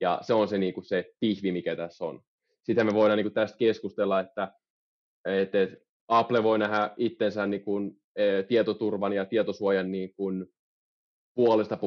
Ja 0.00 0.18
se 0.22 0.34
on 0.34 0.48
se, 0.48 0.58
niin 0.58 0.74
kuin 0.74 0.84
se 0.84 1.12
pihvi, 1.20 1.52
mikä 1.52 1.76
tässä 1.76 2.04
on. 2.04 2.20
Sitä 2.62 2.84
me 2.84 2.94
voidaan 2.94 3.16
niin 3.16 3.24
kuin 3.24 3.34
tästä 3.34 3.58
keskustella, 3.58 4.20
että, 4.20 4.52
että, 5.24 5.58
Apple 6.08 6.42
voi 6.42 6.58
nähdä 6.58 6.90
itsensä 6.96 7.46
niin 7.46 7.64
kuin, 7.64 8.00
tietoturvan 8.48 9.12
ja 9.12 9.24
tietosuojan 9.24 9.92
niin 9.92 10.14
kuin, 10.14 10.46
puolesta 11.36 11.78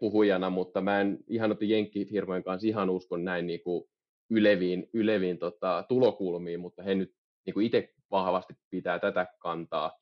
puhujana, 0.00 0.50
mutta 0.50 0.80
mä 0.80 1.00
en 1.00 1.18
ihan 1.28 1.50
noiden 1.50 1.68
jenkkifirmojen 1.68 2.44
kanssa 2.44 2.68
ihan 2.68 2.90
uskon 2.90 3.24
näin 3.24 3.46
niin 3.46 3.62
kuin 3.62 3.84
yleviin, 4.30 4.90
yleviin 4.92 5.38
tota, 5.38 5.84
tulokulmiin, 5.88 6.60
mutta 6.60 6.82
he 6.82 6.94
nyt 6.94 7.12
niin 7.46 7.54
kuin 7.54 7.66
itse 7.66 7.88
vahvasti 8.10 8.54
pitää 8.70 8.98
tätä 8.98 9.26
kantaa. 9.38 9.98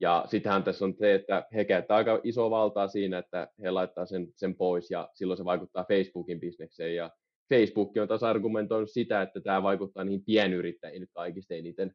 Ja 0.00 0.24
sittenhän 0.26 0.62
tässä 0.62 0.84
on 0.84 0.94
se, 0.98 1.14
että 1.14 1.46
he 1.54 1.64
käyttävät 1.64 1.98
aika 1.98 2.20
isoa 2.24 2.50
valtaa 2.50 2.88
siinä, 2.88 3.18
että 3.18 3.48
he 3.62 3.70
laittaa 3.70 4.06
sen, 4.06 4.28
sen 4.36 4.56
pois 4.56 4.90
ja 4.90 5.08
silloin 5.14 5.38
se 5.38 5.44
vaikuttaa 5.44 5.84
Facebookin 5.88 6.40
bisnekseen. 6.40 6.94
Ja 6.94 7.10
Facebook 7.54 7.92
on 8.00 8.08
taas 8.08 8.22
argumentoinut 8.22 8.90
sitä, 8.90 9.22
että 9.22 9.40
tämä 9.40 9.62
vaikuttaa 9.62 10.04
niihin 10.04 10.24
pienyrittäjiin 10.24 11.08
kaikista 11.14 11.54
eniten, 11.54 11.94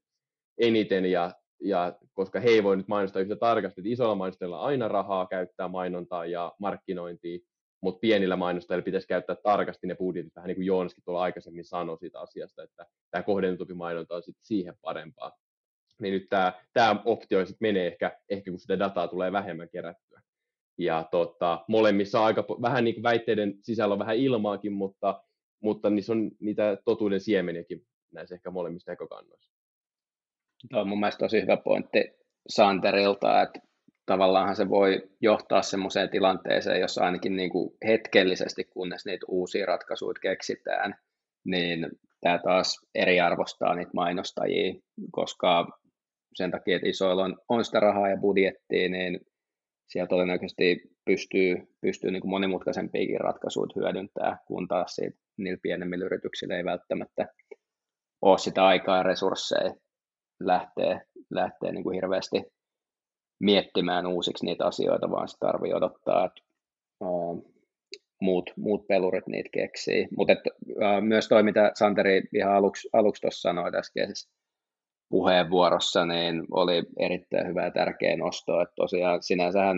eniten 0.57 1.05
ja, 1.05 1.31
ja 1.61 1.97
koska 2.13 2.39
he 2.39 2.49
ei 2.49 2.63
voi 2.63 2.77
nyt 2.77 2.87
mainostaa 2.87 3.21
yhtä 3.21 3.35
tarkasti, 3.35 3.81
että 3.81 3.89
isolla 3.89 4.15
mainostajilla 4.15 4.61
aina 4.61 4.87
rahaa 4.87 5.27
käyttää 5.27 5.67
mainontaa 5.67 6.25
ja 6.25 6.53
markkinointia, 6.59 7.39
mutta 7.81 7.99
pienillä 7.99 8.35
mainostajilla 8.35 8.83
pitäisi 8.83 9.07
käyttää 9.07 9.35
tarkasti 9.43 9.87
ne 9.87 9.95
budjetit, 9.95 10.35
vähän 10.35 10.47
niin 10.47 10.55
kuin 10.55 10.65
Joonaskin 10.65 11.03
tuolla 11.03 11.21
aikaisemmin 11.21 11.65
sanoi 11.65 11.97
siitä 11.97 12.19
asiasta, 12.19 12.63
että 12.63 12.85
tämä 13.11 13.23
kohdennetumpi 13.23 13.73
mainonta 13.73 14.15
on 14.15 14.23
sitten 14.23 14.45
siihen 14.45 14.73
parempaa. 14.81 15.31
Niin 16.01 16.13
nyt 16.13 16.29
tämä, 16.29 16.53
tämä 16.73 17.01
optio 17.05 17.45
sitten 17.45 17.67
menee 17.67 17.87
ehkä, 17.87 18.19
ehkä, 18.29 18.51
kun 18.51 18.59
sitä 18.59 18.79
dataa 18.79 19.07
tulee 19.07 19.31
vähemmän 19.31 19.69
kerättyä. 19.69 20.21
Ja 20.77 21.07
tota, 21.11 21.65
molemmissa 21.67 22.25
aika 22.25 22.45
vähän 22.61 22.83
niin 22.83 22.95
kuin 22.95 23.03
väitteiden 23.03 23.53
sisällä 23.61 23.93
on 23.93 23.99
vähän 23.99 24.17
ilmaakin, 24.17 24.71
mutta, 24.73 25.23
mutta 25.63 25.89
niissä 25.89 26.13
on 26.13 26.31
niitä 26.39 26.77
totuuden 26.85 27.21
siemeniäkin 27.21 27.85
näissä 28.11 28.35
ehkä 28.35 28.51
molemmissa 28.51 28.91
näkökannoissa. 28.91 29.54
Tuo 30.71 30.81
on 30.81 30.89
mun 30.89 30.99
mielestä 30.99 31.19
tosi 31.19 31.41
hyvä 31.41 31.57
pointti 31.57 32.11
Santerilta, 32.49 33.41
että 33.41 33.59
tavallaan 34.05 34.55
se 34.55 34.69
voi 34.69 35.09
johtaa 35.21 35.61
semmoiseen 35.61 36.09
tilanteeseen, 36.09 36.81
jossa 36.81 37.05
ainakin 37.05 37.35
niin 37.35 37.49
kuin 37.49 37.77
hetkellisesti, 37.87 38.63
kunnes 38.63 39.05
niitä 39.05 39.25
uusia 39.29 39.65
ratkaisuja 39.65 40.19
keksitään, 40.21 40.95
niin 41.45 41.89
tämä 42.21 42.39
taas 42.43 42.79
eriarvostaa 42.95 43.75
niitä 43.75 43.91
mainostajia, 43.93 44.73
koska 45.11 45.67
sen 46.35 46.51
takia, 46.51 46.75
että 46.75 46.89
isoilla 46.89 47.23
on, 47.23 47.37
on 47.49 47.65
sitä 47.65 47.79
rahaa 47.79 48.09
ja 48.09 48.17
budjettia, 48.17 48.89
niin 48.89 49.19
siellä 49.87 50.07
todennäköisesti 50.07 50.81
pystyy, 51.05 51.55
pystyy 51.81 52.11
niin 52.11 52.21
kuin 52.21 52.31
monimutkaisempiakin 52.31 53.19
ratkaisuja 53.19 53.67
hyödyntämään, 53.75 54.37
kun 54.47 54.67
taas 54.67 54.97
niillä 55.37 55.59
pienemmillä 55.61 56.05
yrityksillä 56.05 56.57
ei 56.57 56.65
välttämättä 56.65 57.27
ole 58.21 58.37
sitä 58.37 58.65
aikaa 58.65 58.97
ja 58.97 59.03
resursseja 59.03 59.73
lähtee, 60.39 61.01
lähtee 61.29 61.71
niin 61.71 61.83
kuin 61.83 61.95
hirveästi 61.95 62.43
miettimään 63.39 64.07
uusiksi 64.07 64.45
niitä 64.45 64.65
asioita, 64.65 65.11
vaan 65.11 65.27
se 65.27 65.37
tarvii 65.39 65.73
odottaa, 65.73 66.25
että 66.25 66.41
uh, 66.99 67.55
muut, 68.21 68.49
muut 68.57 68.87
pelurit 68.87 69.27
niitä 69.27 69.49
keksii. 69.53 70.07
Mutta 70.17 70.33
uh, 70.33 71.01
myös 71.01 71.27
toi, 71.27 71.43
mitä 71.43 71.71
Santeri 71.75 72.21
ihan 72.33 72.53
aluksi, 72.53 72.89
aluksi 72.93 73.21
tuossa 73.21 73.41
sanoi 73.41 73.71
äskeisessä 73.75 74.29
puheenvuorossa, 75.09 76.05
niin 76.05 76.43
oli 76.51 76.83
erittäin 76.99 77.47
hyvä 77.47 77.63
ja 77.63 77.71
tärkeä 77.71 78.17
nosto, 78.17 78.61
että 78.61 78.73
tosiaan 78.75 79.23
sinänsähän 79.23 79.77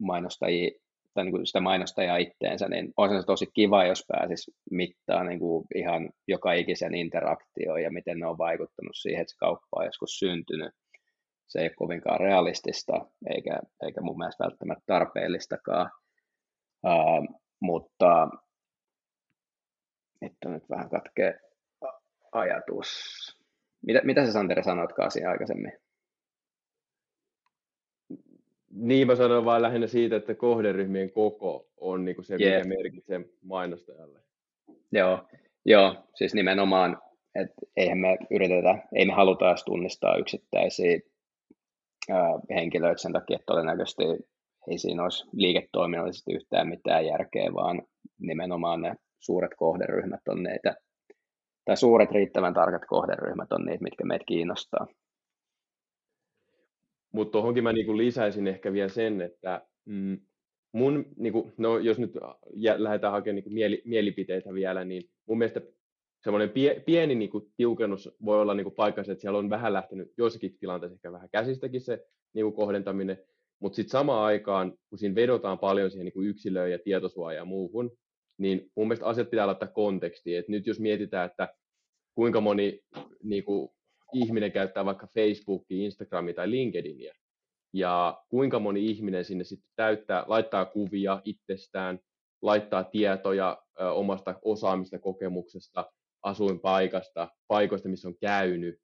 mainostajia, 0.00 0.70
tai 1.14 1.24
niin 1.24 1.32
kuin 1.32 1.46
sitä 1.46 1.60
mainostajaa 1.60 2.16
itteensä, 2.16 2.68
niin 2.68 2.92
olisi 2.96 3.20
se 3.20 3.26
tosi 3.26 3.46
kiva, 3.54 3.84
jos 3.84 4.04
pääsisi 4.08 4.50
mittaan 4.70 5.26
niin 5.26 5.38
kuin 5.38 5.66
ihan 5.74 6.10
joka 6.28 6.52
ikisen 6.52 6.94
interaktio 6.94 7.76
ja 7.76 7.90
miten 7.90 8.18
ne 8.18 8.26
on 8.26 8.38
vaikuttanut 8.38 8.96
siihen, 8.96 9.20
että 9.20 9.30
se 9.30 9.38
kauppa 9.38 9.66
on 9.76 9.84
joskus 9.84 10.18
syntynyt. 10.18 10.74
Se 11.46 11.58
ei 11.58 11.64
ole 11.64 11.74
kovinkaan 11.76 12.20
realistista, 12.20 13.06
eikä, 13.34 13.60
eikä 13.82 14.00
mun 14.00 14.18
mielestä 14.18 14.44
välttämättä 14.44 14.82
tarpeellistakaan, 14.86 15.90
uh, 16.86 17.40
mutta 17.60 18.28
nyt 20.20 20.32
on 20.44 20.52
nyt 20.52 20.70
vähän 20.70 20.90
katkee 20.90 21.40
ajatus. 22.32 22.88
Mitä, 23.86 24.00
mitä 24.04 24.26
sä 24.26 24.32
Santeri 24.32 24.64
sanoitkaan 24.64 25.10
siinä 25.10 25.30
aikaisemmin? 25.30 25.72
Niin, 28.70 29.06
mä 29.06 29.16
sanoin 29.16 29.44
vain 29.44 29.62
lähinnä 29.62 29.86
siitä, 29.86 30.16
että 30.16 30.34
kohderyhmien 30.34 31.12
koko 31.12 31.68
on 31.76 32.04
niin 32.04 32.14
kuin 32.14 32.24
se, 32.24 32.36
yeah. 32.40 32.66
mikä 32.66 32.76
merkitsee 32.76 33.20
mainostajalle. 33.42 34.20
Joo, 34.92 35.24
joo 35.64 35.94
siis 36.14 36.34
nimenomaan, 36.34 37.02
että 37.34 37.54
eihän 37.76 37.98
me 37.98 38.18
yritetä, 38.30 38.78
ei 38.94 39.06
me 39.06 39.12
haluta 39.12 39.48
edes 39.48 39.64
tunnistaa 39.64 40.16
yksittäisiä 40.16 41.00
ää, 42.10 42.40
henkilöitä 42.54 43.02
sen 43.02 43.12
takia, 43.12 43.34
että 43.34 43.46
todennäköisesti 43.46 44.02
ei 44.70 44.78
siinä 44.78 45.02
olisi 45.02 45.24
liiketoiminnallisesti 45.32 46.32
yhtään 46.32 46.68
mitään 46.68 47.06
järkeä, 47.06 47.54
vaan 47.54 47.82
nimenomaan 48.18 48.82
ne 48.82 48.94
suuret 49.18 49.52
kohderyhmät 49.56 50.28
on 50.28 50.42
neitä, 50.42 50.74
tai 51.64 51.76
suuret 51.76 52.10
riittävän 52.10 52.54
tarkat 52.54 52.82
kohderyhmät 52.88 53.52
on 53.52 53.64
niitä, 53.64 53.84
mitkä 53.84 54.04
meitä 54.04 54.24
kiinnostaa. 54.24 54.86
Mutta 57.12 57.32
tuohonkin 57.32 57.64
mä 57.64 57.72
niinku 57.72 57.96
lisäisin 57.96 58.46
ehkä 58.46 58.72
vielä 58.72 58.88
sen, 58.88 59.20
että 59.20 59.66
mm, 59.84 60.18
mun, 60.72 61.06
niinku, 61.16 61.52
no 61.56 61.78
jos 61.78 61.98
nyt 61.98 62.12
lähdetään 62.76 63.12
hakemaan 63.12 63.34
niinku 63.34 63.50
mieli, 63.50 63.82
mielipiteitä 63.84 64.54
vielä, 64.54 64.84
niin 64.84 65.10
mun 65.26 65.38
mielestä 65.38 65.60
semmoinen 66.24 66.50
pie, 66.50 66.82
pieni 66.86 67.14
niinku 67.14 67.50
tiukennus 67.56 68.16
voi 68.24 68.40
olla 68.40 68.54
niinku 68.54 68.70
paikassa, 68.70 69.12
että 69.12 69.22
siellä 69.22 69.38
on 69.38 69.50
vähän 69.50 69.72
lähtenyt 69.72 70.12
joissakin 70.18 70.58
tilanteissa 70.58 70.94
ehkä 70.94 71.12
vähän 71.12 71.30
käsistäkin 71.30 71.80
se 71.80 72.06
niinku 72.32 72.52
kohdentaminen, 72.52 73.18
mutta 73.60 73.76
sitten 73.76 73.90
samaan 73.90 74.24
aikaan, 74.24 74.78
kun 74.88 74.98
siinä 74.98 75.14
vedotaan 75.14 75.58
paljon 75.58 75.90
siihen 75.90 76.04
niinku 76.04 76.22
yksilöön 76.22 76.70
ja 76.70 76.78
tietosuojaan 76.78 77.36
ja 77.36 77.44
muuhun, 77.44 77.90
niin 78.38 78.70
mun 78.76 78.88
mielestä 78.88 79.06
asiat 79.06 79.30
pitää 79.30 79.46
laittaa 79.46 79.68
kontekstiin. 79.68 80.38
Et 80.38 80.48
nyt 80.48 80.66
jos 80.66 80.80
mietitään, 80.80 81.30
että 81.30 81.54
kuinka 82.14 82.40
moni 82.40 82.80
niinku, 83.22 83.74
ihminen 84.12 84.52
käyttää 84.52 84.84
vaikka 84.84 85.06
Facebookia, 85.06 85.84
Instagramia 85.84 86.34
tai 86.34 86.50
LinkedInia, 86.50 87.14
ja 87.72 88.22
kuinka 88.28 88.58
moni 88.58 88.86
ihminen 88.86 89.24
sinne 89.24 89.44
sitten 89.44 89.70
täyttää, 89.76 90.24
laittaa 90.26 90.64
kuvia 90.64 91.20
itsestään, 91.24 91.98
laittaa 92.42 92.84
tietoja 92.84 93.62
ö, 93.80 93.92
omasta 93.92 94.40
osaamista, 94.42 94.98
kokemuksesta, 94.98 95.92
asuinpaikasta, 96.22 97.28
paikoista, 97.48 97.88
missä 97.88 98.08
on 98.08 98.18
käynyt, 98.20 98.78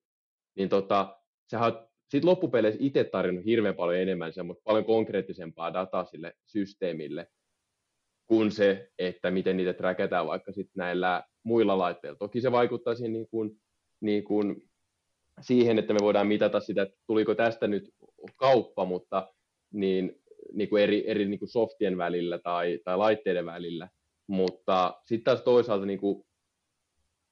niin 0.56 0.68
tota, 0.68 1.18
sä 1.50 1.60
oot 1.60 1.86
sitten 2.08 2.30
loppupeleissä 2.30 2.78
itse 2.82 3.04
tarjonnut 3.04 3.44
hirveän 3.44 3.74
paljon 3.74 3.98
enemmän 3.98 4.32
semmoista 4.32 4.62
paljon 4.64 4.84
konkreettisempaa 4.84 5.72
dataa 5.72 6.04
sille 6.04 6.32
systeemille, 6.46 7.26
kuin 8.26 8.52
se, 8.52 8.90
että 8.98 9.30
miten 9.30 9.56
niitä 9.56 9.72
trackataan 9.72 10.26
vaikka 10.26 10.52
sitten 10.52 10.74
näillä 10.76 11.24
muilla 11.42 11.78
laitteilla. 11.78 12.18
Toki 12.18 12.40
se 12.40 12.52
vaikuttaa 12.52 12.94
siihen, 12.94 13.12
niin 13.12 13.28
kuin, 13.28 13.60
niin 14.00 14.24
kuin 14.24 14.70
siihen, 15.40 15.78
että 15.78 15.92
me 15.92 15.98
voidaan 16.02 16.26
mitata 16.26 16.60
sitä, 16.60 16.82
että 16.82 16.98
tuliko 17.06 17.34
tästä 17.34 17.66
nyt 17.66 17.94
kauppa, 18.36 18.84
mutta 18.84 19.32
niin, 19.72 20.20
niin 20.52 20.68
kuin 20.68 20.82
eri, 20.82 21.10
eri 21.10 21.24
niin 21.24 21.38
kuin 21.38 21.48
softien 21.48 21.98
välillä 21.98 22.38
tai, 22.38 22.78
tai 22.84 22.96
laitteiden 22.96 23.46
välillä. 23.46 23.88
Mutta 24.26 25.00
sitten 25.06 25.24
taas 25.24 25.42
toisaalta 25.42 25.86
niin 25.86 25.98
kuin 25.98 26.26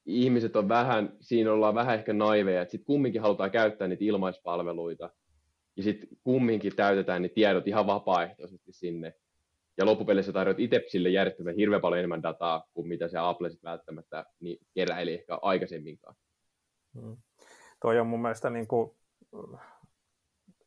ihmiset 0.06 0.56
on 0.56 0.68
vähän, 0.68 1.16
siinä 1.20 1.52
ollaan 1.52 1.74
vähän 1.74 1.94
ehkä 1.94 2.12
naiveja, 2.12 2.62
että 2.62 2.72
sitten 2.72 2.86
kumminkin 2.86 3.22
halutaan 3.22 3.50
käyttää 3.50 3.88
niitä 3.88 4.04
ilmaispalveluita, 4.04 5.10
ja 5.76 5.82
sitten 5.82 6.08
kumminkin 6.24 6.76
täytetään 6.76 7.22
ne 7.22 7.28
tiedot 7.28 7.68
ihan 7.68 7.86
vapaaehtoisesti 7.86 8.72
sinne. 8.72 9.14
Ja 9.78 9.86
loppupeleissä 9.86 10.32
tarjoat 10.32 10.60
itse 10.60 10.84
sille 10.88 11.08
järjestelmälle 11.08 11.60
hirveän 11.60 11.80
paljon 11.80 11.98
enemmän 11.98 12.22
dataa 12.22 12.64
kuin 12.74 12.88
mitä 12.88 13.08
se 13.08 13.18
Apple 13.18 13.50
sitten 13.50 13.70
välttämättä 13.70 14.24
niin 14.40 14.58
keräili 14.74 15.14
ehkä 15.14 15.38
aikaisemminkaan. 15.42 16.16
Hmm. 16.94 17.16
Toi 17.84 18.00
on 18.00 18.06
mun 18.06 18.22
mielestä 18.22 18.50
niin 18.50 18.66
kuin 18.66 18.90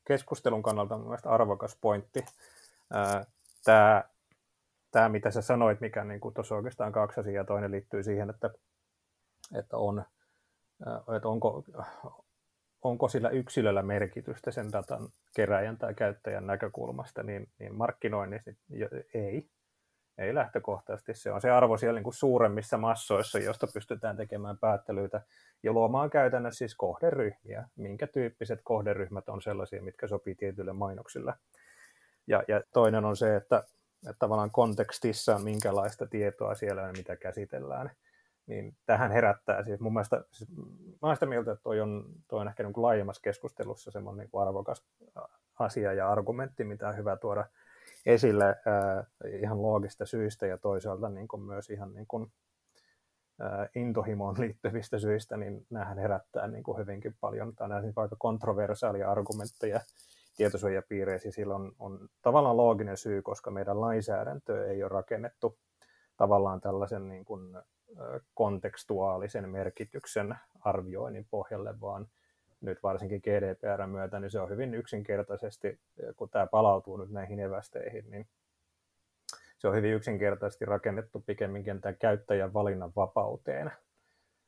keskustelun 0.07 0.63
kannalta 0.63 0.97
mun 0.97 1.07
mielestä 1.07 1.29
arvokas 1.29 1.77
pointti. 1.81 2.25
Tämä, 3.63 4.03
tämä 4.91 5.09
mitä 5.09 5.31
sä 5.31 5.41
sanoit, 5.41 5.81
mikä 5.81 6.03
niin 6.03 6.19
kuin 6.19 6.33
tuossa 6.33 6.55
oikeastaan 6.55 6.91
kaksi 6.91 7.19
asiaa, 7.19 7.43
toinen 7.43 7.71
liittyy 7.71 8.03
siihen, 8.03 8.29
että, 8.29 8.49
että, 9.55 9.77
on, 9.77 10.03
että 11.15 11.27
onko, 11.27 11.63
onko 12.81 13.07
sillä 13.07 13.29
yksilöllä 13.29 13.81
merkitystä 13.81 14.51
sen 14.51 14.71
datan 14.71 15.09
keräjän 15.35 15.77
tai 15.77 15.93
käyttäjän 15.93 16.47
näkökulmasta, 16.47 17.23
niin, 17.23 17.49
niin 17.59 17.75
markkinoinnissa 17.75 18.51
ei. 19.13 19.49
Ei 20.17 20.35
lähtökohtaisesti. 20.35 21.13
Se 21.13 21.31
on 21.31 21.41
se 21.41 21.49
arvo 21.49 21.77
siellä 21.77 21.97
niin 21.97 22.03
kuin 22.03 22.13
suuremmissa 22.13 22.77
massoissa, 22.77 23.39
josta 23.39 23.67
pystytään 23.73 24.17
tekemään 24.17 24.57
päättelyitä 24.57 25.21
ja 25.63 25.73
luomaan 25.73 26.09
käytännössä 26.09 26.57
siis 26.57 26.75
kohderyhmiä. 26.75 27.69
Minkä 27.75 28.07
tyyppiset 28.07 28.59
kohderyhmät 28.63 29.29
on 29.29 29.41
sellaisia, 29.41 29.81
mitkä 29.81 30.07
sopii 30.07 30.35
tietyille 30.35 30.73
mainoksille. 30.73 31.33
Ja, 32.27 32.43
ja 32.47 32.61
toinen 32.73 33.05
on 33.05 33.17
se, 33.17 33.35
että, 33.35 33.63
että 34.09 34.19
tavallaan 34.19 34.51
kontekstissa 34.51 35.39
minkälaista 35.39 36.07
tietoa 36.07 36.55
siellä 36.55 36.83
on, 36.83 36.93
mitä 36.97 37.15
käsitellään 37.15 37.91
niin 38.47 38.75
tähän 38.85 39.11
herättää. 39.11 39.63
Siis 39.63 39.79
mun 39.79 39.93
mielestä, 39.93 40.23
siis 40.31 40.49
mä 41.01 41.15
sitä 41.15 41.25
mieltä, 41.25 41.51
että 41.51 41.63
toi 41.63 41.81
on, 41.81 42.05
toi 42.27 42.41
on 42.41 42.47
ehkä 42.47 42.63
niin 42.63 42.73
kuin 42.73 42.81
laajemmassa 42.81 43.21
keskustelussa 43.21 43.91
semmoinen 43.91 44.27
niin 44.33 44.41
arvokas 44.41 44.85
asia 45.59 45.93
ja 45.93 46.11
argumentti, 46.11 46.63
mitä 46.63 46.87
on 46.87 46.97
hyvä 46.97 47.17
tuoda 47.17 47.45
esille 48.07 48.45
äh, 48.45 49.05
ihan 49.39 49.61
loogista 49.61 50.05
syistä 50.05 50.47
ja 50.47 50.57
toisaalta 50.57 51.09
niin 51.09 51.27
kuin 51.27 51.41
myös 51.41 51.69
ihan 51.69 51.93
niin 51.93 52.07
kuin, 52.07 52.31
äh, 53.41 53.69
intohimoon 53.75 54.35
liittyvistä 54.41 54.99
syistä, 54.99 55.37
niin 55.37 55.65
näähän 55.69 55.97
herättää 55.97 56.47
niin 56.47 56.63
kuin 56.63 56.77
hyvinkin 56.77 57.15
paljon, 57.21 57.55
tai 57.55 57.69
nämä 57.69 57.81
siis 57.81 57.97
aika 57.97 58.15
kontroversaalia 58.19 59.11
argumentteja 59.11 59.79
tietosuojapiireissä, 60.37 61.31
sillä 61.31 61.55
on, 61.55 61.71
on 61.79 62.09
tavallaan 62.21 62.57
looginen 62.57 62.97
syy, 62.97 63.21
koska 63.21 63.51
meidän 63.51 63.81
lainsäädäntö 63.81 64.67
ei 64.67 64.83
ole 64.83 64.89
rakennettu 64.89 65.57
tavallaan 66.17 66.61
tällaisen 66.61 67.07
niin 67.07 67.25
kuin, 67.25 67.57
kontekstuaalisen 68.33 69.49
merkityksen 69.49 70.35
arvioinnin 70.59 71.27
pohjalle, 71.29 71.81
vaan 71.81 72.07
nyt 72.61 72.83
varsinkin 72.83 73.21
GDPR 73.21 73.87
myötä, 73.87 74.19
niin 74.19 74.31
se 74.31 74.39
on 74.39 74.49
hyvin 74.49 74.73
yksinkertaisesti, 74.73 75.79
kun 76.15 76.29
tämä 76.29 76.47
palautuu 76.47 76.97
nyt 76.97 77.09
näihin 77.09 77.39
evästeihin, 77.39 78.11
niin 78.11 78.27
se 79.57 79.67
on 79.67 79.75
hyvin 79.75 79.93
yksinkertaisesti 79.93 80.65
rakennettu 80.65 81.19
pikemminkin 81.19 81.81
tämän 81.81 81.97
käyttäjän 81.97 82.53
valinnan 82.53 82.91
vapauteen, 82.95 83.71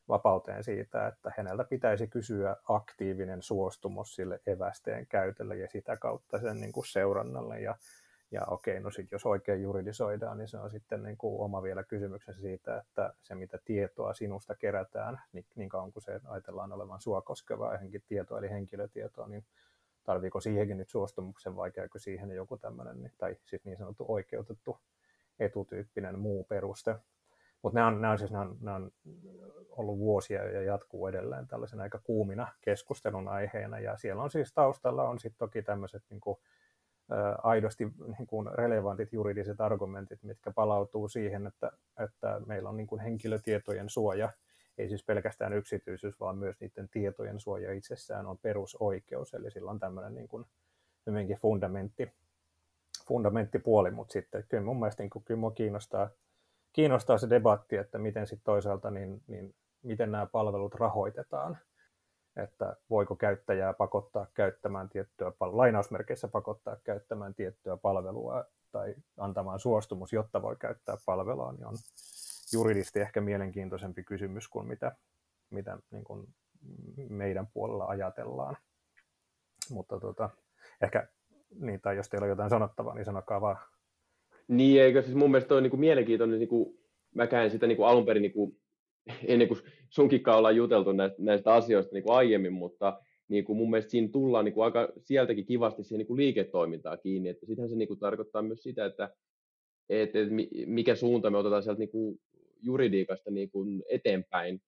vapauteen 0.09 0.63
siitä, 0.63 1.07
että 1.07 1.31
häneltä 1.37 1.63
pitäisi 1.63 2.07
kysyä 2.07 2.55
aktiivinen 2.69 3.41
suostumus 3.41 4.15
sille 4.15 4.39
evästeen 4.47 5.07
käytölle 5.07 5.57
ja 5.57 5.67
sitä 5.69 5.97
kautta 5.97 6.39
sen 6.39 6.61
niin 6.61 6.71
kuin 6.71 6.87
seurannalle 6.87 7.59
ja 7.59 7.75
ja 8.31 8.41
okei, 8.47 8.79
no 8.79 8.91
sitten 8.91 9.15
jos 9.15 9.25
oikein 9.25 9.61
juridisoidaan, 9.61 10.37
niin 10.37 10.47
se 10.47 10.57
on 10.57 10.71
sitten 10.71 11.03
niin 11.03 11.17
kuin 11.17 11.41
oma 11.41 11.63
vielä 11.63 11.83
kysymyksensä 11.83 12.41
siitä, 12.41 12.77
että 12.77 13.13
se 13.21 13.35
mitä 13.35 13.59
tietoa 13.65 14.13
sinusta 14.13 14.55
kerätään, 14.55 15.21
niin, 15.33 15.45
niin 15.55 15.69
kauan 15.69 15.91
kuin 15.91 16.03
se 16.03 16.19
ajatellaan 16.25 16.73
olevan 16.73 17.01
sua 17.01 17.21
koskevaa 17.21 17.73
johonkin 17.73 18.03
tietoa, 18.07 18.39
eli 18.39 18.49
henkilötietoa, 18.49 19.27
niin 19.27 19.45
tarviiko 20.03 20.39
siihenkin 20.39 20.77
nyt 20.77 20.89
suostumuksen 20.89 21.55
vai 21.55 21.71
käykö 21.71 21.99
siihen 21.99 22.31
joku 22.31 22.57
tämmöinen, 22.57 23.01
niin, 23.01 23.11
tai 23.17 23.35
sitten 23.45 23.69
niin 23.69 23.77
sanottu 23.77 24.05
oikeutettu 24.07 24.79
etutyyppinen 25.39 26.19
muu 26.19 26.43
peruste. 26.43 26.95
Mutta 27.61 27.79
nämä 27.79 27.87
on, 27.87 28.01
nämä, 28.01 28.11
on 28.11 28.19
siis, 28.19 28.31
nämä, 28.31 28.43
on, 28.43 28.57
nämä 28.61 28.75
on 28.75 28.91
ollut 29.69 29.99
vuosia 29.99 30.43
ja 30.43 30.61
jatkuu 30.61 31.07
edelleen 31.07 31.47
tällaisen 31.47 31.81
aika 31.81 31.99
kuumina 32.03 32.47
keskustelun 32.61 33.27
aiheena, 33.27 33.79
ja 33.79 33.97
siellä 33.97 34.23
on 34.23 34.31
siis 34.31 34.53
taustalla 34.53 35.09
on 35.09 35.19
sitten 35.19 35.39
toki 35.39 35.61
tämmöiset 35.61 36.03
niin 36.09 36.21
kuin 36.21 36.39
aidosti 37.43 37.83
niin 38.17 38.27
kuin 38.27 38.49
relevantit 38.53 39.13
juridiset 39.13 39.61
argumentit, 39.61 40.23
mitkä 40.23 40.51
palautuu 40.51 41.09
siihen, 41.09 41.47
että, 41.47 41.71
että 42.03 42.41
meillä 42.45 42.69
on 42.69 42.77
niin 42.77 42.87
kuin 42.87 43.01
henkilötietojen 43.01 43.89
suoja, 43.89 44.29
ei 44.77 44.89
siis 44.89 45.05
pelkästään 45.05 45.53
yksityisyys, 45.53 46.19
vaan 46.19 46.37
myös 46.37 46.59
niiden 46.59 46.89
tietojen 46.89 47.39
suoja 47.39 47.73
itsessään 47.73 48.25
on 48.27 48.37
perusoikeus, 48.37 49.33
eli 49.33 49.51
sillä 49.51 49.71
on 49.71 49.79
tämmöinen 49.79 50.15
niin 50.15 50.27
kuin 50.27 50.45
hyvinkin 51.07 51.37
fundamentti, 51.37 52.11
fundamenttipuoli, 53.07 53.91
mutta 53.91 54.13
sitten 54.13 54.45
kyllä 54.49 54.63
mun 54.63 54.79
mielestä 54.79 55.03
niin 55.03 55.09
kuin, 55.09 55.23
kyllä 55.23 55.39
mua 55.39 55.51
kiinnostaa, 55.51 56.09
kiinnostaa 56.73 57.17
se 57.17 57.29
debatti, 57.29 57.77
että 57.77 57.97
miten 57.97 58.27
sitten 58.27 58.45
toisaalta, 58.45 58.91
niin, 58.91 59.21
niin 59.27 59.55
miten 59.83 60.11
nämä 60.11 60.25
palvelut 60.25 60.75
rahoitetaan, 60.75 61.57
että 62.43 62.75
voiko 62.89 63.15
käyttäjää 63.15 63.73
pakottaa 63.73 64.27
käyttämään 64.33 64.89
tiettyä, 64.89 65.31
lainausmerkeissä 65.39 66.27
pakottaa 66.27 66.77
käyttämään 66.83 67.33
tiettyä 67.33 67.77
palvelua 67.77 68.45
tai 68.71 68.95
antamaan 69.17 69.59
suostumus, 69.59 70.13
jotta 70.13 70.41
voi 70.41 70.55
käyttää 70.55 70.97
palvelua, 71.05 71.51
niin 71.51 71.65
on 71.65 71.75
juridisesti 72.53 72.99
ehkä 72.99 73.21
mielenkiintoisempi 73.21 74.03
kysymys 74.03 74.47
kuin 74.47 74.67
mitä, 74.67 74.95
mitä 75.49 75.77
niin 75.91 76.03
kuin 76.03 76.27
meidän 77.09 77.47
puolella 77.53 77.85
ajatellaan. 77.85 78.57
Mutta 79.69 79.99
tota, 79.99 80.29
ehkä, 80.81 81.07
niin, 81.59 81.81
tai 81.81 81.95
jos 81.95 82.09
teillä 82.09 82.25
on 82.25 82.29
jotain 82.29 82.49
sanottavaa, 82.49 82.95
niin 82.95 83.05
sanokaa 83.05 83.41
vaan. 83.41 83.57
Niin, 84.47 84.81
eikö 84.81 85.01
siis 85.01 85.15
mun 85.15 85.31
mielestä 85.31 85.55
on 85.55 85.63
niin 85.63 85.71
kuin 85.71 85.79
mielenkiintoinen, 85.79 86.39
niin 86.39 86.49
kuin, 86.49 86.79
mä 87.15 87.27
käyn 87.27 87.51
sitä 87.51 87.67
niin 87.67 87.77
kuin 87.77 87.87
alun 87.87 88.05
perin 88.05 88.21
niin 88.21 88.33
kuin 88.33 88.59
ennen 89.27 89.47
kuin 89.47 89.59
sunkin 89.89 90.29
ollaan 90.29 90.55
juteltu 90.55 90.91
näistä, 90.91 91.17
näistä 91.19 91.53
asioista 91.53 91.93
niin 91.93 92.03
kuin 92.03 92.15
aiemmin, 92.15 92.53
mutta 92.53 93.01
niin 93.27 93.45
kuin 93.45 93.57
mun 93.57 93.69
mielestä 93.69 93.91
siinä 93.91 94.07
tullaan 94.11 94.45
niin 94.45 94.53
kuin 94.53 94.65
aika 94.65 94.89
sieltäkin 94.99 95.45
kivasti 95.45 95.83
siihen 95.83 95.99
niin 95.99 96.07
kuin 96.07 96.17
liiketoimintaa 96.17 96.97
kiinni, 96.97 97.29
että 97.29 97.45
sittenhän 97.45 97.69
se 97.69 97.75
niin 97.75 97.87
kuin 97.87 97.99
tarkoittaa 97.99 98.41
myös 98.41 98.63
sitä, 98.63 98.85
että, 98.85 99.09
että, 99.89 100.19
että 100.19 100.33
mikä 100.65 100.95
suunta 100.95 101.29
me 101.29 101.37
otetaan 101.37 101.63
sieltä 101.63 101.79
niin 101.79 101.91
kuin 101.91 102.19
juridiikasta 102.61 103.31
niin 103.31 103.51
kuin 103.51 103.83
eteenpäin, 103.89 104.61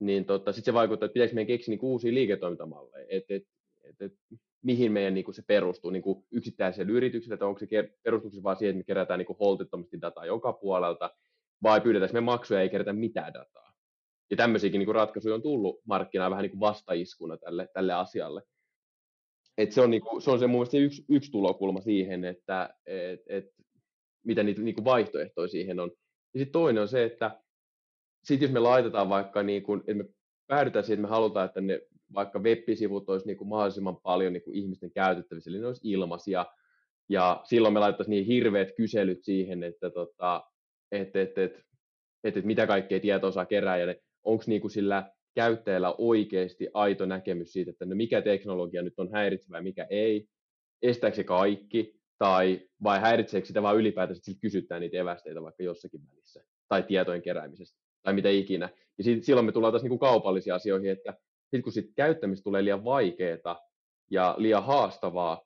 niin 0.00 0.24
tota, 0.24 0.52
sitten 0.52 0.72
se 0.72 0.74
vaikuttaa, 0.74 1.06
että 1.06 1.14
pitäisi 1.14 1.34
meidän 1.34 1.46
keksiä 1.46 1.72
niin 1.72 1.78
kuin 1.78 1.90
uusia 1.90 2.14
liiketoimintamalleja, 2.14 3.06
että, 3.08 3.34
että, 3.34 3.48
että, 3.84 4.04
että 4.04 4.18
mihin 4.62 4.92
meidän 4.92 5.14
niin 5.14 5.24
kuin 5.24 5.34
se 5.34 5.42
perustuu 5.46 5.90
niin 5.90 6.02
kuin 6.02 6.24
yksittäiselle 6.30 6.92
yritykselle, 6.92 7.34
että 7.34 7.46
onko 7.46 7.58
se 7.58 7.66
perustuu 8.02 8.30
se 8.30 8.42
vaan 8.42 8.56
siihen, 8.56 8.70
että 8.70 8.78
me 8.78 8.84
kerätään 8.84 9.18
niin 9.18 9.26
kuin 9.26 9.38
holtittomasti 9.40 10.00
dataa 10.00 10.26
joka 10.26 10.52
puolelta, 10.52 11.10
vai 11.62 11.80
pyydetäänkö 11.80 12.14
me 12.14 12.20
maksuja 12.20 12.60
ja 12.60 12.62
ei 12.62 12.70
kerätä 12.70 12.92
mitään 12.92 13.34
dataa. 13.34 13.71
Ja 14.30 14.36
tämmöisiäkin 14.36 14.78
niin 14.78 14.86
kuin 14.86 14.94
ratkaisuja 14.94 15.34
on 15.34 15.42
tullut 15.42 15.80
markkinaan 15.84 16.30
vähän 16.30 16.42
niin 16.42 16.50
kuin 16.50 16.60
vastaiskuna 16.60 17.36
tälle, 17.36 17.68
tälle 17.74 17.92
asialle. 17.92 18.42
Et 19.58 19.72
se, 19.72 19.80
on 19.80 19.90
niin 19.90 20.02
kuin, 20.02 20.22
se 20.22 20.30
on 20.30 20.38
se 20.38 20.46
mun 20.46 20.58
mielestä 20.58 20.76
yksi, 20.76 21.04
yksi 21.08 21.30
tulokulma 21.30 21.80
siihen, 21.80 22.24
että 22.24 22.74
et, 22.86 23.20
et, 23.28 23.44
mitä 24.26 24.42
niitä 24.42 24.62
niin 24.62 24.74
kuin 24.74 24.84
vaihtoehtoja 24.84 25.48
siihen 25.48 25.80
on. 25.80 25.92
Ja 26.34 26.38
sitten 26.40 26.52
toinen 26.52 26.82
on 26.82 26.88
se, 26.88 27.04
että 27.04 27.40
sit 28.24 28.42
jos 28.42 28.50
me 28.50 28.60
laitetaan 28.60 29.08
vaikka, 29.08 29.42
niin 29.42 29.62
kuin, 29.62 29.80
että 29.80 29.94
me 29.94 30.04
päädytään 30.46 30.84
siihen, 30.84 30.98
että 30.98 31.08
me 31.08 31.14
halutaan, 31.14 31.46
että 31.46 31.60
ne 31.60 31.80
vaikka 32.14 32.38
web-sivut 32.38 33.08
olisi 33.08 33.26
niin 33.26 33.36
kuin 33.36 33.48
mahdollisimman 33.48 33.96
paljon 33.96 34.32
niin 34.32 34.42
kuin 34.42 34.56
ihmisten 34.56 34.92
käytettävissä, 34.92 35.50
eli 35.50 35.58
ne 35.58 35.66
olisi 35.66 35.90
ilmaisia, 35.90 36.46
ja 37.08 37.40
silloin 37.44 37.74
me 37.74 37.80
laitettaisiin 37.80 38.10
niin 38.10 38.26
hirveät 38.26 38.68
kyselyt 38.76 39.24
siihen, 39.24 39.62
että 39.62 39.90
tota, 39.90 40.44
et, 40.92 41.16
et, 41.16 41.38
et, 41.38 41.60
et, 42.24 42.36
et 42.36 42.44
mitä 42.44 42.66
kaikkea 42.66 43.00
tietoa 43.00 43.30
saa 43.30 43.46
kerää, 43.46 43.76
ja 43.76 43.94
onko 44.24 44.44
niin 44.46 44.60
kuin 44.60 44.70
sillä 44.70 45.10
käyttäjällä 45.34 45.94
oikeasti 45.98 46.68
aito 46.74 47.06
näkemys 47.06 47.52
siitä, 47.52 47.70
että 47.70 47.84
no 47.84 47.94
mikä 47.94 48.22
teknologia 48.22 48.82
nyt 48.82 48.94
on 48.96 49.12
häiritsevä 49.12 49.58
ja 49.58 49.62
mikä 49.62 49.86
ei, 49.90 50.26
estääkö 50.82 51.16
se 51.16 51.24
kaikki, 51.24 52.02
tai 52.18 52.60
vai 52.82 53.00
häiritseekö 53.00 53.46
sitä 53.46 53.62
vaan 53.62 53.76
ylipäätään, 53.76 54.16
että 54.16 54.40
kysytään 54.40 54.80
niitä 54.80 54.96
evästeitä 54.96 55.42
vaikka 55.42 55.62
jossakin 55.62 56.00
välissä, 56.06 56.44
tai 56.68 56.82
tietojen 56.82 57.22
keräämisestä, 57.22 57.80
tai 58.02 58.14
mitä 58.14 58.28
ikinä. 58.28 58.68
Ja 58.98 59.04
sit, 59.04 59.24
silloin 59.24 59.46
me 59.46 59.52
tullaan 59.52 59.72
taas 59.72 59.82
niin 59.82 59.88
kuin 59.88 59.98
kaupallisiin 59.98 60.54
asioihin, 60.54 60.90
että 60.90 61.14
sitten 61.42 61.62
kun 61.62 61.72
sit 61.72 61.92
käyttämistä 61.96 62.44
tulee 62.44 62.64
liian 62.64 62.84
vaikeaa 62.84 63.60
ja 64.10 64.34
liian 64.38 64.64
haastavaa, 64.64 65.42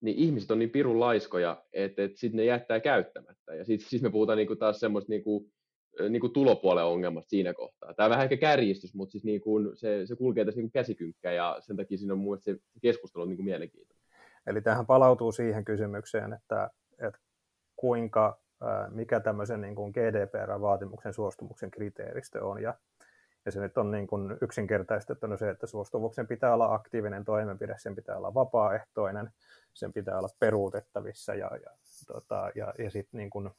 niin 0.00 0.16
ihmiset 0.16 0.50
on 0.50 0.58
niin 0.58 0.70
pirun 0.70 1.00
laiskoja, 1.00 1.64
että, 1.72 2.04
että 2.04 2.18
sitten 2.18 2.36
ne 2.36 2.44
jättää 2.44 2.80
käyttämättä. 2.80 3.54
Ja 3.54 3.64
sitten 3.64 3.88
siis 3.88 4.02
me 4.02 4.10
puhutaan 4.10 4.38
niinku 4.38 4.56
taas 4.56 4.80
semmoista 4.80 5.12
niinku, 5.12 5.50
niinku 6.08 6.28
tulopuolen 6.28 6.84
ongelmasta 6.84 7.30
siinä 7.30 7.54
kohtaa. 7.54 7.94
Tämä 7.94 8.04
on 8.04 8.10
vähän 8.10 8.24
ehkä 8.24 8.36
kärjistys, 8.36 8.94
mutta 8.94 9.12
siis 9.12 9.24
niinku 9.24 9.60
se, 9.74 10.06
se 10.06 10.16
kulkee 10.16 10.44
tässä 10.44 10.58
niinku 10.58 10.72
käsikynkkää 10.72 11.32
ja 11.32 11.56
sen 11.60 11.76
takia 11.76 11.98
siinä 11.98 12.12
on 12.12 12.18
mun 12.18 12.38
se 12.40 12.56
keskustelu 12.82 13.22
on 13.22 13.28
niinku 13.28 13.42
mielenkiintoinen. 13.42 14.04
Eli 14.46 14.62
tähän 14.62 14.86
palautuu 14.86 15.32
siihen 15.32 15.64
kysymykseen, 15.64 16.32
että, 16.32 16.70
että 16.98 17.20
kuinka, 17.76 18.40
mikä 18.90 19.20
tämmöisen 19.20 19.60
niin 19.60 19.74
kuin 19.74 19.92
GDPR-vaatimuksen 19.92 21.12
suostumuksen 21.12 21.70
kriteeristö 21.70 22.46
on. 22.46 22.62
Ja 22.62 22.74
ja 23.46 23.52
se 23.52 23.60
nyt 23.60 23.78
on 23.78 23.90
niin 23.90 24.06
kuin 24.06 24.36
yksinkertaistettu 24.40 25.26
se, 25.38 25.50
että 25.50 25.66
suostumuksen 25.66 26.26
pitää 26.26 26.54
olla 26.54 26.74
aktiivinen 26.74 27.24
toimenpide, 27.24 27.74
sen 27.78 27.94
pitää 27.94 28.16
olla 28.16 28.34
vapaaehtoinen, 28.34 29.30
sen 29.74 29.92
pitää 29.92 30.18
olla 30.18 30.28
peruutettavissa 30.38 31.34
ja, 31.34 31.50
ja, 31.64 31.70
tota, 32.06 32.50
ja, 32.54 32.74
ja 32.78 32.90
sitten 32.90 33.18
niin 33.18 33.30
kuin, 33.30 33.50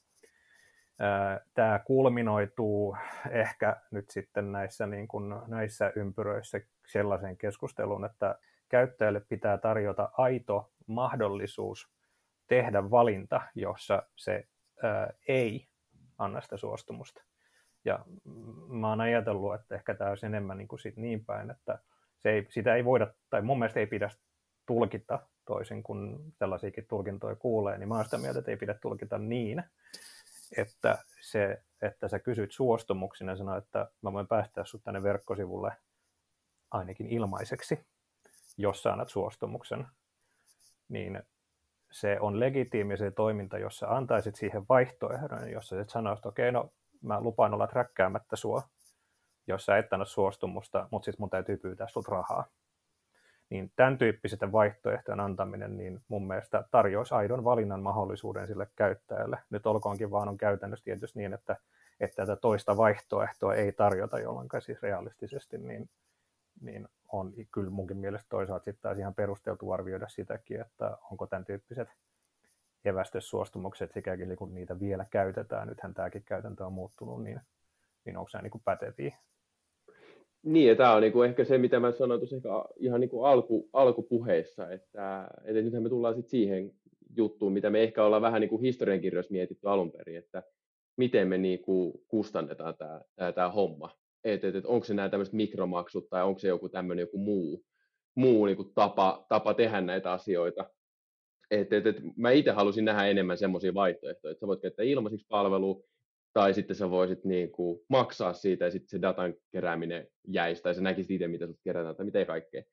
tämä 1.53 1.79
kulminoituu 1.79 2.97
ehkä 3.29 3.75
nyt 3.91 4.09
sitten 4.09 4.51
näissä, 4.51 4.87
niin 4.87 5.07
kuin, 5.07 5.35
näissä 5.47 5.91
ympyröissä 5.95 6.61
sellaisen 6.87 7.37
keskusteluun, 7.37 8.05
että 8.05 8.35
käyttäjälle 8.69 9.19
pitää 9.19 9.57
tarjota 9.57 10.09
aito 10.17 10.71
mahdollisuus 10.87 11.89
tehdä 12.47 12.91
valinta, 12.91 13.41
jossa 13.55 14.03
se 14.15 14.47
ää, 14.83 15.13
ei 15.27 15.67
anna 16.17 16.41
sitä 16.41 16.57
suostumusta. 16.57 17.23
Ja 17.85 18.05
mä 18.67 18.89
oon 18.89 19.01
ajatellut, 19.01 19.55
että 19.55 19.75
ehkä 19.75 19.93
tämä 19.93 20.09
olisi 20.09 20.25
enemmän 20.25 20.57
niin, 20.57 20.67
kuin 20.67 20.79
sit 20.79 20.97
niin 20.97 21.25
päin, 21.25 21.51
että 21.51 21.79
se 22.17 22.29
ei, 22.29 22.45
sitä 22.49 22.75
ei 22.75 22.85
voida, 22.85 23.07
tai 23.29 23.41
mun 23.41 23.59
mielestä 23.59 23.79
ei 23.79 23.87
pidä 23.87 24.09
tulkita 24.65 25.19
toisin 25.45 25.83
kuin 25.83 26.33
tällaisiakin 26.39 26.85
tulkintoja 26.87 27.35
kuulee, 27.35 27.77
niin 27.77 27.89
mä 27.89 27.95
oon 27.95 28.05
sitä 28.05 28.17
mieltä, 28.17 28.39
että 28.39 28.51
ei 28.51 28.57
pidä 28.57 28.73
tulkita 28.73 29.17
niin, 29.17 29.63
että, 30.57 30.97
se, 31.21 31.63
että 31.81 32.07
sä 32.07 32.19
kysyt 32.19 32.51
suostumuksina 32.51 33.31
ja 33.31 33.37
sanoit, 33.37 33.63
että 33.63 33.91
mä 34.01 34.13
voin 34.13 34.27
päästää 34.27 34.65
sut 34.65 34.83
tänne 34.83 35.03
verkkosivulle 35.03 35.71
ainakin 36.71 37.07
ilmaiseksi, 37.07 37.85
jos 38.57 38.83
sä 38.83 38.91
annat 38.91 39.09
suostumuksen, 39.09 39.87
niin 40.89 41.23
se 41.91 42.17
on 42.19 42.39
legitiimi 42.39 42.97
se 42.97 43.11
toiminta, 43.11 43.57
jos 43.57 43.77
sä 43.77 43.89
antaisit 43.89 44.35
siihen 44.35 44.65
vaihtoehdon, 44.69 45.51
jossa 45.51 45.75
sä 45.75 45.85
sanoisit, 45.87 46.19
että 46.19 46.29
okei, 46.29 46.49
okay, 46.49 46.61
no 46.61 46.73
mä 47.01 47.21
lupaan 47.21 47.53
olla 47.53 47.67
träkkäämättä 47.67 48.35
sua, 48.35 48.61
jos 49.47 49.65
sä 49.65 49.77
et 49.77 49.93
anna 49.93 50.05
suostumusta, 50.05 50.87
mutta 50.91 51.05
siis 51.05 51.19
mun 51.19 51.29
täytyy 51.29 51.57
pyytää 51.57 51.87
sut 51.87 52.07
rahaa. 52.07 52.45
Niin 53.49 53.71
tämän 53.75 53.97
tyyppiset 53.97 54.39
vaihtoehtojen 54.51 55.19
antaminen 55.19 55.77
niin 55.77 56.01
mun 56.07 56.27
mielestä 56.27 56.63
tarjoaisi 56.71 57.13
aidon 57.13 57.43
valinnan 57.43 57.81
mahdollisuuden 57.81 58.47
sille 58.47 58.67
käyttäjälle. 58.75 59.39
Nyt 59.49 59.65
olkoonkin 59.65 60.11
vaan 60.11 60.29
on 60.29 60.37
käytännössä 60.37 60.83
tietysti 60.83 61.19
niin, 61.19 61.33
että, 61.33 61.55
että 61.99 62.15
tätä 62.15 62.35
toista 62.35 62.77
vaihtoehtoa 62.77 63.55
ei 63.55 63.71
tarjota, 63.71 64.19
jolloin 64.19 64.49
siis 64.59 64.81
realistisesti 64.81 65.57
niin, 65.57 65.89
niin 66.61 66.87
on 67.11 67.33
kyllä 67.51 67.69
munkin 67.69 67.97
mielestä 67.97 68.25
toisaalta 68.29 68.63
sitten 68.63 68.81
taas 68.81 68.97
ihan 68.97 69.15
perusteltu 69.15 69.71
arvioida 69.71 70.07
sitäkin, 70.07 70.61
että 70.61 70.97
onko 71.11 71.27
tämän 71.27 71.45
tyyppiset 71.45 71.89
evästösuostumukset, 72.85 73.91
sikäli 73.91 74.35
kun 74.35 74.53
niitä 74.53 74.79
vielä 74.79 75.05
käytetään, 75.09 75.67
nythän 75.67 75.93
tämäkin 75.93 76.23
käytäntö 76.23 76.65
on 76.65 76.73
muuttunut, 76.73 77.23
niin, 77.23 77.41
niin 78.05 78.17
onko 78.17 78.29
se 78.29 78.41
niin 78.41 78.61
päteviä? 78.65 79.17
Niin, 80.45 80.67
ja 80.67 80.75
tämä 80.75 80.93
on 80.93 81.01
niin 81.01 81.13
kuin 81.13 81.29
ehkä 81.29 81.43
se, 81.43 81.57
mitä 81.57 81.79
mä 81.79 81.91
sanoin 81.91 82.19
tuossa 82.19 82.35
ehkä 82.35 82.49
ihan 82.77 83.01
niin 83.01 83.09
kuin 83.09 83.25
alku, 83.25 83.69
alkupuheissa, 83.73 84.71
että, 84.71 85.27
että 85.43 85.61
nythän 85.61 85.83
me 85.83 85.89
tullaan 85.89 86.15
sitten 86.15 86.29
siihen 86.29 86.71
juttuun, 87.17 87.53
mitä 87.53 87.69
me 87.69 87.83
ehkä 87.83 88.03
ollaan 88.03 88.21
vähän 88.21 88.41
niin 88.41 88.49
kuin 88.49 88.61
historiankirjoissa 88.61 89.31
mietitty 89.31 89.67
alun 89.67 89.91
perin, 89.91 90.17
että 90.17 90.43
miten 90.97 91.27
me 91.27 91.37
niin 91.37 91.59
kuin 91.59 91.93
kustannetaan 92.07 92.75
tämä, 93.35 93.49
homma. 93.49 93.89
Että 94.23 94.47
et, 94.47 94.55
et, 94.55 94.65
onko 94.65 94.85
se 94.85 94.93
nämä 94.93 95.09
tämmöiset 95.09 95.33
mikromaksut 95.33 96.09
tai 96.09 96.23
onko 96.23 96.39
se 96.39 96.47
joku 96.47 96.69
tämmöinen 96.69 97.03
joku 97.03 97.17
muu, 97.17 97.63
muu 98.15 98.45
niin 98.45 98.57
kuin 98.57 98.71
tapa, 98.75 99.25
tapa 99.29 99.53
tehdä 99.53 99.81
näitä 99.81 100.11
asioita. 100.11 100.69
Et, 101.51 101.73
et, 101.73 101.87
et, 101.87 101.95
mä 102.15 102.31
itse 102.31 102.51
halusin 102.51 102.85
nähdä 102.85 103.05
enemmän 103.05 103.37
semmoisia 103.37 103.73
vaihtoehtoja, 103.73 104.31
että 104.31 104.39
sä 104.39 104.47
voit 104.47 104.61
käyttää 104.61 104.85
ilmaisiksi 104.85 105.27
palvelua, 105.29 105.83
tai 106.35 106.53
sitten 106.53 106.75
sä 106.75 106.89
voisit 106.89 107.25
niin 107.25 107.51
kuin, 107.51 107.79
maksaa 107.89 108.33
siitä 108.33 108.65
ja 108.65 108.71
sitten 108.71 108.89
se 108.89 109.01
datan 109.01 109.33
kerääminen 109.51 110.07
jäisi, 110.27 110.63
tai 110.63 110.75
sä 110.75 110.81
näkisit 110.81 111.11
itse, 111.11 111.27
mitä 111.27 111.47
sut 111.47 111.59
kerätään, 111.63 111.95
tai 111.95 112.05
mitä 112.05 112.25
kaikkea. 112.25 112.63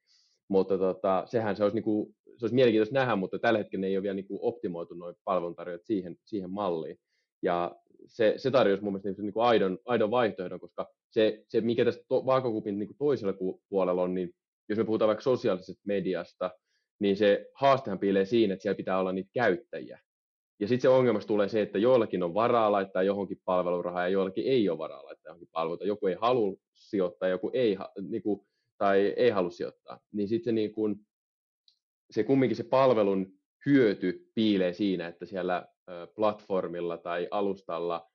Mutta 0.48 0.78
tota, 0.78 1.22
sehän 1.26 1.56
se 1.56 1.62
olisi, 1.62 1.74
niin 1.74 1.84
kuin, 1.84 2.14
se 2.36 2.44
olisi 2.44 2.54
mielenkiintoista 2.54 2.94
nähdä, 2.94 3.16
mutta 3.16 3.38
tällä 3.38 3.58
hetkellä 3.58 3.86
ei 3.86 3.96
ole 3.96 4.02
vielä 4.02 4.14
niin 4.14 4.26
kuin, 4.26 4.38
optimoitu 4.42 4.94
noin 4.94 5.14
palveluntarjoajat 5.24 5.84
siihen, 5.84 6.16
siihen 6.24 6.50
malliin. 6.50 6.98
Ja 7.42 7.76
se, 8.06 8.34
se 8.36 8.50
tarjosi 8.50 8.82
mun 8.82 8.92
mielestä 8.92 9.22
niin 9.22 9.32
kuin 9.32 9.46
aidon, 9.46 9.78
aidon 9.84 10.10
vaihtoehdon, 10.10 10.60
koska 10.60 10.86
se, 11.10 11.44
se 11.48 11.60
mikä 11.60 11.84
tässä 11.84 12.04
to, 12.08 12.26
vaakakupin 12.26 12.78
niin 12.78 12.86
kuin 12.86 12.98
toisella 12.98 13.34
puolella 13.68 14.02
on, 14.02 14.14
niin 14.14 14.34
jos 14.68 14.78
me 14.78 14.84
puhutaan 14.84 15.06
vaikka 15.06 15.22
sosiaalisesta 15.22 15.82
mediasta, 15.86 16.50
niin 16.98 17.16
se 17.16 17.46
haastehan 17.54 17.98
piilee 17.98 18.24
siinä, 18.24 18.54
että 18.54 18.62
siellä 18.62 18.76
pitää 18.76 18.98
olla 18.98 19.12
niitä 19.12 19.30
käyttäjiä. 19.34 20.00
Ja 20.62 20.68
sitten 20.68 20.82
se 20.82 20.88
ongelma 20.88 21.20
tulee 21.20 21.48
se, 21.48 21.62
että 21.62 21.78
joillakin 21.78 22.22
on 22.22 22.34
varaa 22.34 22.72
laittaa 22.72 23.02
johonkin 23.02 23.40
palvelurahaa 23.44 24.02
ja 24.02 24.08
joillakin 24.08 24.46
ei 24.46 24.68
ole 24.68 24.78
varaa 24.78 25.04
laittaa 25.04 25.30
johonkin 25.30 25.48
palveluita. 25.52 25.84
Joku 25.84 26.06
ei 26.06 26.16
halua 26.20 26.56
sijoittaa, 26.74 27.28
joku 27.28 27.50
ei, 27.54 27.76
niin 28.08 28.22
kuin, 28.22 28.46
tai 28.78 29.14
ei 29.16 29.30
halua 29.30 29.50
sijoittaa. 29.50 30.00
Niin 30.12 30.28
sitten 30.28 30.44
se, 30.44 30.52
niin 30.52 30.74
kuin, 30.74 30.96
se 32.10 32.24
kumminkin 32.24 32.56
se 32.56 32.64
palvelun 32.64 33.32
hyöty 33.66 34.30
piilee 34.34 34.72
siinä, 34.72 35.06
että 35.06 35.26
siellä 35.26 35.66
platformilla 36.16 36.98
tai 36.98 37.28
alustalla 37.30 38.10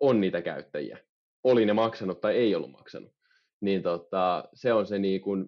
on 0.00 0.20
niitä 0.20 0.42
käyttäjiä. 0.42 0.98
Oli 1.44 1.66
ne 1.66 1.72
maksanut 1.72 2.20
tai 2.20 2.36
ei 2.36 2.54
ollut 2.54 2.70
maksanut. 2.70 3.12
Niin 3.60 3.82
tota, 3.82 4.48
se 4.54 4.72
on 4.72 4.86
se 4.86 4.98
niin 4.98 5.20
kuin, 5.20 5.46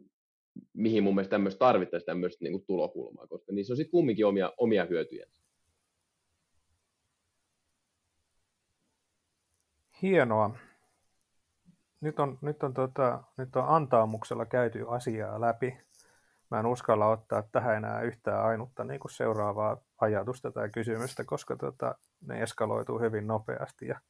mihin 0.73 1.03
mun 1.03 1.15
mielestä 1.15 1.31
tämmöistä 1.31 1.59
tarvittaisiin 1.59 2.07
tämmöistä 2.07 2.45
niin 2.45 2.53
kuin 2.53 2.65
tulokulmaa, 2.67 3.27
koska 3.27 3.53
niissä 3.53 3.73
on 3.73 3.77
sitten 3.77 3.91
kumminkin 3.91 4.27
omia, 4.27 4.53
omia 4.59 4.85
hyötyjä. 4.85 5.27
Hienoa. 10.03 10.51
Nyt 12.01 12.21
on, 12.21 12.39
nyt 12.41 12.63
on, 12.63 12.75
tota, 12.75 13.23
nyt 13.37 13.57
on 13.57 13.69
antaamuksella 13.69 14.47
käyty 14.47 14.85
asiaa 14.89 15.41
läpi. 15.41 15.81
Mä 16.51 16.61
en 16.61 16.67
uskalla 16.67 17.07
ottaa 17.07 17.43
tähän 17.43 17.77
enää 17.77 18.01
yhtään 18.01 18.45
ainutta 18.45 18.85
niin 18.85 19.01
kuin 19.01 19.13
seuraavaa 19.13 19.77
ajatusta 20.01 20.53
tai 20.53 20.71
kysymystä, 20.71 21.25
koska 21.25 21.57
tota, 21.57 21.95
ne 22.21 22.43
eskaloituu 22.43 22.99
hyvin 22.99 23.27
nopeasti 23.27 23.87
ja, 23.87 24.01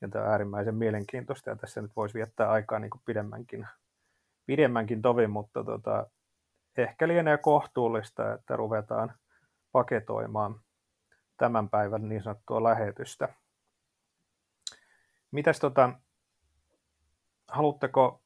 ja 0.00 0.08
tämä 0.08 0.24
on 0.24 0.30
äärimmäisen 0.30 0.74
mielenkiintoista 0.74 1.50
ja 1.50 1.56
tässä 1.56 1.82
nyt 1.82 1.96
voisi 1.96 2.14
viettää 2.14 2.50
aikaa 2.50 2.78
niin 2.78 2.90
kuin 2.90 3.02
pidemmänkin 3.04 3.66
pidemmänkin 4.46 5.02
tovin, 5.02 5.30
mutta 5.30 5.64
tota, 5.64 6.06
ehkä 6.76 7.08
lienee 7.08 7.38
kohtuullista, 7.38 8.34
että 8.34 8.56
ruvetaan 8.56 9.14
paketoimaan 9.72 10.60
tämän 11.36 11.68
päivän 11.68 12.08
niin 12.08 12.22
sanottua 12.22 12.62
lähetystä. 12.62 13.28
Mitäs 15.32 15.58
tota, 15.58 15.92
haluatteko, 17.48 18.22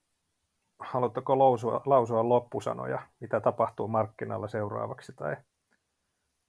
haluatteko 0.79 1.39
lausua, 1.39 1.83
lausua 1.87 2.29
loppusanoja, 2.29 3.03
mitä 3.21 3.41
tapahtuu 3.41 3.89
markkinalla 3.89 4.49
seuraavaksi, 4.49 5.13
tai, 5.17 5.37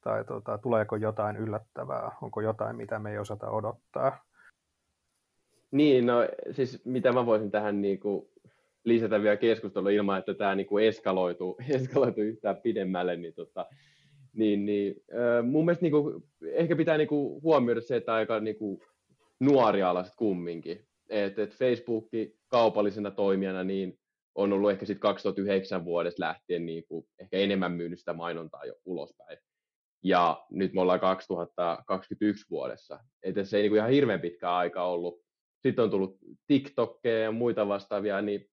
tai 0.02 0.26
tota, 0.26 0.58
tuleeko 0.58 0.96
jotain 0.96 1.38
yllättävää, 1.38 2.12
onko 2.22 2.42
jotain, 2.42 2.76
mitä 2.76 3.00
me 3.00 3.12
ei 3.12 3.18
osata 3.18 3.50
odottaa? 3.50 4.24
Niin, 5.72 6.06
no 6.06 6.16
siis 6.52 6.86
mitä 6.86 7.12
mä 7.12 7.26
voisin 7.26 7.52
tähän 7.52 7.82
niin 7.82 8.00
kuin 8.00 8.28
lisätä 8.84 9.22
vielä 9.22 9.38
keskustelua 9.38 9.90
ilman, 9.90 10.20
että 10.20 10.34
tämä 10.34 10.56
niin 10.56 10.68
kuin 10.68 10.86
eskaloituu, 10.86 11.58
eskaloituu 11.70 12.24
yhtään 12.34 12.58
pidemmälle, 12.58 13.16
niin, 13.16 13.34
tota, 13.34 13.66
niin, 14.34 14.66
niin 14.66 15.04
mun 15.44 15.66
mielestä 15.66 15.84
niin 15.84 15.92
kuin, 15.92 16.24
ehkä 16.52 16.76
pitää 16.76 16.98
niin 16.98 17.08
kuin 17.08 17.44
huomioida 17.44 17.82
se, 17.82 17.96
että 17.96 18.14
aika 18.14 18.40
niin 18.40 18.58
kuin 18.58 18.82
nuorialaiset 19.40 20.14
kumminkin. 20.18 20.88
Et, 21.10 21.40
et 21.40 21.56
Facebook 21.56 22.08
kaupallisena 22.48 23.12
toimijana 23.12 23.64
niin 23.64 24.00
on 24.36 24.54
ollut 24.54 24.72
ehkä 24.72 24.86
sitten 24.86 25.02
2009 25.02 25.86
vuodesta 25.86 26.24
lähtien 26.24 26.66
niin 26.66 26.84
kuin 26.88 27.06
ehkä 27.20 27.38
enemmän 27.38 27.72
myynyt 27.72 28.00
sitä 28.00 28.14
mainontaa 28.14 28.66
jo 28.66 28.74
ulospäin. 28.86 29.38
Ja 30.04 30.46
nyt 30.50 30.74
me 30.74 30.82
ollaan 30.82 31.00
2021 31.00 32.46
vuodessa. 32.50 33.00
Että 33.24 33.44
se 33.44 33.58
ei 33.58 33.64
niin 33.64 33.72
kuin 33.72 33.78
ihan 33.78 33.92
hirveän 33.92 34.22
pitkä 34.22 34.56
aika 34.56 34.84
ollut. 34.84 35.22
Sitten 35.64 35.84
on 35.84 35.92
tullut 35.92 36.18
TikTokkeja 36.48 37.20
ja 37.20 37.32
muita 37.32 37.68
vastaavia, 37.68 38.22
niin 38.22 38.50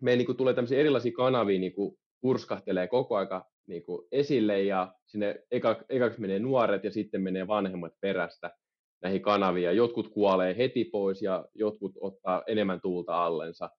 me 0.00 0.16
niin 0.16 0.26
kuin 0.26 0.36
tulee 0.36 0.54
tämmöisiä 0.54 0.80
erilaisia 0.80 1.12
kanavia 1.12 1.60
niin 1.60 1.74
kuin 1.74 1.96
purskahtelee 2.20 2.88
koko 2.88 3.16
aika 3.16 3.44
niin 3.66 3.82
kuin 3.82 4.08
esille 4.12 4.62
ja 4.62 4.94
sinne 5.06 5.42
eka, 5.50 5.84
ekaksi 5.88 6.20
menee 6.20 6.38
nuoret 6.38 6.84
ja 6.84 6.90
sitten 6.90 7.22
menee 7.22 7.46
vanhemmat 7.46 7.92
perästä 8.00 8.56
näihin 9.02 9.22
kanaviin. 9.22 9.76
Jotkut 9.76 10.08
kuolee 10.08 10.56
heti 10.56 10.84
pois 10.84 11.22
ja 11.22 11.44
jotkut 11.54 11.92
ottaa 12.00 12.42
enemmän 12.46 12.80
tuulta 12.80 13.24
allensa. 13.24 13.70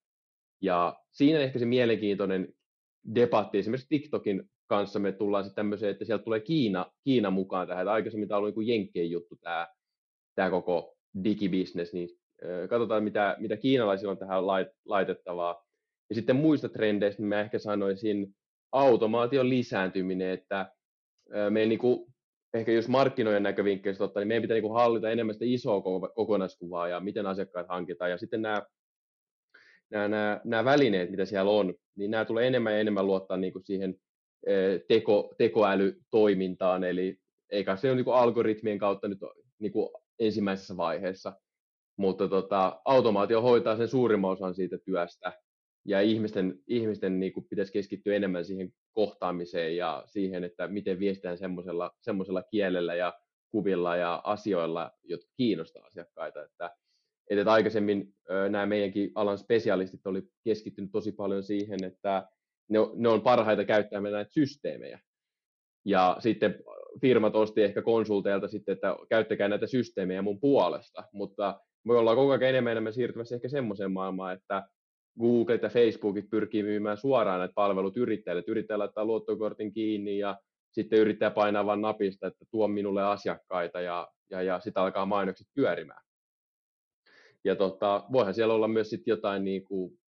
Ja 0.62 1.00
siinä 1.12 1.40
ehkä 1.40 1.60
se 1.60 1.66
mielenkiintoinen 1.66 2.48
debatti 3.16 3.58
esimerkiksi 3.58 3.90
TikTokin 3.90 4.44
kanssa 4.68 5.00
me 5.00 5.12
tullaan 5.12 5.44
sitten 5.44 5.56
tämmöiseen, 5.56 5.92
että 5.92 6.06
sieltä 6.06 6.24
tulee 6.24 6.40
Kiina, 6.40 6.92
Kiina 7.04 7.30
mukaan 7.30 7.68
tähän. 7.68 7.84
Että 7.84 7.92
aikaisemmin 7.92 8.28
tämä 8.28 8.38
ollut 8.38 8.56
niin 8.56 8.68
Jenkkien 8.68 9.12
juttu 9.12 9.36
tämä, 9.42 9.68
tämä 10.36 10.50
koko 10.50 10.96
digibisnes, 11.24 11.94
niin 11.94 12.10
katsotaan 12.70 13.04
mitä, 13.04 13.36
mitä 13.40 13.58
kiinalaisilla 13.58 14.12
on 14.12 14.18
tähän 14.18 14.48
laitettavaa. 14.86 15.66
Ja 16.10 16.16
sitten 16.16 16.36
muista 16.36 16.70
trendeistä, 16.70 17.22
niin 17.22 17.30
mä 17.30 17.42
ehkä 17.42 17.60
sanoisin 17.60 18.36
automaation 18.72 19.50
lisääntyminen, 19.50 20.30
että 20.30 20.72
me 21.50 21.66
niin 21.66 21.80
kuin, 21.80 22.14
ehkä 22.54 22.72
jos 22.72 22.88
markkinoiden 22.88 23.44
näkövinkkelistä 23.44 24.04
ottaa, 24.04 24.22
niin 24.22 24.28
meidän 24.28 24.42
pitää 24.42 24.60
niin 24.60 24.74
hallita 24.74 25.10
enemmän 25.10 25.34
sitä 25.34 25.46
isoa 25.48 25.82
kokonaiskuvaa 26.16 26.88
ja 26.88 27.00
miten 27.00 27.26
asiakkaat 27.26 27.68
hankitaan. 27.70 28.12
Ja 28.12 28.18
sitten 28.18 28.42
nämä, 28.42 28.64
nämä, 29.90 30.08
nämä, 30.08 30.42
nämä 30.44 30.66
välineet, 30.66 31.12
mitä 31.12 31.26
siellä 31.26 31.52
on, 31.52 31.74
niin 31.96 32.12
nämä 32.12 32.26
tulee 32.26 32.48
enemmän 32.48 32.74
ja 32.74 32.80
enemmän 32.80 33.08
luottaa 33.08 33.38
niin 33.38 33.54
kuin 33.54 33.66
siihen 33.66 33.96
teko, 34.88 35.36
tekoälytoimintaan, 35.38 36.84
eli 36.84 37.18
eikä 37.50 37.76
se 37.76 37.88
ole 37.88 37.96
niin 37.96 38.06
kuin 38.06 38.16
algoritmien 38.16 38.80
kautta 38.80 39.08
nyt 39.08 39.20
niin 39.60 39.72
kuin 39.72 39.90
ensimmäisessä 40.20 40.78
vaiheessa, 40.78 41.34
mutta 41.98 42.28
tota, 42.28 42.82
automaatio 42.86 43.42
hoitaa 43.42 43.78
sen 43.78 43.88
suurimman 43.88 44.32
osan 44.32 44.56
siitä 44.56 44.78
työstä, 44.86 45.34
ja 45.86 46.02
ihmisten, 46.02 46.60
ihmisten 46.68 47.20
niin 47.20 47.34
kuin 47.34 47.46
pitäisi 47.50 47.74
keskittyä 47.74 48.16
enemmän 48.16 48.46
siihen 48.46 48.74
kohtaamiseen 49.00 49.78
ja 49.78 50.04
siihen, 50.06 50.44
että 50.44 50.68
miten 50.68 51.00
viestitään 51.00 51.38
semmoisella, 51.38 51.92
semmoisella 52.02 52.44
kielellä 52.44 52.96
ja 52.96 53.14
kuvilla 53.52 53.96
ja 53.96 54.22
asioilla, 54.24 54.92
jotka 55.04 55.32
kiinnostaa 55.38 55.86
asiakkaita. 55.86 56.44
Että, 56.44 56.76
että 57.30 57.52
aikaisemmin 57.52 58.14
nämä 58.50 58.66
meidänkin 58.66 59.12
alan 59.16 59.38
spesialistit 59.38 60.08
oli 60.08 60.22
keskittynyt 60.44 60.92
tosi 60.92 61.12
paljon 61.12 61.44
siihen, 61.44 61.84
että 61.84 62.28
ne, 62.70 62.80
ne 62.96 63.10
on 63.10 63.22
parhaita 63.22 63.66
käyttämään 63.66 64.14
näitä 64.14 64.32
systeemejä. 64.32 65.00
Ja 65.86 66.18
sitten 66.20 66.64
firmat 67.02 67.36
osti 67.36 67.64
ehkä 67.64 67.82
konsulteilta 67.82 68.48
sitten, 68.48 68.74
että 68.74 68.96
käyttäkää 69.10 69.48
näitä 69.48 69.68
systeemejä 69.68 70.22
mun 70.22 70.40
puolesta, 70.40 71.04
mutta 71.14 71.62
me 71.84 71.94
ollaan 71.94 72.18
koko 72.18 72.32
ajan 72.32 72.44
enemmän 72.44 72.72
enemmän 72.72 72.94
siirtymässä 72.94 73.36
ehkä 73.36 73.50
semmoiseen 73.50 73.92
maailmaan, 73.92 74.34
että 74.34 74.64
Google 75.20 75.60
ja 75.62 75.70
Facebookit 75.70 76.30
pyrkii 76.30 76.64
myymään 76.64 76.98
suoraan 76.98 77.40
näitä 77.40 77.54
palvelut 77.56 77.98
yrittäjille. 77.98 78.44
Yrittäjä 78.48 78.80
laittaa 78.80 79.06
luottokortin 79.06 79.74
kiinni 79.74 80.18
ja 80.18 80.40
sitten 80.72 81.00
yrittää 81.00 81.32
painaa 81.32 81.66
vain 81.66 81.82
napista, 81.82 82.28
että 82.28 82.46
tuo 82.52 82.68
minulle 82.68 83.04
asiakkaita 83.04 83.82
ja, 83.82 84.08
ja, 84.30 84.42
ja 84.42 84.60
sitten 84.60 84.84
alkaa 84.84 85.06
mainokset 85.06 85.48
pyörimään. 85.54 86.02
Ja 87.44 87.56
tota, 87.56 88.06
voihan 88.12 88.34
siellä 88.34 88.54
olla 88.54 88.68
myös 88.68 88.90
sitten 88.90 89.12
jotain 89.12 89.44
niin 89.44 89.64
kuin 89.64 90.00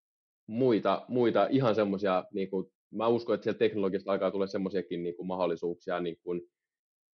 muita, 0.47 1.05
muita 1.07 1.47
ihan 1.49 1.75
semmoisia, 1.75 2.25
niin 2.33 2.49
mä 2.91 3.07
uskon, 3.07 3.35
että 3.35 3.43
siellä 3.43 3.57
teknologiasta 3.57 4.11
alkaa 4.11 4.31
tulla 4.31 4.47
semmoisiakin 4.47 5.03
niin 5.03 5.15
mahdollisuuksia, 5.23 5.99
niin 5.99 6.17
kuin, 6.23 6.41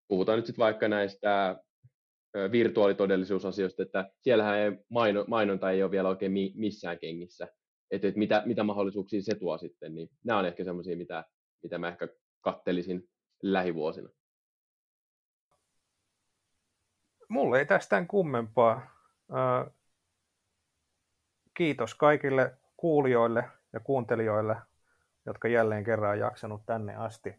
puhutaan 0.08 0.38
nyt 0.38 0.46
sitten 0.46 0.64
vaikka 0.64 0.88
näistä 0.88 1.56
virtuaalitodellisuusasioista, 2.52 3.84
että 3.84 4.10
siellähän 4.22 4.58
ei, 4.58 4.72
maino, 4.90 5.26
mainonta 5.28 5.72
ei 5.72 5.84
ole 5.84 5.92
vielä 5.92 6.10
oikein 6.10 6.32
mi, 6.32 6.54
missään 6.56 7.00
kengissä, 7.00 7.48
että, 7.92 8.08
että 8.08 8.20
mitä, 8.20 8.44
mitä 8.46 8.64
mahdollisuuksia 8.64 9.22
se 9.22 9.36
tuo 9.36 9.58
sitten, 9.58 9.96
niin 9.96 10.10
nämä 10.24 10.40
on 10.40 10.46
ehkä 10.46 10.64
semmoisia, 10.64 10.98
mitä, 10.98 11.26
mitä 11.64 11.78
mä 11.78 11.88
ehkä 11.88 12.08
kattelisin 12.42 13.10
lähivuosina. 13.42 14.10
Mulle 17.30 17.60
ei 17.60 17.66
tästä 17.66 18.06
kummempaa. 18.08 18.82
Kiitos 21.54 21.96
kaikille 21.96 22.58
kuulijoille 22.78 23.44
ja 23.74 23.80
kuuntelijoille, 23.80 24.56
jotka 25.26 25.48
jälleen 25.48 25.84
kerran 25.84 26.12
on 26.12 26.20
jaksanut 26.20 26.62
tänne 26.66 26.96
asti. 26.96 27.36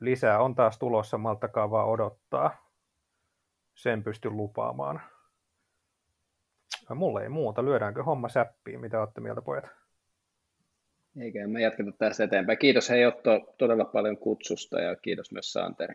Lisää 0.00 0.40
on 0.40 0.54
taas 0.54 0.78
tulossa, 0.78 1.18
malttakaa 1.18 1.70
vaan 1.70 1.88
odottaa. 1.88 2.70
Sen 3.74 4.02
pystyn 4.04 4.36
lupaamaan. 4.36 5.00
Mulle 6.94 7.22
ei 7.22 7.28
muuta. 7.28 7.64
Lyödäänkö 7.64 8.02
homma 8.02 8.28
säppiin? 8.28 8.80
Mitä 8.80 9.00
olette 9.00 9.20
mieltä, 9.20 9.42
pojat? 9.42 9.64
Eikä, 11.20 11.46
me 11.46 11.60
jatketa 11.60 11.92
tästä 11.92 12.24
eteenpäin. 12.24 12.58
Kiitos 12.58 12.90
hei 12.90 13.06
Otto 13.06 13.54
todella 13.58 13.84
paljon 13.84 14.16
kutsusta 14.16 14.80
ja 14.80 14.96
kiitos 14.96 15.32
myös 15.32 15.52
Santeri. 15.52 15.94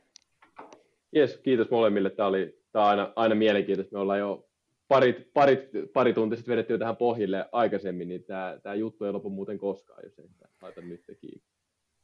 Yes, 1.16 1.38
kiitos 1.38 1.70
molemmille. 1.72 2.10
Tämä 2.10 2.28
oli 2.28 2.64
tämä 2.72 2.86
on 2.86 2.90
aina, 2.90 3.14
aina 3.16 3.36
mielenkiintoista. 3.36 3.96
Me 3.96 4.02
ollaan 4.02 4.20
jo 4.20 4.48
parit, 4.88 5.34
parit, 5.34 5.70
pari 5.94 6.14
tuntia 6.14 6.38
sitten 6.38 6.52
vedetty 6.52 6.74
jo 6.74 6.78
tähän 6.78 6.98
pohjille 6.98 7.50
aikaisemmin, 7.52 8.08
niin 8.08 8.24
tämä, 8.24 8.60
tämä 8.64 8.76
juttu 8.76 9.06
ei 9.06 9.12
lopu 9.12 9.30
muuten 9.30 9.58
koskaan, 9.58 10.00
jos 10.04 10.20
ei 10.20 10.28
sitä 10.28 10.48
laita 10.62 10.82
nyt 10.82 11.04
kiinni. 11.22 11.53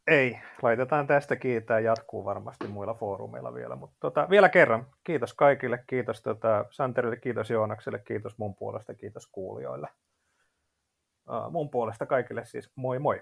Ei, 0.09 0.39
laitetaan 0.61 1.07
tästä 1.07 1.35
kiinni. 1.35 1.61
Tämä 1.61 1.79
jatkuu 1.79 2.25
varmasti 2.25 2.67
muilla 2.67 2.93
foorumeilla 2.93 3.53
vielä. 3.53 3.75
Mutta 3.75 3.97
tota, 3.99 4.27
vielä 4.29 4.49
kerran, 4.49 4.87
kiitos 5.03 5.33
kaikille. 5.33 5.83
Kiitos 5.87 6.21
tota, 6.21 6.65
Santerille, 6.71 7.15
kiitos 7.15 7.49
Joonakselle, 7.49 7.99
kiitos 7.99 8.37
mun 8.37 8.55
puolesta, 8.55 8.93
kiitos 8.93 9.27
kuulijoille. 9.27 9.87
Uh, 11.29 11.51
mun 11.51 11.69
puolesta 11.69 12.05
kaikille 12.05 12.45
siis 12.45 12.71
moi 12.75 12.99
moi. 12.99 13.21